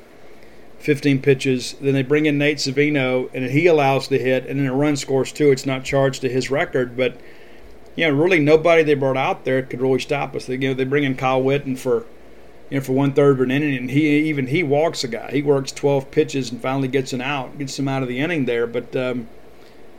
15 0.78 1.22
pitches. 1.22 1.74
Then 1.80 1.94
they 1.94 2.02
bring 2.02 2.26
in 2.26 2.38
Nate 2.38 2.58
Savino, 2.58 3.28
and 3.34 3.50
he 3.50 3.66
allows 3.66 4.08
the 4.08 4.18
hit, 4.18 4.46
and 4.46 4.58
then 4.58 4.66
a 4.66 4.74
run 4.74 4.96
scores 4.96 5.32
two. 5.32 5.50
It's 5.50 5.66
not 5.66 5.84
charged 5.84 6.20
to 6.22 6.28
his 6.28 6.50
record, 6.50 6.96
but 6.96 7.18
you 7.96 8.06
know, 8.06 8.14
really 8.14 8.38
nobody 8.38 8.82
they 8.82 8.94
brought 8.94 9.16
out 9.16 9.44
there 9.44 9.62
could 9.62 9.80
really 9.80 9.98
stop 9.98 10.36
us. 10.36 10.46
They, 10.46 10.54
you 10.54 10.68
know, 10.68 10.74
they 10.74 10.84
bring 10.84 11.04
in 11.04 11.16
Kyle 11.16 11.42
Whitten 11.42 11.76
for 11.76 12.06
you 12.70 12.78
know, 12.78 12.84
for 12.84 12.92
one 12.92 13.12
third 13.12 13.36
of 13.36 13.40
an 13.40 13.50
inning, 13.50 13.76
and 13.76 13.90
he 13.90 14.28
even 14.28 14.46
he 14.46 14.62
walks 14.62 15.02
a 15.02 15.08
guy. 15.08 15.30
He 15.32 15.42
works 15.42 15.72
12 15.72 16.10
pitches 16.10 16.52
and 16.52 16.60
finally 16.60 16.88
gets 16.88 17.12
an 17.12 17.20
out, 17.20 17.58
gets 17.58 17.78
him 17.78 17.88
out 17.88 18.02
of 18.02 18.08
the 18.08 18.20
inning 18.20 18.44
there. 18.44 18.66
But 18.66 18.94
um, 18.94 19.28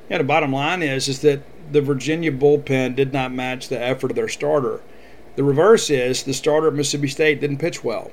yeah, 0.10 0.20
the 0.20 0.24
bottom 0.24 0.54
line 0.54 0.84
is 0.84 1.08
is 1.08 1.22
that 1.22 1.42
the 1.72 1.82
Virginia 1.82 2.32
bullpen 2.32 2.96
did 2.96 3.12
not 3.14 3.34
match 3.34 3.70
the 3.70 3.80
effort 3.80 4.12
of 4.12 4.16
their 4.16 4.28
starter. 4.28 4.82
The 5.36 5.44
reverse 5.44 5.90
is 5.90 6.24
the 6.24 6.34
starter 6.34 6.68
at 6.68 6.74
Mississippi 6.74 7.08
State 7.08 7.42
didn't 7.42 7.58
pitch 7.58 7.84
well. 7.84 8.12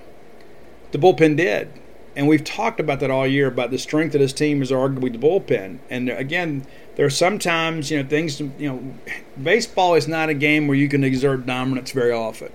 The 0.92 0.98
bullpen 0.98 1.36
did. 1.36 1.68
And 2.16 2.26
we've 2.26 2.42
talked 2.42 2.80
about 2.80 3.00
that 3.00 3.10
all 3.10 3.26
year 3.26 3.46
about 3.46 3.70
the 3.70 3.78
strength 3.78 4.14
of 4.14 4.22
this 4.22 4.32
team 4.32 4.62
is 4.62 4.70
arguably 4.70 5.12
the 5.12 5.18
bullpen. 5.18 5.80
And 5.90 6.08
again, 6.08 6.66
there 6.96 7.04
are 7.04 7.10
sometimes, 7.10 7.90
you 7.90 8.02
know, 8.02 8.08
things, 8.08 8.40
you 8.40 8.50
know, 8.58 8.94
baseball 9.40 9.94
is 9.94 10.08
not 10.08 10.30
a 10.30 10.34
game 10.34 10.66
where 10.66 10.78
you 10.78 10.88
can 10.88 11.04
exert 11.04 11.44
dominance 11.44 11.90
very 11.92 12.12
often. 12.12 12.50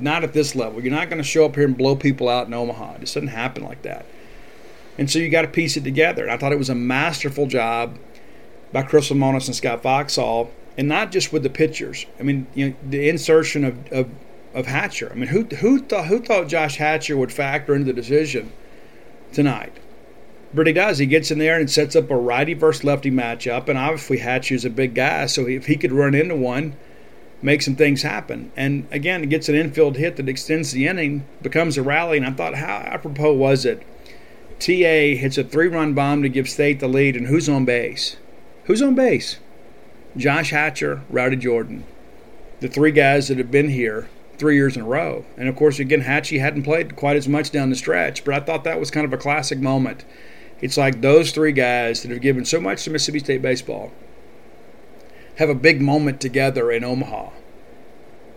Not 0.00 0.24
at 0.24 0.32
this 0.32 0.56
level. 0.56 0.82
You're 0.82 0.90
not 0.90 1.08
going 1.10 1.22
to 1.22 1.28
show 1.28 1.44
up 1.44 1.54
here 1.54 1.64
and 1.64 1.78
blow 1.78 1.94
people 1.94 2.28
out 2.28 2.48
in 2.48 2.54
Omaha. 2.54 2.94
It 2.94 3.00
just 3.02 3.14
doesn't 3.14 3.28
happen 3.28 3.62
like 3.62 3.82
that. 3.82 4.04
And 4.98 5.08
so 5.08 5.20
you 5.20 5.28
got 5.28 5.42
to 5.42 5.48
piece 5.48 5.76
it 5.76 5.84
together. 5.84 6.24
And 6.24 6.32
I 6.32 6.36
thought 6.36 6.52
it 6.52 6.58
was 6.58 6.68
a 6.70 6.74
masterful 6.74 7.46
job 7.46 7.96
by 8.72 8.82
Chris 8.82 9.10
Lemonis 9.10 9.46
and 9.46 9.54
Scott 9.54 9.84
Foxhall, 9.84 10.50
and 10.76 10.88
not 10.88 11.12
just 11.12 11.32
with 11.32 11.44
the 11.44 11.50
pitchers. 11.50 12.04
I 12.18 12.24
mean, 12.24 12.48
you 12.54 12.70
know, 12.70 12.76
the 12.90 13.08
insertion 13.08 13.64
of, 13.64 13.92
of, 13.92 14.10
of 14.54 14.66
Hatcher. 14.66 15.08
I 15.12 15.14
mean, 15.14 15.28
who 15.28 15.44
who 15.44 15.78
thought 15.78 16.06
who 16.06 16.18
thought 16.18 16.48
Josh 16.48 16.76
Hatcher 16.76 17.16
would 17.16 17.32
factor 17.32 17.76
into 17.76 17.86
the 17.86 17.92
decision 17.92 18.52
tonight? 19.34 19.76
But 20.54 20.66
he 20.66 20.72
does. 20.72 20.98
He 20.98 21.06
gets 21.06 21.30
in 21.30 21.38
there 21.38 21.58
and 21.58 21.70
sets 21.70 21.96
up 21.96 22.10
a 22.10 22.16
righty 22.16 22.54
versus 22.54 22.84
lefty 22.84 23.10
matchup, 23.10 23.68
and 23.68 23.76
obviously 23.76 24.18
Hatcher's 24.18 24.64
a 24.64 24.70
big 24.70 24.94
guy, 24.94 25.26
so 25.26 25.46
if 25.48 25.66
he 25.66 25.76
could 25.76 25.92
run 25.92 26.14
into 26.14 26.36
one, 26.36 26.76
make 27.42 27.60
some 27.60 27.76
things 27.76 28.02
happen. 28.02 28.52
And 28.56 28.86
again, 28.90 29.20
he 29.20 29.26
gets 29.26 29.48
an 29.48 29.54
infield 29.54 29.96
hit 29.96 30.16
that 30.16 30.28
extends 30.28 30.72
the 30.72 30.86
inning, 30.86 31.26
becomes 31.42 31.76
a 31.76 31.82
rally. 31.82 32.16
And 32.16 32.26
I 32.26 32.30
thought, 32.30 32.54
how 32.54 32.76
apropos 32.86 33.34
was 33.34 33.66
it? 33.66 33.82
TA 34.60 35.18
hits 35.20 35.36
a 35.36 35.44
three-run 35.44 35.92
bomb 35.92 36.22
to 36.22 36.28
give 36.28 36.48
State 36.48 36.80
the 36.80 36.88
lead, 36.88 37.16
and 37.16 37.26
who's 37.26 37.48
on 37.48 37.64
base? 37.64 38.16
Who's 38.64 38.80
on 38.80 38.94
base? 38.94 39.38
Josh 40.16 40.50
Hatcher, 40.50 41.02
Rowdy 41.10 41.36
Jordan. 41.36 41.84
The 42.60 42.68
three 42.68 42.92
guys 42.92 43.28
that 43.28 43.38
have 43.38 43.50
been 43.50 43.68
here 43.68 44.08
three 44.38 44.56
years 44.56 44.76
in 44.76 44.82
a 44.82 44.86
row. 44.86 45.24
And 45.36 45.48
of 45.48 45.56
course, 45.56 45.78
again, 45.78 46.02
Hatchie 46.02 46.40
hadn't 46.40 46.62
played 46.62 46.96
quite 46.96 47.16
as 47.16 47.28
much 47.28 47.50
down 47.50 47.70
the 47.70 47.76
stretch, 47.76 48.24
but 48.24 48.34
I 48.34 48.40
thought 48.40 48.64
that 48.64 48.80
was 48.80 48.90
kind 48.90 49.04
of 49.04 49.12
a 49.12 49.18
classic 49.18 49.58
moment. 49.58 50.04
It's 50.60 50.76
like 50.76 51.00
those 51.00 51.32
three 51.32 51.52
guys 51.52 52.02
that 52.02 52.10
have 52.10 52.20
given 52.20 52.44
so 52.44 52.60
much 52.60 52.84
to 52.84 52.90
Mississippi 52.90 53.18
State 53.18 53.42
baseball 53.42 53.92
have 55.36 55.50
a 55.50 55.54
big 55.54 55.80
moment 55.80 56.20
together 56.20 56.70
in 56.70 56.84
Omaha. 56.84 57.30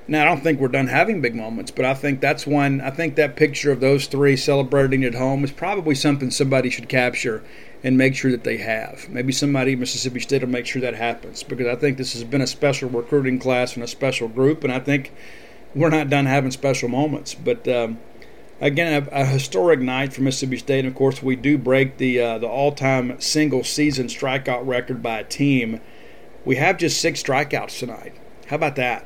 Now, 0.10 0.22
I 0.22 0.26
don't 0.26 0.42
think 0.42 0.60
we're 0.60 0.70
done 0.70 0.88
having 0.88 1.20
big 1.20 1.36
moments, 1.36 1.70
but 1.70 1.84
I 1.84 1.94
think 1.94 2.22
that's 2.22 2.48
one. 2.48 2.80
I 2.80 2.92
think 2.92 3.16
that 3.16 3.36
picture 3.36 3.72
of 3.72 3.82
those 3.82 4.08
three 4.08 4.38
celebrating 4.38 5.04
at 5.04 5.16
home 5.16 5.44
is 5.44 5.52
probably 5.52 5.96
something 5.96 6.32
somebody 6.32 6.70
should 6.70 6.88
capture 6.88 7.44
and 7.84 7.98
make 7.98 8.16
sure 8.16 8.32
that 8.32 8.46
they 8.46 8.58
have. 8.58 9.10
Maybe 9.10 9.34
somebody 9.34 9.74
at 9.74 9.80
Mississippi 9.80 10.22
State 10.22 10.42
will 10.42 10.50
make 10.50 10.66
sure 10.66 10.82
that 10.82 10.96
happens 10.96 11.44
because 11.44 11.68
I 11.68 11.76
think 11.76 11.98
this 11.98 12.14
has 12.14 12.24
been 12.24 12.42
a 12.42 12.48
special 12.48 12.90
recruiting 12.90 13.38
class 13.38 13.76
and 13.76 13.84
a 13.84 13.88
special 13.88 14.30
group, 14.30 14.64
and 14.64 14.72
I 14.72 14.80
think 14.80 15.12
we're 15.78 15.90
not 15.90 16.10
done 16.10 16.26
having 16.26 16.52
special 16.52 16.90
moments. 16.90 17.34
But 17.34 17.68
um, 17.68 18.00
again, 18.60 19.08
a, 19.12 19.22
a, 19.22 19.26
historic 19.26 19.80
night 19.80 20.14
for 20.14 20.22
Mississippi 20.22 20.58
State. 20.58 20.80
And 20.80 20.88
of 20.88 20.96
course, 20.96 21.22
we 21.22 21.36
do 21.36 21.58
break 21.58 21.98
the 21.98 22.20
uh, 22.20 22.38
the 22.40 22.48
all-time 22.48 23.20
single 23.22 23.64
season 23.64 24.08
strikeout 24.08 24.66
record 24.66 25.02
by 25.02 25.20
a 25.20 25.24
team. 25.24 25.82
We 26.46 26.56
have 26.56 26.78
just 26.78 27.00
six 27.02 27.22
strikeouts 27.22 27.80
tonight. 27.80 28.16
How 28.48 28.56
about 28.56 28.76
that? 28.78 29.04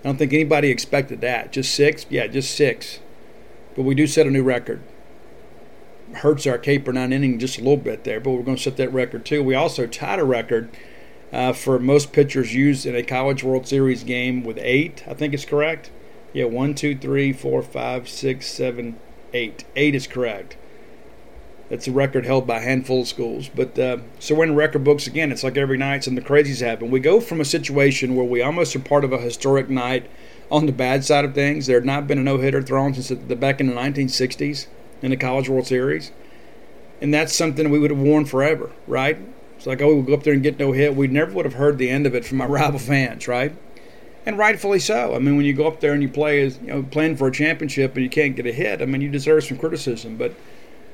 I 0.00 0.02
don't 0.02 0.16
think 0.16 0.32
anybody 0.32 0.70
expected 0.70 1.20
that. 1.22 1.52
Just 1.52 1.74
six? 1.74 2.06
Yeah, 2.08 2.26
just 2.28 2.54
six. 2.54 3.00
But 3.74 3.82
we 3.82 3.94
do 3.94 4.06
set 4.06 4.26
a 4.26 4.30
new 4.30 4.42
record 4.42 4.82
hurts 6.14 6.46
our 6.46 6.58
K 6.58 6.78
per 6.78 6.92
nine 6.92 7.12
inning 7.12 7.38
just 7.38 7.58
a 7.58 7.60
little 7.60 7.76
bit 7.76 8.04
there, 8.04 8.20
but 8.20 8.30
we're 8.30 8.42
going 8.42 8.56
to 8.56 8.62
set 8.62 8.76
that 8.76 8.92
record 8.92 9.24
too. 9.24 9.42
We 9.42 9.54
also 9.54 9.86
tied 9.86 10.18
a 10.18 10.24
record 10.24 10.70
uh, 11.36 11.52
for 11.52 11.78
most 11.78 12.14
pitchers 12.14 12.54
used 12.54 12.86
in 12.86 12.96
a 12.96 13.02
College 13.02 13.44
World 13.44 13.68
Series 13.68 14.04
game 14.04 14.42
with 14.42 14.56
eight. 14.58 15.04
I 15.06 15.12
think 15.12 15.34
it's 15.34 15.44
correct. 15.44 15.90
Yeah, 16.32 16.46
one, 16.46 16.74
two, 16.74 16.96
three, 16.96 17.34
four, 17.34 17.60
five, 17.60 18.08
six, 18.08 18.46
seven, 18.46 18.98
eight. 19.34 19.64
Eight 19.76 19.94
is 19.94 20.06
correct. 20.06 20.56
That's 21.68 21.88
a 21.88 21.92
record 21.92 22.24
held 22.24 22.46
by 22.46 22.58
a 22.58 22.62
handful 22.62 23.02
of 23.02 23.08
schools. 23.08 23.50
But 23.54 23.78
uh, 23.78 23.98
so 24.18 24.34
we're 24.34 24.44
in 24.44 24.54
record 24.54 24.82
books 24.82 25.06
again. 25.06 25.30
It's 25.30 25.44
like 25.44 25.58
every 25.58 25.76
night 25.76 26.04
some 26.04 26.14
the 26.14 26.22
crazies 26.22 26.64
happen. 26.64 26.90
We 26.90 27.00
go 27.00 27.20
from 27.20 27.42
a 27.42 27.44
situation 27.44 28.16
where 28.16 28.24
we 28.24 28.40
almost 28.40 28.74
are 28.74 28.80
part 28.80 29.04
of 29.04 29.12
a 29.12 29.18
historic 29.18 29.68
night 29.68 30.08
on 30.50 30.64
the 30.64 30.72
bad 30.72 31.04
side 31.04 31.26
of 31.26 31.34
things. 31.34 31.66
There 31.66 31.76
had 31.76 31.84
not 31.84 32.06
been 32.06 32.18
a 32.18 32.22
no 32.22 32.38
hitter 32.38 32.62
thrown 32.62 32.94
since 32.94 33.08
the 33.08 33.36
back 33.36 33.60
in 33.60 33.66
the 33.66 33.74
1960s 33.74 34.68
in 35.02 35.10
the 35.10 35.18
College 35.18 35.50
World 35.50 35.66
Series. 35.66 36.12
And 37.02 37.12
that's 37.12 37.34
something 37.34 37.68
we 37.68 37.78
would 37.78 37.90
have 37.90 38.00
worn 38.00 38.24
forever, 38.24 38.72
right? 38.86 39.18
It's 39.66 39.68
like, 39.68 39.82
oh, 39.82 39.96
we'll 39.96 40.04
go 40.04 40.14
up 40.14 40.22
there 40.22 40.32
and 40.32 40.44
get 40.44 40.60
no 40.60 40.70
hit. 40.70 40.94
We 40.94 41.08
never 41.08 41.32
would 41.32 41.44
have 41.44 41.54
heard 41.54 41.76
the 41.76 41.90
end 41.90 42.06
of 42.06 42.14
it 42.14 42.24
from 42.24 42.40
our 42.40 42.46
rival 42.62 42.78
fans, 42.78 43.26
right? 43.26 43.52
And 44.24 44.38
rightfully 44.38 44.78
so. 44.78 45.16
I 45.16 45.18
mean, 45.18 45.36
when 45.36 45.44
you 45.44 45.54
go 45.54 45.66
up 45.66 45.80
there 45.80 45.92
and 45.92 46.00
you 46.00 46.08
play 46.08 46.40
as 46.40 46.56
you 46.58 46.68
know 46.68 46.82
playing 46.84 47.16
for 47.16 47.26
a 47.26 47.32
championship 47.32 47.94
and 47.96 48.04
you 48.04 48.08
can't 48.08 48.36
get 48.36 48.46
a 48.46 48.52
hit, 48.52 48.80
I 48.80 48.84
mean, 48.84 49.00
you 49.00 49.08
deserve 49.08 49.42
some 49.42 49.58
criticism. 49.58 50.16
But 50.16 50.36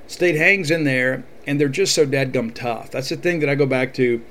State 0.06 0.36
hangs 0.36 0.70
in 0.70 0.84
there, 0.84 1.22
and 1.46 1.60
they're 1.60 1.68
just 1.68 1.94
so 1.94 2.06
dadgum 2.06 2.54
tough. 2.54 2.90
That's 2.90 3.10
the 3.10 3.16
thing 3.16 3.40
that 3.40 3.50
I 3.50 3.54
go 3.54 3.66
back 3.66 3.92
to. 3.94 4.24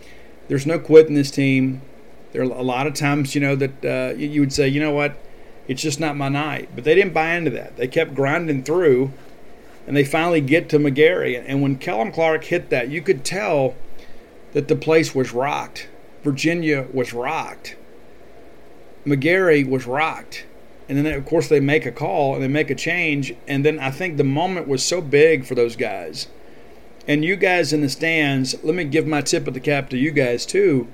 There's 0.47 0.65
no 0.65 0.79
quit 0.79 1.05
in 1.05 1.13
this 1.13 1.29
team. 1.29 1.83
There 2.31 2.41
are 2.41 2.45
a 2.45 2.63
lot 2.63 2.87
of 2.87 2.95
times, 2.95 3.35
you 3.35 3.41
know, 3.41 3.55
that 3.55 3.85
uh, 3.85 4.15
you 4.17 4.39
would 4.41 4.53
say, 4.53 4.67
you 4.67 4.79
know 4.79 4.91
what, 4.91 5.17
it's 5.67 5.83
just 5.83 5.99
not 5.99 6.17
my 6.17 6.29
night. 6.29 6.69
But 6.73 6.83
they 6.83 6.95
didn't 6.95 7.13
buy 7.13 7.35
into 7.35 7.51
that. 7.51 7.77
They 7.77 7.87
kept 7.87 8.15
grinding 8.15 8.63
through 8.63 9.11
and 9.85 9.95
they 9.95 10.03
finally 10.03 10.41
get 10.41 10.67
to 10.69 10.79
McGarry. 10.79 11.43
And 11.45 11.61
when 11.61 11.77
Kellum 11.77 12.11
Clark 12.11 12.45
hit 12.45 12.69
that, 12.69 12.89
you 12.89 13.01
could 13.01 13.23
tell 13.23 13.75
that 14.53 14.67
the 14.67 14.75
place 14.75 15.15
was 15.15 15.33
rocked. 15.33 15.87
Virginia 16.23 16.87
was 16.93 17.13
rocked. 17.13 17.75
McGarry 19.05 19.67
was 19.67 19.85
rocked. 19.85 20.45
And 20.87 20.97
then, 20.97 21.13
of 21.13 21.25
course, 21.25 21.47
they 21.47 21.59
make 21.59 21.85
a 21.85 21.91
call 21.91 22.33
and 22.33 22.43
they 22.43 22.47
make 22.47 22.69
a 22.69 22.75
change. 22.75 23.33
And 23.47 23.65
then 23.65 23.79
I 23.79 23.91
think 23.91 24.17
the 24.17 24.23
moment 24.23 24.67
was 24.67 24.83
so 24.83 25.01
big 25.01 25.45
for 25.45 25.55
those 25.55 25.75
guys. 25.75 26.27
And 27.07 27.25
you 27.25 27.35
guys 27.35 27.73
in 27.73 27.81
the 27.81 27.89
stands, 27.89 28.55
let 28.63 28.75
me 28.75 28.83
give 28.83 29.07
my 29.07 29.21
tip 29.21 29.47
of 29.47 29.53
the 29.53 29.59
cap 29.59 29.89
to 29.89 29.97
you 29.97 30.11
guys, 30.11 30.45
too. 30.45 30.87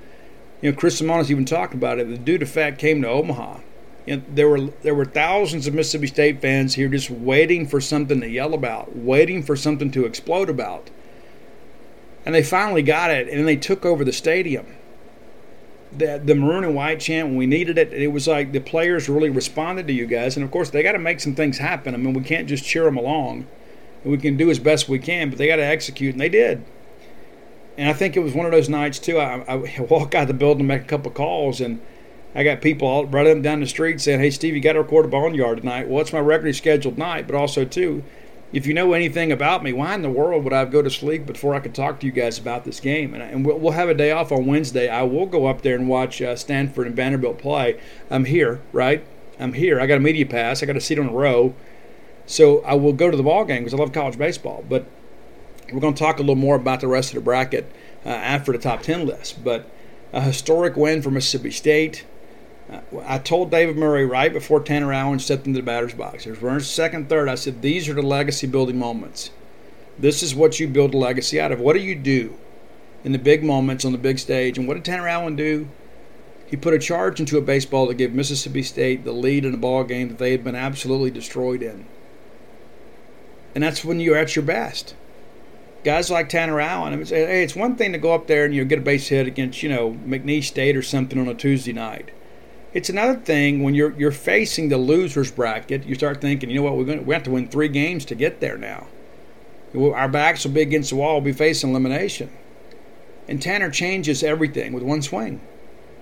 You 0.62 0.70
know, 0.70 0.76
Chris 0.76 1.00
Lemonis 1.00 1.30
even 1.30 1.44
talked 1.44 1.74
about 1.74 1.98
it. 1.98 2.08
The 2.08 2.16
dude, 2.16 2.42
of 2.42 2.48
fact, 2.48 2.78
came 2.78 3.02
to 3.02 3.08
Omaha 3.08 3.58
know, 4.16 4.22
there 4.28 4.48
were 4.48 4.66
there 4.82 4.94
were 4.94 5.04
thousands 5.04 5.66
of 5.66 5.74
Mississippi 5.74 6.06
State 6.06 6.40
fans 6.40 6.74
here 6.74 6.88
just 6.88 7.10
waiting 7.10 7.66
for 7.66 7.80
something 7.80 8.20
to 8.20 8.28
yell 8.28 8.54
about, 8.54 8.96
waiting 8.96 9.42
for 9.42 9.56
something 9.56 9.90
to 9.92 10.04
explode 10.04 10.48
about. 10.48 10.90
And 12.28 12.34
they 12.34 12.44
finally 12.44 12.82
got 12.82 13.10
it, 13.10 13.26
and 13.30 13.48
they 13.48 13.56
took 13.56 13.86
over 13.86 14.04
the 14.04 14.12
stadium. 14.12 14.66
the, 15.92 16.20
the 16.22 16.34
maroon 16.34 16.64
and 16.64 16.74
white 16.74 17.00
chant 17.00 17.28
when 17.28 17.38
we 17.38 17.46
needed 17.46 17.78
it. 17.78 17.92
It 17.92 18.08
was 18.08 18.28
like 18.28 18.52
the 18.52 18.60
players 18.60 19.08
really 19.08 19.30
responded 19.30 19.86
to 19.86 19.94
you 19.94 20.06
guys, 20.06 20.36
and 20.36 20.44
of 20.44 20.50
course 20.50 20.70
they 20.70 20.82
got 20.82 20.92
to 20.92 20.98
make 20.98 21.20
some 21.20 21.34
things 21.34 21.58
happen. 21.58 21.94
I 21.94 21.96
mean, 21.98 22.12
we 22.14 22.22
can't 22.22 22.48
just 22.48 22.64
cheer 22.64 22.84
them 22.84 22.98
along. 22.98 23.46
We 24.04 24.18
can 24.18 24.36
do 24.36 24.50
as 24.50 24.58
best 24.58 24.88
we 24.90 24.98
can, 24.98 25.30
but 25.30 25.38
they 25.38 25.46
got 25.48 25.56
to 25.56 25.64
execute, 25.64 26.14
and 26.14 26.20
they 26.20 26.28
did. 26.28 26.64
And 27.78 27.88
I 27.88 27.94
think 27.94 28.16
it 28.16 28.20
was 28.20 28.34
one 28.34 28.46
of 28.46 28.52
those 28.52 28.68
nights 28.68 28.98
too. 28.98 29.18
I, 29.18 29.42
I 29.48 29.80
walk 29.90 30.14
out 30.14 30.22
of 30.22 30.28
the 30.28 30.34
building, 30.34 30.66
make 30.66 30.82
a 30.82 30.86
couple 30.86 31.10
calls, 31.12 31.60
and 31.62 31.80
I 32.34 32.44
got 32.44 32.60
people 32.60 32.88
all 32.88 33.06
running 33.06 33.42
down 33.42 33.60
the 33.60 33.66
street 33.66 34.00
saying, 34.00 34.20
"Hey, 34.20 34.30
Steve, 34.30 34.54
you 34.54 34.60
got 34.60 34.74
to 34.74 34.82
record 34.82 35.06
a 35.06 35.08
boneyard 35.08 35.58
tonight." 35.60 35.88
Well, 35.88 36.02
it's 36.02 36.12
my 36.12 36.20
regularly 36.20 36.52
scheduled 36.52 36.98
night, 36.98 37.26
but 37.26 37.36
also 37.36 37.64
too, 37.64 38.04
if 38.52 38.66
you 38.66 38.72
know 38.72 38.94
anything 38.94 39.30
about 39.30 39.62
me, 39.62 39.72
why 39.72 39.94
in 39.94 40.02
the 40.02 40.10
world 40.10 40.44
would 40.44 40.52
I 40.52 40.64
go 40.64 40.80
to 40.80 40.90
sleep 40.90 41.26
before 41.26 41.54
I 41.54 41.60
could 41.60 41.74
talk 41.74 42.00
to 42.00 42.06
you 42.06 42.12
guys 42.12 42.38
about 42.38 42.64
this 42.64 42.80
game? 42.80 43.12
And, 43.12 43.22
and 43.22 43.44
we'll, 43.44 43.58
we'll, 43.58 43.72
have 43.72 43.90
a 43.90 43.94
day 43.94 44.10
off 44.10 44.32
on 44.32 44.46
Wednesday. 44.46 44.88
I 44.88 45.02
will 45.02 45.26
go 45.26 45.46
up 45.46 45.62
there 45.62 45.74
and 45.74 45.88
watch 45.88 46.22
uh, 46.22 46.34
Stanford 46.34 46.86
and 46.86 46.96
Vanderbilt 46.96 47.38
play. 47.38 47.78
I'm 48.10 48.24
here, 48.24 48.60
right? 48.72 49.04
I'm 49.38 49.52
here. 49.52 49.80
I 49.80 49.86
got 49.86 49.98
a 49.98 50.00
media 50.00 50.24
pass. 50.24 50.62
I 50.62 50.66
got 50.66 50.76
a 50.76 50.80
seat 50.80 50.98
on 50.98 51.08
a 51.08 51.12
row. 51.12 51.54
So 52.26 52.62
I 52.62 52.74
will 52.74 52.92
go 52.92 53.10
to 53.10 53.16
the 53.16 53.22
ball 53.22 53.44
game 53.44 53.64
because 53.64 53.74
I 53.74 53.76
love 53.76 53.92
college 53.92 54.16
baseball. 54.16 54.64
But 54.66 54.86
we're 55.70 55.80
going 55.80 55.94
to 55.94 55.98
talk 55.98 56.16
a 56.16 56.22
little 56.22 56.34
more 56.34 56.56
about 56.56 56.80
the 56.80 56.88
rest 56.88 57.10
of 57.10 57.16
the 57.16 57.20
bracket 57.20 57.70
uh, 58.04 58.08
after 58.08 58.52
the 58.52 58.58
top 58.58 58.82
10 58.82 59.06
list. 59.06 59.44
But 59.44 59.70
a 60.12 60.22
historic 60.22 60.74
win 60.74 61.02
for 61.02 61.10
Mississippi 61.10 61.50
State. 61.50 62.06
I 63.06 63.18
told 63.18 63.50
David 63.50 63.76
Murray 63.76 64.04
right 64.04 64.32
before 64.32 64.60
Tanner 64.60 64.92
Allen 64.92 65.18
stepped 65.18 65.46
into 65.46 65.58
the 65.58 65.64
batter's 65.64 65.94
box. 65.94 66.24
There's 66.24 66.42
runners 66.42 66.68
second, 66.68 67.08
third. 67.08 67.28
I 67.28 67.34
said, 67.34 67.62
These 67.62 67.88
are 67.88 67.94
the 67.94 68.02
legacy 68.02 68.46
building 68.46 68.78
moments. 68.78 69.30
This 69.98 70.22
is 70.22 70.34
what 70.34 70.60
you 70.60 70.68
build 70.68 70.94
a 70.94 70.98
legacy 70.98 71.40
out 71.40 71.50
of. 71.50 71.60
What 71.60 71.74
do 71.74 71.80
you 71.80 71.94
do 71.94 72.34
in 73.04 73.12
the 73.12 73.18
big 73.18 73.42
moments 73.42 73.84
on 73.84 73.92
the 73.92 73.98
big 73.98 74.18
stage? 74.18 74.58
And 74.58 74.68
what 74.68 74.74
did 74.74 74.84
Tanner 74.84 75.08
Allen 75.08 75.34
do? 75.34 75.68
He 76.46 76.56
put 76.56 76.74
a 76.74 76.78
charge 76.78 77.20
into 77.20 77.38
a 77.38 77.42
baseball 77.42 77.86
to 77.86 77.94
give 77.94 78.12
Mississippi 78.12 78.62
State 78.62 79.04
the 79.04 79.12
lead 79.12 79.44
in 79.44 79.54
a 79.54 79.58
ball 79.58 79.84
game 79.84 80.08
that 80.08 80.18
they 80.18 80.32
had 80.32 80.44
been 80.44 80.54
absolutely 80.54 81.10
destroyed 81.10 81.62
in. 81.62 81.86
And 83.54 83.64
that's 83.64 83.84
when 83.84 83.98
you're 83.98 84.16
at 84.16 84.36
your 84.36 84.44
best. 84.44 84.94
Guys 85.84 86.10
like 86.10 86.28
Tanner 86.28 86.60
Allen, 86.60 86.92
I 86.92 86.96
mean, 86.96 87.06
hey, 87.06 87.42
it's 87.42 87.56
one 87.56 87.76
thing 87.76 87.92
to 87.92 87.98
go 87.98 88.14
up 88.14 88.26
there 88.26 88.44
and 88.44 88.54
you 88.54 88.64
get 88.64 88.78
a 88.78 88.82
base 88.82 89.08
hit 89.08 89.26
against, 89.26 89.62
you 89.62 89.68
know, 89.68 89.92
McNeese 90.06 90.44
State 90.44 90.76
or 90.76 90.82
something 90.82 91.18
on 91.18 91.28
a 91.28 91.34
Tuesday 91.34 91.72
night 91.72 92.10
it's 92.72 92.90
another 92.90 93.18
thing 93.18 93.62
when 93.62 93.74
you're 93.74 93.92
you're 93.98 94.12
facing 94.12 94.68
the 94.68 94.78
losers 94.78 95.30
bracket. 95.30 95.84
You 95.84 95.94
start 95.94 96.20
thinking, 96.20 96.50
you 96.50 96.56
know 96.56 96.62
what, 96.62 96.76
we're 96.76 96.84
going 96.84 97.04
we 97.04 97.14
have 97.14 97.22
to 97.24 97.30
win 97.30 97.48
three 97.48 97.68
games 97.68 98.04
to 98.06 98.14
get 98.14 98.40
there 98.40 98.58
now. 98.58 98.86
Our 99.74 100.08
backs 100.08 100.44
will 100.44 100.52
be 100.52 100.62
against 100.62 100.90
the 100.90 100.96
wall. 100.96 101.14
We'll 101.14 101.20
be 101.20 101.32
facing 101.32 101.70
elimination. 101.70 102.30
And 103.26 103.40
Tanner 103.40 103.70
changes 103.70 104.22
everything 104.22 104.72
with 104.72 104.82
one 104.82 105.02
swing. 105.02 105.40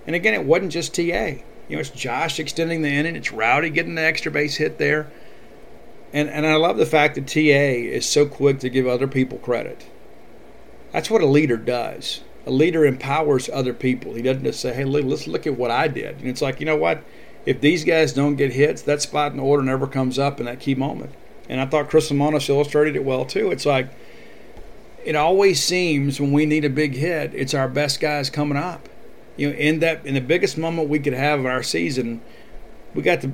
And 0.05 0.15
again, 0.15 0.33
it 0.33 0.45
wasn't 0.45 0.71
just 0.71 0.95
TA. 0.95 1.01
You 1.01 1.75
know, 1.75 1.79
it's 1.79 1.89
Josh 1.89 2.39
extending 2.39 2.81
the 2.81 2.89
inning. 2.89 3.17
It's 3.17 3.33
Rowdy 3.33 3.69
getting 3.69 3.95
the 3.95 4.03
extra 4.03 4.31
base 4.31 4.55
hit 4.55 4.77
there. 4.77 5.11
And 6.13 6.29
and 6.29 6.45
I 6.45 6.55
love 6.55 6.77
the 6.77 6.85
fact 6.85 7.15
that 7.15 7.27
TA 7.27 7.39
is 7.39 8.07
so 8.07 8.25
quick 8.25 8.59
to 8.59 8.69
give 8.69 8.87
other 8.87 9.07
people 9.07 9.37
credit. 9.37 9.85
That's 10.91 11.09
what 11.09 11.21
a 11.21 11.25
leader 11.25 11.57
does 11.57 12.21
a 12.47 12.51
leader 12.51 12.85
empowers 12.85 13.49
other 13.49 13.73
people. 13.73 14.13
He 14.13 14.21
doesn't 14.21 14.43
just 14.43 14.61
say, 14.61 14.73
"Hey, 14.73 14.85
let's 14.85 15.27
look 15.27 15.45
at 15.45 15.57
what 15.57 15.69
I 15.69 15.87
did." 15.89 16.17
And 16.19 16.27
it's 16.27 16.41
like, 16.41 16.59
you 16.59 16.65
know 16.65 16.77
what? 16.77 17.03
If 17.45 17.61
these 17.61 17.83
guys 17.83 18.13
don't 18.13 18.35
get 18.35 18.53
hits, 18.53 18.81
that 18.83 19.01
spot 19.01 19.31
in 19.31 19.37
the 19.37 19.43
order 19.43 19.63
never 19.63 19.85
comes 19.85 20.17
up 20.17 20.39
in 20.39 20.45
that 20.45 20.59
key 20.59 20.73
moment. 20.73 21.11
And 21.49 21.59
I 21.61 21.65
thought 21.65 21.89
Chris 21.89 22.09
Lemonis 22.09 22.49
illustrated 22.49 22.95
it 22.95 23.03
well 23.03 23.25
too. 23.25 23.51
It's 23.51 23.65
like 23.65 23.89
it 25.05 25.15
always 25.15 25.61
seems 25.61 26.19
when 26.19 26.31
we 26.31 26.45
need 26.45 26.65
a 26.65 26.69
big 26.69 26.95
hit, 26.95 27.33
it's 27.33 27.53
our 27.53 27.67
best 27.67 27.99
guys 27.99 28.29
coming 28.29 28.57
up. 28.57 28.89
You 29.35 29.49
know, 29.49 29.55
in 29.55 29.79
that 29.79 30.05
in 30.05 30.13
the 30.13 30.21
biggest 30.21 30.57
moment 30.57 30.89
we 30.89 30.99
could 30.99 31.13
have 31.13 31.39
of 31.39 31.45
our 31.45 31.63
season, 31.63 32.21
we 32.93 33.01
got 33.01 33.21
the 33.21 33.31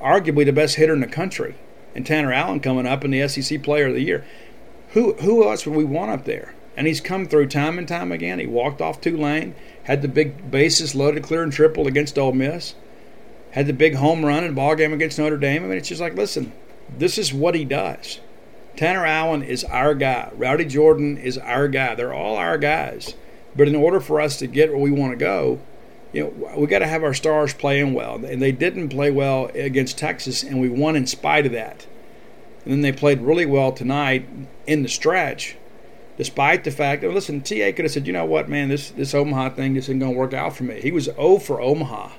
arguably 0.00 0.44
the 0.44 0.52
best 0.52 0.76
hitter 0.76 0.94
in 0.94 1.00
the 1.00 1.06
country, 1.06 1.56
and 1.94 2.06
Tanner 2.06 2.32
Allen 2.32 2.60
coming 2.60 2.86
up 2.86 3.04
in 3.04 3.10
the 3.10 3.26
SEC 3.28 3.62
Player 3.62 3.88
of 3.88 3.94
the 3.94 4.02
Year. 4.02 4.24
Who 4.90 5.14
who 5.14 5.48
else 5.48 5.66
would 5.66 5.76
we 5.76 5.84
want 5.84 6.10
up 6.12 6.24
there? 6.24 6.54
And 6.76 6.86
he's 6.86 7.00
come 7.00 7.26
through 7.26 7.48
time 7.48 7.78
and 7.78 7.86
time 7.86 8.12
again. 8.12 8.38
He 8.38 8.46
walked 8.46 8.80
off 8.80 9.00
Tulane, 9.00 9.54
had 9.84 10.02
the 10.02 10.08
big 10.08 10.50
bases 10.50 10.94
loaded 10.94 11.22
clear 11.22 11.42
and 11.42 11.52
triple 11.52 11.86
against 11.86 12.18
Ole 12.18 12.32
Miss, 12.32 12.74
had 13.50 13.66
the 13.66 13.74
big 13.74 13.96
home 13.96 14.24
run 14.24 14.44
in 14.44 14.54
ball 14.54 14.74
game 14.74 14.92
against 14.92 15.18
Notre 15.18 15.36
Dame. 15.36 15.64
I 15.64 15.68
mean, 15.68 15.78
it's 15.78 15.88
just 15.88 16.00
like, 16.00 16.14
listen, 16.14 16.52
this 16.96 17.18
is 17.18 17.32
what 17.32 17.54
he 17.54 17.64
does. 17.64 18.20
Tanner 18.76 19.04
Allen 19.04 19.42
is 19.42 19.64
our 19.64 19.94
guy. 19.94 20.30
Rowdy 20.34 20.64
Jordan 20.64 21.18
is 21.18 21.36
our 21.36 21.68
guy. 21.68 21.94
They're 21.94 22.14
all 22.14 22.36
our 22.36 22.56
guys. 22.56 23.14
But 23.54 23.68
in 23.68 23.76
order 23.76 24.00
for 24.00 24.20
us 24.20 24.38
to 24.38 24.46
get 24.46 24.70
where 24.70 24.78
we 24.78 24.90
want 24.90 25.12
to 25.12 25.16
go, 25.16 25.60
you 26.12 26.24
know, 26.24 26.54
we 26.56 26.66
got 26.66 26.78
to 26.78 26.86
have 26.86 27.04
our 27.04 27.12
stars 27.12 27.52
playing 27.52 27.92
well. 27.92 28.24
And 28.24 28.40
they 28.40 28.52
didn't 28.52 28.88
play 28.88 29.10
well 29.10 29.50
against 29.54 29.98
Texas, 29.98 30.42
and 30.42 30.58
we 30.58 30.70
won 30.70 30.96
in 30.96 31.06
spite 31.06 31.44
of 31.44 31.52
that. 31.52 31.86
And 32.64 32.72
then 32.72 32.80
they 32.80 32.92
played 32.92 33.20
really 33.20 33.46
well 33.46 33.72
tonight 33.72 34.26
in 34.66 34.82
the 34.82 34.88
stretch 34.88 35.56
despite 36.16 36.64
the 36.64 36.70
fact 36.70 37.02
that 37.02 37.12
listen, 37.12 37.40
TA 37.40 37.72
could 37.72 37.84
have 37.84 37.90
said, 37.90 38.06
you 38.06 38.12
know 38.12 38.24
what, 38.24 38.48
man, 38.48 38.68
this 38.68 38.90
this 38.90 39.14
Omaha 39.14 39.50
thing 39.50 39.76
isn't 39.76 39.98
going 39.98 40.12
to 40.12 40.18
work 40.18 40.34
out 40.34 40.56
for 40.56 40.64
me. 40.64 40.80
He 40.80 40.90
was 40.90 41.04
0 41.04 41.38
for 41.38 41.60
Omaha, 41.60 42.10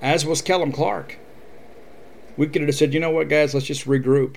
as 0.00 0.24
was 0.26 0.42
Kellum 0.42 0.72
Clark. 0.72 1.18
We 2.36 2.48
could 2.48 2.62
have 2.62 2.74
said, 2.74 2.92
you 2.92 3.00
know 3.00 3.10
what, 3.10 3.28
guys, 3.28 3.54
let's 3.54 3.66
just 3.66 3.86
regroup. 3.86 4.36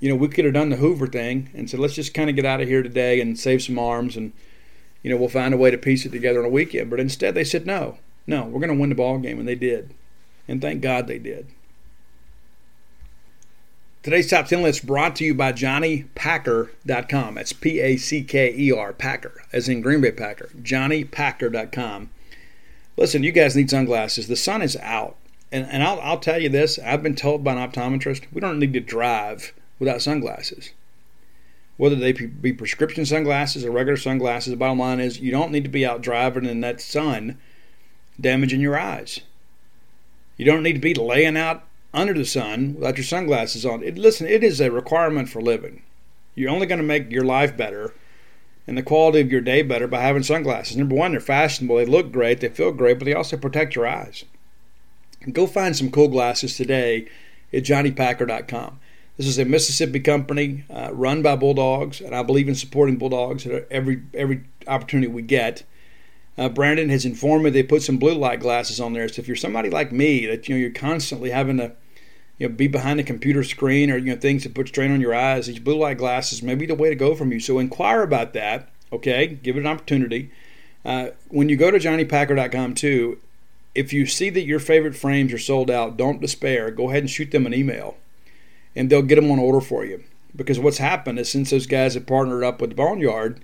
You 0.00 0.10
know, 0.10 0.16
we 0.16 0.28
could 0.28 0.44
have 0.44 0.52
done 0.52 0.68
the 0.68 0.76
Hoover 0.76 1.06
thing 1.06 1.48
and 1.54 1.70
said, 1.70 1.80
let's 1.80 1.94
just 1.94 2.12
kind 2.12 2.28
of 2.28 2.36
get 2.36 2.44
out 2.44 2.60
of 2.60 2.68
here 2.68 2.82
today 2.82 3.20
and 3.20 3.38
save 3.38 3.62
some 3.62 3.78
arms, 3.78 4.16
and 4.16 4.32
you 5.02 5.10
know, 5.10 5.16
we'll 5.16 5.28
find 5.28 5.54
a 5.54 5.56
way 5.56 5.70
to 5.70 5.78
piece 5.78 6.04
it 6.04 6.12
together 6.12 6.40
on 6.40 6.44
a 6.44 6.50
weekend. 6.50 6.90
But 6.90 7.00
instead, 7.00 7.34
they 7.34 7.44
said, 7.44 7.66
no, 7.66 7.98
no, 8.26 8.44
we're 8.44 8.60
going 8.60 8.74
to 8.74 8.80
win 8.80 8.90
the 8.90 8.96
ball 8.96 9.18
game, 9.18 9.38
and 9.38 9.48
they 9.48 9.54
did, 9.54 9.94
and 10.46 10.60
thank 10.60 10.82
God 10.82 11.06
they 11.06 11.18
did. 11.18 11.46
Today's 14.06 14.30
top 14.30 14.46
10 14.46 14.62
list 14.62 14.86
brought 14.86 15.16
to 15.16 15.24
you 15.24 15.34
by 15.34 15.52
JohnnyPacker.com. 15.52 17.34
That's 17.34 17.52
P 17.52 17.80
A 17.80 17.96
C 17.96 18.22
K 18.22 18.54
E 18.56 18.70
R, 18.70 18.92
Packer, 18.92 19.42
as 19.52 19.68
in 19.68 19.80
Green 19.80 20.00
Bay 20.00 20.12
Packer. 20.12 20.48
JohnnyPacker.com. 20.62 22.10
Listen, 22.96 23.24
you 23.24 23.32
guys 23.32 23.56
need 23.56 23.68
sunglasses. 23.68 24.28
The 24.28 24.36
sun 24.36 24.62
is 24.62 24.76
out. 24.76 25.16
And, 25.50 25.66
and 25.66 25.82
I'll, 25.82 25.98
I'll 26.02 26.20
tell 26.20 26.40
you 26.40 26.48
this 26.48 26.78
I've 26.78 27.02
been 27.02 27.16
told 27.16 27.42
by 27.42 27.54
an 27.54 27.68
optometrist 27.68 28.26
we 28.32 28.40
don't 28.40 28.60
need 28.60 28.74
to 28.74 28.80
drive 28.80 29.52
without 29.80 30.02
sunglasses. 30.02 30.70
Whether 31.76 31.96
they 31.96 32.12
be 32.12 32.52
prescription 32.52 33.06
sunglasses 33.06 33.64
or 33.64 33.72
regular 33.72 33.96
sunglasses, 33.96 34.52
the 34.52 34.56
bottom 34.56 34.78
line 34.78 35.00
is 35.00 35.18
you 35.18 35.32
don't 35.32 35.50
need 35.50 35.64
to 35.64 35.68
be 35.68 35.84
out 35.84 36.00
driving 36.00 36.46
in 36.46 36.60
that 36.60 36.80
sun 36.80 37.38
damaging 38.20 38.60
your 38.60 38.78
eyes. 38.78 39.18
You 40.36 40.44
don't 40.44 40.62
need 40.62 40.74
to 40.74 40.78
be 40.78 40.94
laying 40.94 41.36
out 41.36 41.65
under 41.96 42.12
the 42.12 42.24
sun 42.24 42.74
without 42.74 42.98
your 42.98 43.04
sunglasses 43.04 43.64
on. 43.64 43.82
It, 43.82 43.96
listen, 43.96 44.26
it 44.26 44.44
is 44.44 44.60
a 44.60 44.70
requirement 44.70 45.30
for 45.30 45.40
living. 45.40 45.82
You're 46.34 46.50
only 46.50 46.66
going 46.66 46.78
to 46.78 46.84
make 46.84 47.10
your 47.10 47.24
life 47.24 47.56
better 47.56 47.94
and 48.66 48.76
the 48.76 48.82
quality 48.82 49.20
of 49.20 49.32
your 49.32 49.40
day 49.40 49.62
better 49.62 49.88
by 49.88 50.00
having 50.00 50.22
sunglasses. 50.22 50.76
Number 50.76 50.94
one, 50.94 51.12
they're 51.12 51.20
fashionable, 51.20 51.76
they 51.76 51.86
look 51.86 52.12
great, 52.12 52.40
they 52.40 52.48
feel 52.48 52.72
great, 52.72 52.98
but 52.98 53.06
they 53.06 53.14
also 53.14 53.36
protect 53.36 53.74
your 53.74 53.86
eyes. 53.86 54.24
Go 55.32 55.46
find 55.46 55.74
some 55.74 55.90
cool 55.90 56.08
glasses 56.08 56.56
today 56.56 57.08
at 57.52 57.62
johnnypacker.com. 57.62 58.78
This 59.16 59.26
is 59.26 59.38
a 59.38 59.46
Mississippi 59.46 60.00
company 60.00 60.64
uh, 60.68 60.90
run 60.92 61.22
by 61.22 61.36
Bulldogs, 61.36 62.02
and 62.02 62.14
I 62.14 62.22
believe 62.22 62.48
in 62.48 62.54
supporting 62.54 62.98
Bulldogs 62.98 63.46
at 63.46 63.66
every 63.70 64.02
every 64.12 64.44
opportunity 64.66 65.08
we 65.08 65.22
get. 65.22 65.62
Uh, 66.36 66.50
Brandon 66.50 66.90
has 66.90 67.06
informed 67.06 67.44
me 67.44 67.50
they 67.50 67.62
put 67.62 67.82
some 67.82 67.96
blue 67.96 68.12
light 68.12 68.40
glasses 68.40 68.78
on 68.78 68.92
there. 68.92 69.08
So 69.08 69.20
if 69.20 69.26
you're 69.26 69.36
somebody 69.36 69.70
like 69.70 69.90
me, 69.90 70.26
that 70.26 70.48
you 70.48 70.54
know 70.54 70.60
you're 70.60 70.70
constantly 70.70 71.30
having 71.30 71.56
to 71.56 71.72
you 72.38 72.48
know, 72.48 72.54
be 72.54 72.68
behind 72.68 73.00
a 73.00 73.04
computer 73.04 73.42
screen 73.42 73.90
or 73.90 73.96
you 73.96 74.14
know 74.14 74.20
things 74.20 74.42
that 74.42 74.54
put 74.54 74.68
strain 74.68 74.90
on 74.90 75.00
your 75.00 75.14
eyes. 75.14 75.46
These 75.46 75.58
blue 75.58 75.78
light 75.78 75.98
glasses 75.98 76.42
may 76.42 76.54
be 76.54 76.66
the 76.66 76.74
way 76.74 76.88
to 76.88 76.94
go 76.94 77.14
from 77.14 77.32
you. 77.32 77.40
So 77.40 77.58
inquire 77.58 78.02
about 78.02 78.32
that. 78.34 78.68
Okay, 78.92 79.26
give 79.26 79.56
it 79.56 79.60
an 79.60 79.66
opportunity. 79.66 80.30
Uh, 80.84 81.08
when 81.28 81.48
you 81.48 81.56
go 81.56 81.70
to 81.70 81.78
johnnypacker.com 81.78 82.74
too, 82.74 83.18
if 83.74 83.92
you 83.92 84.06
see 84.06 84.30
that 84.30 84.46
your 84.46 84.60
favorite 84.60 84.96
frames 84.96 85.32
are 85.32 85.38
sold 85.38 85.70
out, 85.70 85.96
don't 85.96 86.20
despair. 86.20 86.70
Go 86.70 86.90
ahead 86.90 87.02
and 87.02 87.10
shoot 87.10 87.30
them 87.30 87.46
an 87.46 87.54
email, 87.54 87.96
and 88.74 88.88
they'll 88.88 89.02
get 89.02 89.16
them 89.16 89.30
on 89.30 89.38
order 89.38 89.60
for 89.60 89.84
you. 89.84 90.04
Because 90.34 90.58
what's 90.58 90.78
happened 90.78 91.18
is 91.18 91.30
since 91.30 91.50
those 91.50 91.66
guys 91.66 91.94
have 91.94 92.06
partnered 92.06 92.44
up 92.44 92.60
with 92.60 92.70
the 92.70 92.76
Boneyard, 92.76 93.40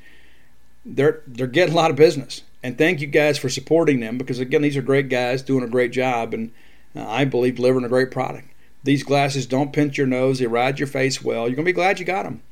they're 0.85 1.23
they're 1.27 1.47
getting 1.47 1.75
a 1.75 1.77
lot 1.77 1.91
of 1.91 1.97
business. 1.97 2.43
And 2.63 2.79
thank 2.79 3.01
you 3.01 3.09
guys 3.09 3.39
for 3.39 3.49
supporting 3.49 3.99
them 4.01 4.19
because 4.19 4.39
again, 4.39 4.63
these 4.63 4.77
are 4.77 4.83
great 4.83 5.09
guys 5.09 5.43
doing 5.43 5.65
a 5.65 5.69
great 5.69 5.93
job, 5.93 6.33
and 6.33 6.53
uh, 6.95 7.09
I 7.09 7.25
believe 7.25 7.57
delivering 7.57 7.85
a 7.85 7.89
great 7.89 8.11
product. 8.11 8.52
These 8.85 9.05
glasses 9.05 9.47
don't 9.47 9.73
pinch 9.73 9.97
your 9.97 10.07
nose, 10.07 10.39
they 10.39 10.47
ride 10.47 10.79
your 10.79 10.89
face 10.89 11.23
well. 11.23 11.49
You're 11.49 11.57
going 11.57 11.65
to 11.65 11.71
be 11.71 11.73
glad 11.73 12.01
you 12.01 12.05
got 12.05 12.25
them. 12.25 12.43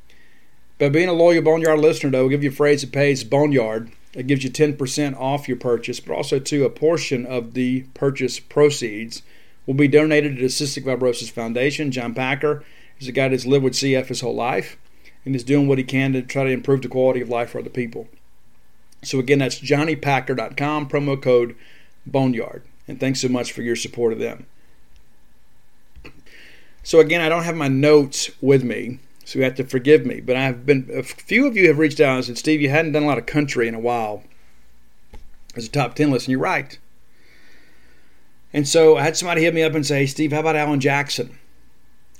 But 0.77 0.93
being 0.93 1.09
a 1.09 1.13
loyal 1.13 1.41
Boneyard 1.41 1.79
listener, 1.79 2.09
though, 2.09 2.21
we'll 2.21 2.29
give 2.29 2.43
you 2.43 2.49
a 2.49 2.53
phrase 2.53 2.81
that 2.81 2.91
pays 2.91 3.23
Boneyard. 3.23 3.91
It 4.13 4.27
gives 4.27 4.43
you 4.43 4.49
10% 4.49 5.19
off 5.19 5.47
your 5.47 5.57
purchase, 5.57 5.99
but 5.99 6.15
also, 6.15 6.39
too, 6.39 6.65
a 6.65 6.69
portion 6.69 7.25
of 7.25 7.53
the 7.53 7.81
purchase 7.93 8.39
proceeds 8.39 9.21
will 9.65 9.73
be 9.73 9.87
donated 9.87 10.35
to 10.35 10.41
the 10.41 10.47
Cystic 10.47 10.83
Fibrosis 10.83 11.29
Foundation. 11.29 11.91
John 11.91 12.13
Packer 12.13 12.63
is 12.99 13.07
a 13.07 13.11
guy 13.11 13.27
that's 13.27 13.45
lived 13.45 13.63
with 13.63 13.73
CF 13.73 14.07
his 14.07 14.21
whole 14.21 14.35
life 14.35 14.77
and 15.25 15.35
is 15.35 15.43
doing 15.43 15.67
what 15.67 15.77
he 15.77 15.83
can 15.83 16.13
to 16.13 16.21
try 16.21 16.43
to 16.43 16.49
improve 16.49 16.81
the 16.81 16.87
quality 16.87 17.21
of 17.21 17.29
life 17.29 17.51
for 17.51 17.59
other 17.59 17.69
people. 17.69 18.07
So 19.03 19.19
again, 19.19 19.39
that's 19.39 19.59
johnnypacker.com, 19.59 20.89
promo 20.89 21.21
code 21.21 21.55
Boneyard. 22.05 22.63
And 22.87 22.99
thanks 22.99 23.21
so 23.21 23.29
much 23.29 23.51
for 23.51 23.61
your 23.61 23.75
support 23.75 24.13
of 24.13 24.19
them. 24.19 24.45
So 26.83 26.99
again, 26.99 27.21
I 27.21 27.29
don't 27.29 27.43
have 27.43 27.55
my 27.55 27.67
notes 27.67 28.31
with 28.41 28.63
me, 28.63 28.99
so 29.23 29.39
you 29.39 29.45
have 29.45 29.55
to 29.55 29.63
forgive 29.63 30.05
me. 30.05 30.19
But 30.19 30.35
I've 30.35 30.65
been 30.65 30.89
a 30.93 31.03
few 31.03 31.47
of 31.47 31.55
you 31.55 31.67
have 31.67 31.77
reached 31.77 31.99
out 31.99 32.15
and 32.15 32.25
said, 32.25 32.37
Steve, 32.37 32.61
you 32.61 32.69
hadn't 32.69 32.93
done 32.93 33.03
a 33.03 33.07
lot 33.07 33.17
of 33.17 33.25
country 33.25 33.67
in 33.67 33.75
a 33.75 33.79
while 33.79 34.23
as 35.55 35.65
a 35.65 35.69
top 35.69 35.95
ten 35.95 36.11
list, 36.11 36.27
and 36.27 36.31
you're 36.31 36.39
right. 36.39 36.77
And 38.53 38.67
so 38.67 38.97
I 38.97 39.03
had 39.03 39.15
somebody 39.15 39.43
hit 39.43 39.53
me 39.53 39.63
up 39.63 39.73
and 39.73 39.85
say, 39.85 40.05
Steve, 40.05 40.33
how 40.33 40.41
about 40.41 40.55
Alan 40.55 40.79
Jackson? 40.79 41.37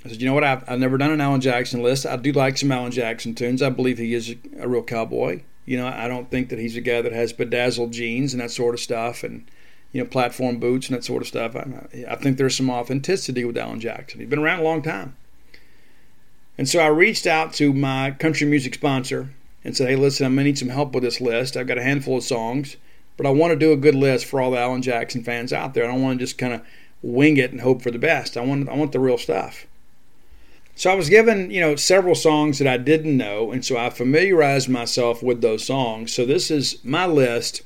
I 0.04 0.08
said, 0.08 0.20
you 0.20 0.26
know 0.26 0.34
what? 0.34 0.44
I've, 0.44 0.68
I've 0.68 0.78
never 0.78 0.98
done 0.98 1.10
an 1.10 1.20
Alan 1.20 1.40
Jackson 1.40 1.82
list. 1.82 2.06
I 2.06 2.16
do 2.16 2.32
like 2.32 2.58
some 2.58 2.72
Alan 2.72 2.90
Jackson 2.90 3.34
tunes. 3.34 3.62
I 3.62 3.68
believe 3.70 3.98
he 3.98 4.14
is 4.14 4.34
a 4.58 4.66
real 4.66 4.82
cowboy. 4.82 5.42
You 5.64 5.76
know, 5.76 5.86
I 5.86 6.08
don't 6.08 6.30
think 6.30 6.48
that 6.48 6.58
he's 6.58 6.76
a 6.76 6.80
guy 6.80 7.02
that 7.02 7.12
has 7.12 7.32
bedazzled 7.32 7.92
jeans 7.92 8.32
and 8.32 8.42
that 8.42 8.50
sort 8.50 8.74
of 8.74 8.80
stuff, 8.80 9.22
and 9.22 9.46
you 9.92 10.02
know, 10.02 10.08
platform 10.08 10.58
boots 10.58 10.88
and 10.88 10.96
that 10.96 11.04
sort 11.04 11.22
of 11.22 11.28
stuff. 11.28 11.54
I, 11.54 11.88
I 12.08 12.16
think 12.16 12.36
there's 12.36 12.56
some 12.56 12.70
authenticity 12.70 13.44
with 13.44 13.58
Alan 13.58 13.80
Jackson. 13.80 14.20
He's 14.20 14.28
been 14.28 14.38
around 14.38 14.60
a 14.60 14.64
long 14.64 14.82
time. 14.82 15.16
And 16.58 16.68
so 16.68 16.80
I 16.80 16.86
reached 16.86 17.26
out 17.26 17.52
to 17.54 17.72
my 17.72 18.10
country 18.12 18.46
music 18.46 18.74
sponsor 18.74 19.30
and 19.64 19.76
said, 19.76 19.88
hey, 19.88 19.96
listen, 19.96 20.26
I'm 20.26 20.34
going 20.34 20.44
to 20.44 20.50
need 20.50 20.58
some 20.58 20.68
help 20.68 20.92
with 20.92 21.02
this 21.02 21.20
list. 21.20 21.56
I've 21.56 21.66
got 21.66 21.78
a 21.78 21.82
handful 21.82 22.18
of 22.18 22.24
songs, 22.24 22.76
but 23.16 23.26
I 23.26 23.30
want 23.30 23.52
to 23.52 23.58
do 23.58 23.72
a 23.72 23.76
good 23.76 23.94
list 23.94 24.26
for 24.26 24.40
all 24.40 24.50
the 24.50 24.58
Alan 24.58 24.82
Jackson 24.82 25.22
fans 25.22 25.52
out 25.52 25.74
there. 25.74 25.84
I 25.84 25.88
don't 25.88 26.02
want 26.02 26.18
to 26.18 26.24
just 26.24 26.38
kind 26.38 26.52
of 26.52 26.62
wing 27.02 27.36
it 27.36 27.52
and 27.52 27.60
hope 27.60 27.82
for 27.82 27.90
the 27.90 27.98
best. 27.98 28.36
I 28.36 28.40
want, 28.42 28.68
I 28.68 28.74
want 28.74 28.92
the 28.92 29.00
real 29.00 29.18
stuff. 29.18 29.66
So 30.74 30.90
I 30.90 30.94
was 30.94 31.10
given, 31.10 31.50
you 31.50 31.60
know, 31.60 31.76
several 31.76 32.14
songs 32.14 32.58
that 32.58 32.66
I 32.66 32.78
didn't 32.78 33.16
know, 33.16 33.52
and 33.52 33.64
so 33.64 33.76
I 33.76 33.90
familiarized 33.90 34.68
myself 34.68 35.22
with 35.22 35.42
those 35.42 35.64
songs. 35.66 36.14
So 36.14 36.24
this 36.24 36.50
is 36.50 36.82
my 36.82 37.06
list 37.06 37.62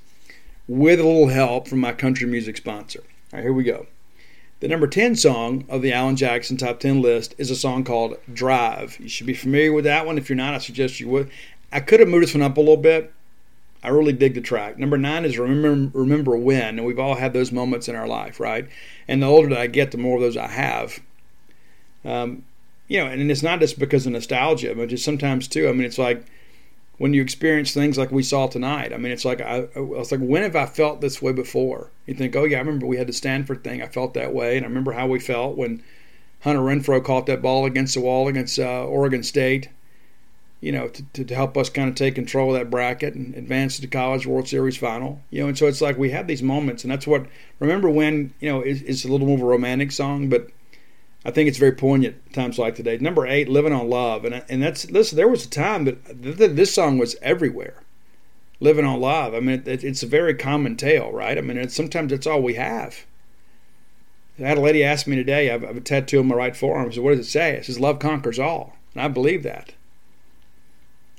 with 0.68 1.00
a 1.00 1.04
little 1.04 1.28
help 1.28 1.68
from 1.68 1.80
my 1.80 1.92
country 1.92 2.26
music 2.26 2.56
sponsor. 2.56 3.00
All 3.32 3.38
right, 3.38 3.42
here 3.42 3.52
we 3.52 3.64
go. 3.64 3.86
The 4.60 4.68
number 4.68 4.86
10 4.86 5.16
song 5.16 5.64
of 5.68 5.82
the 5.82 5.92
Alan 5.92 6.16
Jackson 6.16 6.56
Top 6.56 6.80
10 6.80 7.02
list 7.02 7.34
is 7.36 7.50
a 7.50 7.56
song 7.56 7.84
called 7.84 8.16
Drive. 8.32 8.98
You 8.98 9.08
should 9.08 9.26
be 9.26 9.34
familiar 9.34 9.72
with 9.72 9.84
that 9.84 10.06
one. 10.06 10.16
If 10.16 10.28
you're 10.28 10.36
not, 10.36 10.54
I 10.54 10.58
suggest 10.58 10.98
you 10.98 11.08
would. 11.08 11.30
I 11.70 11.80
could 11.80 12.00
have 12.00 12.08
moved 12.08 12.22
this 12.22 12.34
one 12.34 12.42
up 12.42 12.56
a 12.56 12.60
little 12.60 12.76
bit. 12.78 13.12
I 13.82 13.88
really 13.88 14.14
dig 14.14 14.34
the 14.34 14.40
track. 14.40 14.78
Number 14.78 14.96
nine 14.96 15.24
is 15.24 15.38
Remember 15.38 15.96
Remember 15.98 16.36
When, 16.36 16.78
and 16.78 16.86
we've 16.86 16.98
all 16.98 17.16
had 17.16 17.34
those 17.34 17.52
moments 17.52 17.88
in 17.88 17.94
our 17.94 18.08
life, 18.08 18.40
right? 18.40 18.66
And 19.06 19.22
the 19.22 19.26
older 19.26 19.50
that 19.50 19.58
I 19.58 19.66
get, 19.66 19.90
the 19.90 19.98
more 19.98 20.16
of 20.16 20.22
those 20.22 20.36
I 20.36 20.48
have. 20.48 21.00
Um, 22.04 22.44
you 22.88 22.98
know, 22.98 23.06
and 23.06 23.30
it's 23.30 23.42
not 23.42 23.60
just 23.60 23.78
because 23.78 24.06
of 24.06 24.12
nostalgia, 24.12 24.74
but 24.74 24.88
just 24.88 25.04
sometimes 25.04 25.48
too. 25.48 25.68
I 25.68 25.72
mean, 25.72 25.84
it's 25.84 25.98
like 25.98 26.24
when 26.98 27.12
you 27.12 27.20
experience 27.22 27.74
things 27.74 27.98
like 27.98 28.10
we 28.10 28.22
saw 28.22 28.46
tonight. 28.46 28.92
I 28.92 28.96
mean, 28.96 29.12
it's 29.12 29.24
like 29.24 29.40
I, 29.40 29.68
I 29.76 29.80
was 29.80 30.10
like, 30.10 30.20
when 30.20 30.42
have 30.42 30.56
I 30.56 30.66
felt 30.66 31.00
this 31.00 31.20
way 31.20 31.32
before? 31.32 31.90
You 32.06 32.14
think, 32.14 32.34
oh 32.34 32.44
yeah, 32.44 32.56
I 32.56 32.60
remember 32.60 32.86
we 32.86 32.96
had 32.96 33.06
the 33.06 33.12
Stanford 33.12 33.62
thing. 33.62 33.82
I 33.82 33.86
felt 33.86 34.14
that 34.14 34.34
way, 34.34 34.56
and 34.56 34.64
I 34.64 34.68
remember 34.68 34.92
how 34.92 35.06
we 35.06 35.18
felt 35.18 35.56
when 35.56 35.82
Hunter 36.40 36.60
Renfroe 36.60 37.04
caught 37.04 37.26
that 37.26 37.42
ball 37.42 37.66
against 37.66 37.94
the 37.94 38.00
wall 38.00 38.28
against 38.28 38.58
uh, 38.58 38.84
Oregon 38.84 39.22
State. 39.22 39.68
You 40.60 40.72
know, 40.72 40.88
to, 40.88 41.24
to 41.24 41.34
help 41.34 41.56
us 41.58 41.68
kind 41.68 41.88
of 41.88 41.94
take 41.94 42.14
control 42.14 42.48
of 42.48 42.58
that 42.58 42.70
bracket 42.70 43.14
and 43.14 43.34
advance 43.34 43.76
to 43.76 43.82
the 43.82 43.86
College 43.86 44.26
World 44.26 44.48
Series 44.48 44.76
final. 44.76 45.20
You 45.30 45.42
know, 45.42 45.48
and 45.48 45.58
so 45.58 45.66
it's 45.66 45.82
like 45.82 45.98
we 45.98 46.10
have 46.10 46.26
these 46.26 46.42
moments, 46.42 46.82
and 46.82 46.90
that's 46.90 47.06
what. 47.06 47.26
Remember 47.60 47.90
when 47.90 48.32
you 48.40 48.50
know 48.50 48.62
it's, 48.62 48.80
it's 48.80 49.04
a 49.04 49.08
little 49.08 49.26
more 49.26 49.36
of 49.36 49.42
a 49.42 49.46
romantic 49.46 49.92
song, 49.92 50.30
but 50.30 50.48
I 51.26 51.32
think 51.32 51.48
it's 51.48 51.58
very 51.58 51.72
poignant 51.72 52.32
times 52.32 52.56
like 52.56 52.76
today. 52.76 52.98
Number 52.98 53.26
eight, 53.26 53.48
"Living 53.48 53.72
on 53.72 53.90
Love," 53.90 54.24
and 54.24 54.44
and 54.48 54.62
that's 54.62 54.88
listen. 54.92 55.16
There 55.16 55.26
was 55.26 55.44
a 55.44 55.50
time 55.50 55.84
that 55.84 55.98
this 56.54 56.72
song 56.72 56.98
was 56.98 57.16
everywhere. 57.20 57.82
"Living 58.60 58.84
on 58.84 59.00
Love." 59.00 59.34
I 59.34 59.40
mean, 59.40 59.64
it, 59.66 59.82
it's 59.82 60.04
a 60.04 60.06
very 60.06 60.34
common 60.34 60.76
tale, 60.76 61.10
right? 61.10 61.36
I 61.36 61.40
mean, 61.40 61.58
it's, 61.58 61.74
sometimes 61.74 62.12
it's 62.12 62.28
all 62.28 62.40
we 62.40 62.54
have. 62.54 63.04
I 64.38 64.42
had 64.42 64.56
a 64.56 64.60
lady 64.60 64.84
ask 64.84 65.08
me 65.08 65.16
today. 65.16 65.48
I 65.48 65.52
have, 65.54 65.64
I 65.64 65.66
have 65.66 65.76
a 65.76 65.80
tattoo 65.80 66.20
on 66.20 66.28
my 66.28 66.36
right 66.36 66.56
forearm. 66.56 66.92
So 66.92 67.02
what 67.02 67.16
does 67.16 67.26
it 67.26 67.30
say? 67.30 67.56
It 67.56 67.64
says 67.64 67.80
"Love 67.80 67.98
conquers 67.98 68.38
all," 68.38 68.76
and 68.94 69.02
I 69.02 69.08
believe 69.08 69.42
that. 69.42 69.72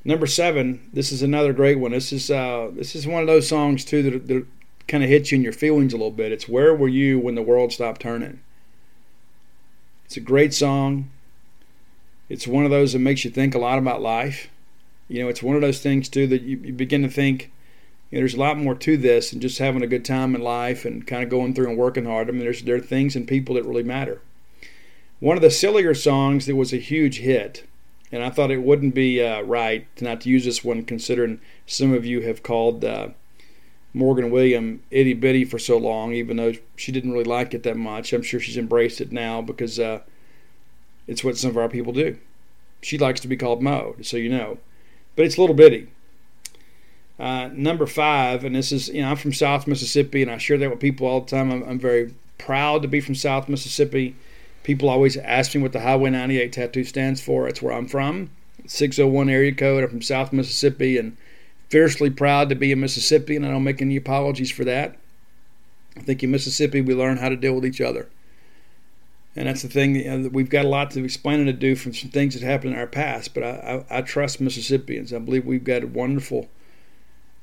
Number 0.05 0.25
seven, 0.25 0.89
this 0.93 1.11
is 1.11 1.21
another 1.21 1.51
great 1.51 1.79
one. 1.79 1.91
This 1.91 2.13
is 2.13 2.31
uh, 2.31 2.71
this 2.73 2.95
is 2.95 3.05
one 3.05 3.19
of 3.19 3.27
those 3.27 3.49
songs 3.49 3.83
too 3.83 4.03
that, 4.03 4.27
that 4.29 4.45
kind 4.87 5.03
of 5.03 5.09
hits 5.09 5.33
you 5.33 5.35
in 5.35 5.43
your 5.43 5.51
feelings 5.51 5.91
a 5.91 5.97
little 5.97 6.11
bit. 6.11 6.31
It's 6.31 6.47
"Where 6.47 6.73
Were 6.73 6.87
You 6.87 7.19
When 7.19 7.35
the 7.35 7.41
World 7.41 7.73
Stopped 7.73 7.99
Turning." 7.99 8.39
It's 10.07 10.15
a 10.15 10.21
great 10.21 10.53
song. 10.53 11.09
It's 12.29 12.47
one 12.47 12.63
of 12.63 12.71
those 12.71 12.93
that 12.93 12.99
makes 12.99 13.25
you 13.25 13.29
think 13.29 13.53
a 13.53 13.59
lot 13.59 13.77
about 13.77 14.01
life. 14.01 14.47
You 15.09 15.21
know, 15.21 15.27
it's 15.27 15.43
one 15.43 15.57
of 15.57 15.61
those 15.61 15.81
things 15.81 16.07
too 16.07 16.27
that 16.27 16.43
you, 16.43 16.57
you 16.63 16.71
begin 16.71 17.01
to 17.01 17.09
think, 17.09 17.51
you 18.09 18.17
know, 18.17 18.21
there's 18.21 18.33
a 18.33 18.39
lot 18.39 18.57
more 18.57 18.73
to 18.73 18.95
this 18.95 19.31
than 19.31 19.41
just 19.41 19.59
having 19.59 19.83
a 19.83 19.87
good 19.87 20.05
time 20.05 20.33
in 20.33 20.39
life 20.39 20.85
and 20.85 21.05
kind 21.05 21.23
of 21.23 21.29
going 21.29 21.53
through 21.53 21.67
and 21.67 21.77
working 21.77 22.05
hard. 22.05 22.29
I 22.29 22.31
mean, 22.31 22.39
there's 22.39 22.63
there 22.63 22.77
are 22.77 22.79
things 22.79 23.17
and 23.17 23.27
people 23.27 23.55
that 23.55 23.65
really 23.65 23.83
matter. 23.83 24.21
One 25.19 25.35
of 25.35 25.43
the 25.43 25.51
sillier 25.51 25.93
songs 25.93 26.45
that 26.45 26.55
was 26.55 26.71
a 26.71 26.77
huge 26.77 27.19
hit, 27.19 27.67
and 28.09 28.23
I 28.23 28.29
thought 28.29 28.49
it 28.49 28.63
wouldn't 28.63 28.95
be 28.95 29.21
uh, 29.21 29.41
right 29.41 29.87
not 29.99 30.21
to 30.21 30.29
use 30.29 30.45
this 30.45 30.63
one, 30.63 30.85
considering 30.85 31.41
some 31.65 31.91
of 31.91 32.05
you 32.05 32.21
have 32.21 32.43
called 32.43 32.85
uh, 32.85 33.09
Morgan 33.97 34.29
William 34.29 34.83
itty 34.91 35.13
bitty 35.13 35.43
for 35.43 35.57
so 35.59 35.77
long, 35.77 36.13
even 36.13 36.37
though 36.37 36.53
she 36.75 36.91
didn't 36.91 37.11
really 37.11 37.23
like 37.23 37.53
it 37.53 37.63
that 37.63 37.77
much. 37.77 38.13
I'm 38.13 38.21
sure 38.21 38.39
she's 38.39 38.57
embraced 38.57 39.01
it 39.01 39.11
now 39.11 39.41
because 39.41 39.79
uh, 39.79 40.01
it's 41.07 41.23
what 41.23 41.37
some 41.37 41.49
of 41.49 41.57
our 41.57 41.69
people 41.69 41.93
do. 41.93 42.17
She 42.81 42.97
likes 42.97 43.19
to 43.21 43.27
be 43.27 43.35
called 43.35 43.61
Mo, 43.61 43.95
so 44.01 44.17
you 44.17 44.29
know. 44.29 44.59
But 45.15 45.25
it's 45.25 45.37
little 45.37 45.55
bitty. 45.55 45.87
Uh, 47.19 47.49
number 47.53 47.87
five, 47.87 48.43
and 48.43 48.55
this 48.55 48.71
is, 48.71 48.89
you 48.89 49.01
know, 49.01 49.09
I'm 49.09 49.15
from 49.15 49.33
South 49.33 49.65
Mississippi, 49.65 50.21
and 50.21 50.29
I 50.29 50.37
share 50.37 50.59
that 50.59 50.69
with 50.69 50.79
people 50.79 51.07
all 51.07 51.21
the 51.21 51.29
time. 51.29 51.51
I'm, 51.51 51.63
I'm 51.63 51.79
very 51.79 52.13
proud 52.37 52.83
to 52.83 52.87
be 52.87 53.01
from 53.01 53.15
South 53.15 53.49
Mississippi. 53.49 54.15
People 54.61 54.89
always 54.89 55.17
ask 55.17 55.55
me 55.55 55.61
what 55.61 55.71
the 55.71 55.79
Highway 55.79 56.11
98 56.11 56.53
tattoo 56.53 56.83
stands 56.83 57.19
for. 57.19 57.47
It's 57.47 57.61
where 57.61 57.73
I'm 57.73 57.87
from. 57.87 58.29
601 58.67 59.29
area 59.29 59.53
code. 59.53 59.83
I'm 59.83 59.89
from 59.89 60.01
South 60.03 60.31
Mississippi, 60.31 60.99
and 60.99 61.17
fiercely 61.69 62.09
proud 62.09 62.49
to 62.49 62.55
be 62.55 62.71
a 62.71 62.75
Mississippian. 62.75 63.43
I 63.43 63.51
don't 63.51 63.63
make 63.63 63.81
any 63.81 63.95
apologies 63.95 64.51
for 64.51 64.63
that. 64.65 64.97
I 65.95 66.01
think 66.01 66.23
in 66.23 66.31
Mississippi 66.31 66.81
we 66.81 66.93
learn 66.93 67.17
how 67.17 67.29
to 67.29 67.35
deal 67.35 67.53
with 67.53 67.65
each 67.65 67.81
other. 67.81 68.07
And 69.35 69.47
that's 69.47 69.61
the 69.61 69.69
thing. 69.69 69.95
You 69.95 70.17
know, 70.17 70.29
we've 70.29 70.49
got 70.49 70.65
a 70.65 70.69
lot 70.69 70.91
to 70.91 71.03
explain 71.03 71.39
and 71.39 71.47
to 71.47 71.53
do 71.53 71.75
from 71.75 71.93
some 71.93 72.09
things 72.09 72.33
that 72.33 72.43
happened 72.43 72.73
in 72.73 72.79
our 72.79 72.87
past. 72.87 73.35
But 73.35 73.43
I, 73.43 73.85
I, 73.89 73.99
I 73.99 74.01
trust 74.01 74.41
Mississippians. 74.41 75.13
I 75.13 75.19
believe 75.19 75.45
we've 75.45 75.63
got 75.63 75.83
a 75.83 75.87
wonderful 75.87 76.49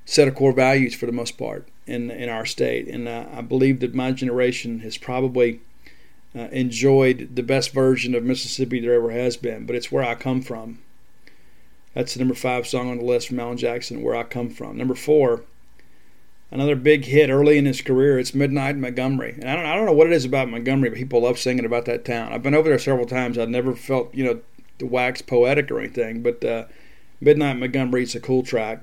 set 0.04 0.28
of 0.28 0.34
core 0.34 0.52
values 0.52 0.94
for 0.94 1.06
the 1.06 1.12
most 1.12 1.38
part 1.38 1.68
in 1.86 2.10
in 2.10 2.28
our 2.28 2.44
state. 2.46 2.88
And 2.88 3.06
uh, 3.06 3.26
I 3.32 3.42
believe 3.42 3.80
that 3.80 3.94
my 3.94 4.10
generation 4.10 4.80
has 4.80 4.98
probably 4.98 5.60
uh, 6.34 6.48
enjoyed 6.50 7.36
the 7.36 7.44
best 7.44 7.72
version 7.72 8.14
of 8.14 8.24
Mississippi 8.24 8.80
there 8.80 8.94
ever 8.94 9.12
has 9.12 9.36
been. 9.36 9.64
But 9.64 9.76
it's 9.76 9.92
where 9.92 10.04
I 10.04 10.16
come 10.16 10.42
from. 10.42 10.80
That's 11.94 12.12
the 12.12 12.18
number 12.18 12.34
five 12.34 12.66
song 12.66 12.90
on 12.90 12.98
the 12.98 13.04
list 13.04 13.28
from 13.28 13.38
Alan 13.38 13.56
Jackson, 13.56 14.02
Where 14.02 14.16
I 14.16 14.24
Come 14.24 14.50
From. 14.50 14.76
Number 14.76 14.96
four, 14.96 15.44
another 16.50 16.74
big 16.74 17.04
hit 17.04 17.30
early 17.30 17.56
in 17.56 17.66
his 17.66 17.80
career. 17.80 18.18
It's 18.18 18.34
Midnight 18.34 18.76
Montgomery, 18.76 19.36
and 19.40 19.48
I 19.48 19.54
don't 19.54 19.64
I 19.64 19.74
don't 19.76 19.86
know 19.86 19.92
what 19.92 20.08
it 20.08 20.12
is 20.12 20.24
about 20.24 20.50
Montgomery, 20.50 20.90
but 20.90 20.98
people 20.98 21.22
love 21.22 21.38
singing 21.38 21.64
about 21.64 21.84
that 21.84 22.04
town. 22.04 22.32
I've 22.32 22.42
been 22.42 22.54
over 22.54 22.68
there 22.68 22.78
several 22.78 23.06
times. 23.06 23.38
I've 23.38 23.48
never 23.48 23.74
felt 23.74 24.12
you 24.12 24.24
know 24.24 24.40
the 24.78 24.86
wax 24.86 25.22
poetic 25.22 25.70
or 25.70 25.78
anything, 25.78 26.22
but 26.22 26.44
uh, 26.44 26.64
Midnight 27.20 27.58
Montgomery 27.58 28.02
is 28.02 28.16
a 28.16 28.20
cool 28.20 28.42
track. 28.42 28.82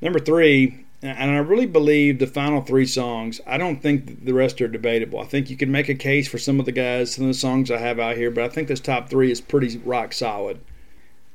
Number 0.00 0.18
three, 0.18 0.86
and 1.02 1.30
I 1.30 1.36
really 1.38 1.66
believe 1.66 2.18
the 2.18 2.26
final 2.26 2.62
three 2.62 2.86
songs. 2.86 3.42
I 3.46 3.58
don't 3.58 3.82
think 3.82 4.24
the 4.24 4.34
rest 4.34 4.60
are 4.62 4.68
debatable. 4.68 5.20
I 5.20 5.24
think 5.24 5.50
you 5.50 5.56
can 5.56 5.70
make 5.70 5.90
a 5.90 5.94
case 5.94 6.28
for 6.28 6.38
some 6.38 6.60
of 6.60 6.66
the 6.66 6.72
guys, 6.72 7.14
some 7.14 7.24
of 7.24 7.28
the 7.28 7.34
songs 7.34 7.70
I 7.70 7.76
have 7.78 7.98
out 7.98 8.16
here, 8.16 8.30
but 8.30 8.44
I 8.44 8.48
think 8.48 8.68
this 8.68 8.80
top 8.80 9.10
three 9.10 9.30
is 9.30 9.40
pretty 9.40 9.76
rock 9.84 10.14
solid. 10.14 10.60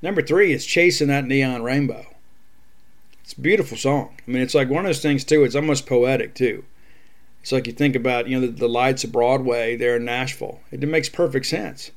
Number 0.01 0.21
three 0.21 0.51
is 0.51 0.65
Chasing 0.65 1.07
That 1.09 1.25
Neon 1.25 1.63
Rainbow. 1.63 2.07
It's 3.23 3.33
a 3.33 3.41
beautiful 3.41 3.77
song. 3.77 4.15
I 4.27 4.31
mean, 4.31 4.41
it's 4.41 4.55
like 4.55 4.69
one 4.69 4.85
of 4.85 4.89
those 4.89 5.01
things, 5.01 5.23
too, 5.23 5.43
it's 5.43 5.55
almost 5.55 5.85
poetic, 5.85 6.33
too. 6.33 6.65
It's 7.41 7.51
like 7.51 7.67
you 7.67 7.73
think 7.73 7.95
about, 7.95 8.27
you 8.27 8.39
know, 8.39 8.47
the, 8.47 8.53
the 8.53 8.69
lights 8.69 9.03
of 9.03 9.11
Broadway 9.11 9.75
there 9.75 9.95
in 9.95 10.05
Nashville. 10.05 10.59
It, 10.71 10.83
it 10.83 10.87
makes 10.87 11.09
perfect 11.09 11.45
sense. 11.45 11.91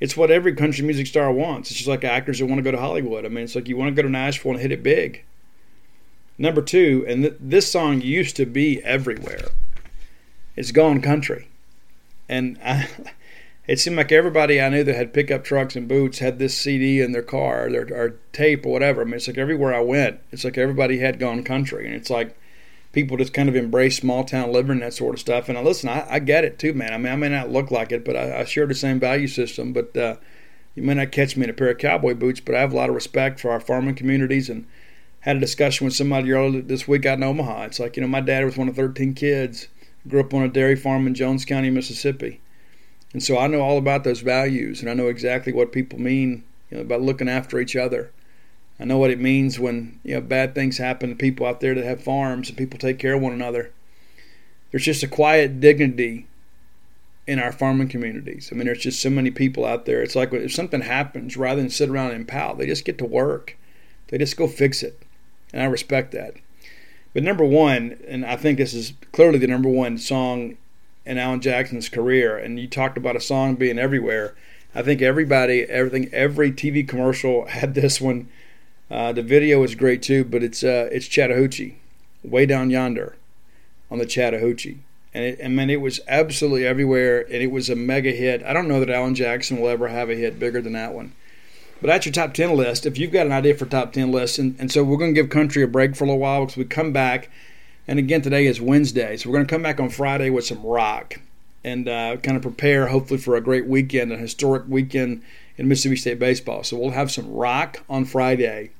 It's 0.00 0.16
what 0.16 0.30
every 0.30 0.54
country 0.54 0.84
music 0.84 1.06
star 1.06 1.32
wants. 1.32 1.70
It's 1.70 1.78
just 1.78 1.88
like 1.88 2.04
actors 2.04 2.38
that 2.38 2.46
want 2.46 2.58
to 2.58 2.62
go 2.62 2.72
to 2.72 2.80
Hollywood. 2.80 3.24
I 3.24 3.28
mean, 3.28 3.44
it's 3.44 3.54
like 3.54 3.68
you 3.68 3.76
want 3.76 3.94
to 3.94 3.94
go 3.94 4.06
to 4.06 4.12
Nashville 4.12 4.52
and 4.52 4.60
hit 4.60 4.72
it 4.72 4.82
big. 4.82 5.24
Number 6.36 6.62
two, 6.62 7.04
and 7.08 7.22
th- 7.22 7.36
this 7.38 7.70
song 7.70 8.00
used 8.00 8.36
to 8.36 8.46
be 8.46 8.82
everywhere. 8.82 9.48
It's 10.56 10.72
Gone 10.72 11.00
Country. 11.00 11.48
And 12.28 12.58
I, 12.64 12.88
it 13.66 13.80
seemed 13.80 13.96
like 13.96 14.12
everybody 14.12 14.60
I 14.60 14.68
knew 14.68 14.84
that 14.84 14.94
had 14.94 15.14
pickup 15.14 15.44
trucks 15.44 15.74
and 15.74 15.88
boots 15.88 16.18
had 16.18 16.38
this 16.38 16.58
CD 16.58 17.00
in 17.00 17.12
their 17.12 17.22
car 17.22 17.66
or, 17.66 17.70
their, 17.70 17.86
or 17.94 18.16
tape 18.32 18.66
or 18.66 18.72
whatever. 18.72 19.00
I 19.00 19.04
mean, 19.04 19.14
it's 19.14 19.26
like 19.26 19.38
everywhere 19.38 19.74
I 19.74 19.80
went, 19.80 20.20
it's 20.30 20.44
like 20.44 20.58
everybody 20.58 20.98
had 20.98 21.18
gone 21.18 21.42
country, 21.42 21.86
and 21.86 21.94
it's 21.94 22.10
like 22.10 22.36
people 22.92 23.16
just 23.16 23.34
kind 23.34 23.48
of 23.48 23.56
embrace 23.56 23.96
small 23.96 24.24
town 24.24 24.52
living 24.52 24.72
and 24.72 24.82
that 24.82 24.94
sort 24.94 25.14
of 25.14 25.20
stuff. 25.20 25.48
And 25.48 25.58
I 25.58 25.62
listen, 25.62 25.88
I, 25.88 26.06
I 26.08 26.18
get 26.18 26.44
it 26.44 26.58
too, 26.58 26.74
man. 26.74 26.92
I 26.92 26.98
mean, 26.98 27.12
I 27.12 27.16
may 27.16 27.28
not 27.28 27.50
look 27.50 27.70
like 27.70 27.90
it, 27.90 28.04
but 28.04 28.16
I, 28.16 28.40
I 28.40 28.44
share 28.44 28.66
the 28.66 28.74
same 28.74 29.00
value 29.00 29.28
system. 29.28 29.72
But 29.72 29.96
uh, 29.96 30.16
you 30.74 30.82
may 30.82 30.94
not 30.94 31.12
catch 31.12 31.36
me 31.36 31.44
in 31.44 31.50
a 31.50 31.54
pair 31.54 31.70
of 31.70 31.78
cowboy 31.78 32.14
boots, 32.14 32.40
but 32.40 32.54
I 32.54 32.60
have 32.60 32.72
a 32.72 32.76
lot 32.76 32.88
of 32.88 32.94
respect 32.94 33.40
for 33.40 33.50
our 33.50 33.60
farming 33.60 33.96
communities 33.96 34.48
and 34.48 34.66
had 35.20 35.36
a 35.36 35.40
discussion 35.40 35.86
with 35.86 35.94
somebody 35.94 36.32
earlier 36.32 36.60
this 36.62 36.86
week 36.86 37.06
out 37.06 37.18
in 37.18 37.24
Omaha. 37.24 37.64
It's 37.64 37.80
like, 37.80 37.96
you 37.96 38.02
know, 38.02 38.08
my 38.08 38.20
dad 38.20 38.44
was 38.44 38.56
one 38.56 38.68
of 38.68 38.76
13 38.76 39.14
kids, 39.14 39.68
grew 40.06 40.20
up 40.20 40.34
on 40.34 40.42
a 40.42 40.48
dairy 40.48 40.76
farm 40.76 41.06
in 41.06 41.14
Jones 41.14 41.44
County, 41.44 41.70
Mississippi. 41.70 42.40
And 43.14 43.22
so 43.22 43.38
I 43.38 43.46
know 43.46 43.60
all 43.60 43.78
about 43.78 44.04
those 44.04 44.20
values 44.20 44.82
and 44.82 44.90
I 44.90 44.94
know 44.94 45.06
exactly 45.06 45.52
what 45.52 45.72
people 45.72 45.98
mean 45.98 46.44
you 46.70 46.76
know, 46.76 46.82
about 46.82 47.00
looking 47.00 47.28
after 47.28 47.58
each 47.58 47.76
other. 47.76 48.10
I 48.78 48.84
know 48.84 48.98
what 48.98 49.12
it 49.12 49.20
means 49.20 49.58
when 49.58 50.00
you 50.02 50.14
know 50.14 50.20
bad 50.20 50.54
things 50.54 50.78
happen 50.78 51.08
to 51.10 51.14
people 51.14 51.46
out 51.46 51.60
there 51.60 51.74
that 51.74 51.84
have 51.84 52.02
farms 52.02 52.48
and 52.48 52.58
people 52.58 52.78
take 52.78 52.98
care 52.98 53.14
of 53.14 53.22
one 53.22 53.32
another. 53.32 53.72
There's 54.70 54.84
just 54.84 55.04
a 55.04 55.08
quiet 55.08 55.60
dignity 55.60 56.26
in 57.26 57.38
our 57.38 57.52
farming 57.52 57.88
communities. 57.88 58.50
I 58.50 58.56
mean, 58.56 58.66
there's 58.66 58.80
just 58.80 59.00
so 59.00 59.10
many 59.10 59.30
people 59.30 59.64
out 59.64 59.84
there. 59.84 60.02
It's 60.02 60.16
like 60.16 60.32
if 60.32 60.52
something 60.52 60.80
happens, 60.80 61.36
rather 61.36 61.60
than 61.60 61.70
sit 61.70 61.88
around 61.88 62.10
and 62.10 62.26
pout, 62.26 62.58
they 62.58 62.66
just 62.66 62.84
get 62.84 62.98
to 62.98 63.04
work. 63.04 63.56
They 64.08 64.18
just 64.18 64.36
go 64.36 64.48
fix 64.48 64.82
it, 64.82 65.00
and 65.52 65.62
I 65.62 65.66
respect 65.66 66.10
that. 66.12 66.34
But 67.14 67.22
number 67.22 67.44
one, 67.44 67.96
and 68.08 68.26
I 68.26 68.34
think 68.34 68.58
this 68.58 68.74
is 68.74 68.92
clearly 69.12 69.38
the 69.38 69.46
number 69.46 69.68
one 69.68 69.96
song 69.98 70.56
in 71.06 71.18
Alan 71.18 71.40
Jackson's 71.40 71.88
career. 71.88 72.36
And 72.36 72.58
you 72.58 72.68
talked 72.68 72.96
about 72.96 73.16
a 73.16 73.20
song 73.20 73.56
being 73.56 73.78
everywhere. 73.78 74.34
I 74.74 74.82
think 74.82 75.02
everybody, 75.02 75.62
everything, 75.62 76.10
every 76.12 76.50
TV 76.50 76.86
commercial 76.86 77.46
had 77.48 77.74
this 77.74 78.00
one. 78.00 78.28
Uh, 78.90 79.12
the 79.12 79.22
video 79.22 79.62
is 79.62 79.74
great 79.74 80.02
too, 80.02 80.24
but 80.24 80.42
it's 80.42 80.62
uh, 80.62 80.88
it's 80.92 81.08
Chattahoochee, 81.08 81.76
way 82.22 82.44
down 82.44 82.70
yonder, 82.70 83.16
on 83.90 83.98
the 83.98 84.06
Chattahoochee, 84.06 84.78
and 85.14 85.24
it, 85.24 85.40
I 85.42 85.48
mean 85.48 85.70
it 85.70 85.80
was 85.80 86.00
absolutely 86.06 86.66
everywhere, 86.66 87.22
and 87.22 87.42
it 87.42 87.50
was 87.50 87.70
a 87.70 87.76
mega 87.76 88.10
hit. 88.10 88.42
I 88.42 88.52
don't 88.52 88.68
know 88.68 88.80
that 88.80 88.90
Alan 88.90 89.14
Jackson 89.14 89.58
will 89.58 89.68
ever 89.68 89.88
have 89.88 90.10
a 90.10 90.14
hit 90.14 90.38
bigger 90.38 90.60
than 90.60 90.74
that 90.74 90.92
one. 90.92 91.12
But 91.80 91.88
that's 91.88 92.06
your 92.06 92.12
top 92.12 92.34
ten 92.34 92.54
list. 92.54 92.84
If 92.84 92.98
you've 92.98 93.10
got 93.10 93.26
an 93.26 93.32
idea 93.32 93.54
for 93.54 93.66
top 93.66 93.92
ten 93.94 94.12
lists, 94.12 94.38
and, 94.38 94.54
and 94.58 94.70
so 94.70 94.84
we're 94.84 94.98
going 94.98 95.14
to 95.14 95.20
give 95.20 95.30
country 95.30 95.62
a 95.62 95.66
break 95.66 95.96
for 95.96 96.04
a 96.04 96.06
little 96.06 96.20
while 96.20 96.42
because 96.42 96.58
we 96.58 96.64
come 96.64 96.92
back, 96.92 97.30
and 97.86 97.98
again 97.98 98.22
today 98.22 98.46
is 98.46 98.60
Wednesday, 98.60 99.16
so 99.16 99.28
we're 99.28 99.36
going 99.36 99.46
to 99.46 99.54
come 99.54 99.62
back 99.62 99.80
on 99.80 99.90
Friday 99.90 100.30
with 100.30 100.46
some 100.46 100.64
rock 100.64 101.20
and 101.62 101.88
uh, 101.88 102.16
kind 102.16 102.36
of 102.36 102.42
prepare 102.42 102.88
hopefully 102.88 103.18
for 103.18 103.36
a 103.36 103.40
great 103.40 103.66
weekend, 103.66 104.12
a 104.12 104.16
historic 104.16 104.64
weekend 104.68 105.22
in 105.56 105.68
Mississippi 105.68 105.96
State 105.96 106.18
baseball. 106.18 106.62
So 106.62 106.76
we'll 106.76 106.90
have 106.90 107.10
some 107.10 107.32
rock 107.32 107.82
on 107.88 108.04
Friday. 108.04 108.70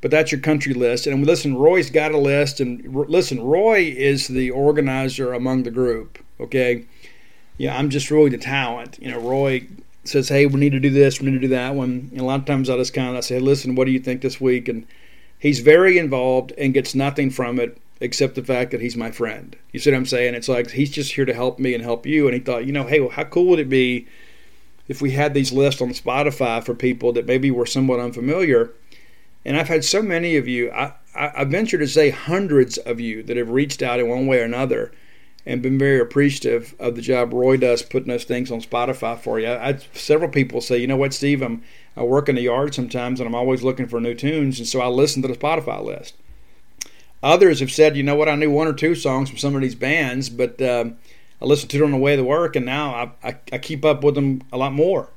But 0.00 0.10
that's 0.10 0.30
your 0.32 0.40
country 0.40 0.74
list. 0.74 1.06
And 1.06 1.24
listen, 1.26 1.56
Roy's 1.56 1.90
got 1.90 2.12
a 2.12 2.18
list. 2.18 2.60
And 2.60 2.94
listen, 3.08 3.42
Roy 3.42 3.94
is 3.96 4.28
the 4.28 4.50
organizer 4.50 5.32
among 5.32 5.62
the 5.62 5.70
group. 5.70 6.18
Okay. 6.38 6.84
Yeah, 7.56 7.78
I'm 7.78 7.88
just 7.88 8.10
really 8.10 8.30
the 8.30 8.38
talent. 8.38 8.98
You 9.00 9.12
know, 9.12 9.20
Roy 9.20 9.66
says, 10.02 10.28
hey, 10.28 10.46
we 10.46 10.60
need 10.60 10.72
to 10.72 10.80
do 10.80 10.90
this, 10.90 11.20
we 11.20 11.26
need 11.26 11.40
to 11.40 11.48
do 11.48 11.48
that 11.48 11.74
one. 11.74 12.10
And 12.12 12.20
a 12.20 12.24
lot 12.24 12.40
of 12.40 12.46
times 12.46 12.68
I 12.68 12.76
just 12.76 12.92
kind 12.92 13.08
of 13.08 13.16
I 13.16 13.20
say, 13.20 13.38
listen, 13.38 13.74
what 13.74 13.86
do 13.86 13.92
you 13.92 14.00
think 14.00 14.20
this 14.20 14.40
week? 14.40 14.68
And 14.68 14.86
he's 15.38 15.60
very 15.60 15.96
involved 15.96 16.52
and 16.58 16.74
gets 16.74 16.94
nothing 16.94 17.30
from 17.30 17.58
it 17.58 17.78
except 18.00 18.34
the 18.34 18.44
fact 18.44 18.70
that 18.72 18.80
he's 18.80 18.96
my 18.96 19.10
friend. 19.10 19.56
You 19.72 19.80
see 19.80 19.90
what 19.90 19.96
I'm 19.96 20.06
saying? 20.06 20.34
It's 20.34 20.48
like 20.48 20.70
he's 20.70 20.90
just 20.90 21.12
here 21.12 21.24
to 21.24 21.34
help 21.34 21.58
me 21.58 21.74
and 21.74 21.82
help 21.82 22.06
you. 22.06 22.26
And 22.26 22.34
he 22.34 22.40
thought, 22.40 22.66
you 22.66 22.72
know, 22.72 22.84
hey, 22.84 23.00
well, 23.00 23.10
how 23.10 23.24
cool 23.24 23.46
would 23.46 23.58
it 23.58 23.68
be 23.68 24.06
if 24.88 25.00
we 25.00 25.12
had 25.12 25.34
these 25.34 25.52
lists 25.52 25.80
on 25.80 25.90
Spotify 25.90 26.62
for 26.62 26.74
people 26.74 27.12
that 27.12 27.26
maybe 27.26 27.50
were 27.50 27.66
somewhat 27.66 28.00
unfamiliar? 28.00 28.72
And 29.44 29.56
I've 29.56 29.68
had 29.68 29.84
so 29.84 30.02
many 30.02 30.36
of 30.36 30.48
you, 30.48 30.70
I, 30.72 30.94
I, 31.14 31.32
I 31.36 31.44
venture 31.44 31.78
to 31.78 31.86
say 31.86 32.10
hundreds 32.10 32.78
of 32.78 33.00
you 33.00 33.22
that 33.24 33.36
have 33.36 33.50
reached 33.50 33.82
out 33.82 34.00
in 34.00 34.08
one 34.08 34.26
way 34.26 34.40
or 34.40 34.44
another 34.44 34.92
and 35.46 35.60
been 35.60 35.78
very 35.78 36.00
appreciative 36.00 36.74
of 36.78 36.96
the 36.96 37.02
job 37.02 37.32
Roy 37.32 37.58
does 37.58 37.82
putting 37.82 38.08
those 38.08 38.24
things 38.24 38.50
on 38.50 38.62
Spotify 38.62 39.18
for 39.18 39.38
you. 39.38 39.48
I, 39.48 39.68
I 39.68 39.78
several 39.92 40.30
people 40.30 40.60
say, 40.60 40.78
you 40.78 40.86
know 40.86 40.96
what, 40.96 41.12
Steve, 41.12 41.42
I'm, 41.42 41.62
I 41.96 42.02
work 42.02 42.28
in 42.28 42.36
the 42.36 42.42
yard 42.42 42.74
sometimes 42.74 43.20
and 43.20 43.26
I'm 43.26 43.34
always 43.34 43.62
looking 43.62 43.86
for 43.86 44.00
new 44.00 44.14
tunes, 44.14 44.58
and 44.58 44.66
so 44.66 44.80
I 44.80 44.88
listen 44.88 45.22
to 45.22 45.28
the 45.28 45.36
Spotify 45.36 45.84
list. 45.84 46.14
Others 47.24 47.60
have 47.60 47.72
said, 47.72 47.96
you 47.96 48.02
know 48.02 48.16
what, 48.16 48.28
I 48.28 48.34
knew 48.34 48.50
one 48.50 48.68
or 48.68 48.74
two 48.74 48.94
songs 48.94 49.30
from 49.30 49.38
some 49.38 49.56
of 49.56 49.62
these 49.62 49.74
bands, 49.74 50.28
but 50.28 50.60
um, 50.60 50.98
I 51.40 51.46
listened 51.46 51.70
to 51.70 51.78
them 51.78 51.86
on 51.86 51.92
the 51.92 51.96
way 51.96 52.16
to 52.16 52.22
work, 52.22 52.54
and 52.54 52.66
now 52.66 52.94
I, 52.94 53.28
I, 53.30 53.36
I 53.50 53.58
keep 53.58 53.82
up 53.82 54.04
with 54.04 54.14
them 54.14 54.42
a 54.52 54.58
lot 54.58 54.74
more. 54.74 55.08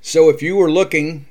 So 0.00 0.28
if 0.28 0.40
you 0.40 0.54
were 0.54 0.70
looking 0.70 1.26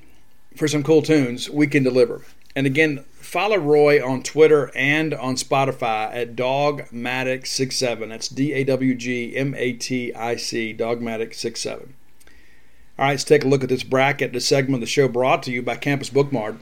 for 0.53 0.67
some 0.67 0.83
cool 0.83 1.01
tunes, 1.01 1.49
we 1.49 1.65
can 1.67 1.81
deliver. 1.81 2.25
And 2.57 2.67
again, 2.67 3.05
follow 3.13 3.55
Roy 3.55 4.05
on 4.05 4.21
Twitter 4.21 4.69
and 4.75 5.13
on 5.13 5.35
Spotify 5.35 6.13
at 6.13 6.35
Dawgmatic67. 6.35 8.09
That's 8.09 8.27
D 8.27 8.51
A 8.51 8.65
W 8.65 8.95
G 8.95 9.33
M 9.33 9.55
A 9.55 9.71
T 9.71 10.13
I 10.13 10.35
C, 10.35 10.75
Dawgmatic67. 10.77 11.71
All 11.71 13.05
right, 13.05 13.11
let's 13.11 13.23
take 13.23 13.45
a 13.45 13.47
look 13.47 13.63
at 13.63 13.69
this 13.69 13.83
bracket, 13.83 14.33
the 14.33 14.41
segment 14.41 14.75
of 14.75 14.81
the 14.81 14.87
show 14.87 15.07
brought 15.07 15.41
to 15.43 15.51
you 15.51 15.61
by 15.61 15.77
Campus 15.77 16.09
Bookmart. 16.09 16.57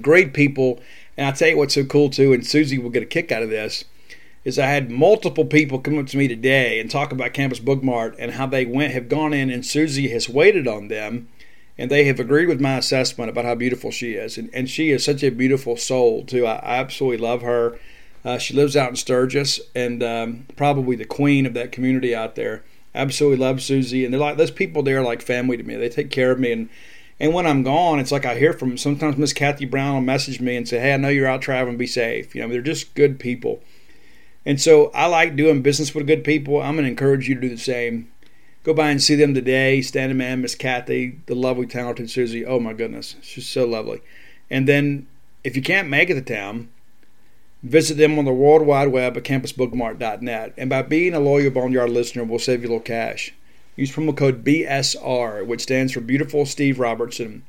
Great 0.00 0.32
people 0.32 0.80
and 1.16 1.26
I'll 1.26 1.32
tell 1.32 1.48
you 1.48 1.56
what's 1.56 1.74
so 1.74 1.84
cool 1.84 2.10
too, 2.10 2.32
and 2.32 2.46
Susie 2.46 2.78
will 2.78 2.90
get 2.90 3.02
a 3.02 3.06
kick 3.06 3.32
out 3.32 3.42
of 3.42 3.50
this, 3.50 3.84
is 4.44 4.58
I 4.58 4.66
had 4.66 4.90
multiple 4.90 5.44
people 5.44 5.80
come 5.80 5.98
up 5.98 6.06
to 6.08 6.16
me 6.16 6.28
today 6.28 6.78
and 6.78 6.90
talk 6.90 7.12
about 7.12 7.32
Campus 7.34 7.58
Bookmart 7.58 8.14
and 8.18 8.32
how 8.32 8.46
they 8.46 8.64
went 8.64 8.92
have 8.92 9.08
gone 9.08 9.34
in 9.34 9.50
and 9.50 9.66
Susie 9.66 10.08
has 10.08 10.28
waited 10.28 10.68
on 10.68 10.88
them 10.88 11.28
and 11.78 11.90
they 11.90 12.04
have 12.04 12.20
agreed 12.20 12.46
with 12.46 12.60
my 12.60 12.76
assessment 12.76 13.28
about 13.30 13.44
how 13.44 13.54
beautiful 13.54 13.90
she 13.90 14.12
is. 14.12 14.38
And, 14.38 14.50
and 14.54 14.68
she 14.68 14.90
is 14.90 15.04
such 15.04 15.22
a 15.22 15.30
beautiful 15.30 15.76
soul 15.76 16.24
too. 16.24 16.46
I, 16.46 16.56
I 16.56 16.76
absolutely 16.76 17.18
love 17.18 17.42
her. 17.42 17.78
Uh, 18.24 18.38
she 18.38 18.54
lives 18.54 18.76
out 18.76 18.90
in 18.90 18.96
Sturgis 18.96 19.60
and 19.74 20.02
um, 20.02 20.46
probably 20.56 20.96
the 20.96 21.04
queen 21.04 21.46
of 21.46 21.54
that 21.54 21.72
community 21.72 22.14
out 22.14 22.34
there. 22.34 22.64
Absolutely 22.94 23.38
love 23.38 23.62
Susie, 23.62 24.04
and 24.04 24.14
they're 24.14 24.20
like 24.20 24.38
those 24.38 24.50
people 24.50 24.82
there 24.82 25.00
are 25.00 25.04
like 25.04 25.20
family 25.20 25.58
to 25.58 25.62
me. 25.62 25.76
They 25.76 25.90
take 25.90 26.10
care 26.10 26.30
of 26.30 26.40
me 26.40 26.50
and 26.50 26.70
and 27.18 27.32
when 27.32 27.46
I'm 27.46 27.62
gone, 27.62 27.98
it's 27.98 28.12
like 28.12 28.26
I 28.26 28.36
hear 28.36 28.52
from 28.52 28.76
sometimes 28.76 29.16
Miss 29.16 29.32
Kathy 29.32 29.64
Brown 29.64 29.94
will 29.94 30.00
message 30.02 30.40
me 30.40 30.56
and 30.56 30.68
say, 30.68 30.78
Hey, 30.78 30.92
I 30.92 30.96
know 30.98 31.08
you're 31.08 31.26
out 31.26 31.42
traveling, 31.42 31.78
be 31.78 31.86
safe. 31.86 32.34
You 32.34 32.42
know, 32.42 32.48
they're 32.48 32.60
just 32.60 32.94
good 32.94 33.18
people. 33.18 33.62
And 34.44 34.60
so 34.60 34.90
I 34.94 35.06
like 35.06 35.34
doing 35.34 35.62
business 35.62 35.94
with 35.94 36.06
good 36.06 36.24
people. 36.24 36.60
I'm 36.60 36.76
to 36.76 36.84
encourage 36.84 37.28
you 37.28 37.34
to 37.34 37.40
do 37.40 37.48
the 37.48 37.58
same. 37.58 38.10
Go 38.64 38.74
by 38.74 38.90
and 38.90 39.02
see 39.02 39.14
them 39.14 39.32
today. 39.32 39.80
Standing 39.80 40.18
man, 40.18 40.42
Miss 40.42 40.54
Kathy, 40.54 41.20
the 41.26 41.34
lovely, 41.34 41.66
talented 41.66 42.10
Susie. 42.10 42.44
Oh 42.44 42.60
my 42.60 42.72
goodness, 42.74 43.16
she's 43.22 43.48
so 43.48 43.64
lovely. 43.64 44.02
And 44.50 44.68
then 44.68 45.06
if 45.42 45.56
you 45.56 45.62
can't 45.62 45.88
make 45.88 46.10
it 46.10 46.14
to 46.14 46.22
town, 46.22 46.68
visit 47.62 47.96
them 47.96 48.18
on 48.18 48.24
the 48.24 48.32
World 48.32 48.66
Wide 48.66 48.88
Web 48.88 49.16
at 49.16 49.24
campusbookmart.net. 49.24 50.54
And 50.56 50.68
by 50.68 50.82
being 50.82 51.14
a 51.14 51.20
loyal 51.20 51.50
Boneyard 51.50 51.90
listener, 51.90 52.24
we'll 52.24 52.38
save 52.38 52.62
you 52.62 52.68
a 52.68 52.70
little 52.70 52.80
cash. 52.80 53.32
Use 53.76 53.92
promo 53.92 54.16
code 54.16 54.42
BSR, 54.42 55.46
which 55.46 55.62
stands 55.62 55.92
for 55.92 56.00
Beautiful 56.00 56.46
Steve 56.46 56.80
Robertson. 56.80 57.44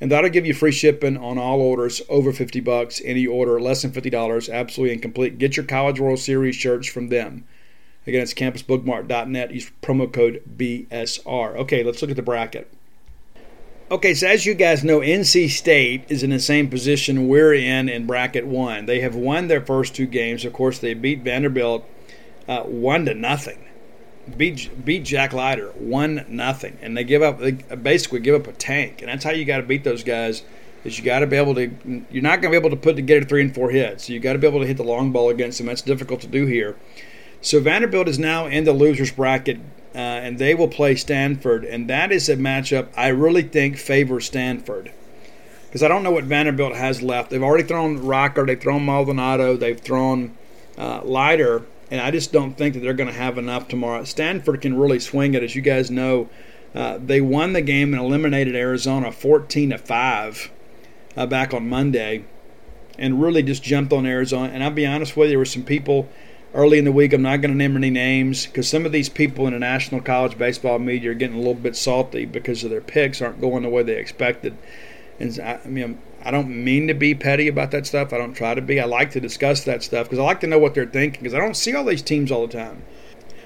And 0.00 0.10
that'll 0.10 0.30
give 0.30 0.44
you 0.44 0.52
free 0.52 0.72
shipping 0.72 1.16
on 1.16 1.38
all 1.38 1.60
orders 1.60 2.02
over 2.08 2.32
50 2.32 2.60
bucks. 2.60 3.00
Any 3.04 3.26
order 3.26 3.58
less 3.60 3.82
than 3.82 3.92
$50, 3.92 4.52
absolutely 4.52 4.92
incomplete. 4.94 5.38
Get 5.38 5.56
your 5.56 5.64
College 5.64 5.98
World 5.98 6.18
Series 6.18 6.56
shirts 6.56 6.88
from 6.88 7.08
them. 7.08 7.44
Again, 8.06 8.20
it's 8.20 8.34
campusbookmart.net. 8.34 9.54
Use 9.54 9.70
promo 9.80 10.12
code 10.12 10.42
BSR. 10.56 11.56
Okay, 11.56 11.82
let's 11.82 12.02
look 12.02 12.10
at 12.10 12.16
the 12.16 12.22
bracket. 12.22 12.70
Okay, 13.90 14.12
so 14.12 14.26
as 14.26 14.44
you 14.44 14.54
guys 14.54 14.82
know, 14.82 15.00
NC 15.00 15.50
State 15.50 16.04
is 16.08 16.22
in 16.22 16.30
the 16.30 16.40
same 16.40 16.68
position 16.68 17.28
we're 17.28 17.54
in 17.54 17.88
in 17.88 18.06
bracket 18.06 18.46
one. 18.46 18.86
They 18.86 19.00
have 19.00 19.14
won 19.14 19.46
their 19.46 19.64
first 19.64 19.94
two 19.94 20.06
games. 20.06 20.44
Of 20.44 20.52
course, 20.52 20.78
they 20.78 20.94
beat 20.94 21.22
Vanderbilt 21.22 21.88
uh, 22.48 22.62
one 22.62 23.06
to 23.06 23.14
nothing 23.14 23.64
beat 24.36 24.84
beat 24.84 25.04
Jack 25.04 25.32
Leiter 25.32 25.68
one 25.72 26.24
nothing, 26.28 26.78
and 26.80 26.96
they 26.96 27.04
give 27.04 27.22
up. 27.22 27.38
They 27.38 27.52
basically 27.52 28.20
give 28.20 28.40
up 28.40 28.46
a 28.46 28.52
tank, 28.52 29.02
and 29.02 29.08
that's 29.08 29.24
how 29.24 29.30
you 29.30 29.44
got 29.44 29.58
to 29.58 29.62
beat 29.62 29.84
those 29.84 30.04
guys. 30.04 30.42
Is 30.84 30.98
you 30.98 31.04
got 31.04 31.20
to 31.20 31.26
be 31.26 31.36
able 31.36 31.54
to. 31.54 31.70
You're 32.10 32.22
not 32.22 32.40
going 32.40 32.52
to 32.52 32.60
be 32.60 32.66
able 32.66 32.70
to 32.70 32.76
put 32.76 32.96
together 32.96 33.24
three 33.24 33.42
and 33.42 33.54
four 33.54 33.70
hits. 33.70 34.06
So 34.06 34.12
you 34.12 34.20
got 34.20 34.32
to 34.32 34.38
be 34.38 34.46
able 34.46 34.60
to 34.60 34.66
hit 34.66 34.76
the 34.76 34.84
long 34.84 35.12
ball 35.12 35.30
against 35.30 35.58
them. 35.58 35.68
That's 35.68 35.82
difficult 35.82 36.20
to 36.22 36.26
do 36.26 36.46
here. 36.46 36.76
So 37.40 37.60
Vanderbilt 37.60 38.08
is 38.08 38.18
now 38.18 38.46
in 38.46 38.64
the 38.64 38.72
losers 38.72 39.10
bracket, 39.10 39.58
uh, 39.94 39.98
and 39.98 40.38
they 40.38 40.54
will 40.54 40.68
play 40.68 40.94
Stanford, 40.94 41.64
and 41.64 41.88
that 41.90 42.12
is 42.12 42.28
a 42.28 42.36
matchup 42.36 42.88
I 42.96 43.08
really 43.08 43.42
think 43.42 43.76
favors 43.76 44.26
Stanford. 44.26 44.92
Because 45.66 45.82
I 45.82 45.88
don't 45.88 46.02
know 46.02 46.10
what 46.10 46.24
Vanderbilt 46.24 46.74
has 46.74 47.02
left. 47.02 47.30
They've 47.30 47.42
already 47.42 47.64
thrown 47.64 47.98
Rocker, 48.04 48.44
they've 48.46 48.60
thrown 48.60 48.84
Maldonado, 48.84 49.56
they've 49.56 49.80
thrown 49.80 50.36
uh, 50.78 51.00
Leiter 51.02 51.64
and 51.92 52.00
I 52.00 52.10
just 52.10 52.32
don't 52.32 52.54
think 52.54 52.72
that 52.72 52.80
they're 52.80 52.94
going 52.94 53.10
to 53.10 53.14
have 53.14 53.36
enough 53.36 53.68
tomorrow. 53.68 54.02
Stanford 54.04 54.62
can 54.62 54.78
really 54.78 54.98
swing 54.98 55.34
it, 55.34 55.42
as 55.42 55.54
you 55.54 55.60
guys 55.60 55.90
know. 55.90 56.30
Uh, 56.74 56.96
they 56.96 57.20
won 57.20 57.52
the 57.52 57.60
game 57.60 57.92
and 57.92 58.02
eliminated 58.02 58.56
Arizona 58.56 59.12
14 59.12 59.68
to 59.68 59.76
five 59.78 60.50
uh, 61.18 61.26
back 61.26 61.52
on 61.52 61.68
Monday, 61.68 62.24
and 62.98 63.20
really 63.20 63.42
just 63.42 63.62
jumped 63.62 63.92
on 63.92 64.06
Arizona. 64.06 64.50
And 64.54 64.64
I'll 64.64 64.70
be 64.70 64.86
honest 64.86 65.18
with 65.18 65.26
you, 65.26 65.32
there 65.32 65.38
were 65.38 65.44
some 65.44 65.64
people 65.64 66.08
early 66.54 66.78
in 66.78 66.86
the 66.86 66.92
week. 66.92 67.12
I'm 67.12 67.20
not 67.20 67.42
going 67.42 67.50
to 67.50 67.56
name 67.58 67.76
any 67.76 67.90
names 67.90 68.46
because 68.46 68.66
some 68.66 68.86
of 68.86 68.92
these 68.92 69.10
people 69.10 69.46
in 69.46 69.52
the 69.52 69.58
national 69.58 70.00
college 70.00 70.38
baseball 70.38 70.78
media 70.78 71.10
are 71.10 71.14
getting 71.14 71.36
a 71.36 71.40
little 71.40 71.52
bit 71.52 71.76
salty 71.76 72.24
because 72.24 72.64
of 72.64 72.70
their 72.70 72.80
picks 72.80 73.20
aren't 73.20 73.38
going 73.38 73.64
the 73.64 73.68
way 73.68 73.82
they 73.82 73.98
expected. 73.98 74.56
And 75.20 75.38
I, 75.38 75.60
I 75.62 75.68
mean, 75.68 76.00
I 76.24 76.30
don't 76.30 76.64
mean 76.64 76.86
to 76.88 76.94
be 76.94 77.14
petty 77.14 77.48
about 77.48 77.70
that 77.72 77.86
stuff. 77.86 78.12
I 78.12 78.18
don't 78.18 78.34
try 78.34 78.54
to 78.54 78.62
be. 78.62 78.80
I 78.80 78.84
like 78.84 79.10
to 79.12 79.20
discuss 79.20 79.64
that 79.64 79.82
stuff 79.82 80.06
because 80.06 80.18
I 80.18 80.22
like 80.22 80.40
to 80.40 80.46
know 80.46 80.58
what 80.58 80.74
they're 80.74 80.86
thinking 80.86 81.22
because 81.22 81.34
I 81.34 81.38
don't 81.38 81.56
see 81.56 81.74
all 81.74 81.84
these 81.84 82.02
teams 82.02 82.30
all 82.30 82.46
the 82.46 82.52
time. 82.52 82.82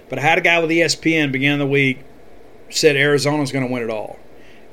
But 0.08 0.18
I 0.18 0.22
had 0.22 0.38
a 0.38 0.42
guy 0.42 0.58
with 0.58 0.70
ESPN 0.70 1.52
of 1.52 1.58
the 1.58 1.66
week 1.66 2.00
said 2.70 2.96
Arizona's 2.96 3.52
going 3.52 3.66
to 3.66 3.72
win 3.72 3.82
it 3.82 3.90
all. 3.90 4.18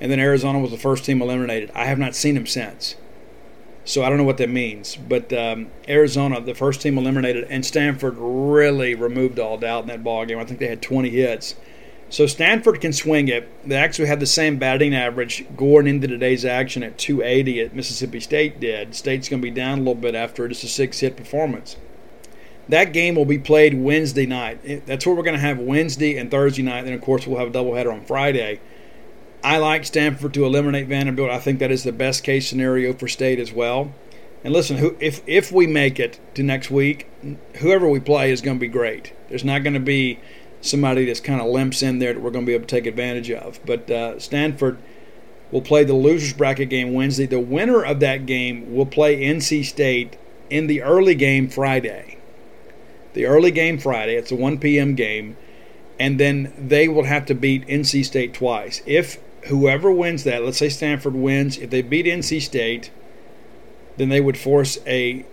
And 0.01 0.12
then 0.12 0.20
Arizona 0.20 0.60
was 0.60 0.72
the 0.72 0.78
first 0.78 1.06
team 1.06 1.22
eliminated. 1.22 1.72
I 1.74 1.86
have 1.86 1.99
not 1.99 2.16
seen 2.16 2.36
him 2.36 2.45
since. 2.45 2.95
So 3.86 4.04
I 4.04 4.10
don't 4.10 4.18
know 4.18 4.24
what 4.24 4.38
that 4.38 4.49
means. 4.49 4.95
But 4.95 5.32
um, 5.34 5.68
Arizona, 5.88 6.41
the 6.41 6.56
first 6.56 6.82
team 6.82 6.97
eliminated, 6.97 7.45
and 7.49 7.66
Stanford 7.66 8.16
really 8.18 8.95
removed 8.95 9.39
all 9.39 9.58
doubt 9.58 9.84
in 9.84 9.88
that 9.88 10.04
ball 10.04 10.26
game. 10.26 10.39
I 10.39 10.45
think 10.45 10.60
they 10.60 10.68
had 10.68 10.82
20 10.82 11.10
hits. 11.10 11.56
So 12.14 12.28
Stanford 12.28 12.80
can 12.80 12.93
swing 12.93 13.28
it. 13.28 13.49
They 13.68 13.76
actually 13.76 14.07
have 14.07 14.20
the 14.20 14.28
same 14.28 14.59
batting 14.59 14.93
average 14.93 15.45
going 15.57 15.88
into 15.88 16.07
today's 16.07 16.45
action 16.45 16.84
at 16.84 16.99
280 16.99 17.61
at 17.61 17.76
Mississippi 17.76 18.20
State 18.20 18.59
did. 18.59 18.93
State's 18.93 19.28
going 19.28 19.41
to 19.41 19.43
be 19.43 19.49
down 19.49 19.80
a 19.80 19.82
little 19.82 19.95
bit 19.95 20.14
after 20.14 20.47
just 20.47 20.64
a 20.64 20.68
six 20.68 20.99
hit 20.99 21.18
performance. 21.18 21.76
That 22.70 22.93
game 22.93 23.16
will 23.16 23.26
be 23.26 23.39
played 23.39 23.74
Wednesday 23.74 24.28
night. 24.28 24.86
That's 24.86 25.07
what 25.07 25.18
we're 25.18 25.24
going 25.24 25.38
to 25.38 25.41
have 25.41 25.57
Wednesday 25.57 26.16
and 26.16 26.30
Thursday 26.30 26.61
night. 26.61 26.86
Then, 26.86 26.93
of 26.93 27.01
course, 27.01 27.26
we'll 27.26 27.39
have 27.39 27.47
a 27.47 27.51
doubleheader 27.51 27.91
on 27.91 28.05
Friday. 28.05 28.59
I 29.43 29.57
like 29.57 29.84
Stanford 29.84 30.36
to 30.36 30.45
eliminate 30.45 30.88
Vanderbilt. 30.88 31.32
I 31.32 31.39
think 31.39 31.57
that 31.57 31.72
is 31.72 31.82
the 31.82 31.91
best 31.91 32.24
case 32.24 32.47
scenario 32.47 32.93
for 32.93 33.07
State 33.07 33.39
as 33.39 33.51
well. 33.51 33.91
And 34.43 34.53
listen, 34.53 34.95
if 34.99 35.24
if 35.26 35.51
we 35.51 35.66
make 35.66 35.99
it 35.99 36.20
to 36.36 36.43
next 36.43 36.70
week, 36.70 37.09
whoever 37.55 37.89
we 37.89 37.99
play 37.99 38.32
is 38.32 38.41
going 38.41 38.57
to 38.57 38.61
be 38.61 38.68
great. 38.68 39.14
There's 39.30 39.43
not 39.43 39.64
going 39.64 39.74
to 39.74 39.80
be 39.80 40.20
somebody 40.64 41.05
that's 41.05 41.20
kind 41.20 41.41
of 41.41 41.47
limps 41.47 41.84
in 41.84 41.99
there 41.99 42.14
that 42.14 42.22
we're 42.22 42.32
going 42.32 42.45
to 42.45 42.49
be 42.49 42.53
able 42.53 42.66
to 42.66 42.76
take 42.76 42.88
advantage 42.88 43.30
of. 43.30 43.59
But 43.66 43.91
uh, 43.91 44.20
Stanford 44.20 44.80
will 45.51 45.61
play 45.61 45.84
the 45.84 45.93
losers 45.93 46.34
bracket 46.34 46.70
game 46.70 46.93
Wednesday. 46.93 47.26
The 47.26 47.39
winner 47.39 47.84
of 47.84 47.99
that 47.99 48.26
game 48.26 48.74
will 48.74 48.86
play 48.86 49.22
NC 49.22 49.66
State 49.66 50.18
in 50.49 50.68
the 50.68 50.82
early 50.82 51.16
game 51.16 51.49
Friday. 51.49 52.18
The 53.14 53.26
early 53.26 53.51
game 53.51 53.78
Friday. 53.78 54.16
It's 54.16 54.32
a 54.32 54.36
1 54.36 54.57
p.m. 54.59 54.95
game, 54.95 55.38
and 55.99 56.20
then 56.20 56.53
they 56.57 56.88
will 56.88 57.03
have 57.03 57.26
to 57.28 57.36
beat 57.36 57.68
NC 57.68 58.05
State 58.05 58.34
twice. 58.34 58.82
If 58.86 59.20
whoever 59.47 59.91
wins 59.91 60.24
that, 60.24 60.43
let's 60.43 60.57
say 60.57 60.70
Stanford 60.70 61.14
wins, 61.14 61.57
if 61.57 61.70
they 61.70 61.82
beat 61.82 62.05
NC 62.05 62.41
State, 62.41 62.89
then 63.97 64.09
they 64.09 64.22
would 64.22 64.38
force 64.38 64.80
a 64.88 65.26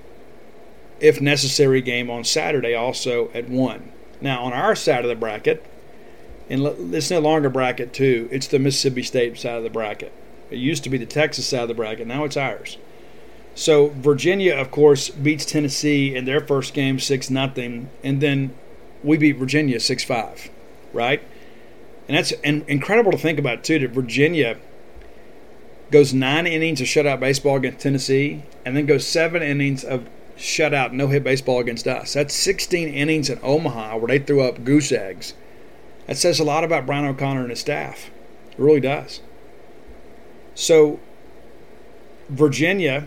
if 0.99 1.21
necessary 1.21 1.81
game 1.81 2.11
on 2.11 2.25
Saturday 2.25 2.75
also 2.75 3.31
at 3.33 3.49
1. 3.49 3.93
Now, 4.21 4.43
on 4.43 4.53
our 4.53 4.75
side 4.75 5.05
of 5.05 5.09
the 5.09 5.15
bracket, 5.15 5.65
and 6.49 6.95
it's 6.95 7.11
no 7.11 7.21
longer 7.21 7.49
bracket 7.49 7.93
two, 7.93 8.29
it's 8.31 8.47
the 8.47 8.59
Mississippi 8.59 9.03
State 9.03 9.39
side 9.39 9.57
of 9.57 9.63
the 9.63 9.71
bracket. 9.71 10.13
It 10.51 10.59
used 10.59 10.83
to 10.85 10.91
be 10.91 10.99
the 10.99 11.07
Texas 11.07 11.47
side 11.47 11.63
of 11.63 11.69
the 11.69 11.75
bracket, 11.75 12.07
now 12.07 12.25
it's 12.25 12.37
ours. 12.37 12.77
So 13.55 13.89
Virginia, 13.89 14.55
of 14.57 14.71
course, 14.71 15.11
beats 15.11 15.45
Tennessee 15.45 16.15
in 16.15 16.25
their 16.25 16.41
first 16.41 16.75
game 16.75 16.99
six 16.99 17.31
nothing, 17.31 17.89
and 18.03 18.21
then 18.21 18.55
we 19.03 19.17
beat 19.17 19.39
Virginia 19.39 19.81
six 19.81 20.05
five, 20.05 20.51
right? 20.93 21.23
And 22.09 22.17
that's 22.17 22.33
and 22.45 22.65
incredible 22.69 23.13
to 23.13 23.19
think 23.19 23.39
about 23.39 23.63
too. 23.65 23.79
That 23.79 23.91
Virginia 23.91 24.57
goes 25.91 26.15
nine 26.15 26.47
innings 26.47 26.81
of 26.81 26.87
shutout 26.87 27.21
baseball 27.21 27.57
against 27.57 27.81
Tennessee, 27.81 28.43
and 28.65 28.77
then 28.77 28.87
goes 28.87 29.07
seven 29.07 29.43
innings 29.43 29.85
of 29.85 30.09
shutout, 30.41 30.93
no 30.93 31.09
hit 31.09 31.23
baseball 31.23 31.61
against 31.61 31.87
us. 31.87 32.15
That's 32.15 32.35
16 32.35 32.89
innings 32.89 33.31
in 33.31 33.39
Omaha 33.43 33.97
where 33.99 34.09
they 34.09 34.19
threw 34.19 34.41
up 34.43 34.65
goose 34.65 34.91
eggs. 34.91 35.35
That 36.07 36.17
says 36.17 36.41
a 36.41 36.45
lot 36.45 36.65
about 36.65 36.87
Brian 36.87 37.05
O'Connor 37.05 37.43
and 37.43 37.51
his 37.51 37.61
staff. 37.61 38.11
It 38.51 38.59
really 38.59 38.81
does. 38.81 39.21
So, 40.55 40.99
Virginia 42.29 43.07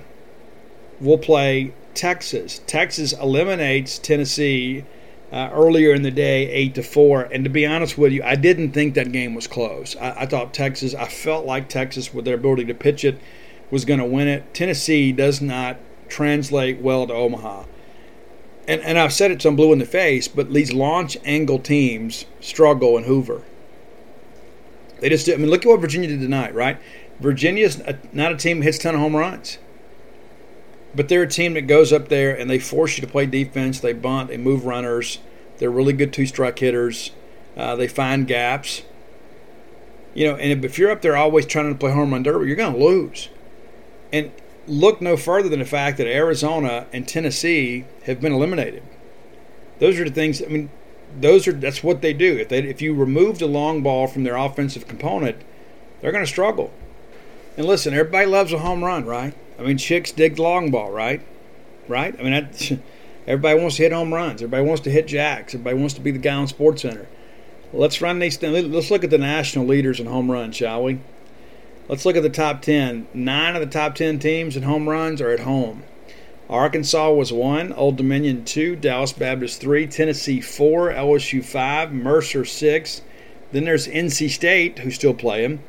will 1.00 1.18
play 1.18 1.74
Texas. 1.94 2.62
Texas 2.66 3.14
eliminates 3.14 4.00
Tennessee 4.00 4.86
uh, 5.32 5.50
earlier 5.52 5.94
in 5.94 6.04
the 6.04 6.12
day, 6.12 6.50
eight 6.50 6.76
to 6.76 6.84
four. 6.84 7.24
And 7.24 7.44
to 7.44 7.50
be 7.50 7.66
honest 7.66 7.98
with 7.98 8.14
you, 8.14 8.22
I 8.24 8.36
didn't 8.36 8.72
think 8.72 8.94
that 8.94 9.12
game 9.12 9.34
was 9.34 9.48
close. 9.48 9.96
I, 9.98 10.22
I 10.22 10.26
thought 10.26 10.54
Texas. 10.54 10.94
I 10.94 11.08
felt 11.08 11.46
like 11.46 11.68
Texas, 11.68 12.14
with 12.14 12.26
their 12.26 12.36
ability 12.36 12.66
to 12.66 12.74
pitch 12.74 13.04
it, 13.04 13.20
was 13.72 13.86
going 13.86 14.00
to 14.00 14.06
win 14.06 14.28
it. 14.28 14.54
Tennessee 14.54 15.12
does 15.12 15.42
not 15.42 15.78
translate 16.10 16.80
well 16.80 17.08
to 17.08 17.14
Omaha. 17.14 17.64
And, 18.68 18.82
and 18.82 18.98
I've 18.98 19.14
said 19.14 19.32
it 19.32 19.42
so 19.42 19.50
I'm 19.50 19.56
blue 19.56 19.74
in 19.74 19.80
the 19.80 19.86
face, 19.86 20.28
but 20.28 20.54
these 20.54 20.74
launch 20.74 21.18
angle 21.26 21.60
teams 21.60 22.26
struggle 22.40 22.98
in 22.98 23.04
Hoover. 23.04 23.42
They 25.00 25.10
just, 25.10 25.30
I 25.30 25.36
mean, 25.36 25.50
look 25.50 25.66
at 25.66 25.68
what 25.68 25.82
Virginia 25.82 26.08
did 26.08 26.22
tonight, 26.22 26.54
right? 26.54 26.78
Virginia's 27.20 27.82
not 28.14 28.32
a 28.32 28.38
team 28.38 28.60
that 28.60 28.66
hits 28.66 28.78
a 28.78 28.82
ton 28.82 28.96
of 28.96 29.02
home 29.02 29.16
runs. 29.16 29.58
But 30.96 31.10
they're 31.10 31.24
a 31.24 31.28
team 31.28 31.56
that 31.56 31.64
goes 31.64 31.92
up 31.92 32.08
there 32.08 32.38
and 32.38 32.50
they 32.50 32.60
force 32.60 32.98
you 32.98 33.02
to 33.02 33.12
play 33.12 33.26
defense. 33.26 33.80
They 33.80 33.94
bunt, 33.94 34.30
they 34.30 34.38
move 34.38 34.66
runners. 34.66 35.20
They're 35.58 35.72
really 35.72 35.94
good 35.94 36.14
two 36.14 36.26
strike 36.26 36.60
hitters. 36.60 37.12
Uh, 37.58 37.76
they 37.76 37.88
find 37.88 38.28
gaps. 38.28 38.84
You 40.14 40.28
know, 40.28 40.36
and 40.36 40.64
if 40.64 40.78
you're 40.78 40.92
up 40.92 41.02
there 41.02 41.18
always 41.18 41.46
trying 41.46 41.72
to 41.72 41.78
play 41.78 41.92
home 41.92 42.14
run 42.14 42.24
derby, 42.24 42.48
you're 42.48 42.56
going 42.56 42.74
to 42.74 42.84
lose. 42.84 43.30
And 44.12 44.32
look 44.68 45.02
no 45.02 45.18
further 45.18 45.50
than 45.50 45.60
the 45.60 45.66
fact 45.66 45.98
that 45.98 46.08
Arizona 46.08 46.88
and 46.94 47.08
Tennessee 47.08 47.86
have 48.06 48.22
been 48.22 48.32
eliminated. 48.32 48.84
Those 49.80 50.00
are 50.00 50.06
the 50.06 50.12
things. 50.12 50.42
I 50.42 50.48
mean, 50.48 50.70
those 51.20 51.48
are 51.48 51.52
that's 51.52 51.84
what 51.84 52.02
they 52.02 52.14
do. 52.14 52.38
If 52.38 52.50
they 52.50 52.60
if 52.60 52.82
you 52.82 52.94
remove 52.94 53.40
the 53.40 53.48
long 53.48 53.84
ball 53.84 54.08
from 54.08 54.24
their 54.24 54.36
offensive 54.36 54.88
component, 54.88 55.38
they're 56.02 56.12
going 56.12 56.24
to 56.24 56.30
struggle. 56.30 56.72
And 57.58 57.66
listen, 57.68 57.94
everybody 57.94 58.26
loves 58.26 58.52
a 58.52 58.60
home 58.60 58.84
run, 58.84 59.06
right? 59.06 59.34
I 59.60 59.64
mean, 59.64 59.78
chicks 59.78 60.12
dig 60.12 60.38
the 60.38 60.42
long 60.42 60.72
ball, 60.72 60.92
right? 60.92 61.22
Right? 61.88 62.16
I 62.18 62.24
mean, 62.24 62.32
that, 62.32 62.80
everybody 63.28 63.60
wants 63.60 63.76
to 63.76 63.84
hit 63.84 63.92
home 63.92 64.14
runs. 64.14 64.42
Everybody 64.42 64.66
wants 64.66 64.82
to 64.84 64.92
hit 64.92 65.08
jacks. 65.08 65.54
Everybody 65.54 65.78
wants 65.78 65.94
to 65.96 66.02
be 66.02 66.12
the 66.12 66.18
guy 66.18 66.34
on 66.34 66.48
Sports 66.48 66.82
Center. 66.82 67.08
let's 67.72 68.02
run 68.02 68.20
these. 68.20 68.42
Let's 68.42 68.90
look 68.90 69.04
at 69.04 69.12
the 69.12 69.18
national 69.18 69.66
leaders 69.66 70.00
in 70.00 70.08
home 70.08 70.32
runs, 70.32 70.56
shall 70.56 70.84
we? 70.84 71.00
Let's 71.94 72.08
look 72.08 72.16
at 72.16 72.24
the 72.24 72.30
top 72.30 72.64
10. 72.64 73.06
Nine 73.14 73.56
of 73.56 73.62
the 73.62 73.68
top 73.68 73.94
10 73.94 74.18
teams 74.18 74.58
in 74.58 74.64
home 74.64 74.90
runs 74.90 75.22
are 75.22 75.30
at 75.30 75.42
home. 75.42 75.84
Arkansas 76.50 77.14
was 77.14 77.32
one, 77.32 77.72
Old 77.72 77.98
Dominion 77.98 78.46
two, 78.46 78.76
Dallas 78.76 79.14
Baptist 79.14 79.62
three, 79.62 79.86
Tennessee 79.86 80.42
four, 80.42 80.90
LSU 80.90 81.46
five, 81.46 81.94
Mercer 81.94 82.46
six. 82.46 83.04
Then 83.52 83.66
there's 83.66 83.88
NC 83.88 84.32
State, 84.32 84.80
who's 84.80 84.96
still 84.96 85.14
playing. 85.14 85.62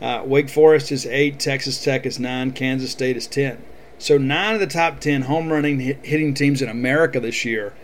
Uh, 0.00 0.22
Wake 0.24 0.48
Forest 0.48 0.92
is 0.92 1.04
eight, 1.04 1.40
Texas 1.40 1.82
Tech 1.82 2.06
is 2.06 2.20
nine, 2.20 2.52
Kansas 2.52 2.92
State 2.92 3.16
is 3.16 3.26
ten. 3.26 3.60
So 3.98 4.18
nine 4.18 4.54
of 4.54 4.60
the 4.60 4.68
top 4.68 5.00
10 5.00 5.22
home 5.22 5.52
running 5.52 5.80
hitting 5.80 6.32
teams 6.34 6.62
in 6.62 6.68
America 6.68 7.18
this 7.18 7.44
year 7.44 7.74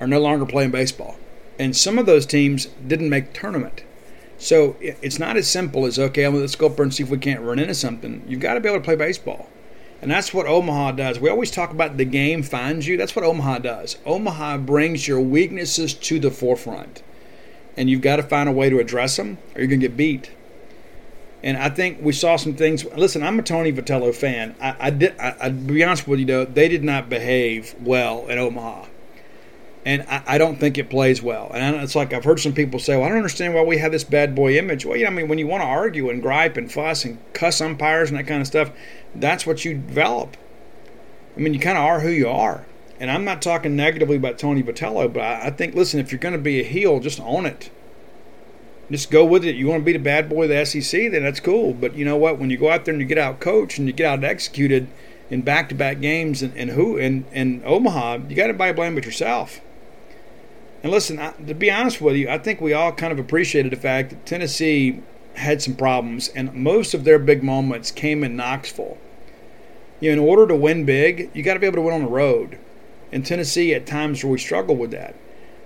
are 0.00 0.08
no 0.08 0.18
longer 0.18 0.44
playing 0.44 0.72
baseball. 0.72 1.16
And 1.56 1.76
some 1.76 2.00
of 2.00 2.06
those 2.06 2.26
teams 2.26 2.66
didn't 2.84 3.10
make 3.10 3.32
tournament. 3.32 3.84
So 4.42 4.74
it's 4.80 5.20
not 5.20 5.36
as 5.36 5.46
simple 5.46 5.86
as 5.86 6.00
okay, 6.00 6.26
let's 6.26 6.56
go 6.56 6.66
up 6.66 6.74
there 6.74 6.82
and 6.82 6.92
see 6.92 7.04
if 7.04 7.10
we 7.10 7.18
can't 7.18 7.42
run 7.42 7.60
into 7.60 7.76
something. 7.76 8.24
You've 8.26 8.40
got 8.40 8.54
to 8.54 8.60
be 8.60 8.68
able 8.68 8.80
to 8.80 8.84
play 8.84 8.96
baseball, 8.96 9.48
and 10.00 10.10
that's 10.10 10.34
what 10.34 10.46
Omaha 10.46 10.92
does. 10.92 11.20
We 11.20 11.30
always 11.30 11.52
talk 11.52 11.70
about 11.70 11.96
the 11.96 12.04
game 12.04 12.42
finds 12.42 12.88
you. 12.88 12.96
That's 12.96 13.14
what 13.14 13.24
Omaha 13.24 13.60
does. 13.60 13.98
Omaha 14.04 14.58
brings 14.58 15.06
your 15.06 15.20
weaknesses 15.20 15.94
to 15.94 16.18
the 16.18 16.32
forefront, 16.32 17.04
and 17.76 17.88
you've 17.88 18.00
got 18.00 18.16
to 18.16 18.24
find 18.24 18.48
a 18.48 18.52
way 18.52 18.68
to 18.68 18.80
address 18.80 19.16
them, 19.16 19.38
or 19.54 19.60
you're 19.60 19.68
going 19.68 19.78
to 19.78 19.86
get 19.86 19.96
beat. 19.96 20.32
And 21.44 21.56
I 21.56 21.68
think 21.70 21.98
we 22.02 22.12
saw 22.12 22.34
some 22.34 22.54
things. 22.54 22.84
Listen, 22.96 23.22
I'm 23.22 23.38
a 23.38 23.42
Tony 23.44 23.72
Vitello 23.72 24.12
fan. 24.12 24.56
I, 24.60 24.74
I 24.80 24.90
did. 24.90 25.16
I, 25.20 25.36
I, 25.40 25.48
be 25.50 25.84
honest 25.84 26.08
with 26.08 26.18
you, 26.18 26.26
though, 26.26 26.44
they 26.46 26.66
did 26.66 26.82
not 26.82 27.08
behave 27.08 27.76
well 27.80 28.26
in 28.26 28.40
Omaha 28.40 28.86
and 29.84 30.02
I, 30.02 30.22
I, 30.26 30.38
don't 30.38 30.60
think 30.60 30.78
it 30.78 30.88
plays 30.88 31.22
well. 31.22 31.50
And 31.52 31.76
it's 31.76 31.96
like 31.96 32.12
I've 32.12 32.24
heard 32.24 32.40
some 32.40 32.52
people 32.52 32.78
say, 32.78 32.96
"Well, 32.96 33.04
I 33.04 33.08
don't 33.08 33.16
understand 33.16 33.54
why 33.54 33.62
we 33.62 33.78
have 33.78 33.92
this 33.92 34.04
bad 34.04 34.34
boy 34.34 34.56
image." 34.56 34.84
Well, 34.84 34.96
you 34.96 35.04
know, 35.04 35.10
I 35.10 35.14
mean, 35.14 35.28
when 35.28 35.38
you 35.38 35.46
want 35.46 35.62
to 35.62 35.66
argue 35.66 36.08
and 36.08 36.22
gripe 36.22 36.56
and 36.56 36.70
fuss 36.70 37.04
and 37.04 37.18
cuss 37.32 37.60
umpires 37.60 38.10
and 38.10 38.18
that 38.18 38.26
kind 38.26 38.40
of 38.40 38.46
stuff, 38.46 38.70
that's 39.14 39.46
what 39.46 39.64
you 39.64 39.74
develop. 39.74 40.36
I 41.36 41.40
mean, 41.40 41.54
you 41.54 41.60
kind 41.60 41.78
of 41.78 41.84
are 41.84 42.00
who 42.00 42.10
you 42.10 42.28
are. 42.28 42.66
And 43.00 43.10
I'm 43.10 43.24
not 43.24 43.42
talking 43.42 43.74
negatively 43.74 44.16
about 44.16 44.38
Tony 44.38 44.62
Vitello, 44.62 45.12
but 45.12 45.22
I, 45.22 45.46
I 45.46 45.50
think, 45.50 45.74
listen, 45.74 45.98
if 45.98 46.12
you're 46.12 46.20
going 46.20 46.34
to 46.34 46.40
be 46.40 46.60
a 46.60 46.64
heel, 46.64 47.00
just 47.00 47.20
own 47.20 47.46
it. 47.46 47.70
Just 48.90 49.10
go 49.10 49.24
with 49.24 49.44
it. 49.44 49.56
You 49.56 49.68
want 49.68 49.80
to 49.80 49.84
be 49.84 49.94
the 49.94 49.98
bad 49.98 50.28
boy 50.28 50.44
of 50.44 50.50
the 50.50 50.64
SEC, 50.64 51.10
then 51.10 51.22
that's 51.22 51.40
cool. 51.40 51.72
But 51.72 51.96
you 51.96 52.04
know 52.04 52.16
what? 52.16 52.38
When 52.38 52.50
you 52.50 52.58
go 52.58 52.70
out 52.70 52.84
there 52.84 52.92
and 52.92 53.00
you 53.00 53.06
get 53.08 53.18
out 53.18 53.40
coached 53.40 53.78
and 53.78 53.88
you 53.88 53.92
get 53.92 54.06
out 54.06 54.22
executed 54.22 54.86
in 55.30 55.40
back-to-back 55.40 56.00
games 56.00 56.42
and, 56.42 56.54
and 56.56 56.70
who 56.70 56.96
in, 56.96 57.24
in 57.32 57.62
Omaha, 57.64 58.18
you 58.28 58.36
got 58.36 58.48
to 58.48 58.54
buy 58.54 58.72
blame 58.72 58.94
but 58.94 59.06
yourself. 59.06 59.60
And 60.82 60.90
listen, 60.90 61.18
I, 61.18 61.32
to 61.32 61.54
be 61.54 61.70
honest 61.70 62.00
with 62.00 62.16
you, 62.16 62.28
I 62.28 62.38
think 62.38 62.60
we 62.60 62.72
all 62.72 62.92
kind 62.92 63.12
of 63.12 63.18
appreciated 63.18 63.72
the 63.72 63.76
fact 63.76 64.10
that 64.10 64.26
Tennessee 64.26 65.00
had 65.34 65.62
some 65.62 65.74
problems, 65.74 66.28
and 66.28 66.52
most 66.52 66.92
of 66.92 67.04
their 67.04 67.18
big 67.18 67.42
moments 67.42 67.90
came 67.90 68.24
in 68.24 68.36
Knoxville. 68.36 68.98
You 70.00 70.14
know, 70.14 70.22
in 70.22 70.28
order 70.28 70.46
to 70.48 70.56
win 70.56 70.84
big, 70.84 71.30
you 71.32 71.42
got 71.42 71.54
to 71.54 71.60
be 71.60 71.66
able 71.66 71.76
to 71.76 71.82
win 71.82 71.94
on 71.94 72.02
the 72.02 72.10
road. 72.10 72.58
In 73.12 73.22
Tennessee, 73.22 73.74
at 73.74 73.86
times 73.86 74.24
where 74.24 74.32
we 74.32 74.38
struggle 74.38 74.74
with 74.74 74.90
that, 74.90 75.14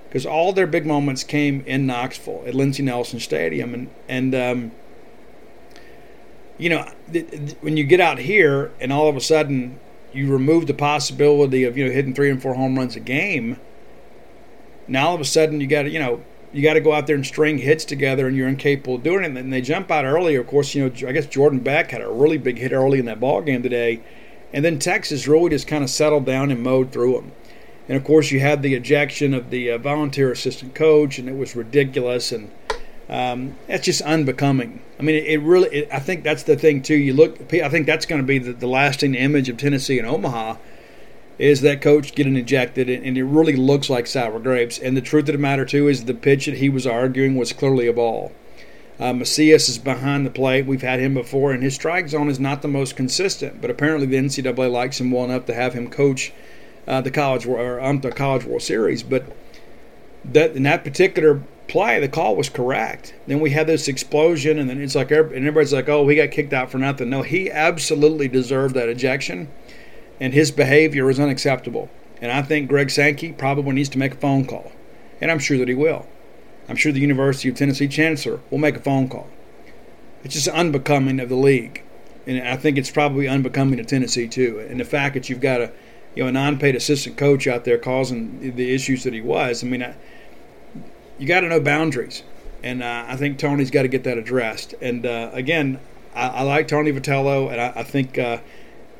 because 0.08 0.26
all 0.26 0.52
their 0.52 0.66
big 0.66 0.84
moments 0.84 1.24
came 1.24 1.62
in 1.66 1.86
Knoxville 1.86 2.44
at 2.46 2.54
Lindsey 2.54 2.82
Nelson 2.82 3.20
Stadium, 3.20 3.72
and 3.72 3.90
and 4.08 4.34
um, 4.34 4.72
you 6.58 6.68
know, 6.68 6.90
th- 7.12 7.30
th- 7.30 7.56
when 7.60 7.76
you 7.76 7.84
get 7.84 8.00
out 8.00 8.18
here 8.18 8.72
and 8.80 8.92
all 8.92 9.08
of 9.08 9.16
a 9.16 9.20
sudden 9.20 9.78
you 10.12 10.30
remove 10.30 10.66
the 10.66 10.74
possibility 10.74 11.64
of 11.64 11.76
you 11.76 11.86
know 11.86 11.92
hitting 11.92 12.14
three 12.14 12.30
and 12.30 12.42
four 12.42 12.54
home 12.54 12.76
runs 12.76 12.96
a 12.96 13.00
game 13.00 13.58
now 14.88 15.08
all 15.08 15.14
of 15.14 15.20
a 15.20 15.24
sudden 15.24 15.60
you 15.60 15.66
got 15.66 15.82
to, 15.82 15.90
you 15.90 15.98
know, 15.98 16.22
you 16.52 16.62
got 16.62 16.74
to 16.74 16.80
go 16.80 16.92
out 16.92 17.06
there 17.06 17.16
and 17.16 17.26
string 17.26 17.58
hits 17.58 17.84
together, 17.84 18.26
and 18.26 18.36
you're 18.36 18.48
incapable 18.48 18.94
of 18.94 19.02
doing 19.02 19.24
it. 19.24 19.36
And 19.36 19.52
they 19.52 19.60
jump 19.60 19.90
out 19.90 20.04
early. 20.04 20.36
Of 20.36 20.46
course, 20.46 20.74
you 20.74 20.88
know, 20.88 21.08
I 21.08 21.12
guess 21.12 21.26
Jordan 21.26 21.58
Beck 21.58 21.90
had 21.90 22.00
a 22.00 22.08
really 22.08 22.38
big 22.38 22.56
hit 22.56 22.72
early 22.72 22.98
in 22.98 23.04
that 23.06 23.20
ball 23.20 23.42
game 23.42 23.62
today, 23.62 24.00
And 24.52 24.64
then 24.64 24.78
Texas 24.78 25.26
really 25.26 25.50
just 25.50 25.66
kind 25.66 25.84
of 25.84 25.90
settled 25.90 26.24
down 26.24 26.50
and 26.50 26.62
mowed 26.62 26.92
through 26.92 27.14
them. 27.14 27.32
And 27.88 27.96
of 27.96 28.04
course, 28.04 28.30
you 28.30 28.40
had 28.40 28.62
the 28.62 28.74
ejection 28.74 29.34
of 29.34 29.50
the 29.50 29.72
uh, 29.72 29.78
volunteer 29.78 30.32
assistant 30.32 30.74
coach, 30.74 31.18
and 31.18 31.28
it 31.28 31.36
was 31.36 31.54
ridiculous. 31.54 32.32
And 32.32 32.50
um, 33.08 33.56
that's 33.66 33.84
just 33.84 34.02
unbecoming. 34.02 34.82
I 34.98 35.02
mean, 35.02 35.16
it, 35.16 35.26
it 35.26 35.38
really, 35.38 35.68
it, 35.68 35.88
I 35.92 36.00
think 36.00 36.24
that's 36.24 36.44
the 36.44 36.56
thing, 36.56 36.82
too. 36.82 36.96
You 36.96 37.12
look, 37.12 37.52
I 37.52 37.68
think 37.68 37.86
that's 37.86 38.06
going 38.06 38.20
to 38.20 38.26
be 38.26 38.38
the, 38.38 38.52
the 38.52 38.66
lasting 38.66 39.14
image 39.14 39.48
of 39.48 39.56
Tennessee 39.56 39.98
and 39.98 40.08
Omaha 40.08 40.56
is 41.38 41.60
that 41.60 41.82
coach 41.82 42.14
getting 42.14 42.36
ejected, 42.36 42.88
and 42.88 43.18
it 43.18 43.24
really 43.24 43.56
looks 43.56 43.90
like 43.90 44.06
sour 44.06 44.38
grapes. 44.38 44.78
And 44.78 44.96
the 44.96 45.02
truth 45.02 45.28
of 45.28 45.34
the 45.34 45.38
matter, 45.38 45.64
too, 45.64 45.88
is 45.88 46.04
the 46.04 46.14
pitch 46.14 46.46
that 46.46 46.56
he 46.56 46.68
was 46.68 46.86
arguing 46.86 47.36
was 47.36 47.52
clearly 47.52 47.86
a 47.86 47.92
ball. 47.92 48.32
Uh, 48.98 49.12
Macias 49.12 49.68
is 49.68 49.76
behind 49.78 50.24
the 50.24 50.30
plate. 50.30 50.64
We've 50.64 50.82
had 50.82 51.00
him 51.00 51.12
before, 51.12 51.52
and 51.52 51.62
his 51.62 51.74
strike 51.74 52.08
zone 52.08 52.30
is 52.30 52.40
not 52.40 52.62
the 52.62 52.68
most 52.68 52.96
consistent. 52.96 53.60
But 53.60 53.70
apparently, 53.70 54.06
the 54.06 54.16
NCAA 54.16 54.70
likes 54.70 55.00
him 55.00 55.10
well 55.10 55.24
enough 55.24 55.44
to 55.46 55.54
have 55.54 55.74
him 55.74 55.90
coach 55.90 56.32
uh, 56.86 57.00
the 57.00 57.10
college 57.10 57.46
or 57.46 57.80
um, 57.80 58.00
the 58.00 58.10
College 58.10 58.44
World 58.44 58.62
Series. 58.62 59.02
But 59.02 59.24
that 60.24 60.56
in 60.56 60.62
that 60.62 60.84
particular 60.84 61.42
play, 61.68 62.00
the 62.00 62.08
call 62.08 62.36
was 62.36 62.48
correct. 62.48 63.14
Then 63.26 63.40
we 63.40 63.50
had 63.50 63.66
this 63.66 63.88
explosion, 63.88 64.58
and 64.58 64.70
then 64.70 64.80
it's 64.80 64.94
like 64.94 65.10
and 65.10 65.32
everybody's 65.34 65.72
like, 65.72 65.88
"Oh, 65.88 66.06
he 66.08 66.16
got 66.16 66.30
kicked 66.30 66.52
out 66.52 66.70
for 66.70 66.78
nothing." 66.78 67.10
No, 67.10 67.22
he 67.22 67.50
absolutely 67.50 68.28
deserved 68.28 68.74
that 68.74 68.88
ejection, 68.88 69.48
and 70.20 70.32
his 70.32 70.50
behavior 70.50 71.10
is 71.10 71.20
unacceptable. 71.20 71.90
And 72.20 72.32
I 72.32 72.42
think 72.42 72.68
Greg 72.68 72.90
Sankey 72.90 73.32
probably 73.32 73.72
needs 73.72 73.90
to 73.90 73.98
make 73.98 74.14
a 74.14 74.16
phone 74.16 74.46
call, 74.46 74.72
and 75.20 75.30
I'm 75.30 75.38
sure 75.38 75.58
that 75.58 75.68
he 75.68 75.74
will. 75.74 76.06
I'm 76.68 76.76
sure 76.76 76.92
the 76.92 77.00
University 77.00 77.48
of 77.48 77.56
Tennessee 77.56 77.88
chancellor 77.88 78.40
will 78.50 78.58
make 78.58 78.76
a 78.76 78.80
phone 78.80 79.08
call. 79.08 79.28
It's 80.24 80.34
just 80.34 80.48
unbecoming 80.48 81.20
of 81.20 81.28
the 81.28 81.36
league, 81.36 81.82
and 82.26 82.46
I 82.46 82.56
think 82.56 82.78
it's 82.78 82.90
probably 82.90 83.28
unbecoming 83.28 83.78
of 83.78 83.86
Tennessee 83.86 84.26
too. 84.26 84.66
And 84.68 84.80
the 84.80 84.84
fact 84.84 85.14
that 85.14 85.28
you've 85.28 85.40
got 85.40 85.60
a 85.60 85.72
you 86.16 86.22
know 86.22 86.28
a 86.28 86.32
non-paid 86.32 86.74
assistant 86.74 87.16
coach 87.16 87.46
out 87.46 87.64
there 87.64 87.78
causing 87.78 88.56
the 88.56 88.74
issues 88.74 89.04
that 89.04 89.12
he 89.12 89.20
was. 89.20 89.62
I 89.62 89.66
mean, 89.66 89.82
I, 89.82 89.94
you 91.18 91.28
got 91.28 91.40
to 91.40 91.48
know 91.48 91.60
boundaries, 91.60 92.24
and 92.64 92.82
uh, 92.82 93.04
I 93.06 93.16
think 93.16 93.38
Tony's 93.38 93.70
got 93.70 93.82
to 93.82 93.88
get 93.88 94.02
that 94.04 94.18
addressed. 94.18 94.74
And 94.80 95.06
uh, 95.06 95.30
again, 95.32 95.78
I, 96.14 96.28
I, 96.28 96.42
like 96.42 96.68
Tony 96.68 96.90
Vitello, 96.90 97.52
and 97.52 97.60
I, 97.60 97.72
I 97.76 97.82
think 97.82 98.18
uh, 98.18 98.38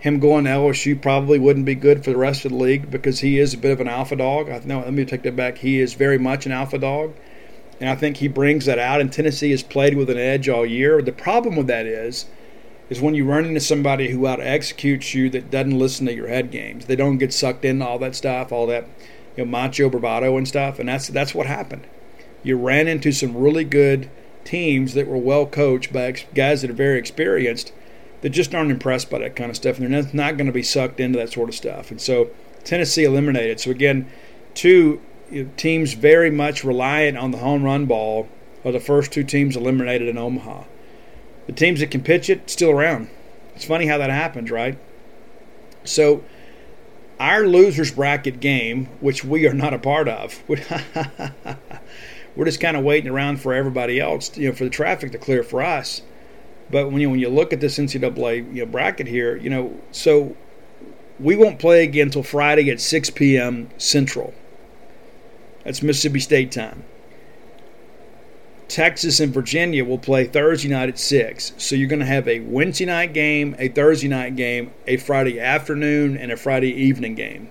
him 0.07 0.21
going 0.21 0.45
to 0.45 0.51
LSU 0.51 1.03
probably 1.03 1.37
wouldn't 1.37 1.67
be 1.67 1.75
good 1.75 2.05
for 2.05 2.11
the 2.11 2.17
rest 2.17 2.45
of 2.45 2.53
the 2.53 2.59
league 2.59 2.93
because 2.93 3.19
he 3.19 3.41
is 3.41 3.53
a 3.53 3.59
bit 3.59 3.73
of 3.73 3.81
an 3.81 3.89
alpha 3.89 4.15
dog. 4.15 4.49
I, 4.49 4.61
no, 4.65 4.79
let 4.79 4.93
me 4.93 5.05
take 5.05 5.23
that 5.23 5.35
back. 5.35 5.59
He 5.59 5.81
is 5.81 5.95
very 5.95 6.17
much 6.17 6.47
an 6.47 6.53
alpha 6.53 6.79
dog. 6.79 7.13
And 7.81 7.91
I 7.91 7.97
think 7.97 8.19
he 8.19 8.29
brings 8.29 8.67
that 8.67 8.79
out. 8.79 9.01
And 9.01 9.13
Tennessee 9.13 9.51
has 9.51 9.65
played 9.65 9.97
with 9.97 10.09
an 10.09 10.17
edge 10.17 10.49
all 10.49 10.65
year. 10.65 11.03
The 11.03 11.11
problem 11.11 11.57
with 11.57 11.67
that 11.67 11.87
is, 11.87 12.27
is 12.89 13.01
when 13.01 13.17
you 13.17 13.25
run 13.25 13.47
into 13.47 13.59
somebody 13.59 14.11
who 14.11 14.29
out 14.29 14.41
executes 14.41 15.13
you 15.13 15.29
that 15.31 15.51
doesn't 15.51 15.77
listen 15.77 16.07
to 16.07 16.15
your 16.15 16.29
head 16.29 16.53
games. 16.53 16.87
They 16.87 16.95
don't 16.95 17.19
get 17.19 17.33
sucked 17.33 17.65
into 17.65 17.85
all 17.85 17.99
that 17.99 18.15
stuff, 18.15 18.53
all 18.53 18.69
that 18.69 18.87
you 19.37 19.45
know, 19.45 19.51
macho 19.51 19.91
bravado 19.91 20.37
and 20.37 20.47
stuff. 20.47 20.79
And 20.79 20.89
that's 20.89 21.09
that's 21.09 21.35
what 21.35 21.49
happened. 21.49 21.85
You 22.45 22.57
ran 22.57 22.87
into 22.87 23.11
some 23.11 23.37
really 23.37 23.65
good 23.65 24.09
teams 24.45 24.95
that 24.95 25.09
were 25.09 25.19
well 25.19 25.47
coached 25.47 25.93
by 25.93 26.13
guys 26.33 26.63
that 26.63 26.71
are 26.71 26.75
very 26.75 26.97
experienced 26.97 27.73
that 28.23 28.31
just 28.31 28.55
aren't 28.55 28.71
impressed 28.71 29.11
by 29.11 29.19
that 29.19 29.37
kind 29.37 29.51
of 29.51 29.57
stuff, 29.57 29.79
and 29.79 29.93
they're 29.93 30.11
not 30.13 30.37
going 30.37 30.47
to 30.47 30.53
be 30.53 30.63
sucked 30.63 31.01
into 31.01 31.19
that 31.19 31.33
sort 31.33 31.49
of 31.49 31.55
stuff. 31.55 31.91
And 31.91 32.01
so 32.01 32.31
Tennessee 32.65 33.05
eliminated. 33.05 33.61
So 33.61 33.71
again, 33.71 34.11
two 34.55 35.01
teams 35.57 35.93
very 35.93 36.31
much 36.31 36.65
reliant 36.65 37.17
on 37.19 37.31
the 37.31 37.39
home 37.39 37.63
run 37.63 37.87
ball 37.87 38.29
are 38.65 38.73
the 38.73 38.81
first 38.81 39.13
two 39.13 39.25
teams 39.25 39.57
eliminated 39.57 40.09
in 40.09 40.19
Omaha. 40.19 40.65
The 41.47 41.53
teams 41.53 41.81
that 41.81 41.91
can 41.91 42.03
pitch 42.03 42.29
it 42.29 42.51
still 42.51 42.71
around. 42.71 43.09
It's 43.55 43.65
funny 43.65 43.87
how 43.87 43.99
that 43.99 44.11
happens, 44.11 44.51
right? 44.51 44.79
So 45.85 46.25
our 47.21 47.47
losers 47.47 47.93
bracket 47.93 48.41
game, 48.41 48.87
which 49.01 49.25
we 49.25 49.47
are 49.47 49.55
not 49.55 49.73
a 49.73 49.79
part 49.79 50.09
of, 50.09 50.43
we're 52.37 52.45
just 52.45 52.61
kind 52.61 52.77
of 52.77 52.85
waiting 52.85 53.11
around 53.11 53.41
for 53.41 53.55
everybody 53.55 54.01
else, 54.01 54.37
you 54.37 54.49
know, 54.49 54.55
for 54.55 54.65
the 54.65 54.71
traffic 54.71 55.13
to 55.13 55.19
clear 55.19 55.43
for 55.43 55.63
us. 55.63 56.03
But 56.71 56.91
when 56.91 57.01
you 57.01 57.11
when 57.11 57.21
you 57.21 57.29
look 57.29 57.53
at 57.53 57.61
this 57.61 57.79
NCAA 57.79 58.55
you 58.55 58.65
know, 58.65 58.71
bracket 58.71 59.07
here, 59.07 59.37
you 59.37 59.51
know, 59.51 59.79
so 59.93 60.37
we 61.21 61.37
won't 61.37 61.59
play 61.59 61.85
again 61.85 62.09
until 62.09 62.23
Friday 62.23 62.71
at 62.71 62.81
6 62.81 63.11
p.m. 63.11 63.71
Central. 63.79 64.35
That's 65.65 65.83
Mississippi 65.83 66.21
State 66.21 66.53
time. 66.53 66.85
Texas 68.69 69.21
and 69.21 69.33
Virginia 69.33 69.85
will 69.85 69.99
play 69.99 70.25
Thursday 70.25 70.69
night 70.69 70.89
at 70.89 70.99
6. 70.99 71.53
So 71.57 71.77
you're 71.77 71.89
going 71.89 72.01
to 72.01 72.07
have 72.07 72.27
a 72.27 72.41
Wednesday 72.41 72.85
night 72.85 73.13
game, 73.13 73.55
a 73.59 73.69
Thursday 73.69 74.09
night 74.09 74.35
game, 74.35 74.73
a 74.87 74.97
Friday 74.97 75.41
afternoon, 75.41 76.17
and 76.17 76.33
a 76.33 76.37
Friday 76.37 76.73
evening 76.73 77.15
game. 77.15 77.51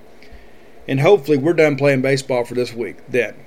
And 0.88 1.00
hopefully 1.00 1.38
we're 1.38 1.54
done 1.54 1.78
playing 1.78 2.02
baseball 2.02 2.44
for 2.44 2.54
this 2.54 2.74
week 2.74 2.98
then. 3.08 3.45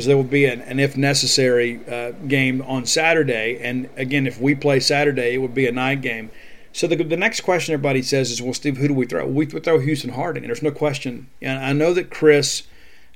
Because 0.00 0.06
there 0.06 0.16
will 0.16 0.24
be 0.24 0.46
an, 0.46 0.62
an 0.62 0.80
if 0.80 0.96
necessary 0.96 1.78
uh, 1.86 2.12
game 2.26 2.62
on 2.62 2.86
Saturday. 2.86 3.58
And 3.60 3.90
again, 3.96 4.26
if 4.26 4.40
we 4.40 4.54
play 4.54 4.80
Saturday, 4.80 5.34
it 5.34 5.42
would 5.42 5.52
be 5.52 5.66
a 5.66 5.72
night 5.72 6.00
game. 6.00 6.30
So 6.72 6.86
the, 6.86 6.96
the 6.96 7.18
next 7.18 7.42
question 7.42 7.74
everybody 7.74 8.00
says 8.00 8.30
is, 8.30 8.40
well, 8.40 8.54
Steve, 8.54 8.78
who 8.78 8.88
do 8.88 8.94
we 8.94 9.04
throw? 9.04 9.26
We 9.26 9.44
throw 9.44 9.78
Houston 9.78 10.12
Harding. 10.12 10.42
And 10.42 10.48
there's 10.48 10.62
no 10.62 10.70
question. 10.70 11.28
And 11.42 11.62
I 11.62 11.74
know 11.74 11.92
that 11.92 12.08
Chris 12.10 12.62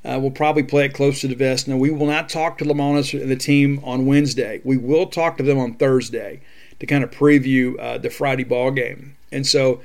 uh, 0.05 0.19
we'll 0.21 0.31
probably 0.31 0.63
play 0.63 0.85
it 0.85 0.93
close 0.93 1.23
to 1.23 1.29
the 1.29 1.35
vest. 1.35 1.67
Now, 1.67 1.79
we 1.79 1.91
will 1.91 2.05
not 2.05 2.29
talk 2.29 2.59
to 2.59 2.67
Lemonis 2.67 3.19
and 3.19 3.31
the 3.31 3.37
team 3.37 3.81
on 3.83 4.05
Wednesday. 4.05 4.61
We 4.63 4.77
will 4.77 5.07
talk 5.07 5.39
to 5.39 5.43
them 5.43 5.59
on 5.59 5.73
Thursday 5.73 6.43
to 6.81 6.85
kind 6.85 7.03
of 7.03 7.11
preview 7.11 7.81
uh, 7.81 7.97
the 7.97 8.11
Friday 8.11 8.45
ball 8.45 8.71
game. 8.73 9.17
And 9.33 9.47
so 9.47 9.81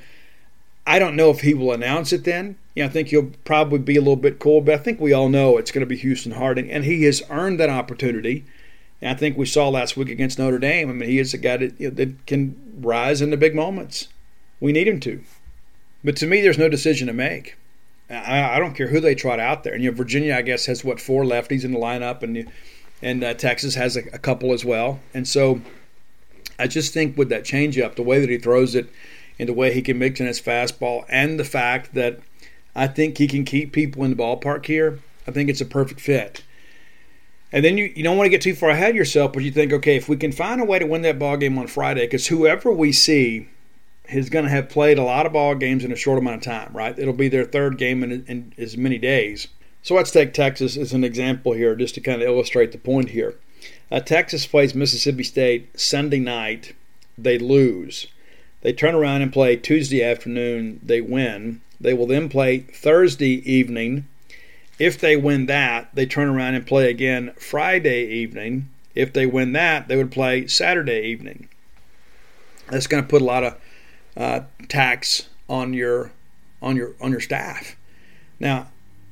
I 0.86 0.98
don't 0.98 1.16
know 1.16 1.30
if 1.30 1.40
he 1.40 1.54
will 1.54 1.72
announce 1.72 2.12
it 2.12 2.24
then. 2.24 2.58
Know, 2.76 2.84
I 2.84 2.88
think 2.88 3.08
he'll 3.08 3.32
probably 3.44 3.78
be 3.78 3.96
a 3.96 4.00
little 4.00 4.16
bit 4.16 4.38
cool, 4.38 4.60
but 4.60 4.74
I 4.74 4.78
think 4.78 5.00
we 5.00 5.12
all 5.12 5.28
know 5.28 5.58
it's 5.58 5.70
going 5.70 5.80
to 5.80 5.86
be 5.86 5.96
Houston 5.96 6.32
Harding, 6.32 6.70
and 6.70 6.84
he 6.84 7.02
has 7.04 7.22
earned 7.28 7.58
that 7.60 7.68
opportunity. 7.68 8.44
And 9.02 9.10
I 9.10 9.18
think 9.18 9.36
we 9.36 9.46
saw 9.46 9.68
last 9.68 9.96
week 9.96 10.08
against 10.08 10.38
Notre 10.38 10.58
Dame. 10.58 10.90
I 10.90 10.92
mean, 10.92 11.08
he 11.08 11.18
is 11.18 11.34
a 11.34 11.38
guy 11.38 11.56
that, 11.56 11.80
you 11.80 11.88
know, 11.88 11.94
that 11.96 12.26
can 12.26 12.54
rise 12.80 13.20
in 13.20 13.30
the 13.30 13.36
big 13.36 13.54
moments. 13.54 14.08
We 14.60 14.72
need 14.72 14.88
him 14.88 15.00
to. 15.00 15.22
But 16.04 16.16
to 16.16 16.26
me, 16.26 16.40
there's 16.40 16.58
no 16.58 16.68
decision 16.68 17.06
to 17.08 17.12
make. 17.12 17.56
I, 18.10 18.56
I, 18.56 18.58
don't 18.58 18.74
care 18.74 18.88
who 18.88 19.00
they 19.00 19.14
trot 19.14 19.38
out 19.38 19.62
there. 19.62 19.74
And 19.74 19.82
you 19.82 19.90
know, 19.90 19.96
Virginia, 19.96 20.34
I 20.34 20.42
guess, 20.42 20.66
has 20.66 20.84
what 20.84 21.00
four 21.00 21.24
lefties 21.24 21.64
in 21.64 21.72
the 21.72 21.78
lineup, 21.78 22.22
and 22.22 22.50
and 23.02 23.24
uh, 23.24 23.34
Texas 23.34 23.74
has 23.76 23.96
a, 23.96 24.00
a, 24.12 24.18
couple 24.18 24.52
as 24.52 24.64
well. 24.64 25.00
And 25.14 25.26
so, 25.28 25.60
I 26.58 26.66
just 26.66 26.92
think 26.92 27.16
with 27.16 27.28
that 27.28 27.44
changeup, 27.44 27.94
the 27.94 28.02
way 28.02 28.20
that 28.20 28.28
he 28.28 28.36
throws 28.36 28.74
it, 28.74 28.90
and 29.38 29.48
the 29.48 29.52
way 29.52 29.72
he 29.72 29.80
can 29.80 29.98
mix 29.98 30.20
in 30.20 30.26
his 30.26 30.40
fastball, 30.40 31.04
and 31.08 31.38
the 31.38 31.44
fact 31.44 31.94
that 31.94 32.18
I 32.74 32.86
think 32.86 33.18
he 33.18 33.26
can 33.26 33.44
keep 33.44 33.72
people 33.72 34.04
in 34.04 34.10
the 34.10 34.16
ballpark 34.16 34.66
here, 34.66 35.00
I 35.26 35.30
think 35.30 35.50
it's 35.50 35.60
a 35.60 35.66
perfect 35.66 36.00
fit. 36.00 36.42
And 37.52 37.64
then 37.64 37.76
you, 37.76 37.92
you 37.96 38.04
don't 38.04 38.16
want 38.16 38.26
to 38.26 38.30
get 38.30 38.42
too 38.42 38.54
far 38.54 38.70
ahead 38.70 38.90
of 38.90 38.96
yourself, 38.96 39.32
but 39.32 39.42
you 39.42 39.50
think, 39.50 39.72
okay, 39.72 39.96
if 39.96 40.08
we 40.08 40.16
can 40.16 40.30
find 40.30 40.60
a 40.60 40.64
way 40.64 40.78
to 40.78 40.86
win 40.86 41.02
that 41.02 41.18
ball 41.18 41.36
game 41.36 41.58
on 41.58 41.66
Friday, 41.66 42.06
because 42.06 42.28
whoever 42.28 42.70
we 42.70 42.92
see 42.92 43.48
is 44.08 44.30
going 44.30 44.44
to 44.44 44.50
have 44.50 44.68
played 44.68 44.98
a 44.98 45.02
lot 45.02 45.26
of 45.26 45.32
ball 45.32 45.54
games 45.54 45.84
in 45.84 45.92
a 45.92 45.96
short 45.96 46.18
amount 46.18 46.36
of 46.36 46.42
time, 46.42 46.72
right? 46.72 46.98
It'll 46.98 47.12
be 47.12 47.28
their 47.28 47.44
third 47.44 47.76
game 47.76 48.04
in, 48.04 48.24
in 48.26 48.52
as 48.56 48.76
many 48.76 48.98
days. 48.98 49.48
So 49.82 49.94
let's 49.94 50.10
take 50.10 50.32
Texas 50.32 50.76
as 50.76 50.92
an 50.92 51.04
example 51.04 51.52
here, 51.52 51.74
just 51.74 51.94
to 51.96 52.00
kind 52.00 52.22
of 52.22 52.28
illustrate 52.28 52.72
the 52.72 52.78
point 52.78 53.10
here. 53.10 53.34
Uh, 53.90 54.00
Texas 54.00 54.46
plays 54.46 54.74
Mississippi 54.74 55.24
State 55.24 55.78
Sunday 55.78 56.20
night. 56.20 56.74
They 57.18 57.38
lose. 57.38 58.06
They 58.62 58.72
turn 58.72 58.94
around 58.94 59.22
and 59.22 59.32
play 59.32 59.56
Tuesday 59.56 60.04
afternoon. 60.04 60.80
They 60.82 61.00
win. 61.00 61.62
They 61.80 61.94
will 61.94 62.06
then 62.06 62.28
play 62.28 62.58
Thursday 62.58 63.40
evening. 63.50 64.06
If 64.78 64.98
they 64.98 65.16
win 65.16 65.46
that, 65.46 65.94
they 65.94 66.06
turn 66.06 66.28
around 66.28 66.54
and 66.54 66.66
play 66.66 66.90
again 66.90 67.32
Friday 67.38 68.06
evening. 68.06 68.68
If 68.94 69.12
they 69.12 69.26
win 69.26 69.52
that, 69.52 69.88
they 69.88 69.96
would 69.96 70.10
play 70.10 70.46
Saturday 70.46 71.02
evening. 71.02 71.48
That's 72.68 72.86
going 72.86 73.02
to 73.02 73.08
put 73.08 73.22
a 73.22 73.24
lot 73.24 73.44
of 73.44 73.60
uh, 74.16 74.40
tax 74.68 75.28
on 75.48 75.74
your 75.74 76.12
on 76.62 76.76
your 76.76 76.94
on 77.00 77.10
your 77.10 77.20
staff. 77.20 77.76
Now, 78.38 78.68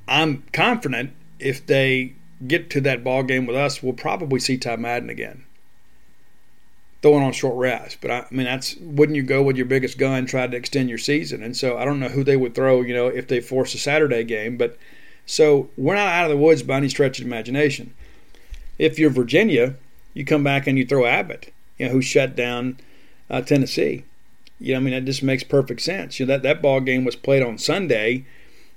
I'm 0.06 0.44
confident 0.52 1.12
if 1.38 1.66
they 1.66 2.14
get 2.46 2.70
to 2.70 2.80
that 2.82 3.02
ball 3.02 3.22
game 3.22 3.46
with 3.46 3.56
us, 3.56 3.82
we'll 3.82 3.92
probably 3.92 4.40
see 4.40 4.56
Ty 4.56 4.76
Madden 4.76 5.10
again. 5.10 5.44
Throwing 7.00 7.22
on 7.22 7.32
short 7.32 7.54
rest, 7.56 7.98
but 8.00 8.10
I, 8.10 8.18
I 8.20 8.26
mean 8.30 8.44
that's 8.44 8.74
wouldn't 8.76 9.14
you 9.14 9.22
go 9.22 9.40
with 9.40 9.56
your 9.56 9.66
biggest 9.66 9.98
gun 9.98 10.26
try 10.26 10.46
to 10.46 10.56
extend 10.56 10.88
your 10.88 10.98
season? 10.98 11.44
And 11.44 11.56
so 11.56 11.78
I 11.78 11.84
don't 11.84 12.00
know 12.00 12.08
who 12.08 12.24
they 12.24 12.36
would 12.36 12.56
throw, 12.56 12.80
you 12.80 12.92
know, 12.92 13.06
if 13.06 13.28
they 13.28 13.40
force 13.40 13.72
a 13.74 13.78
Saturday 13.78 14.24
game. 14.24 14.56
But 14.56 14.76
so 15.24 15.70
we're 15.76 15.94
not 15.94 16.08
out 16.08 16.24
of 16.24 16.30
the 16.30 16.42
woods 16.42 16.62
by 16.64 16.78
any 16.78 16.88
stretch 16.88 17.20
of 17.20 17.26
imagination. 17.26 17.94
If 18.78 18.98
you're 18.98 19.10
Virginia, 19.10 19.76
you 20.14 20.24
come 20.24 20.42
back 20.42 20.66
and 20.66 20.76
you 20.76 20.84
throw 20.84 21.04
Abbott, 21.04 21.52
you 21.78 21.86
know, 21.86 21.92
who 21.92 22.02
shut 22.02 22.34
down 22.34 22.78
uh, 23.30 23.42
Tennessee. 23.42 24.04
You 24.58 24.72
know, 24.72 24.80
I 24.80 24.82
mean, 24.82 24.94
that 24.94 25.04
just 25.04 25.22
makes 25.22 25.44
perfect 25.44 25.80
sense. 25.80 26.18
You 26.18 26.26
know, 26.26 26.32
that, 26.32 26.42
that 26.42 26.62
ball 26.62 26.80
game 26.80 27.04
was 27.04 27.14
played 27.14 27.42
on 27.42 27.58
Sunday. 27.58 28.24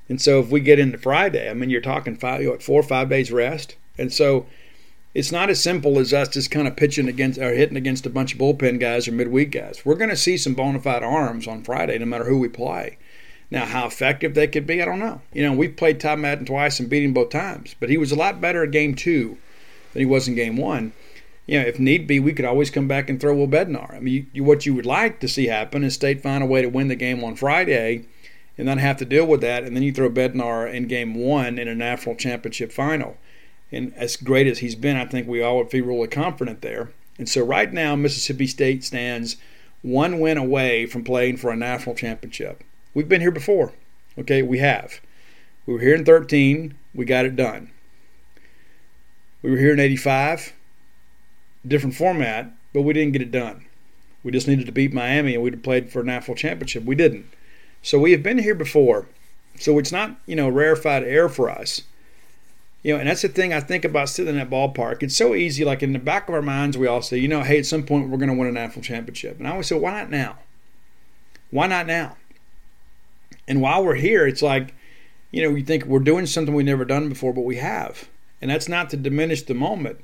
And 0.10 0.22
so 0.22 0.40
if 0.40 0.50
we 0.50 0.60
get 0.60 0.78
into 0.78 0.98
Friday, 0.98 1.50
I 1.50 1.54
mean, 1.54 1.70
you're 1.70 1.82
talking 1.82 2.16
five, 2.16 2.42
you 2.42 2.50
know, 2.50 2.60
four 2.60 2.80
or 2.80 2.84
five 2.84 3.10
days 3.10 3.32
rest. 3.32 3.76
And 3.98 4.12
so 4.14 4.46
it's 5.14 5.32
not 5.32 5.50
as 5.50 5.62
simple 5.62 6.00
as 6.00 6.14
us 6.14 6.30
just 6.30 6.52
kind 6.52 6.68
of 6.68 6.76
pitching 6.76 7.08
against 7.08 7.40
or 7.40 7.54
hitting 7.54 7.78
against 7.78 8.06
a 8.06 8.10
bunch 8.10 8.34
of 8.34 8.40
bullpen 8.40 8.80
guys 8.80 9.08
or 9.08 9.12
midweek 9.12 9.52
guys. 9.52 9.86
We're 9.86 9.96
going 9.96 10.10
to 10.10 10.16
see 10.16 10.38
some 10.38 10.54
bona 10.54 10.80
fide 10.80 11.04
arms 11.04 11.48
on 11.48 11.64
Friday, 11.64 11.98
no 11.98 12.06
matter 12.06 12.26
who 12.26 12.40
we 12.40 12.48
play. 12.48 12.98
Now, 13.50 13.66
how 13.66 13.86
effective 13.86 14.34
they 14.34 14.48
could 14.48 14.66
be, 14.66 14.82
I 14.82 14.86
don't 14.86 15.00
know. 15.00 15.22
You 15.34 15.44
know, 15.44 15.52
we've 15.52 15.76
played 15.76 16.00
Todd 16.00 16.20
Madden 16.20 16.46
twice 16.46 16.80
and 16.80 16.90
beat 16.90 17.04
him 17.04 17.14
both 17.14 17.32
times, 17.32 17.76
but 17.82 17.90
he 17.90 17.98
was 17.98 18.14
a 18.14 18.16
lot 18.16 18.40
better 18.40 18.64
at 18.64 18.72
game 18.72 18.96
two 18.96 19.38
than 19.92 20.00
he 20.00 20.06
was 20.06 20.30
in 20.30 20.36
game 20.36 20.56
one. 20.56 20.94
You 21.48 21.60
know, 21.60 21.68
if 21.68 21.78
need 21.78 22.08
be, 22.08 22.18
we 22.22 22.32
could 22.32 22.46
always 22.46 22.70
come 22.70 22.88
back 22.88 23.10
and 23.10 23.20
throw 23.20 23.36
Will 23.36 23.48
Bednar. 23.50 23.94
I 23.94 24.00
mean, 24.00 24.14
you, 24.14 24.26
you, 24.32 24.44
what 24.46 24.66
you 24.66 24.74
would 24.74 24.86
like 24.86 25.20
to 25.20 25.28
see 25.28 25.48
happen 25.48 25.84
is 25.84 25.96
State 25.96 26.22
find 26.22 26.42
a 26.42 26.48
way 26.48 26.62
to 26.62 26.70
win 26.70 26.88
the 26.88 26.96
game 26.96 27.22
on 27.26 27.36
Friday 27.36 28.06
and 28.58 28.68
not 28.68 28.78
have 28.78 28.96
to 28.98 29.06
deal 29.06 29.26
with 29.26 29.42
that, 29.42 29.66
and 29.66 29.76
then 29.76 29.84
you 29.84 29.92
throw 29.92 30.10
Bednar 30.10 30.72
in 30.72 30.88
game 30.88 31.14
one 31.14 31.60
in 31.60 31.68
a 31.68 31.76
national 31.76 32.16
championship 32.16 32.72
final. 32.72 33.18
And 33.72 33.94
as 33.96 34.18
great 34.18 34.48
as 34.48 34.60
he's 34.60 34.76
been, 34.76 34.98
I 34.98 35.06
think 35.06 35.28
we 35.28 35.42
all 35.42 35.58
would 35.58 35.72
feel 35.72 35.86
really 35.86 36.08
confident 36.08 36.62
there. 36.62 36.92
And 37.18 37.30
so 37.30 37.44
right 37.44 37.72
now, 37.72 37.96
Mississippi 37.96 38.48
State 38.48 38.84
stands 38.84 39.38
one 39.82 40.20
win 40.20 40.38
away 40.38 40.86
from 40.86 41.04
playing 41.04 41.38
for 41.38 41.52
a 41.52 41.56
national 41.56 41.96
championship. 41.96 42.64
We've 42.94 43.10
been 43.10 43.22
here 43.22 43.32
before. 43.32 43.74
Okay, 44.18 44.42
we 44.42 44.60
have. 44.60 45.00
We 45.66 45.74
were 45.74 45.80
here 45.80 45.96
in 45.96 46.04
13, 46.04 46.76
we 46.94 47.06
got 47.06 47.26
it 47.26 47.36
done. 47.36 47.72
We 49.42 49.52
were 49.52 49.58
here 49.58 49.74
in 49.74 49.80
85, 49.80 50.54
different 51.66 51.96
format, 51.96 52.52
but 52.74 52.82
we 52.82 52.94
didn't 52.94 53.14
get 53.14 53.22
it 53.22 53.32
done. 53.32 53.66
We 54.24 54.32
just 54.32 54.48
needed 54.48 54.66
to 54.66 54.72
beat 54.72 54.94
Miami 54.94 55.34
and 55.34 55.44
we'd 55.44 55.54
have 55.54 55.64
played 55.64 55.92
for 55.92 56.02
a 56.02 56.06
national 56.06 56.36
championship. 56.36 56.84
We 56.84 56.96
didn't. 56.96 57.26
So 57.82 57.98
we 58.00 58.12
have 58.12 58.22
been 58.22 58.38
here 58.38 58.56
before. 58.56 59.08
So 59.60 59.80
it's 59.80 59.92
not, 59.92 60.18
you 60.26 60.36
know, 60.36 60.50
rarefied 60.50 61.04
air 61.04 61.30
for 61.30 61.50
us. 61.50 61.82
You 62.84 62.94
know, 62.94 63.00
and 63.00 63.08
that's 63.08 63.22
the 63.22 63.28
thing 63.28 63.54
I 63.54 63.60
think 63.60 63.86
about 63.86 64.10
sitting 64.10 64.34
in 64.34 64.40
that 64.40 64.50
ballpark. 64.50 65.04
It's 65.04 65.16
so 65.16 65.36
easy. 65.36 65.64
Like 65.64 65.84
in 65.84 65.94
the 65.94 66.00
back 66.00 66.28
of 66.28 66.34
our 66.34 66.42
minds, 66.42 66.78
we 66.78 66.88
all 66.88 67.02
say, 67.02 67.18
you 67.18 67.28
know, 67.28 67.44
hey, 67.44 67.60
at 67.60 67.66
some 67.66 67.84
point 67.84 68.10
we're 68.10 68.18
going 68.18 68.30
to 68.30 68.36
win 68.36 68.48
a 68.48 68.52
national 68.52 68.84
championship. 68.84 69.38
And 69.38 69.48
I 69.48 69.52
always 69.52 69.68
say, 69.68 69.78
why 69.78 69.92
not 69.92 70.10
now? 70.10 70.40
Why 71.52 71.68
not 71.68 71.86
now? 71.86 72.18
And 73.48 73.62
while 73.62 73.84
we're 73.84 73.96
here, 73.96 74.26
it's 74.26 74.42
like, 74.42 74.74
you 75.30 75.44
know, 75.44 75.52
we 75.52 75.62
think 75.62 75.86
we're 75.86 76.00
doing 76.00 76.26
something 76.26 76.54
we've 76.54 76.66
never 76.66 76.86
done 76.86 77.10
before, 77.10 77.34
but 77.34 77.42
we 77.42 77.58
have. 77.58 78.10
And 78.42 78.50
that's 78.50 78.68
not 78.68 78.90
to 78.90 78.98
diminish 78.98 79.44
the 79.44 79.54
moment, 79.54 80.00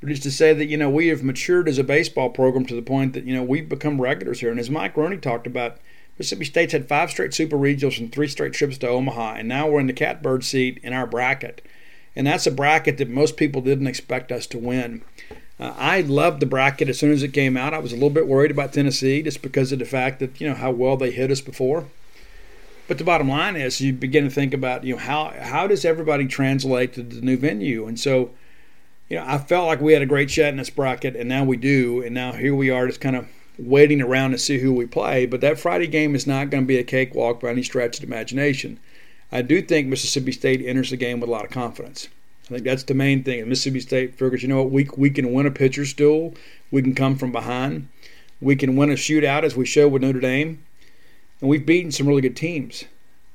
but 0.00 0.10
it's 0.10 0.20
to 0.20 0.30
say 0.30 0.52
that, 0.52 0.66
you 0.66 0.76
know, 0.76 0.90
we 0.90 1.08
have 1.08 1.24
matured 1.24 1.68
as 1.68 1.78
a 1.78 1.84
baseball 1.84 2.30
program 2.30 2.66
to 2.66 2.74
the 2.74 2.82
point 2.82 3.14
that, 3.14 3.24
you 3.24 3.34
know, 3.34 3.42
we've 3.42 3.68
become 3.68 4.00
regulars 4.00 4.40
here. 4.40 4.50
And 4.50 4.60
as 4.60 4.70
Mike 4.70 4.96
Roney 4.96 5.16
talked 5.16 5.46
about, 5.46 5.78
Mississippi 6.18 6.44
State's 6.44 6.72
had 6.72 6.88
five 6.88 7.10
straight 7.10 7.34
super 7.34 7.56
regionals 7.56 7.98
and 7.98 8.10
three 8.10 8.28
straight 8.28 8.52
trips 8.52 8.78
to 8.78 8.88
Omaha, 8.88 9.34
and 9.34 9.48
now 9.48 9.68
we're 9.68 9.80
in 9.80 9.86
the 9.86 9.92
catbird 9.92 10.44
seat 10.44 10.78
in 10.82 10.92
our 10.92 11.06
bracket. 11.06 11.66
And 12.16 12.26
that's 12.26 12.46
a 12.46 12.50
bracket 12.50 12.96
that 12.98 13.10
most 13.10 13.36
people 13.36 13.60
didn't 13.60 13.86
expect 13.86 14.32
us 14.32 14.46
to 14.48 14.58
win. 14.58 15.02
Uh, 15.60 15.74
I 15.76 16.00
loved 16.00 16.40
the 16.40 16.46
bracket 16.46 16.88
as 16.88 16.98
soon 16.98 17.12
as 17.12 17.22
it 17.22 17.32
came 17.32 17.56
out. 17.56 17.74
I 17.74 17.78
was 17.78 17.92
a 17.92 17.96
little 17.96 18.10
bit 18.10 18.26
worried 18.26 18.50
about 18.50 18.72
Tennessee 18.72 19.22
just 19.22 19.42
because 19.42 19.70
of 19.70 19.78
the 19.78 19.84
fact 19.84 20.18
that, 20.20 20.40
you 20.40 20.48
know, 20.48 20.54
how 20.54 20.70
well 20.70 20.96
they 20.96 21.10
hit 21.10 21.30
us 21.30 21.40
before. 21.40 21.84
But 22.88 22.98
the 22.98 23.04
bottom 23.04 23.28
line 23.28 23.56
is 23.56 23.80
you 23.80 23.92
begin 23.92 24.24
to 24.24 24.30
think 24.30 24.54
about, 24.54 24.84
you 24.84 24.94
know, 24.94 25.00
how 25.00 25.34
how 25.38 25.66
does 25.66 25.84
everybody 25.84 26.26
translate 26.26 26.92
to 26.94 27.02
the 27.02 27.20
new 27.20 27.36
venue? 27.36 27.86
And 27.86 27.98
so, 27.98 28.30
you 29.08 29.16
know, 29.16 29.24
I 29.26 29.38
felt 29.38 29.66
like 29.66 29.80
we 29.80 29.92
had 29.92 30.02
a 30.02 30.06
great 30.06 30.30
shot 30.30 30.48
in 30.48 30.56
this 30.56 30.70
bracket, 30.70 31.16
and 31.16 31.28
now 31.28 31.42
we 31.44 31.56
do. 31.56 32.02
And 32.02 32.14
now 32.14 32.32
here 32.32 32.54
we 32.54 32.70
are 32.70 32.86
just 32.86 33.00
kind 33.00 33.16
of 33.16 33.26
waiting 33.58 34.00
around 34.00 34.32
to 34.32 34.38
see 34.38 34.58
who 34.58 34.72
we 34.72 34.86
play. 34.86 35.26
But 35.26 35.40
that 35.40 35.58
Friday 35.58 35.86
game 35.86 36.14
is 36.14 36.26
not 36.26 36.50
going 36.50 36.62
to 36.64 36.68
be 36.68 36.78
a 36.78 36.84
cakewalk 36.84 37.40
by 37.40 37.50
any 37.50 37.62
stretch 37.62 37.96
of 37.96 38.02
the 38.02 38.06
imagination. 38.06 38.78
I 39.32 39.42
do 39.42 39.60
think 39.60 39.88
Mississippi 39.88 40.32
State 40.32 40.64
enters 40.64 40.90
the 40.90 40.96
game 40.96 41.20
with 41.20 41.28
a 41.28 41.32
lot 41.32 41.44
of 41.44 41.50
confidence. 41.50 42.08
I 42.44 42.54
think 42.54 42.64
that's 42.64 42.84
the 42.84 42.94
main 42.94 43.24
thing. 43.24 43.48
Mississippi 43.48 43.80
State 43.80 44.14
figures, 44.14 44.42
you 44.42 44.48
know 44.48 44.62
what, 44.62 44.70
we, 44.70 44.88
we 44.96 45.10
can 45.10 45.32
win 45.32 45.46
a 45.46 45.50
pitcher's 45.50 45.92
duel. 45.92 46.34
We 46.70 46.82
can 46.82 46.94
come 46.94 47.16
from 47.16 47.32
behind. 47.32 47.88
We 48.40 48.54
can 48.54 48.76
win 48.76 48.90
a 48.90 48.94
shootout 48.94 49.42
as 49.42 49.56
we 49.56 49.66
showed 49.66 49.92
with 49.92 50.02
Notre 50.02 50.20
Dame 50.20 50.62
and 51.40 51.50
we've 51.50 51.66
beaten 51.66 51.92
some 51.92 52.06
really 52.06 52.22
good 52.22 52.36
teams. 52.36 52.84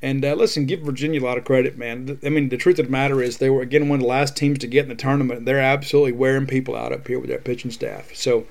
And 0.01 0.25
uh, 0.25 0.33
listen, 0.33 0.65
give 0.65 0.81
Virginia 0.81 1.21
a 1.21 1.23
lot 1.23 1.37
of 1.37 1.45
credit, 1.45 1.77
man. 1.77 2.19
I 2.23 2.29
mean, 2.29 2.49
the 2.49 2.57
truth 2.57 2.79
of 2.79 2.85
the 2.85 2.91
matter 2.91 3.21
is 3.21 3.37
they 3.37 3.51
were 3.51 3.61
again 3.61 3.87
one 3.87 3.99
of 3.99 4.01
the 4.01 4.07
last 4.07 4.35
teams 4.35 4.59
to 4.59 4.67
get 4.67 4.83
in 4.83 4.89
the 4.89 4.95
tournament. 4.95 5.45
They're 5.45 5.59
absolutely 5.59 6.13
wearing 6.13 6.47
people 6.47 6.75
out 6.75 6.91
up 6.91 7.07
here 7.07 7.19
with 7.19 7.29
their 7.29 7.37
pitching 7.37 7.69
staff. 7.69 8.15
So 8.15 8.47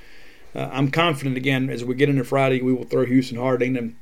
uh, 0.55 0.69
I'm 0.73 0.91
confident 0.91 1.37
again 1.37 1.69
as 1.69 1.85
we 1.85 1.97
get 1.97 2.09
into 2.09 2.23
Friday, 2.23 2.63
we 2.63 2.73
will 2.73 2.85
throw 2.85 3.05
Houston 3.05 3.39
Harding 3.39 3.77
and 3.77 3.97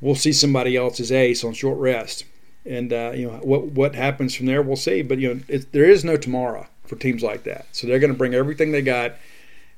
we'll 0.00 0.14
see 0.14 0.32
somebody 0.32 0.76
else's 0.76 1.10
ace 1.10 1.42
on 1.42 1.54
short 1.54 1.78
rest. 1.78 2.24
And 2.64 2.92
uh, 2.92 3.12
you 3.14 3.26
know 3.26 3.38
what 3.38 3.66
what 3.66 3.94
happens 3.94 4.34
from 4.34 4.46
there, 4.46 4.62
we'll 4.62 4.76
see. 4.76 5.02
But 5.02 5.18
you 5.18 5.34
know, 5.34 5.58
there 5.72 5.84
is 5.84 6.04
no 6.04 6.16
tomorrow 6.16 6.66
for 6.84 6.96
teams 6.96 7.22
like 7.22 7.44
that. 7.44 7.66
So 7.72 7.86
they're 7.86 7.98
going 7.98 8.12
to 8.12 8.18
bring 8.18 8.34
everything 8.34 8.72
they 8.72 8.82
got 8.82 9.14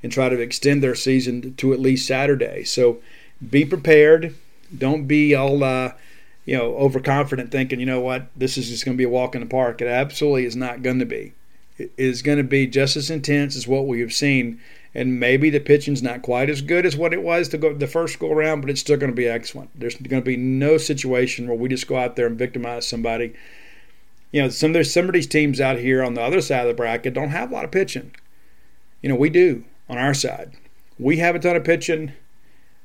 and 0.02 0.12
try 0.12 0.28
to 0.28 0.38
extend 0.38 0.82
their 0.82 0.94
season 0.94 1.54
to 1.54 1.72
at 1.72 1.80
least 1.80 2.06
Saturday. 2.06 2.64
So 2.64 2.98
be 3.50 3.64
prepared 3.64 4.34
don't 4.76 5.06
be 5.06 5.34
all, 5.34 5.62
uh, 5.62 5.92
you 6.44 6.56
know, 6.56 6.76
overconfident 6.76 7.50
thinking, 7.50 7.80
you 7.80 7.86
know 7.86 8.00
what, 8.00 8.26
this 8.36 8.58
is 8.58 8.68
just 8.68 8.84
going 8.84 8.96
to 8.96 8.98
be 8.98 9.04
a 9.04 9.08
walk 9.08 9.34
in 9.34 9.40
the 9.40 9.46
park. 9.46 9.80
It 9.80 9.88
absolutely 9.88 10.44
is 10.44 10.56
not 10.56 10.82
going 10.82 10.98
to 10.98 11.06
be. 11.06 11.32
It 11.78 11.92
is 11.96 12.22
going 12.22 12.38
to 12.38 12.44
be 12.44 12.66
just 12.66 12.96
as 12.96 13.10
intense 13.10 13.56
as 13.56 13.66
what 13.66 13.86
we 13.86 14.00
have 14.00 14.12
seen. 14.12 14.60
And 14.94 15.18
maybe 15.18 15.50
the 15.50 15.58
pitching's 15.58 16.02
not 16.02 16.22
quite 16.22 16.48
as 16.48 16.60
good 16.60 16.86
as 16.86 16.96
what 16.96 17.12
it 17.12 17.22
was 17.22 17.48
to 17.48 17.58
go 17.58 17.74
the 17.74 17.88
first 17.88 18.18
go 18.18 18.30
around, 18.30 18.60
but 18.60 18.70
it's 18.70 18.80
still 18.80 18.96
going 18.96 19.10
to 19.10 19.16
be 19.16 19.26
excellent. 19.26 19.70
There's 19.78 19.96
going 19.96 20.22
to 20.22 20.26
be 20.26 20.36
no 20.36 20.78
situation 20.78 21.48
where 21.48 21.56
we 21.56 21.68
just 21.68 21.88
go 21.88 21.96
out 21.96 22.14
there 22.14 22.26
and 22.26 22.38
victimize 22.38 22.86
somebody. 22.86 23.34
You 24.30 24.42
know, 24.42 24.48
some 24.50 24.72
there's 24.72 24.92
some 24.92 25.06
of 25.06 25.12
these 25.12 25.26
teams 25.26 25.60
out 25.60 25.78
here 25.78 26.02
on 26.02 26.14
the 26.14 26.22
other 26.22 26.40
side 26.40 26.62
of 26.62 26.68
the 26.68 26.74
bracket 26.74 27.14
don't 27.14 27.30
have 27.30 27.50
a 27.50 27.54
lot 27.54 27.64
of 27.64 27.72
pitching. 27.72 28.14
You 29.02 29.08
know, 29.08 29.16
we 29.16 29.30
do 29.30 29.64
on 29.88 29.98
our 29.98 30.14
side. 30.14 30.52
We 30.98 31.16
have 31.18 31.34
a 31.34 31.40
ton 31.40 31.56
of 31.56 31.64
pitching. 31.64 32.12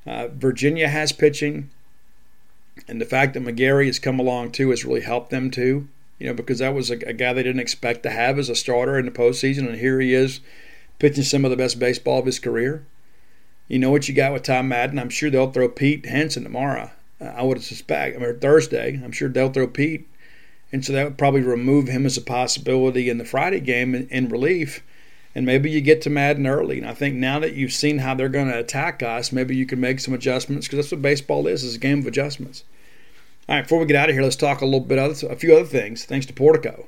Uh, 0.06 0.30
Virginia 0.30 0.88
has 0.88 1.12
pitching 1.12 1.70
and 2.88 3.02
the 3.02 3.06
fact 3.06 3.34
that 3.34 3.44
McGarry 3.44 3.88
has 3.88 4.00
come 4.00 4.20
along 4.20 4.52
too 4.52 4.70
has 4.70 4.86
really 4.86 5.02
helped 5.02 5.32
them 5.32 5.52
too. 5.52 5.88
You 6.18 6.28
know, 6.28 6.34
because 6.34 6.60
that 6.60 6.74
was 6.74 6.92
a, 6.92 6.96
a 7.08 7.14
guy 7.14 7.34
they 7.34 7.44
didn't 7.44 7.62
expect 7.62 8.04
to 8.04 8.10
have 8.10 8.38
as 8.38 8.50
a 8.50 8.56
starter 8.56 9.00
in 9.00 9.06
the 9.06 9.12
postseason, 9.12 9.68
and 9.68 9.78
here 9.78 10.02
he 10.02 10.14
is 10.14 10.42
pitching 11.00 11.24
some 11.24 11.46
of 11.46 11.52
the 11.52 11.58
best 11.58 11.80
baseball 11.80 12.20
of 12.20 12.26
his 12.26 12.40
career. 12.40 12.86
You 13.68 13.80
know 13.80 13.92
what 13.92 14.08
you 14.08 14.16
got 14.16 14.34
with 14.34 14.44
Tom 14.44 14.68
Madden. 14.68 15.00
I'm 15.00 15.10
sure 15.10 15.30
they'll 15.30 15.52
throw 15.52 15.70
Pete 15.70 16.06
Hansen 16.06 16.44
tomorrow. 16.44 16.92
I 17.22 17.44
would 17.44 17.62
suspect, 17.62 18.16
I 18.16 18.20
mean, 18.20 18.40
Thursday. 18.40 19.00
I'm 19.04 19.12
sure 19.12 19.30
they'll 19.30 19.52
throw 19.52 19.68
Pete, 19.68 20.08
and 20.72 20.86
so 20.86 20.94
that 20.94 21.04
would 21.04 21.18
probably 21.18 21.42
remove 21.42 21.88
him 21.88 22.06
as 22.06 22.18
a 22.18 22.22
possibility 22.22 23.10
in 23.10 23.18
the 23.18 23.26
Friday 23.26 23.60
game 23.60 23.94
in, 23.94 24.08
in 24.08 24.30
relief. 24.30 24.84
And 25.36 25.46
maybe 25.46 25.70
you 25.70 25.80
get 25.82 26.02
to 26.04 26.10
Madden 26.10 26.48
early. 26.48 26.80
And 26.80 26.88
I 26.88 26.94
think 26.94 27.16
now 27.16 27.38
that 27.40 27.54
you've 27.54 27.72
seen 27.72 28.00
how 28.00 28.16
they're 28.16 28.30
going 28.30 28.48
to 28.48 28.58
attack 28.58 29.04
us, 29.04 29.32
maybe 29.32 29.56
you 29.56 29.66
can 29.66 29.80
make 29.80 30.00
some 30.00 30.14
adjustments 30.14 30.68
because 30.68 30.78
that's 30.78 30.92
what 30.92 31.02
baseball 31.02 31.46
is: 31.46 31.64
is 31.64 31.76
a 31.76 31.80
game 31.80 32.00
of 32.00 32.08
adjustments. 32.08 32.64
All 33.48 33.56
right, 33.56 33.62
before 33.62 33.80
we 33.80 33.86
get 33.86 33.96
out 33.96 34.10
of 34.10 34.16
here, 34.16 34.24
let's 34.24 34.36
talk 34.36 34.62
a 34.62 34.66
little 34.66 34.80
bit 34.80 34.98
of 34.98 35.24
a 35.24 35.36
few 35.36 35.56
other 35.56 35.66
things. 35.66 36.06
Thanks 36.06 36.26
to 36.28 36.34
Portico. 36.34 36.88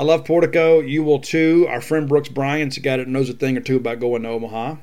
I 0.00 0.02
love 0.02 0.24
Portico. 0.24 0.80
You 0.80 1.04
will 1.04 1.18
too. 1.18 1.66
Our 1.68 1.82
friend 1.82 2.08
Brooks 2.08 2.30
Bryant's 2.30 2.78
a 2.78 2.80
guy 2.80 2.96
that 2.96 3.06
knows 3.06 3.28
a 3.28 3.34
thing 3.34 3.58
or 3.58 3.60
two 3.60 3.76
about 3.76 4.00
going 4.00 4.22
to 4.22 4.30
Omaha. 4.30 4.76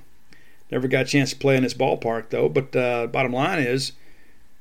Never 0.69 0.87
got 0.87 1.07
a 1.07 1.09
chance 1.09 1.31
to 1.31 1.37
play 1.37 1.57
in 1.57 1.63
this 1.63 1.73
ballpark 1.73 2.29
though. 2.29 2.47
But 2.47 2.75
uh, 2.75 3.07
bottom 3.07 3.33
line 3.33 3.57
is, 3.57 3.93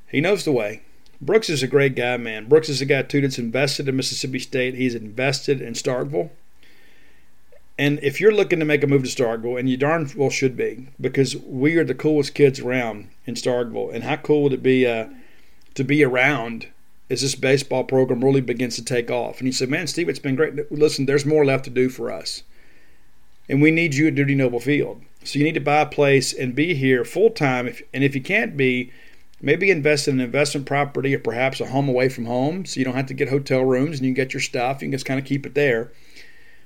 he 0.09 0.23
knows 0.23 0.47
the 0.47 0.53
way. 0.53 0.81
Brooks 1.21 1.51
is 1.51 1.63
a 1.63 1.67
great 1.67 1.95
guy, 1.95 2.17
man. 2.17 2.49
Brooks 2.49 2.71
is 2.71 2.81
a 2.81 2.87
guy 2.87 3.03
too 3.03 3.21
that's 3.21 3.39
invested 3.39 3.87
in 3.87 3.97
Mississippi 3.97 4.39
State. 4.39 4.77
He's 4.77 4.95
invested 4.95 5.61
in 5.61 5.75
Starkville. 5.75 6.31
And 7.77 7.99
if 8.03 8.19
you're 8.19 8.33
looking 8.33 8.59
to 8.59 8.65
make 8.65 8.83
a 8.83 8.87
move 8.87 9.03
to 9.03 9.11
Starkville, 9.11 9.61
and 9.61 9.69
you 9.69 9.77
darn 9.77 10.11
well 10.17 10.31
should 10.31 10.57
be, 10.57 10.89
because 10.99 11.37
we 11.37 11.77
are 11.77 11.85
the 11.85 11.95
coolest 11.95 12.35
kids 12.35 12.61
around 12.61 13.11
in 13.27 13.35
Starkville, 13.35 13.93
and 13.93 14.05
how 14.05 14.17
cool 14.17 14.45
would 14.45 14.55
it 14.55 14.63
be? 14.63 14.87
Uh, 14.87 15.09
to 15.75 15.85
be 15.85 16.03
around 16.03 16.69
as 17.09 17.21
this 17.21 17.35
baseball 17.35 17.85
program 17.85 18.25
really 18.25 18.41
begins 18.41 18.77
to 18.77 18.85
take 18.85 19.11
off. 19.11 19.39
And 19.39 19.47
he 19.47 19.53
said, 19.53 19.69
Man, 19.69 19.87
Steve, 19.87 20.09
it's 20.09 20.19
been 20.19 20.37
great. 20.37 20.71
Listen, 20.73 21.07
there's 21.07 21.25
more 21.25 21.45
left 21.45 21.65
to 21.65 21.71
do 21.71 21.89
for 21.89 22.11
us. 22.11 22.43
And 23.49 23.63
we 23.63 23.71
need 23.71 23.95
you 23.95 24.09
at 24.09 24.17
Dudy 24.17 24.35
Noble 24.35 24.59
Field. 24.59 25.03
So 25.23 25.39
you 25.39 25.45
need 25.45 25.55
to 25.55 25.61
buy 25.61 25.81
a 25.81 25.87
place 25.87 26.33
and 26.33 26.55
be 26.55 26.75
here 26.75 27.05
full 27.05 27.31
time. 27.31 27.73
And 27.95 28.03
if 28.03 28.15
you 28.15 28.21
can't 28.21 28.57
be, 28.57 28.93
maybe 29.41 29.71
invest 29.71 30.09
in 30.09 30.15
an 30.15 30.25
investment 30.25 30.67
property 30.67 31.15
or 31.15 31.21
perhaps 31.21 31.61
a 31.61 31.67
home 31.67 31.89
away 31.89 32.09
from 32.09 32.27
home 32.27 32.65
so 32.65 32.81
you 32.81 32.85
don't 32.85 32.97
have 32.97 33.07
to 33.07 33.15
get 33.15 33.29
hotel 33.29 33.63
rooms 33.65 33.99
and 33.99 34.07
you 34.07 34.13
can 34.13 34.25
get 34.25 34.35
your 34.35 34.41
stuff. 34.41 34.83
You 34.83 34.87
can 34.87 34.93
just 34.93 35.07
kind 35.07 35.21
of 35.21 35.27
keep 35.27 35.47
it 35.47 35.55
there. 35.55 35.93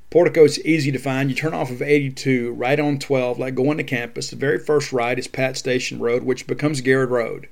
Portico 0.09 0.45
is 0.45 0.65
easy 0.65 0.91
to 0.91 0.99
find. 0.99 1.31
You 1.31 1.37
turn 1.37 1.55
off 1.55 1.71
of 1.71 1.83
82 1.83 2.53
right 2.55 2.81
on 2.81 2.99
12, 2.99 3.39
like 3.39 3.55
going 3.55 3.79
to 3.79 3.85
campus. 3.85 4.31
The 4.31 4.37
very 4.37 4.59
first 4.59 4.93
right 4.93 5.19
is 5.19 5.29
Pat 5.29 5.57
Station 5.57 6.01
Road, 6.01 6.25
which 6.25 6.47
becomes 6.47 6.81
Garrett 6.81 7.11
Road 7.11 7.49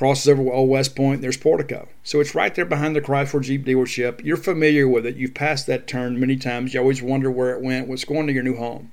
crosses 0.00 0.28
over 0.30 0.50
Old 0.50 0.70
West 0.70 0.96
Point, 0.96 1.20
there's 1.20 1.36
Portico. 1.36 1.86
So 2.04 2.20
it's 2.20 2.34
right 2.34 2.54
there 2.54 2.64
behind 2.64 2.96
the 2.96 3.02
Chrysler 3.02 3.42
Jeep 3.42 3.66
dealership. 3.66 4.24
You're 4.24 4.38
familiar 4.38 4.88
with 4.88 5.04
it. 5.04 5.16
You've 5.16 5.34
passed 5.34 5.66
that 5.66 5.86
turn 5.86 6.18
many 6.18 6.36
times. 6.36 6.72
You 6.72 6.80
always 6.80 7.02
wonder 7.02 7.30
where 7.30 7.54
it 7.54 7.60
went, 7.60 7.86
what's 7.86 8.06
going 8.06 8.26
to 8.26 8.32
your 8.32 8.42
new 8.42 8.56
home. 8.56 8.92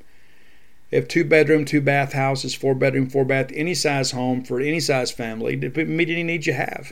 If 0.91 1.07
two 1.07 1.23
bedroom, 1.23 1.63
two 1.63 1.79
bath 1.79 2.11
houses, 2.11 2.53
four 2.53 2.75
bedroom, 2.75 3.09
four 3.09 3.23
bath, 3.23 3.51
any 3.53 3.73
size 3.73 4.11
home 4.11 4.43
for 4.43 4.59
any 4.59 4.81
size 4.81 5.09
family, 5.09 5.55
to 5.55 5.85
meet 5.85 6.09
any 6.09 6.23
needs 6.23 6.45
you 6.45 6.51
have. 6.51 6.91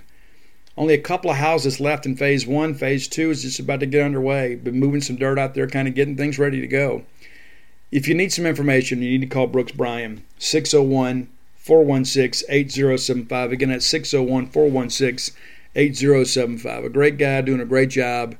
Only 0.77 0.93
a 0.93 1.01
couple 1.01 1.29
of 1.29 1.35
houses 1.35 1.81
left 1.81 2.05
in 2.05 2.15
phase 2.15 2.47
one. 2.47 2.73
Phase 2.73 3.09
two 3.09 3.31
is 3.31 3.41
just 3.41 3.59
about 3.59 3.81
to 3.81 3.85
get 3.85 4.01
underway. 4.01 4.55
Been 4.55 4.79
moving 4.79 5.01
some 5.01 5.17
dirt 5.17 5.37
out 5.37 5.55
there, 5.55 5.67
kind 5.67 5.89
of 5.89 5.93
getting 5.93 6.15
things 6.15 6.39
ready 6.39 6.61
to 6.61 6.67
go. 6.67 7.03
If 7.91 8.07
you 8.07 8.15
need 8.15 8.31
some 8.31 8.45
information, 8.45 9.01
you 9.01 9.09
need 9.09 9.27
to 9.27 9.35
call 9.35 9.47
Brooks 9.47 9.73
Bryan, 9.73 10.23
601 10.39 11.27
416 11.65 12.47
8075. 12.47 13.51
Again, 13.51 13.69
that's 13.69 13.87
601 13.87 14.45
416 14.51 15.35
8075. 15.75 16.83
A 16.83 16.89
great 16.89 17.17
guy 17.17 17.41
doing 17.41 17.59
a 17.59 17.65
great 17.65 17.89
job 17.89 18.35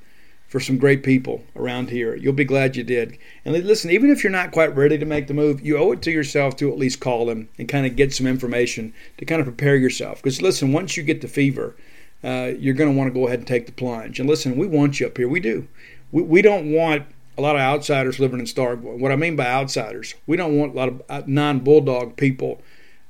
for 0.47 0.59
some 0.59 0.77
great 0.77 1.01
people 1.01 1.43
around 1.55 1.89
here. 1.89 2.15
You'll 2.15 2.33
be 2.33 2.45
glad 2.45 2.75
you 2.75 2.83
did. 2.83 3.17
And 3.43 3.55
listen, 3.65 3.89
even 3.89 4.11
if 4.11 4.23
you're 4.23 4.31
not 4.31 4.51
quite 4.51 4.75
ready 4.75 4.99
to 4.99 5.07
make 5.07 5.25
the 5.25 5.33
move, 5.33 5.65
you 5.65 5.75
owe 5.75 5.91
it 5.91 6.03
to 6.03 6.11
yourself 6.11 6.55
to 6.57 6.71
at 6.71 6.77
least 6.77 6.99
call 6.99 7.25
them 7.25 7.49
and 7.57 7.67
kind 7.67 7.87
of 7.87 7.95
get 7.95 8.13
some 8.13 8.27
information 8.27 8.93
to 9.17 9.25
kind 9.25 9.41
of 9.41 9.47
prepare 9.47 9.75
yourself. 9.75 10.21
Because 10.21 10.43
listen, 10.43 10.71
once 10.71 10.95
you 10.95 11.01
get 11.01 11.21
the 11.21 11.27
fever, 11.27 11.75
uh, 12.23 12.51
you're 12.59 12.75
going 12.75 12.91
to 12.91 12.97
want 12.97 13.11
to 13.11 13.19
go 13.19 13.25
ahead 13.25 13.39
and 13.39 13.47
take 13.47 13.65
the 13.65 13.71
plunge. 13.71 14.19
And 14.19 14.29
listen, 14.29 14.55
we 14.55 14.67
want 14.67 14.99
you 14.99 15.07
up 15.07 15.17
here. 15.17 15.27
We 15.27 15.39
do. 15.39 15.67
We, 16.11 16.21
we 16.21 16.41
don't 16.43 16.71
want 16.71 17.07
a 17.39 17.41
lot 17.41 17.55
of 17.55 17.61
outsiders 17.61 18.19
living 18.19 18.39
in 18.39 18.45
Starkville. 18.45 18.99
What 18.99 19.11
I 19.11 19.15
mean 19.15 19.35
by 19.35 19.47
outsiders, 19.47 20.13
we 20.27 20.37
don't 20.37 20.55
want 20.55 20.73
a 20.73 20.77
lot 20.77 20.89
of 20.89 21.01
uh, 21.09 21.23
non 21.25 21.61
Bulldog 21.61 22.17
people 22.17 22.61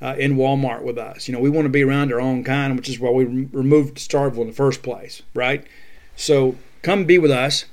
uh, 0.02 0.16
in 0.18 0.36
Walmart 0.36 0.84
with 0.84 0.98
us. 0.98 1.28
You 1.28 1.34
know, 1.34 1.40
we 1.40 1.50
want 1.50 1.66
to 1.66 1.70
be 1.70 1.84
around 1.84 2.12
our 2.12 2.22
own 2.22 2.44
kind, 2.44 2.76
which 2.76 2.90
is 2.90 3.00
why 3.00 3.10
we 3.10 3.26
removed 3.26 3.98
Starkville 3.98 4.42
in 4.42 4.48
the 4.48 4.54
first 4.54 4.84
place, 4.84 5.22
right? 5.34 5.66
So 6.16 6.56
come 6.82 7.06
be 7.06 7.18
with 7.18 7.32
us. 7.32 7.66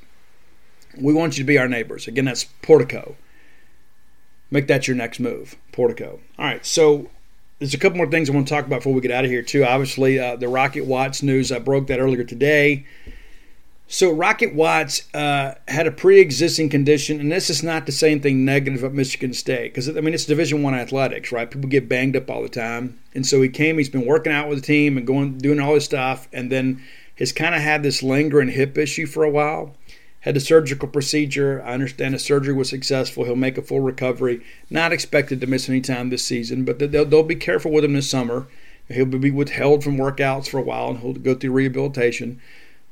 We 1.00 1.12
want 1.12 1.36
you 1.36 1.44
to 1.44 1.46
be 1.46 1.58
our 1.58 1.68
neighbors. 1.68 2.06
Again, 2.06 2.26
that's 2.26 2.44
Portico. 2.44 3.16
Make 4.50 4.66
that 4.66 4.86
your 4.86 4.96
next 4.96 5.18
move, 5.18 5.56
Portico. 5.72 6.20
All 6.38 6.44
right, 6.44 6.64
so 6.64 7.08
there's 7.58 7.74
a 7.74 7.78
couple 7.78 7.96
more 7.96 8.10
things 8.10 8.28
I 8.28 8.34
want 8.34 8.46
to 8.48 8.54
talk 8.54 8.66
about 8.66 8.80
before 8.80 8.92
we 8.92 9.00
get 9.00 9.10
out 9.10 9.24
of 9.24 9.30
here, 9.30 9.42
too. 9.42 9.64
Obviously, 9.64 10.18
uh, 10.18 10.36
the 10.36 10.48
Rocket 10.48 10.84
Watts 10.84 11.22
news, 11.22 11.50
I 11.50 11.58
broke 11.58 11.86
that 11.86 12.00
earlier 12.00 12.24
today. 12.24 12.84
So, 13.94 14.10
Rocket 14.10 14.54
Watts 14.54 15.02
uh, 15.12 15.56
had 15.68 15.86
a 15.86 15.90
pre-existing 15.90 16.70
condition, 16.70 17.20
and 17.20 17.30
this 17.30 17.50
is 17.50 17.62
not 17.62 17.84
to 17.84 17.92
say 17.92 18.10
anything 18.10 18.42
negative 18.42 18.82
about 18.82 18.94
Michigan 18.94 19.34
State, 19.34 19.74
because 19.74 19.86
I 19.86 20.00
mean 20.00 20.14
it's 20.14 20.24
Division 20.24 20.62
One 20.62 20.74
athletics, 20.74 21.30
right? 21.30 21.50
People 21.50 21.68
get 21.68 21.90
banged 21.90 22.16
up 22.16 22.30
all 22.30 22.42
the 22.42 22.48
time, 22.48 22.98
and 23.14 23.26
so 23.26 23.42
he 23.42 23.50
came. 23.50 23.76
He's 23.76 23.90
been 23.90 24.06
working 24.06 24.32
out 24.32 24.48
with 24.48 24.60
the 24.60 24.66
team 24.66 24.96
and 24.96 25.06
going, 25.06 25.36
doing 25.36 25.60
all 25.60 25.74
his 25.74 25.84
stuff, 25.84 26.26
and 26.32 26.50
then 26.50 26.82
has 27.18 27.32
kind 27.32 27.54
of 27.54 27.60
had 27.60 27.82
this 27.82 28.02
lingering 28.02 28.48
hip 28.48 28.78
issue 28.78 29.04
for 29.04 29.24
a 29.24 29.30
while 29.30 29.76
had 30.20 30.36
a 30.36 30.40
surgical 30.40 30.88
procedure. 30.88 31.60
I 31.62 31.74
understand 31.74 32.14
the 32.14 32.18
surgery 32.18 32.54
was 32.54 32.70
successful. 32.70 33.24
He'll 33.24 33.36
make 33.36 33.58
a 33.58 33.62
full 33.62 33.80
recovery. 33.80 34.40
Not 34.70 34.92
expected 34.92 35.40
to 35.40 35.48
miss 35.48 35.68
any 35.68 35.80
time 35.80 36.10
this 36.10 36.24
season, 36.24 36.64
but 36.64 36.78
they'll, 36.78 37.04
they'll 37.04 37.24
be 37.24 37.34
careful 37.34 37.72
with 37.72 37.84
him 37.84 37.94
this 37.94 38.08
summer. 38.08 38.46
He'll 38.88 39.04
be 39.04 39.32
withheld 39.32 39.82
from 39.82 39.98
workouts 39.98 40.48
for 40.48 40.58
a 40.58 40.62
while 40.62 40.90
and 40.90 40.98
he'll 41.00 41.14
go 41.14 41.34
through 41.34 41.52
rehabilitation. 41.52 42.40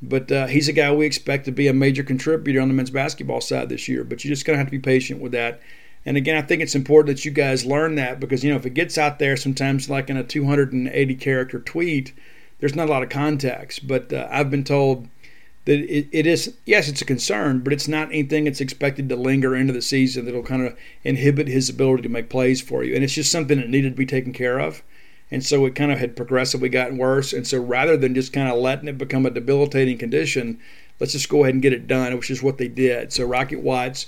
But 0.02 0.32
uh, 0.32 0.46
he's 0.46 0.68
a 0.68 0.72
guy 0.72 0.92
we 0.92 1.06
expect 1.06 1.44
to 1.44 1.52
be 1.52 1.68
a 1.68 1.74
major 1.74 2.02
contributor 2.02 2.60
on 2.60 2.68
the 2.68 2.74
men's 2.74 2.90
basketball 2.90 3.40
side 3.40 3.68
this 3.68 3.88
year. 3.88 4.04
But 4.04 4.24
you're 4.24 4.32
just 4.32 4.46
going 4.46 4.54
to 4.54 4.58
have 4.58 4.68
to 4.68 4.70
be 4.70 4.78
patient 4.78 5.20
with 5.20 5.32
that. 5.32 5.60
And 6.06 6.16
again, 6.16 6.36
I 6.36 6.42
think 6.42 6.62
it's 6.62 6.74
important 6.74 7.14
that 7.14 7.24
you 7.24 7.30
guys 7.30 7.66
learn 7.66 7.96
that 7.96 8.20
because, 8.20 8.42
you 8.42 8.50
know, 8.50 8.56
if 8.56 8.64
it 8.64 8.74
gets 8.74 8.96
out 8.96 9.18
there 9.18 9.36
sometimes 9.36 9.90
like 9.90 10.08
in 10.08 10.16
a 10.16 10.24
280 10.24 11.14
character 11.16 11.60
tweet, 11.60 12.14
there's 12.58 12.74
not 12.74 12.88
a 12.88 12.90
lot 12.90 13.02
of 13.02 13.10
context. 13.10 13.86
But 13.86 14.12
uh, 14.12 14.26
I've 14.30 14.50
been 14.50 14.64
told– 14.64 15.08
that 15.64 15.78
it, 15.78 16.08
it 16.10 16.26
is 16.26 16.54
yes 16.64 16.88
it's 16.88 17.02
a 17.02 17.04
concern 17.04 17.60
but 17.60 17.72
it's 17.72 17.88
not 17.88 18.08
anything 18.08 18.44
that's 18.44 18.60
expected 18.60 19.08
to 19.08 19.16
linger 19.16 19.54
into 19.54 19.72
the 19.72 19.82
season 19.82 20.24
that'll 20.24 20.42
kind 20.42 20.66
of 20.66 20.76
inhibit 21.04 21.48
his 21.48 21.68
ability 21.68 22.02
to 22.02 22.08
make 22.08 22.30
plays 22.30 22.60
for 22.60 22.82
you 22.82 22.94
and 22.94 23.04
it's 23.04 23.14
just 23.14 23.30
something 23.30 23.58
that 23.58 23.68
needed 23.68 23.90
to 23.90 23.96
be 23.96 24.06
taken 24.06 24.32
care 24.32 24.58
of 24.58 24.82
and 25.30 25.44
so 25.44 25.64
it 25.64 25.74
kind 25.74 25.92
of 25.92 25.98
had 25.98 26.16
progressively 26.16 26.68
gotten 26.68 26.98
worse. 26.98 27.32
And 27.32 27.46
so 27.46 27.60
rather 27.60 27.96
than 27.96 28.14
just 28.14 28.32
kind 28.32 28.48
of 28.48 28.58
letting 28.58 28.88
it 28.88 28.98
become 28.98 29.26
a 29.26 29.30
debilitating 29.30 29.98
condition 29.98 30.58
let's 30.98 31.12
just 31.12 31.30
go 31.30 31.42
ahead 31.42 31.54
and 31.54 31.62
get 31.62 31.72
it 31.72 31.86
done 31.86 32.14
which 32.14 32.30
is 32.30 32.42
what 32.42 32.58
they 32.58 32.68
did. 32.68 33.12
So 33.12 33.24
rocket 33.24 33.60
watts 33.60 34.06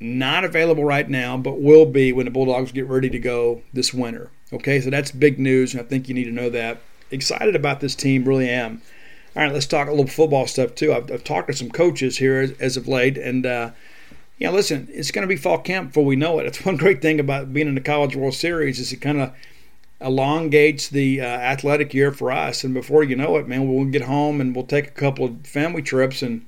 not 0.00 0.44
available 0.44 0.84
right 0.84 1.08
now 1.08 1.36
but 1.36 1.60
will 1.60 1.86
be 1.86 2.12
when 2.12 2.24
the 2.24 2.30
bulldogs 2.30 2.72
get 2.72 2.88
ready 2.88 3.10
to 3.10 3.18
go 3.18 3.62
this 3.72 3.92
winter. 3.94 4.30
Okay 4.52 4.80
so 4.80 4.90
that's 4.90 5.10
big 5.10 5.38
news 5.38 5.74
and 5.74 5.82
i 5.82 5.84
think 5.84 6.08
you 6.08 6.14
need 6.14 6.24
to 6.24 6.32
know 6.32 6.50
that. 6.50 6.80
Excited 7.10 7.54
about 7.54 7.80
this 7.80 7.94
team 7.94 8.24
really 8.24 8.48
am. 8.48 8.80
All 9.34 9.42
right, 9.42 9.52
let's 9.52 9.66
talk 9.66 9.88
a 9.88 9.92
little 9.92 10.06
football 10.06 10.46
stuff 10.46 10.74
too. 10.74 10.92
I've, 10.92 11.10
I've 11.10 11.24
talked 11.24 11.48
to 11.48 11.56
some 11.56 11.70
coaches 11.70 12.18
here 12.18 12.40
as, 12.40 12.52
as 12.60 12.76
of 12.76 12.86
late, 12.86 13.16
and 13.16 13.46
uh, 13.46 13.70
yeah, 14.38 14.50
listen, 14.50 14.88
it's 14.92 15.10
going 15.10 15.26
to 15.26 15.28
be 15.28 15.40
fall 15.40 15.56
camp 15.56 15.88
before 15.88 16.04
we 16.04 16.16
know 16.16 16.38
it. 16.38 16.46
It's 16.46 16.64
one 16.66 16.76
great 16.76 17.00
thing 17.00 17.18
about 17.18 17.52
being 17.52 17.66
in 17.66 17.74
the 17.74 17.80
College 17.80 18.14
World 18.14 18.34
Series 18.34 18.78
is 18.78 18.92
it 18.92 18.98
kind 18.98 19.22
of 19.22 19.32
elongates 20.02 20.88
the 20.88 21.20
uh, 21.20 21.24
athletic 21.24 21.94
year 21.94 22.12
for 22.12 22.30
us, 22.30 22.64
and 22.64 22.74
before 22.74 23.04
you 23.04 23.16
know 23.16 23.36
it, 23.36 23.48
man, 23.48 23.72
we'll 23.72 23.84
get 23.86 24.02
home 24.02 24.40
and 24.40 24.54
we'll 24.54 24.66
take 24.66 24.88
a 24.88 24.92
couple 24.92 25.24
of 25.24 25.46
family 25.46 25.82
trips, 25.82 26.22
and 26.22 26.44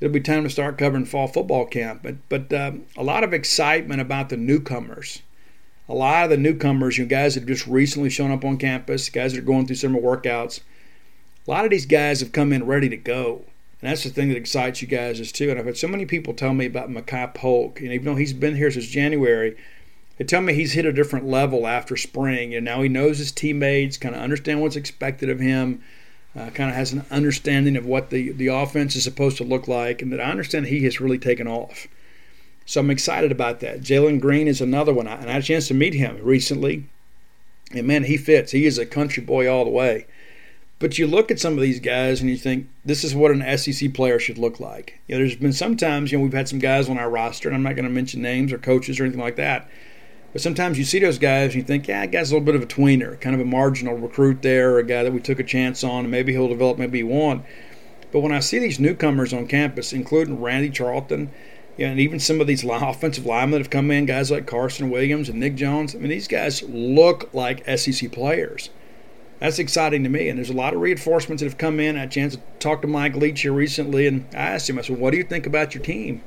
it'll 0.00 0.12
be 0.12 0.20
time 0.20 0.44
to 0.44 0.50
start 0.50 0.78
covering 0.78 1.04
fall 1.04 1.28
football 1.28 1.66
camp. 1.66 2.02
But 2.02 2.16
but 2.28 2.52
um, 2.52 2.86
a 2.96 3.02
lot 3.02 3.24
of 3.24 3.32
excitement 3.32 4.00
about 4.00 4.28
the 4.28 4.36
newcomers. 4.36 5.22
A 5.90 5.94
lot 5.94 6.24
of 6.24 6.30
the 6.30 6.36
newcomers, 6.36 6.98
you 6.98 7.06
guys 7.06 7.34
that 7.34 7.40
have 7.40 7.48
just 7.48 7.66
recently 7.66 8.10
shown 8.10 8.30
up 8.30 8.44
on 8.44 8.58
campus, 8.58 9.08
guys 9.08 9.32
that 9.32 9.38
are 9.38 9.42
going 9.42 9.66
through 9.66 9.76
summer 9.76 10.00
workouts 10.00 10.60
a 11.48 11.50
lot 11.50 11.64
of 11.64 11.70
these 11.70 11.86
guys 11.86 12.20
have 12.20 12.32
come 12.32 12.52
in 12.52 12.66
ready 12.66 12.90
to 12.90 12.96
go. 12.96 13.42
And 13.80 13.90
that's 13.90 14.04
the 14.04 14.10
thing 14.10 14.28
that 14.28 14.36
excites 14.36 14.82
you 14.82 14.88
guys 14.88 15.18
is 15.18 15.32
too. 15.32 15.50
And 15.50 15.58
I've 15.58 15.64
had 15.64 15.78
so 15.78 15.88
many 15.88 16.04
people 16.04 16.34
tell 16.34 16.52
me 16.52 16.66
about 16.66 16.90
Makai 16.90 17.32
Polk. 17.32 17.80
And 17.80 17.90
even 17.90 18.04
though 18.04 18.16
he's 18.16 18.34
been 18.34 18.56
here 18.56 18.70
since 18.70 18.86
January, 18.86 19.56
they 20.18 20.24
tell 20.24 20.40
me 20.40 20.52
he's 20.52 20.72
hit 20.72 20.84
a 20.84 20.92
different 20.92 21.26
level 21.26 21.66
after 21.66 21.96
spring. 21.96 22.54
And 22.54 22.64
now 22.64 22.82
he 22.82 22.88
knows 22.88 23.18
his 23.18 23.32
teammates, 23.32 23.96
kind 23.96 24.14
of 24.14 24.20
understand 24.20 24.60
what's 24.60 24.76
expected 24.76 25.30
of 25.30 25.38
him, 25.38 25.82
uh, 26.36 26.50
kind 26.50 26.70
of 26.70 26.76
has 26.76 26.92
an 26.92 27.06
understanding 27.10 27.76
of 27.76 27.86
what 27.86 28.10
the, 28.10 28.32
the 28.32 28.48
offense 28.48 28.96
is 28.96 29.04
supposed 29.04 29.36
to 29.38 29.44
look 29.44 29.68
like. 29.68 30.02
And 30.02 30.12
that 30.12 30.20
I 30.20 30.30
understand 30.30 30.66
he 30.66 30.84
has 30.84 31.00
really 31.00 31.18
taken 31.18 31.46
off. 31.46 31.86
So 32.66 32.80
I'm 32.80 32.90
excited 32.90 33.32
about 33.32 33.60
that. 33.60 33.80
Jalen 33.80 34.20
Green 34.20 34.48
is 34.48 34.60
another 34.60 34.92
one. 34.92 35.06
And 35.06 35.30
I 35.30 35.34
had 35.34 35.42
a 35.42 35.46
chance 35.46 35.68
to 35.68 35.74
meet 35.74 35.94
him 35.94 36.18
recently. 36.22 36.84
And 37.72 37.86
man, 37.86 38.04
he 38.04 38.16
fits. 38.16 38.52
He 38.52 38.66
is 38.66 38.76
a 38.76 38.86
country 38.86 39.22
boy 39.22 39.48
all 39.50 39.64
the 39.64 39.70
way. 39.70 40.06
But 40.80 40.98
you 40.98 41.06
look 41.06 41.30
at 41.30 41.40
some 41.40 41.54
of 41.54 41.60
these 41.60 41.80
guys 41.80 42.20
and 42.20 42.30
you 42.30 42.36
think 42.36 42.68
this 42.84 43.02
is 43.02 43.14
what 43.14 43.32
an 43.32 43.58
SEC 43.58 43.94
player 43.94 44.18
should 44.18 44.38
look 44.38 44.60
like. 44.60 44.98
You 45.06 45.14
know, 45.14 45.20
there's 45.20 45.36
been 45.36 45.52
sometimes 45.52 46.12
you 46.12 46.18
know 46.18 46.24
we've 46.24 46.32
had 46.32 46.48
some 46.48 46.60
guys 46.60 46.88
on 46.88 46.98
our 46.98 47.10
roster, 47.10 47.48
and 47.48 47.56
I'm 47.56 47.64
not 47.64 47.74
going 47.74 47.84
to 47.84 47.90
mention 47.90 48.22
names 48.22 48.52
or 48.52 48.58
coaches 48.58 49.00
or 49.00 49.04
anything 49.04 49.20
like 49.20 49.36
that. 49.36 49.68
But 50.38 50.42
sometimes 50.44 50.78
you 50.78 50.84
see 50.84 51.00
those 51.00 51.18
guys 51.18 51.46
and 51.46 51.56
you 51.56 51.62
think, 51.64 51.88
yeah, 51.88 52.02
that 52.02 52.12
guy's 52.12 52.30
a 52.30 52.34
little 52.34 52.46
bit 52.46 52.54
of 52.54 52.62
a 52.62 52.66
tweener, 52.66 53.20
kind 53.20 53.34
of 53.34 53.40
a 53.40 53.44
marginal 53.44 53.96
recruit 53.96 54.40
there, 54.40 54.70
or 54.70 54.78
a 54.78 54.84
guy 54.84 55.02
that 55.02 55.12
we 55.12 55.18
took 55.18 55.40
a 55.40 55.42
chance 55.42 55.82
on, 55.82 56.04
and 56.04 56.12
maybe 56.12 56.30
he'll 56.30 56.46
develop, 56.46 56.78
maybe 56.78 56.98
he 56.98 57.02
won't. 57.02 57.44
But 58.12 58.20
when 58.20 58.30
I 58.30 58.38
see 58.38 58.60
these 58.60 58.78
newcomers 58.78 59.32
on 59.32 59.48
campus, 59.48 59.92
including 59.92 60.40
Randy 60.40 60.70
Charlton, 60.70 61.32
know, 61.76 61.86
and 61.86 61.98
even 61.98 62.20
some 62.20 62.40
of 62.40 62.46
these 62.46 62.62
offensive 62.70 63.26
linemen 63.26 63.50
that 63.50 63.58
have 63.58 63.70
come 63.70 63.90
in, 63.90 64.06
guys 64.06 64.30
like 64.30 64.46
Carson 64.46 64.90
Williams 64.90 65.28
and 65.28 65.40
Nick 65.40 65.56
Jones, 65.56 65.96
I 65.96 65.98
mean, 65.98 66.10
these 66.10 66.28
guys 66.28 66.62
look 66.62 67.34
like 67.34 67.68
SEC 67.76 68.12
players 68.12 68.70
that's 69.40 69.58
exciting 69.58 70.04
to 70.04 70.08
me. 70.08 70.28
And 70.28 70.38
there's 70.38 70.50
a 70.50 70.54
lot 70.54 70.72
of 70.72 70.80
reinforcements 70.80 71.42
that 71.42 71.48
have 71.48 71.58
come 71.58 71.80
in. 71.80 71.96
I 71.96 72.00
had 72.00 72.08
a 72.10 72.12
chance 72.12 72.36
to 72.36 72.42
talk 72.60 72.82
to 72.82 72.88
Mike 72.88 73.16
Leach 73.16 73.40
here 73.40 73.52
recently, 73.52 74.06
and 74.06 74.26
I 74.32 74.50
asked 74.50 74.70
him, 74.70 74.78
I 74.78 74.82
said, 74.82 74.98
"What 74.98 75.10
do 75.10 75.16
you 75.16 75.24
think 75.24 75.46
about 75.46 75.74
your 75.74 75.82
team?" 75.82 76.22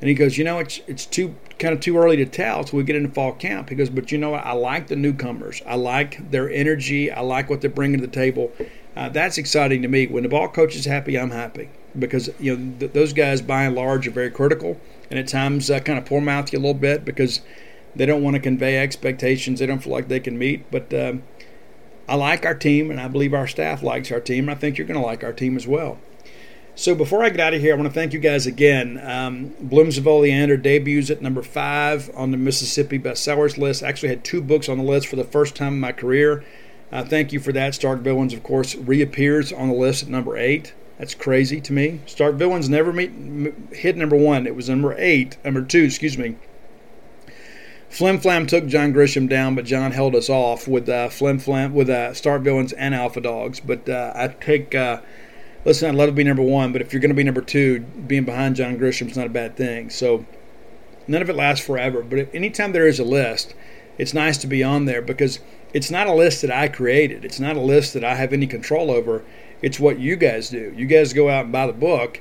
And 0.00 0.08
he 0.08 0.14
goes, 0.14 0.36
"You 0.36 0.44
know, 0.44 0.58
it's 0.58 0.80
it's 0.86 1.06
too 1.06 1.34
kind 1.58 1.72
of 1.72 1.80
too 1.80 1.96
early 1.96 2.16
to 2.16 2.26
tell 2.26 2.60
until 2.60 2.76
we 2.78 2.84
get 2.84 2.96
into 2.96 3.10
fall 3.10 3.32
camp." 3.32 3.70
He 3.70 3.74
goes, 3.74 3.90
"But 3.90 4.12
you 4.12 4.18
know 4.18 4.30
what? 4.30 4.44
I 4.44 4.52
like 4.52 4.88
the 4.88 4.96
newcomers. 4.96 5.62
I 5.66 5.76
like 5.76 6.30
their 6.30 6.50
energy. 6.50 7.10
I 7.10 7.20
like 7.20 7.48
what 7.48 7.60
they're 7.60 7.70
bringing 7.70 8.00
to 8.00 8.06
the 8.06 8.12
table. 8.12 8.52
Uh, 8.96 9.08
that's 9.08 9.38
exciting 9.38 9.82
to 9.82 9.88
me. 9.88 10.06
When 10.06 10.22
the 10.22 10.28
ball 10.28 10.48
coach 10.48 10.76
is 10.76 10.84
happy, 10.84 11.18
I'm 11.18 11.30
happy 11.30 11.68
because 11.98 12.30
you 12.38 12.56
know 12.56 12.72
th- 12.80 12.92
those 12.92 13.12
guys, 13.12 13.40
by 13.40 13.64
and 13.64 13.74
large, 13.74 14.06
are 14.06 14.12
very 14.12 14.30
critical, 14.30 14.80
and 15.10 15.18
at 15.18 15.28
times 15.28 15.70
uh, 15.70 15.80
kind 15.80 15.98
of 15.98 16.04
poor 16.04 16.20
mouth 16.20 16.52
you 16.52 16.58
a 16.58 16.60
little 16.60 16.74
bit 16.74 17.04
because." 17.04 17.40
They 17.96 18.06
don't 18.06 18.22
want 18.22 18.34
to 18.34 18.40
convey 18.40 18.78
expectations 18.78 19.60
they 19.60 19.66
don't 19.66 19.78
feel 19.78 19.92
like 19.92 20.08
they 20.08 20.20
can 20.20 20.36
meet. 20.36 20.68
But 20.70 20.92
um, 20.92 21.22
I 22.08 22.16
like 22.16 22.44
our 22.44 22.54
team, 22.54 22.90
and 22.90 23.00
I 23.00 23.08
believe 23.08 23.32
our 23.32 23.46
staff 23.46 23.82
likes 23.82 24.10
our 24.10 24.20
team, 24.20 24.48
and 24.48 24.50
I 24.50 24.60
think 24.60 24.78
you're 24.78 24.86
going 24.86 25.00
to 25.00 25.06
like 25.06 25.24
our 25.24 25.32
team 25.32 25.56
as 25.56 25.66
well. 25.66 25.98
So 26.76 26.94
before 26.94 27.22
I 27.22 27.30
get 27.30 27.38
out 27.38 27.54
of 27.54 27.60
here, 27.60 27.72
I 27.72 27.76
want 27.76 27.88
to 27.88 27.94
thank 27.94 28.12
you 28.12 28.18
guys 28.18 28.46
again. 28.46 29.00
Um, 29.04 29.54
Blooms 29.60 29.96
of 29.96 30.08
Oleander 30.08 30.56
debuts 30.56 31.08
at 31.08 31.22
number 31.22 31.42
five 31.42 32.10
on 32.16 32.32
the 32.32 32.36
Mississippi 32.36 32.98
bestsellers 32.98 33.56
list. 33.56 33.84
I 33.84 33.88
actually 33.88 34.08
had 34.08 34.24
two 34.24 34.42
books 34.42 34.68
on 34.68 34.78
the 34.78 34.84
list 34.84 35.06
for 35.06 35.14
the 35.14 35.24
first 35.24 35.54
time 35.54 35.74
in 35.74 35.80
my 35.80 35.92
career. 35.92 36.44
Uh, 36.90 37.04
thank 37.04 37.32
you 37.32 37.38
for 37.38 37.52
that. 37.52 37.76
Stark 37.76 38.00
Villains, 38.00 38.34
of 38.34 38.42
course, 38.42 38.74
reappears 38.74 39.52
on 39.52 39.68
the 39.68 39.74
list 39.74 40.02
at 40.02 40.08
number 40.08 40.36
eight. 40.36 40.74
That's 40.98 41.14
crazy 41.14 41.60
to 41.60 41.72
me. 41.72 42.00
Stark 42.06 42.34
Villains 42.34 42.68
never 42.68 42.92
meet, 42.92 43.12
hit 43.72 43.96
number 43.96 44.16
one. 44.16 44.46
It 44.46 44.56
was 44.56 44.68
number 44.68 44.94
eight, 44.98 45.36
number 45.44 45.62
two, 45.62 45.82
excuse 45.82 46.18
me, 46.18 46.36
Flim 47.94 48.18
Flam 48.18 48.48
took 48.48 48.66
John 48.66 48.92
Grisham 48.92 49.28
down, 49.28 49.54
but 49.54 49.64
John 49.64 49.92
held 49.92 50.16
us 50.16 50.28
off 50.28 50.66
with 50.66 50.88
uh, 50.88 51.08
Flim 51.08 51.38
Flam, 51.38 51.72
with 51.72 51.88
uh, 51.88 52.12
Stark 52.12 52.42
Villains 52.42 52.72
and 52.72 52.92
Alpha 52.92 53.20
Dogs. 53.20 53.60
But 53.60 53.88
uh, 53.88 54.12
I 54.16 54.28
take, 54.28 54.74
uh, 54.74 55.00
listen, 55.64 55.88
I'd 55.88 55.94
love 55.94 56.08
to 56.08 56.12
be 56.12 56.24
number 56.24 56.42
one, 56.42 56.72
but 56.72 56.82
if 56.82 56.92
you're 56.92 57.00
going 57.00 57.10
to 57.10 57.14
be 57.14 57.24
number 57.24 57.40
two, 57.40 57.80
being 57.80 58.24
behind 58.24 58.56
John 58.56 58.78
Grisham 58.78 59.10
is 59.10 59.16
not 59.16 59.26
a 59.26 59.30
bad 59.30 59.56
thing. 59.56 59.90
So 59.90 60.26
none 61.06 61.22
of 61.22 61.30
it 61.30 61.36
lasts 61.36 61.64
forever. 61.64 62.02
But 62.02 62.34
anytime 62.34 62.72
there 62.72 62.86
is 62.86 62.98
a 62.98 63.04
list, 63.04 63.54
it's 63.98 64.14
nice 64.14 64.38
to 64.38 64.46
be 64.46 64.62
on 64.62 64.84
there 64.84 65.02
because 65.02 65.40
it's 65.72 65.90
not 65.90 66.06
a 66.06 66.14
list 66.14 66.42
that 66.42 66.50
I 66.50 66.68
created. 66.68 67.24
It's 67.24 67.40
not 67.40 67.56
a 67.56 67.60
list 67.60 67.94
that 67.94 68.04
I 68.04 68.14
have 68.14 68.32
any 68.32 68.46
control 68.46 68.90
over. 68.90 69.24
It's 69.62 69.80
what 69.80 69.98
you 69.98 70.16
guys 70.16 70.50
do. 70.50 70.72
You 70.76 70.86
guys 70.86 71.12
go 71.12 71.28
out 71.28 71.44
and 71.44 71.52
buy 71.52 71.66
the 71.66 71.72
book, 71.72 72.20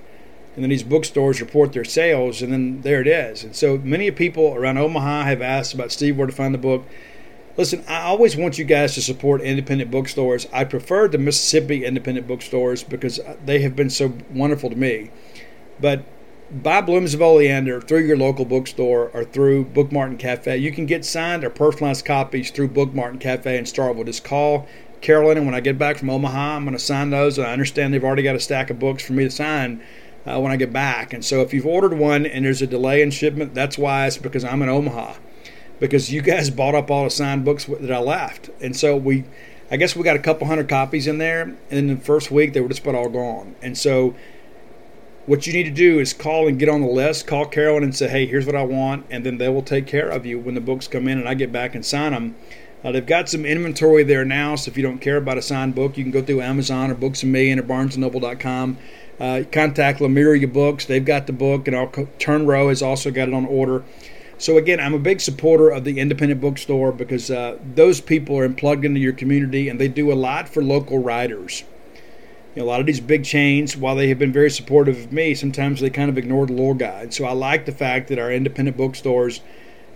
and 0.56 0.64
then 0.64 0.70
these 0.70 0.84
bookstores 0.84 1.42
report 1.42 1.74
their 1.74 1.84
sales, 1.84 2.42
and 2.42 2.54
then 2.54 2.82
there 2.82 3.02
it 3.02 3.08
is. 3.08 3.44
And 3.44 3.56
so 3.56 3.78
many 3.78 4.10
people 4.12 4.54
around 4.56 4.78
Omaha 4.78 5.24
have 5.24 5.42
asked 5.42 5.74
about 5.74 5.92
Steve 5.92 6.18
where 6.18 6.28
to 6.28 6.34
find 6.34 6.54
the 6.54 6.60
book. 6.60 6.86
Listen, 7.56 7.84
I 7.88 8.02
always 8.02 8.36
want 8.36 8.58
you 8.58 8.66
guys 8.66 8.96
to 8.96 9.02
support 9.02 9.42
independent 9.42 9.92
bookstores. 9.92 10.48
I 10.52 10.64
prefer 10.64 11.08
the 11.08 11.20
Mississippi 11.20 11.86
independent 11.86 12.28
bookstores 12.28 12.84
because 12.84 13.20
they 13.46 13.62
have 13.62 13.76
been 13.76 13.92
so 13.92 14.14
wonderful 14.32 14.72
to 14.72 14.76
me. 14.76 15.12
But 15.80 16.04
buy 16.50 16.82
Blooms 16.82 17.14
of 17.14 17.22
Oleander 17.22 17.80
through 17.80 18.06
your 18.06 18.18
local 18.18 18.46
bookstore 18.46 19.12
or 19.14 19.24
through 19.24 19.66
Book 19.66 19.92
Mart 19.92 20.10
and 20.10 20.18
Cafe. 20.20 20.58
You 20.58 20.72
can 20.72 20.88
get 20.88 21.06
signed 21.06 21.44
or 21.44 21.52
personalized 21.52 22.06
copies 22.06 22.50
through 22.50 22.70
Book 22.70 22.92
Mart 22.94 23.12
and 23.12 23.22
Cafe 23.22 23.56
in 23.56 23.66
Starkville. 23.66 24.06
Just 24.06 24.24
call 24.24 24.68
Carolyn, 25.02 25.38
and 25.38 25.46
when 25.46 25.56
I 25.56 25.60
get 25.60 25.78
back 25.78 25.98
from 25.98 26.10
Omaha, 26.10 26.56
I'm 26.56 26.64
going 26.64 26.76
to 26.76 26.84
sign 26.84 27.12
those. 27.12 27.38
And 27.38 27.46
I 27.46 27.54
understand 27.54 27.94
they've 27.94 28.04
already 28.04 28.24
got 28.24 28.36
a 28.36 28.40
stack 28.40 28.72
of 28.72 28.80
books 28.80 29.06
for 29.06 29.14
me 29.14 29.26
to 29.26 29.32
sign 29.32 29.84
uh, 30.26 30.40
when 30.40 30.52
I 30.52 30.56
get 30.56 30.74
back. 30.74 31.14
And 31.14 31.24
so 31.24 31.42
if 31.42 31.54
you've 31.54 31.68
ordered 31.68 31.94
one 31.94 32.26
and 32.26 32.46
there's 32.46 32.64
a 32.64 32.68
delay 32.68 33.04
in 33.04 33.12
shipment, 33.12 33.54
that's 33.54 33.78
why 33.78 34.08
it's 34.08 34.18
because 34.18 34.44
I'm 34.44 34.64
in 34.64 34.70
Omaha. 34.70 35.18
Because 35.80 36.12
you 36.12 36.22
guys 36.22 36.50
bought 36.50 36.76
up 36.76 36.90
all 36.90 37.04
the 37.04 37.10
signed 37.10 37.46
books 37.46 37.66
that 37.66 37.92
I 37.92 38.00
left. 38.00 38.50
And 38.62 38.76
so 38.76 38.96
we, 38.96 39.26
I 39.70 39.78
guess 39.78 39.96
we 39.96 40.04
got 40.04 40.16
a 40.16 40.20
couple 40.20 40.48
hundred 40.48 40.70
copies 40.70 41.08
in 41.08 41.18
there. 41.18 41.42
And 41.42 41.58
in 41.72 41.88
the 41.88 41.98
first 41.98 42.32
week, 42.32 42.54
they 42.54 42.62
were 42.62 42.70
just 42.70 42.82
about 42.82 42.96
all 42.96 43.10
gone. 43.10 43.56
And 43.62 43.78
so 43.78 44.16
what 45.26 45.48
you 45.48 45.54
need 45.54 45.64
to 45.64 45.72
do 45.72 46.00
is 46.00 46.14
call 46.14 46.48
and 46.48 46.60
get 46.60 46.70
on 46.70 46.82
the 46.82 46.88
list. 46.88 47.28
Call 47.28 47.46
Carolyn 47.46 47.84
and 47.84 47.96
say, 47.96 48.08
hey, 48.08 48.26
here's 48.26 48.46
what 48.46 48.56
I 48.56 48.64
want. 48.64 49.06
And 49.10 49.26
then 49.26 49.38
they 49.38 49.50
will 49.50 49.62
take 49.62 49.88
care 49.88 50.10
of 50.10 50.26
you 50.26 50.40
when 50.40 50.56
the 50.56 50.62
books 50.62 50.88
come 50.88 51.08
in 51.08 51.18
and 51.18 51.28
I 51.28 51.34
get 51.34 51.52
back 51.52 51.76
and 51.76 51.86
sign 51.86 52.12
them. 52.12 52.36
Uh, 52.84 52.92
they've 52.92 53.06
got 53.06 53.30
some 53.30 53.46
inventory 53.46 54.04
there 54.04 54.26
now, 54.26 54.56
so 54.56 54.70
if 54.70 54.76
you 54.76 54.84
don't 54.84 55.00
care 55.00 55.16
about 55.16 55.38
a 55.38 55.42
signed 55.42 55.74
book, 55.74 55.98
you 55.98 56.04
can 56.04 56.12
go 56.12 56.22
through 56.22 56.42
Amazon 56.42 56.92
or 56.92 56.96
Books 56.96 57.24
a 57.24 57.26
Million 57.26 57.58
or 57.58 57.64
BarnesandNoble.com. 57.64 58.78
Uh, 59.20 59.44
contact 59.52 60.02
Lemuria 60.02 60.48
Books; 60.48 60.86
they've 60.86 61.06
got 61.06 61.28
the 61.28 61.34
book, 61.34 61.68
and 61.68 62.10
Turn 62.20 62.46
Row 62.46 62.70
has 62.70 62.82
also 62.82 63.10
got 63.10 63.30
it 63.30 63.34
on 63.34 63.46
order. 63.46 63.84
So 64.38 64.58
again, 64.58 64.80
I'm 64.80 64.94
a 64.94 65.00
big 65.00 65.22
supporter 65.22 65.70
of 65.70 65.84
the 65.84 66.00
independent 66.00 66.42
bookstore 66.42 66.92
because 66.92 67.32
uh, 67.32 67.58
those 67.76 68.02
people 68.02 68.38
are 68.38 68.50
plugged 68.50 68.84
into 68.84 69.00
your 69.00 69.14
community, 69.14 69.70
and 69.70 69.80
they 69.80 69.88
do 69.88 70.12
a 70.12 70.16
lot 70.16 70.50
for 70.50 70.64
local 70.64 71.00
writers. 71.00 71.64
You 72.56 72.62
know, 72.62 72.68
a 72.68 72.70
lot 72.70 72.80
of 72.80 72.86
these 72.86 73.00
big 73.00 73.24
chains, 73.24 73.78
while 73.78 73.96
they 73.96 74.10
have 74.10 74.20
been 74.20 74.34
very 74.34 74.52
supportive 74.52 74.98
of 75.00 75.12
me, 75.12 75.34
sometimes 75.34 75.80
they 75.80 75.90
kind 75.90 76.10
of 76.10 76.18
ignore 76.18 76.46
the 76.46 76.54
little 76.54 76.74
guy. 76.74 77.10
So 77.10 77.26
I 77.26 77.32
like 77.32 77.66
the 77.66 77.72
fact 77.72 78.10
that 78.10 78.20
our 78.20 78.32
independent 78.32 78.78
bookstores 78.78 79.42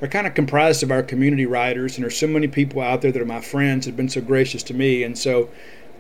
are 0.02 0.08
kind 0.08 0.28
of 0.28 0.34
comprised 0.34 0.82
of 0.84 0.92
our 0.92 1.04
community 1.04 1.46
writers, 1.46 1.96
and 1.96 2.04
there's 2.04 2.18
so 2.18 2.28
many 2.28 2.48
people 2.48 2.82
out 2.82 3.02
there 3.02 3.12
that 3.12 3.22
are 3.22 3.26
my 3.26 3.42
friends 3.42 3.86
have 3.86 3.98
been 3.98 4.10
so 4.10 4.22
gracious 4.22 4.64
to 4.64 4.74
me. 4.74 5.04
And 5.04 5.18
so 5.18 5.50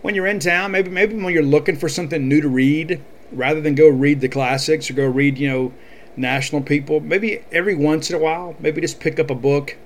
when 0.01 0.15
you're 0.15 0.27
in 0.27 0.39
town, 0.39 0.71
maybe 0.71 0.89
maybe 0.89 1.15
when 1.15 1.33
you're 1.33 1.43
looking 1.43 1.75
for 1.75 1.89
something 1.89 2.27
new 2.27 2.41
to 2.41 2.47
read, 2.47 3.01
rather 3.31 3.59
than 3.59 3.75
go 3.75 3.89
read 3.89 4.21
the 4.21 4.29
classics 4.29 4.89
or 4.89 4.93
go 4.93 5.05
read, 5.07 5.37
you 5.37 5.49
know, 5.49 5.73
national 6.17 6.61
people, 6.61 6.99
maybe 6.99 7.43
every 7.51 7.75
once 7.75 8.09
in 8.09 8.15
a 8.15 8.19
while, 8.19 8.55
maybe 8.59 8.81
just 8.81 8.99
pick 8.99 9.19
up 9.19 9.29
a 9.29 9.35
book 9.35 9.77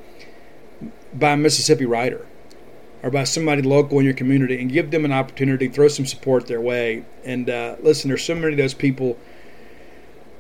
by 1.14 1.32
a 1.32 1.38
Mississippi 1.38 1.86
writer 1.86 2.26
or 3.04 3.10
by 3.10 3.24
somebody 3.24 3.62
local 3.62 4.00
in 4.00 4.06
your 4.06 4.14
community 4.14 4.60
and 4.62 4.72
give 4.72 4.92
them 4.92 5.06
an 5.06 5.12
opportunity, 5.12 5.68
throw 5.68 5.88
some 5.88 6.06
support 6.06 6.48
their 6.48 6.62
way. 6.62 7.04
And 7.26 7.50
uh, 7.50 7.76
listen, 7.82 8.10
there's 8.10 8.24
so 8.24 8.36
many 8.36 8.54
of 8.54 8.58
those 8.58 8.74
people 8.74 9.18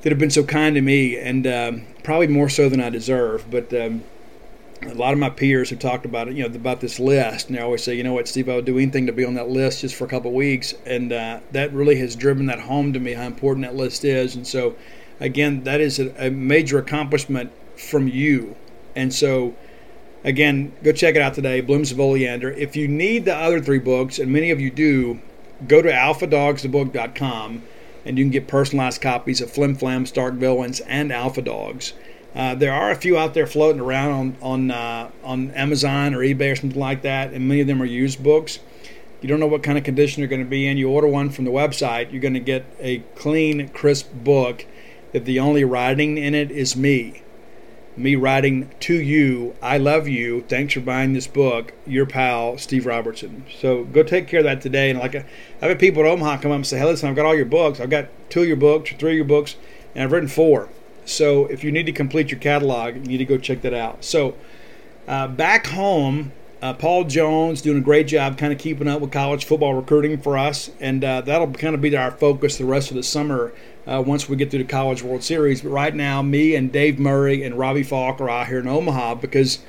that 0.01 0.11
have 0.11 0.19
been 0.19 0.31
so 0.31 0.43
kind 0.43 0.75
to 0.75 0.81
me, 0.81 1.17
and 1.17 1.45
um, 1.45 1.85
probably 2.03 2.27
more 2.27 2.49
so 2.49 2.69
than 2.69 2.79
I 2.79 2.89
deserve. 2.89 3.45
But 3.51 3.71
um, 3.73 4.03
a 4.83 4.95
lot 4.95 5.13
of 5.13 5.19
my 5.19 5.29
peers 5.29 5.69
have 5.69 5.79
talked 5.79 6.05
about 6.05 6.27
it, 6.27 6.35
you 6.35 6.47
know, 6.47 6.55
about 6.55 6.81
this 6.81 6.99
list, 6.99 7.47
and 7.47 7.57
they 7.57 7.61
always 7.61 7.83
say, 7.83 7.93
you 7.95 8.03
know 8.03 8.13
what, 8.13 8.27
Steve, 8.27 8.49
I 8.49 8.55
would 8.55 8.65
do 8.65 8.77
anything 8.77 9.05
to 9.05 9.11
be 9.11 9.25
on 9.25 9.35
that 9.35 9.49
list 9.49 9.81
just 9.81 9.95
for 9.95 10.05
a 10.05 10.07
couple 10.07 10.29
of 10.29 10.35
weeks, 10.35 10.73
and 10.85 11.13
uh, 11.13 11.39
that 11.51 11.71
really 11.73 11.97
has 11.97 12.15
driven 12.15 12.47
that 12.47 12.59
home 12.59 12.93
to 12.93 12.99
me 12.99 13.13
how 13.13 13.25
important 13.25 13.65
that 13.65 13.75
list 13.75 14.03
is. 14.03 14.35
And 14.35 14.45
so, 14.45 14.75
again, 15.21 15.63
that 15.63 15.79
is 15.79 15.99
a, 15.99 16.27
a 16.27 16.29
major 16.29 16.77
accomplishment 16.77 17.51
from 17.77 18.07
you, 18.07 18.55
and 18.95 19.13
so. 19.13 19.55
Again, 20.23 20.71
go 20.83 20.91
check 20.91 21.15
it 21.15 21.21
out 21.23 21.33
today, 21.33 21.61
Blooms 21.61 21.91
of 21.91 21.99
Oleander. 21.99 22.51
If 22.51 22.75
you 22.75 22.87
need 22.87 23.25
the 23.25 23.35
other 23.35 23.59
three 23.59 23.79
books, 23.79 24.19
and 24.19 24.31
many 24.31 24.51
of 24.51 24.61
you 24.61 24.69
do, 24.69 25.19
go 25.67 25.81
to 25.81 25.89
alphadogsthebook.com 25.89 27.63
and 28.05 28.17
you 28.17 28.23
can 28.23 28.31
get 28.31 28.47
personalized 28.47 29.01
copies 29.01 29.41
of 29.41 29.51
Flim 29.51 29.75
Flam, 29.75 30.05
Stark 30.05 30.35
Villains, 30.35 30.79
and 30.81 31.11
Alpha 31.11 31.41
Dogs. 31.41 31.93
Uh, 32.33 32.55
there 32.55 32.73
are 32.73 32.91
a 32.91 32.95
few 32.95 33.17
out 33.17 33.33
there 33.33 33.45
floating 33.45 33.81
around 33.81 34.11
on 34.11 34.35
on 34.41 34.71
uh, 34.71 35.11
on 35.23 35.51
Amazon 35.51 36.13
or 36.13 36.19
eBay 36.19 36.53
or 36.53 36.55
something 36.55 36.79
like 36.79 37.01
that, 37.01 37.33
and 37.33 37.47
many 37.47 37.61
of 37.61 37.67
them 37.67 37.81
are 37.81 37.85
used 37.85 38.23
books. 38.23 38.59
You 39.21 39.27
don't 39.27 39.39
know 39.39 39.47
what 39.47 39.61
kind 39.61 39.77
of 39.77 39.83
condition 39.83 40.21
they're 40.21 40.29
going 40.29 40.43
to 40.43 40.49
be 40.49 40.65
in. 40.65 40.77
You 40.77 40.89
order 40.89 41.07
one 41.07 41.29
from 41.29 41.45
the 41.45 41.51
website, 41.51 42.11
you're 42.11 42.21
going 42.21 42.33
to 42.33 42.39
get 42.39 42.65
a 42.79 42.99
clean, 43.15 43.67
crisp 43.69 44.11
book 44.13 44.65
that 45.13 45.25
the 45.25 45.39
only 45.39 45.63
writing 45.63 46.17
in 46.17 46.33
it 46.35 46.51
is 46.51 46.75
me 46.75 47.21
me 47.97 48.15
writing 48.15 48.69
to 48.79 48.93
you, 48.93 49.55
I 49.61 49.77
love 49.77 50.07
you. 50.07 50.41
Thanks 50.47 50.73
for 50.73 50.79
buying 50.79 51.13
this 51.13 51.27
book. 51.27 51.73
Your 51.85 52.05
pal, 52.05 52.57
Steve 52.57 52.85
Robertson. 52.85 53.45
So 53.59 53.83
go 53.83 54.03
take 54.03 54.27
care 54.27 54.39
of 54.39 54.45
that 54.45 54.61
today. 54.61 54.89
And 54.89 54.99
like, 54.99 55.15
I've 55.15 55.25
had 55.61 55.79
people 55.79 56.03
at 56.03 56.07
Omaha 56.07 56.37
come 56.37 56.51
up 56.51 56.55
and 56.55 56.67
say, 56.67 56.79
hey, 56.79 56.85
listen, 56.85 57.09
I've 57.09 57.15
got 57.15 57.25
all 57.25 57.35
your 57.35 57.45
books. 57.45 57.79
I've 57.79 57.89
got 57.89 58.07
two 58.29 58.41
of 58.41 58.47
your 58.47 58.57
books 58.57 58.91
three 58.97 59.11
of 59.11 59.17
your 59.17 59.25
books, 59.25 59.55
and 59.93 60.03
I've 60.03 60.11
written 60.11 60.29
four. 60.29 60.69
So 61.05 61.45
if 61.47 61.63
you 61.63 61.71
need 61.71 61.85
to 61.87 61.91
complete 61.91 62.31
your 62.31 62.39
catalog, 62.39 62.95
you 62.95 63.01
need 63.01 63.17
to 63.17 63.25
go 63.25 63.37
check 63.37 63.61
that 63.61 63.73
out. 63.73 64.03
So 64.03 64.35
uh, 65.07 65.27
back 65.27 65.67
home, 65.67 66.31
uh, 66.61 66.73
Paul 66.73 67.05
Jones 67.05 67.61
doing 67.61 67.79
a 67.79 67.81
great 67.81 68.07
job 68.07 68.37
kind 68.37 68.53
of 68.53 68.59
keeping 68.59 68.87
up 68.87 69.01
with 69.01 69.11
college 69.11 69.45
football 69.45 69.73
recruiting 69.73 70.21
for 70.21 70.37
us, 70.37 70.69
and 70.79 71.03
uh, 71.03 71.21
that'll 71.21 71.51
kind 71.53 71.73
of 71.73 71.81
be 71.81 71.95
our 71.97 72.11
focus 72.11 72.57
the 72.57 72.65
rest 72.65 72.91
of 72.91 72.95
the 72.95 73.03
summer 73.03 73.51
uh, 73.87 74.03
once 74.05 74.29
we 74.29 74.35
get 74.35 74.49
through 74.49 74.63
the 74.63 74.69
College 74.69 75.03
World 75.03 75.23
Series. 75.23 75.61
But 75.61 75.69
right 75.69 75.93
now, 75.93 76.21
me 76.21 76.55
and 76.55 76.71
Dave 76.71 76.99
Murray 76.99 77.43
and 77.43 77.57
Robbie 77.57 77.83
Falk 77.83 78.21
are 78.21 78.29
out 78.29 78.47
here 78.47 78.59
in 78.59 78.67
Omaha 78.67 79.15
because 79.15 79.59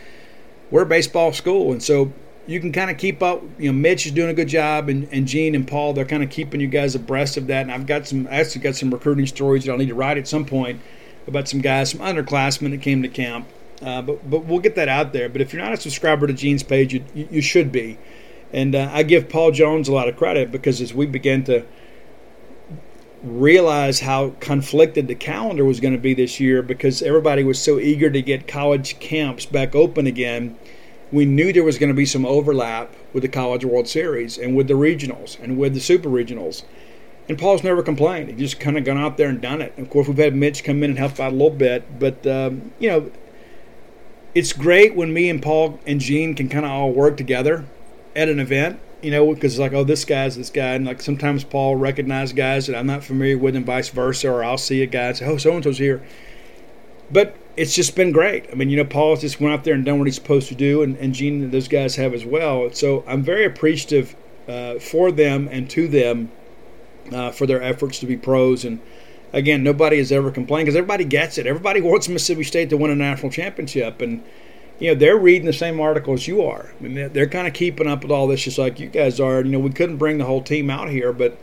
we're 0.71 0.83
a 0.83 0.87
baseball 0.87 1.33
school, 1.33 1.73
and 1.73 1.83
so 1.83 2.13
you 2.47 2.61
can 2.61 2.73
kind 2.73 2.91
of 2.91 2.99
keep 2.99 3.23
up. 3.23 3.43
You 3.59 3.73
know, 3.73 3.79
Mitch 3.79 4.07
is 4.07 4.13
doing 4.13 4.31
a 4.31 4.35
good 4.35 4.49
job, 4.49 4.89
and, 4.89 5.09
and 5.13 5.27
Gene 5.27 5.55
and 5.55 5.67
Paul 5.67 5.93
they're 5.93 6.05
kind 6.05 6.23
of 6.23 6.31
keeping 6.31 6.61
you 6.61 6.69
guys 6.69 6.95
abreast 6.95 7.37
of 7.37 7.47
that. 7.49 7.63
And 7.63 7.73
I've 7.73 7.87
got 7.87 8.07
some 8.07 8.27
I 8.27 8.41
actually 8.41 8.63
got 8.63 8.77
some 8.77 8.91
recruiting 8.91 9.27
stories 9.27 9.65
that 9.65 9.73
I'll 9.73 9.79
need 9.79 9.89
to 9.89 9.95
write 9.95 10.19
at 10.19 10.29
some 10.29 10.45
point 10.45 10.81
about 11.27 11.49
some 11.49 11.61
guys, 11.61 11.91
some 11.91 12.01
underclassmen 12.01 12.71
that 12.71 12.83
came 12.83 13.03
to 13.03 13.09
camp 13.09 13.47
uh, 13.83 14.01
but 14.01 14.29
but 14.29 14.45
we'll 14.45 14.61
get 14.61 14.77
that 14.77 14.89
out 14.89 15.13
there. 15.13 15.29
But 15.29 15.41
if 15.41 15.53
you're 15.53 15.63
not 15.63 15.73
a 15.73 15.77
subscriber 15.77 16.27
to 16.27 16.33
Gene's 16.33 16.63
page, 16.63 16.95
you 16.95 17.05
you 17.15 17.43
should 17.43 17.73
be. 17.73 17.99
And 18.53 18.75
uh, 18.75 18.91
I 18.93 19.03
give 19.03 19.29
Paul 19.29 19.51
Jones 19.51 19.89
a 19.89 19.93
lot 19.93 20.09
of 20.09 20.17
credit 20.17 20.53
because 20.53 20.81
as 20.81 20.95
we 20.95 21.07
began 21.07 21.43
to 21.45 21.65
realize 23.23 24.01
how 24.01 24.31
conflicted 24.41 25.09
the 25.09 25.15
calendar 25.15 25.65
was 25.65 25.81
going 25.81 25.95
to 25.95 26.01
be 26.01 26.15
this 26.15 26.41
year, 26.41 26.63
because 26.63 27.03
everybody 27.03 27.45
was 27.45 27.61
so 27.61 27.79
eager 27.79 28.11
to 28.11 28.23
get 28.23 28.49
college 28.49 28.99
camps 28.99 29.47
back 29.47 29.75
open 29.75 30.07
again, 30.07 30.57
we 31.11 31.25
knew 31.25 31.53
there 31.53 31.63
was 31.63 31.79
going 31.79 31.91
to 31.91 31.95
be 31.95 32.07
some 32.07 32.25
overlap 32.25 32.95
with 33.13 33.23
the 33.23 33.29
College 33.29 33.65
World 33.65 33.87
Series 33.87 34.39
and 34.39 34.57
with 34.57 34.67
the 34.67 34.75
regionals 34.75 35.39
and 35.41 35.59
with 35.59 35.75
the 35.75 35.81
super 35.81 36.09
regionals. 36.09 36.65
And 37.29 37.39
Paul's 37.39 37.63
never 37.63 37.83
complained. 37.83 38.31
He 38.31 38.35
just 38.35 38.59
kind 38.59 38.77
of 38.77 38.85
gone 38.85 38.99
out 38.99 39.17
there 39.17 39.29
and 39.29 39.41
done 39.41 39.61
it. 39.61 39.77
of 39.79 39.91
course, 39.91 40.09
we've 40.09 40.19
had 40.19 40.35
Mitch 40.35 40.65
come 40.65 40.83
in 40.83 40.91
and 40.91 40.99
help 40.99 41.21
out 41.21 41.33
a 41.33 41.37
little 41.37 41.51
bit, 41.51 41.99
but 41.99 42.27
um, 42.27 42.73
you 42.79 42.89
know 42.89 43.11
it's 44.35 44.53
great 44.53 44.95
when 44.95 45.13
me 45.13 45.29
and 45.29 45.43
Paul 45.43 45.79
and 45.87 46.01
Gene 46.01 46.35
can 46.35 46.49
kind 46.49 46.65
of 46.65 46.71
all 46.71 46.91
work 46.91 47.17
together 47.17 47.67
at 48.17 48.29
an 48.29 48.41
event, 48.41 48.81
you 49.03 49.11
know, 49.11 49.35
because 49.35 49.59
like, 49.59 49.73
oh, 49.73 49.85
this 49.85 50.05
guy's 50.05 50.37
this 50.37 50.51
guy, 50.51 50.75
and 50.75 50.85
like 50.85 51.01
sometimes 51.01 51.45
Paul 51.45 51.77
recognizes 51.77 52.33
guys 52.33 52.67
that 52.67 52.77
I'm 52.77 52.87
not 52.87 53.05
familiar 53.05 53.39
with, 53.39 53.57
and 53.57 53.67
vice 53.67 53.89
versa, 53.89 54.31
or 54.31 54.45
I'll 54.45 54.59
see 54.59 54.83
a 54.83 54.87
guy 54.87 55.09
and 55.09 55.17
say, 55.17 55.27
oh, 55.27 55.37
so 55.37 55.53
and 55.55 55.65
so's 55.65 55.79
here. 55.79 56.03
But 57.11 57.37
it's 57.57 57.75
just 57.75 57.95
been 57.95 58.13
great. 58.13 58.47
I 58.51 58.55
mean, 58.55 58.71
you 58.71 58.77
know, 58.77 58.85
Paul 58.85 59.17
just 59.17 59.41
went 59.41 59.53
out 59.53 59.65
there 59.65 59.75
and 59.75 59.85
done 59.85 59.99
what 59.99 60.07
he's 60.07 60.15
supposed 60.15 60.49
to 60.49 60.55
do, 60.55 60.83
and, 60.83 60.97
and 60.97 61.15
Gene 61.15 61.43
and 61.43 61.53
those 61.53 61.69
guys 61.69 61.97
have 61.97 62.15
as 62.15 62.25
well. 62.25 62.71
So 62.73 63.05
I'm 63.07 63.23
very 63.23 63.45
appreciative 63.45 64.17
uh, 64.49 64.79
for 64.79 65.13
them 65.13 65.49
and 65.51 65.69
to 65.71 65.89
them 65.89 66.31
uh, 67.13 67.31
for 67.31 67.47
their 67.47 67.63
efforts 67.63 67.99
to 68.01 68.07
be 68.07 68.17
pros 68.17 68.65
and 68.65 68.81
again, 69.33 69.63
nobody 69.63 69.99
has 69.99 70.13
ever 70.13 70.31
complained 70.31 70.67
because 70.67 70.77
everybody 70.77 71.05
gets 71.05 71.39
it. 71.39 71.47
Everybody 71.47 71.81
wants 71.81 72.09
Mississippi 72.09 72.45
State 72.45 72.71
to 72.71 72.77
win 72.77 72.91
a 72.91 72.97
national 72.97 73.33
championship, 73.33 74.01
and 74.01 74.23
you 74.83 74.89
know 74.89 74.97
they're 74.97 75.17
reading 75.17 75.47
the 75.47 75.53
same 75.53 75.81
articles 75.81 76.27
you 76.27 76.43
are. 76.43 76.75
I 76.77 76.83
mean, 76.83 76.95
they're, 76.95 77.09
they're 77.09 77.29
kind 77.29 77.47
of 77.47 77.55
keeping 77.55 77.87
up 77.87 78.03
with 78.03 78.11
all 78.11 78.27
this 78.27 78.43
just 78.43 78.59
like 78.59 78.81
you 78.81 78.89
guys 78.89 79.21
are. 79.21 79.41
You 79.41 79.53
know, 79.53 79.61
we 79.61 79.71
couldn't 79.71 79.97
bring 79.97 80.19
the 80.19 80.25
whole 80.25 80.43
team 80.43 80.71
out 80.71 80.91
here, 80.91 81.13
but 81.13 81.39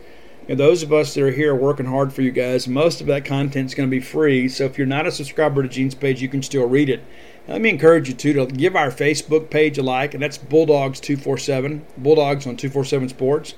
you 0.45 0.49
know, 0.49 0.55
those 0.55 0.83
of 0.83 0.91
us 0.91 1.13
that 1.13 1.23
are 1.23 1.31
here 1.31 1.55
working 1.55 1.85
hard 1.85 2.11
for 2.11 2.21
you 2.21 2.31
guys. 2.31 2.67
Most 2.67 2.99
of 2.99 3.07
that 3.07 3.23
content 3.23 3.67
is 3.67 3.75
going 3.75 3.87
to 3.87 3.95
be 3.95 4.01
free, 4.01 4.49
so 4.49 4.65
if 4.65 4.77
you're 4.77 4.85
not 4.85 5.07
a 5.07 5.11
subscriber 5.11 5.63
to 5.63 5.69
Gene's 5.69 5.95
page, 5.95 6.21
you 6.21 6.27
can 6.27 6.43
still 6.43 6.67
read 6.67 6.89
it. 6.89 7.01
let 7.47 7.61
me 7.61 7.69
encourage 7.69 8.09
you 8.09 8.13
too 8.13 8.33
to 8.33 8.45
give 8.45 8.75
our 8.75 8.89
Facebook 8.89 9.49
page 9.49 9.77
a 9.77 9.83
like, 9.83 10.13
and 10.13 10.21
that's 10.21 10.37
Bulldogs 10.37 10.99
two 10.99 11.15
four 11.15 11.37
seven 11.37 11.85
Bulldogs 11.97 12.45
on 12.45 12.57
two 12.57 12.69
four 12.69 12.83
seven 12.83 13.07
Sports 13.07 13.53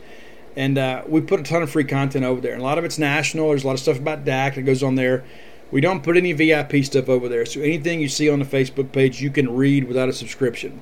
and 0.55 0.77
uh, 0.77 1.03
we 1.07 1.21
put 1.21 1.39
a 1.39 1.43
ton 1.43 1.63
of 1.63 1.71
free 1.71 1.85
content 1.85 2.25
over 2.25 2.41
there. 2.41 2.51
And 2.51 2.61
a 2.61 2.65
lot 2.65 2.77
of 2.77 2.83
it's 2.83 2.99
national. 2.99 3.49
There's 3.49 3.63
a 3.63 3.67
lot 3.67 3.73
of 3.73 3.79
stuff 3.79 3.97
about 3.97 4.25
Dak 4.25 4.55
that 4.55 4.63
goes 4.63 4.83
on 4.83 4.95
there. 4.95 5.23
We 5.71 5.81
don't 5.81 6.03
put 6.03 6.17
any 6.17 6.33
VIP 6.33 6.83
stuff 6.83 7.07
over 7.07 7.29
there, 7.29 7.45
so 7.45 7.61
anything 7.61 8.01
you 8.01 8.09
see 8.09 8.29
on 8.29 8.39
the 8.39 8.45
Facebook 8.45 8.91
page 8.91 9.21
you 9.21 9.31
can 9.31 9.55
read 9.55 9.85
without 9.85 10.09
a 10.09 10.13
subscription. 10.13 10.81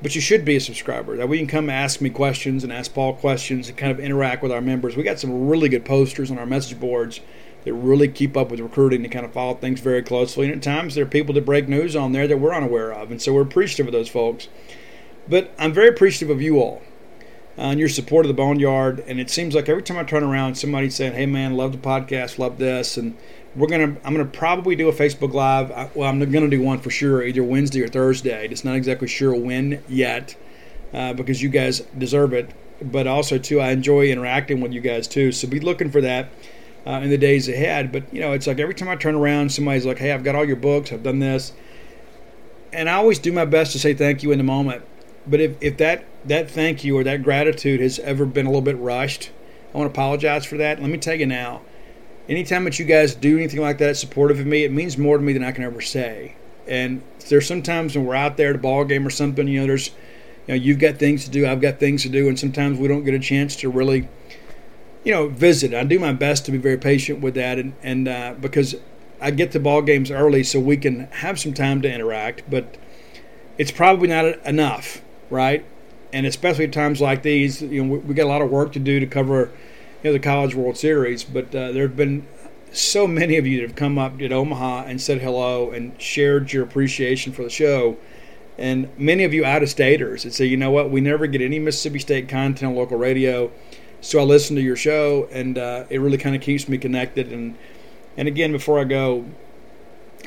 But 0.00 0.14
you 0.14 0.20
should 0.20 0.44
be 0.44 0.54
a 0.54 0.60
subscriber. 0.60 1.16
That 1.16 1.28
way 1.28 1.38
you 1.38 1.46
can 1.46 1.48
come 1.48 1.70
ask 1.70 2.00
me 2.00 2.10
questions 2.10 2.62
and 2.62 2.72
ask 2.72 2.94
Paul 2.94 3.14
questions 3.14 3.68
and 3.68 3.76
kind 3.76 3.90
of 3.90 3.98
interact 3.98 4.42
with 4.42 4.52
our 4.52 4.60
members. 4.60 4.96
We 4.96 5.02
got 5.02 5.18
some 5.18 5.48
really 5.48 5.68
good 5.68 5.84
posters 5.84 6.30
on 6.30 6.38
our 6.38 6.46
message 6.46 6.78
boards 6.78 7.20
that 7.64 7.72
really 7.72 8.06
keep 8.06 8.36
up 8.36 8.50
with 8.50 8.60
recruiting 8.60 9.02
and 9.02 9.12
kind 9.12 9.24
of 9.24 9.32
follow 9.32 9.54
things 9.54 9.80
very 9.80 10.02
closely. 10.02 10.46
And 10.46 10.54
at 10.54 10.62
times 10.62 10.94
there 10.94 11.04
are 11.04 11.08
people 11.08 11.34
that 11.34 11.44
break 11.44 11.68
news 11.68 11.96
on 11.96 12.12
there 12.12 12.28
that 12.28 12.38
we're 12.38 12.54
unaware 12.54 12.92
of, 12.92 13.10
and 13.10 13.20
so 13.20 13.32
we're 13.32 13.42
appreciative 13.42 13.86
of 13.86 13.92
those 13.92 14.08
folks. 14.08 14.48
But 15.28 15.52
I'm 15.58 15.72
very 15.72 15.88
appreciative 15.88 16.30
of 16.34 16.40
you 16.40 16.58
all 16.58 16.82
uh, 17.58 17.62
and 17.62 17.80
your 17.80 17.88
support 17.88 18.24
of 18.24 18.28
the 18.28 18.34
Boneyard. 18.34 19.00
And 19.00 19.18
it 19.18 19.30
seems 19.30 19.54
like 19.54 19.68
every 19.68 19.82
time 19.82 19.98
I 19.98 20.04
turn 20.04 20.22
around, 20.22 20.54
somebody's 20.54 20.94
saying, 20.94 21.14
"Hey, 21.14 21.26
man, 21.26 21.56
love 21.56 21.72
the 21.72 21.78
podcast, 21.78 22.38
love 22.38 22.58
this," 22.58 22.96
and 22.96 23.16
we're 23.58 23.66
gonna. 23.66 23.96
I'm 24.04 24.14
gonna 24.14 24.24
probably 24.24 24.76
do 24.76 24.88
a 24.88 24.92
Facebook 24.92 25.34
Live. 25.34 25.70
well, 25.94 26.08
I'm 26.08 26.18
gonna 26.18 26.48
do 26.48 26.62
one 26.62 26.78
for 26.78 26.90
sure, 26.90 27.24
either 27.24 27.42
Wednesday 27.42 27.82
or 27.82 27.88
Thursday. 27.88 28.46
It's 28.48 28.64
not 28.64 28.76
exactly 28.76 29.08
sure 29.08 29.34
when 29.34 29.82
yet, 29.88 30.36
uh, 30.94 31.12
because 31.12 31.42
you 31.42 31.48
guys 31.48 31.80
deserve 31.98 32.32
it. 32.32 32.50
But 32.80 33.08
also 33.08 33.36
too, 33.36 33.60
I 33.60 33.72
enjoy 33.72 34.06
interacting 34.06 34.60
with 34.60 34.72
you 34.72 34.80
guys 34.80 35.08
too. 35.08 35.32
So 35.32 35.48
be 35.48 35.58
looking 35.58 35.90
for 35.90 36.00
that. 36.00 36.28
Uh, 36.86 37.00
in 37.00 37.10
the 37.10 37.18
days 37.18 37.48
ahead, 37.50 37.92
but 37.92 38.02
you 38.14 38.20
know, 38.20 38.32
it's 38.32 38.46
like 38.46 38.58
every 38.58 38.72
time 38.72 38.88
I 38.88 38.96
turn 38.96 39.14
around, 39.14 39.50
somebody's 39.52 39.84
like, 39.84 39.98
"Hey, 39.98 40.10
I've 40.10 40.24
got 40.24 40.34
all 40.34 40.44
your 40.46 40.56
books, 40.56 40.90
I've 40.90 41.02
done 41.02 41.18
this," 41.18 41.52
and 42.72 42.88
I 42.88 42.94
always 42.94 43.18
do 43.18 43.30
my 43.30 43.44
best 43.44 43.72
to 43.72 43.78
say 43.78 43.92
thank 43.92 44.22
you 44.22 44.32
in 44.32 44.38
the 44.38 44.44
moment. 44.44 44.82
But 45.26 45.40
if, 45.40 45.56
if 45.60 45.76
that, 45.78 46.04
that 46.24 46.50
thank 46.50 46.84
you 46.84 46.96
or 46.96 47.04
that 47.04 47.22
gratitude 47.22 47.80
has 47.80 47.98
ever 47.98 48.24
been 48.24 48.46
a 48.46 48.48
little 48.48 48.62
bit 48.62 48.78
rushed, 48.78 49.30
I 49.74 49.78
want 49.78 49.92
to 49.92 50.00
apologize 50.00 50.46
for 50.46 50.56
that. 50.56 50.80
Let 50.80 50.88
me 50.88 50.96
tell 50.96 51.16
you 51.16 51.26
now 51.26 51.60
anytime 52.28 52.64
that 52.64 52.78
you 52.78 52.84
guys 52.84 53.14
do 53.14 53.36
anything 53.36 53.60
like 53.60 53.78
that 53.78 53.96
supportive 53.96 54.40
of 54.40 54.46
me, 54.46 54.64
it 54.64 54.72
means 54.72 54.98
more 54.98 55.16
to 55.16 55.22
me 55.22 55.32
than 55.32 55.44
I 55.44 55.52
can 55.52 55.64
ever 55.64 55.80
say. 55.80 56.34
And 56.66 57.02
there's 57.28 57.46
sometimes 57.46 57.96
when 57.96 58.06
we're 58.06 58.14
out 58.14 58.36
there 58.36 58.50
at 58.50 58.56
a 58.56 58.58
ball 58.58 58.84
game 58.84 59.06
or 59.06 59.10
something, 59.10 59.48
you 59.48 59.60
know, 59.60 59.66
there's, 59.66 59.88
you 60.46 60.48
know, 60.48 60.54
you've 60.54 60.78
got 60.78 60.96
things 60.96 61.24
to 61.24 61.30
do, 61.30 61.46
I've 61.46 61.60
got 61.60 61.78
things 61.78 62.02
to 62.02 62.08
do, 62.08 62.28
and 62.28 62.38
sometimes 62.38 62.78
we 62.78 62.88
don't 62.88 63.04
get 63.04 63.14
a 63.14 63.18
chance 63.18 63.56
to 63.56 63.70
really, 63.70 64.08
you 65.04 65.12
know, 65.12 65.28
visit. 65.28 65.72
I 65.72 65.84
do 65.84 65.98
my 65.98 66.12
best 66.12 66.44
to 66.46 66.52
be 66.52 66.58
very 66.58 66.76
patient 66.76 67.20
with 67.20 67.34
that, 67.34 67.58
and 67.58 67.74
and 67.82 68.08
uh, 68.08 68.34
because 68.38 68.76
I 69.20 69.30
get 69.30 69.52
to 69.52 69.60
ball 69.60 69.82
games 69.82 70.10
early 70.10 70.44
so 70.44 70.60
we 70.60 70.76
can 70.76 71.06
have 71.06 71.40
some 71.40 71.54
time 71.54 71.80
to 71.82 71.92
interact, 71.92 72.48
but 72.50 72.76
it's 73.56 73.72
probably 73.72 74.08
not 74.08 74.24
enough 74.46 75.02
right? 75.30 75.64
And 76.12 76.26
especially 76.26 76.64
at 76.64 76.72
times 76.72 77.00
like 77.00 77.22
these, 77.22 77.60
you 77.62 77.84
know, 77.84 77.92
we, 77.94 77.98
we 77.98 78.14
got 78.14 78.24
a 78.24 78.28
lot 78.28 78.42
of 78.42 78.50
work 78.50 78.72
to 78.72 78.78
do 78.78 79.00
to 79.00 79.06
cover, 79.06 79.50
you 80.02 80.10
know, 80.10 80.12
the 80.12 80.18
College 80.18 80.54
World 80.54 80.76
Series. 80.76 81.24
But 81.24 81.54
uh, 81.54 81.72
there 81.72 81.82
have 81.82 81.96
been 81.96 82.26
so 82.72 83.06
many 83.06 83.36
of 83.36 83.46
you 83.46 83.60
that 83.60 83.68
have 83.68 83.76
come 83.76 83.98
up 83.98 84.20
at 84.20 84.32
Omaha 84.32 84.84
and 84.84 85.00
said 85.00 85.20
hello 85.20 85.70
and 85.70 86.00
shared 86.00 86.52
your 86.52 86.64
appreciation 86.64 87.32
for 87.32 87.42
the 87.42 87.50
show. 87.50 87.96
And 88.56 88.88
many 88.98 89.24
of 89.24 89.32
you 89.32 89.44
out 89.44 89.62
of 89.62 89.68
staters 89.68 90.24
that 90.24 90.34
say, 90.34 90.44
you 90.44 90.56
know 90.56 90.70
what, 90.70 90.90
we 90.90 91.00
never 91.00 91.26
get 91.26 91.40
any 91.40 91.58
Mississippi 91.58 92.00
State 92.00 92.28
content 92.28 92.70
on 92.70 92.76
local 92.76 92.98
radio. 92.98 93.52
So 94.00 94.18
I 94.18 94.22
listen 94.22 94.56
to 94.56 94.62
your 94.62 94.76
show, 94.76 95.28
and 95.32 95.58
uh, 95.58 95.84
it 95.90 95.98
really 95.98 96.18
kind 96.18 96.36
of 96.36 96.42
keeps 96.42 96.68
me 96.68 96.78
connected. 96.78 97.32
And 97.32 97.56
and 98.16 98.26
again, 98.26 98.50
before 98.50 98.80
I 98.80 98.84
go, 98.84 99.26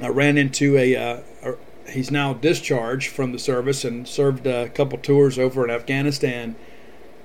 I 0.01 0.07
ran 0.07 0.37
into 0.37 0.77
a, 0.77 0.95
uh, 0.95 1.19
a 1.43 1.55
he's 1.89 2.09
now 2.09 2.33
discharged 2.33 3.09
from 3.09 3.33
the 3.33 3.39
service 3.39 3.83
and 3.83 4.07
served 4.07 4.47
a 4.47 4.69
couple 4.69 4.97
tours 4.97 5.37
over 5.37 5.63
in 5.65 5.69
Afghanistan. 5.69 6.55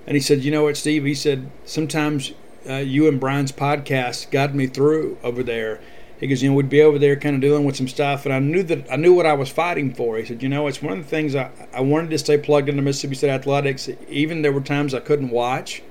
And 0.07 0.15
he 0.15 0.21
said, 0.21 0.45
"You 0.45 0.51
know 0.51 0.65
what, 0.65 0.77
Steve?" 0.77 1.05
He 1.05 1.15
said, 1.15 1.51
"Sometimes 1.65 2.33
uh, 2.69 2.75
you 2.75 3.09
and 3.09 3.19
Brian's 3.21 3.53
podcast 3.53 4.31
got 4.31 4.55
me 4.55 4.67
through 4.67 5.19
over 5.23 5.43
there." 5.43 5.81
He 6.19 6.27
goes, 6.27 6.43
"You 6.43 6.51
know, 6.51 6.55
we'd 6.57 6.69
be 6.69 6.81
over 6.81 6.99
there 6.99 7.17
kind 7.17 7.35
of 7.35 7.43
dealing 7.43 7.65
with 7.65 7.77
some 7.77 7.89
stuff, 7.89 8.25
and 8.25 8.35
I 8.35 8.39
knew 8.39 8.63
that 8.63 8.91
I 8.91 8.97
knew 8.97 9.15
what 9.15 9.27
I 9.27 9.35
was 9.35 9.49
fighting 9.49 9.93
for." 9.93 10.17
He 10.17 10.25
said, 10.25 10.43
"You 10.43 10.49
know, 10.49 10.67
it's 10.67 10.83
one 10.83 10.93
of 10.93 11.05
the 11.05 11.11
things 11.11 11.35
I, 11.35 11.51
I 11.75 11.81
wanted 11.81 12.11
to 12.11 12.19
stay 12.19 12.39
plugged 12.39 12.69
into 12.69 12.83
Mississippi 12.83 13.17
State 13.17 13.31
athletics. 13.31 13.89
Even 14.09 14.43
there 14.43 14.53
were 14.53 14.61
times 14.61 14.95
I 14.95 15.01
couldn't 15.01 15.31
watch, 15.31 15.83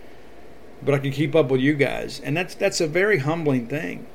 but 0.82 0.96
I 0.96 1.00
could 1.00 1.14
keep 1.14 1.36
up 1.36 1.52
with 1.52 1.62
you 1.62 1.74
guys, 1.74 2.22
and 2.22 2.36
that's 2.36 2.56
that's 2.56 2.82
a 2.82 2.88
very 2.88 3.20
humbling 3.20 3.68
thing." 3.68 4.08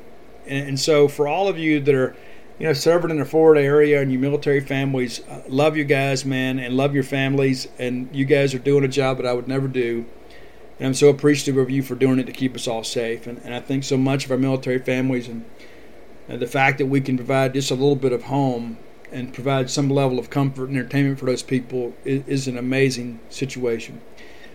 and, 0.47 0.69
and 0.69 0.81
so, 0.81 1.09
for 1.09 1.27
all 1.29 1.49
of 1.49 1.59
you 1.59 1.81
that 1.81 1.95
are 1.95 2.15
you 2.61 2.67
know, 2.67 2.75
serving 2.75 3.11
in 3.11 3.19
the 3.19 3.25
Florida 3.25 3.63
area 3.63 4.03
and 4.03 4.13
your 4.13 4.21
military 4.21 4.61
families, 4.61 5.27
uh, 5.29 5.43
love 5.49 5.79
you 5.79 5.85
guys, 5.85 6.27
man, 6.27 6.59
and 6.59 6.77
love 6.77 6.95
your 6.95 7.03
families. 7.03 7.67
And 7.79 8.15
you 8.15 8.27
guys 8.27 8.55
are 8.55 8.59
doing 8.59 8.85
a 8.85 8.89
job 8.89 9.17
that 9.17 9.25
I 9.25 9.33
would 9.33 9.49
never 9.49 9.67
do. 9.67 10.05
And 10.79 10.89
I'm 10.89 10.95
so 10.95 11.09
appreciative 11.09 11.57
of 11.57 11.71
you 11.71 11.83
for 11.83 11.95
doing 11.95 12.19
it 12.19 12.25
to 12.25 12.33
keep 12.33 12.55
us 12.55 12.69
all 12.69 12.85
safe. 12.85 13.27
And, 13.27 13.39
and 13.45 13.55
I 13.55 13.61
think 13.61 13.83
so 13.83 13.97
much 13.97 14.27
of 14.27 14.31
our 14.31 14.37
military 14.37 14.79
families 14.79 15.27
and, 15.27 15.47
and 16.29 16.39
the 16.39 16.47
fact 16.47 16.77
that 16.79 16.87
we 16.87 17.01
can 17.01 17.17
provide 17.17 17.55
just 17.55 17.71
a 17.71 17.75
little 17.75 17.97
bit 17.97 18.13
of 18.13 18.25
home 18.25 18.77
and 19.11 19.33
provide 19.33 19.71
some 19.71 19.89
level 19.89 20.19
of 20.19 20.29
comfort 20.29 20.69
and 20.69 20.77
entertainment 20.77 21.19
for 21.19 21.25
those 21.25 21.43
people 21.43 21.95
is, 22.05 22.23
is 22.27 22.47
an 22.47 22.59
amazing 22.59 23.21
situation. 23.31 24.03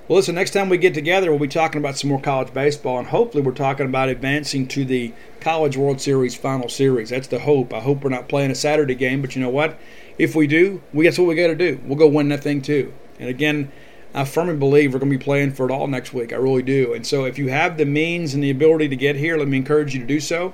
Well, 0.07 0.17
listen, 0.17 0.35
next 0.35 0.51
time 0.51 0.69
we 0.69 0.77
get 0.77 0.93
together, 0.93 1.31
we'll 1.31 1.39
be 1.39 1.47
talking 1.47 1.81
about 1.81 1.97
some 1.97 2.11
more 2.11 2.21
college 2.21 2.53
baseball, 2.53 2.99
and 2.99 3.07
hopefully, 3.07 3.41
we're 3.41 3.53
talking 3.53 3.87
about 3.87 4.07
advancing 4.07 4.67
to 4.67 4.85
the 4.85 5.13
College 5.39 5.77
World 5.77 5.99
Series 5.99 6.35
final 6.35 6.69
series. 6.69 7.09
That's 7.09 7.25
the 7.25 7.39
hope. 7.39 7.73
I 7.73 7.79
hope 7.79 8.03
we're 8.03 8.11
not 8.11 8.29
playing 8.29 8.51
a 8.51 8.55
Saturday 8.55 8.93
game, 8.93 9.21
but 9.21 9.35
you 9.35 9.41
know 9.41 9.49
what? 9.49 9.79
If 10.19 10.35
we 10.35 10.45
do, 10.45 10.83
we 10.93 11.05
that's 11.05 11.17
what 11.17 11.27
we 11.27 11.33
got 11.33 11.47
to 11.47 11.55
do. 11.55 11.81
We'll 11.83 11.97
go 11.97 12.07
win 12.07 12.29
that 12.29 12.43
thing 12.43 12.61
too. 12.61 12.93
And 13.19 13.29
again, 13.29 13.71
I 14.13 14.25
firmly 14.25 14.55
believe 14.55 14.93
we're 14.93 14.99
going 14.99 15.11
to 15.11 15.17
be 15.17 15.23
playing 15.23 15.53
for 15.53 15.67
it 15.67 15.73
all 15.73 15.87
next 15.87 16.13
week. 16.13 16.31
I 16.31 16.35
really 16.35 16.61
do. 16.61 16.93
And 16.93 17.05
so, 17.05 17.25
if 17.25 17.39
you 17.39 17.47
have 17.47 17.77
the 17.77 17.85
means 17.85 18.35
and 18.35 18.43
the 18.43 18.51
ability 18.51 18.89
to 18.89 18.95
get 18.95 19.15
here, 19.15 19.37
let 19.37 19.47
me 19.47 19.57
encourage 19.57 19.95
you 19.95 20.01
to 20.01 20.05
do 20.05 20.19
so 20.19 20.53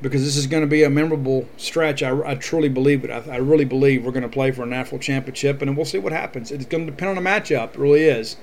because 0.00 0.24
this 0.24 0.36
is 0.36 0.46
going 0.46 0.62
to 0.62 0.68
be 0.68 0.82
a 0.82 0.90
memorable 0.90 1.48
stretch. 1.56 2.02
I, 2.02 2.30
I 2.30 2.34
truly 2.34 2.68
believe 2.68 3.04
it. 3.04 3.10
I, 3.10 3.34
I, 3.34 3.36
really 3.36 3.64
believe 3.64 4.04
we're 4.04 4.12
going 4.12 4.22
to 4.22 4.28
play 4.28 4.50
for 4.52 4.62
a 4.62 4.66
national 4.66 5.00
championship, 5.00 5.60
and 5.60 5.76
we'll 5.76 5.86
see 5.86 5.98
what 5.98 6.12
happens. 6.12 6.50
It's 6.50 6.66
going 6.66 6.86
to 6.86 6.90
depend 6.90 7.16
on 7.16 7.22
the 7.22 7.28
matchup. 7.28 7.74
It 7.74 7.78
really 7.78 8.04
is. 8.04 8.36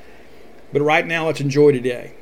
But 0.73 0.81
right 0.81 1.05
now, 1.05 1.27
let's 1.27 1.41
enjoy 1.41 1.71
today. 1.71 2.13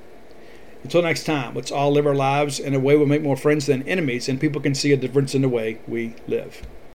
Until 0.84 1.02
next 1.02 1.24
time, 1.24 1.56
let's 1.56 1.72
all 1.72 1.92
live 1.92 2.06
our 2.06 2.16
lives 2.16 2.60
in 2.60 2.76
a 2.76 2.80
way 2.80 2.98
we 2.98 3.06
make 3.06 3.22
more 3.22 3.38
friends 3.38 3.66
than 3.66 3.84
enemies, 3.84 4.28
and 4.28 4.40
people 4.40 4.62
can 4.62 4.76
see 4.76 4.92
a 4.92 4.98
difference 4.98 5.34
in 5.34 5.42
the 5.42 5.50
way 5.50 5.80
we 5.88 6.16
live. 6.28 6.62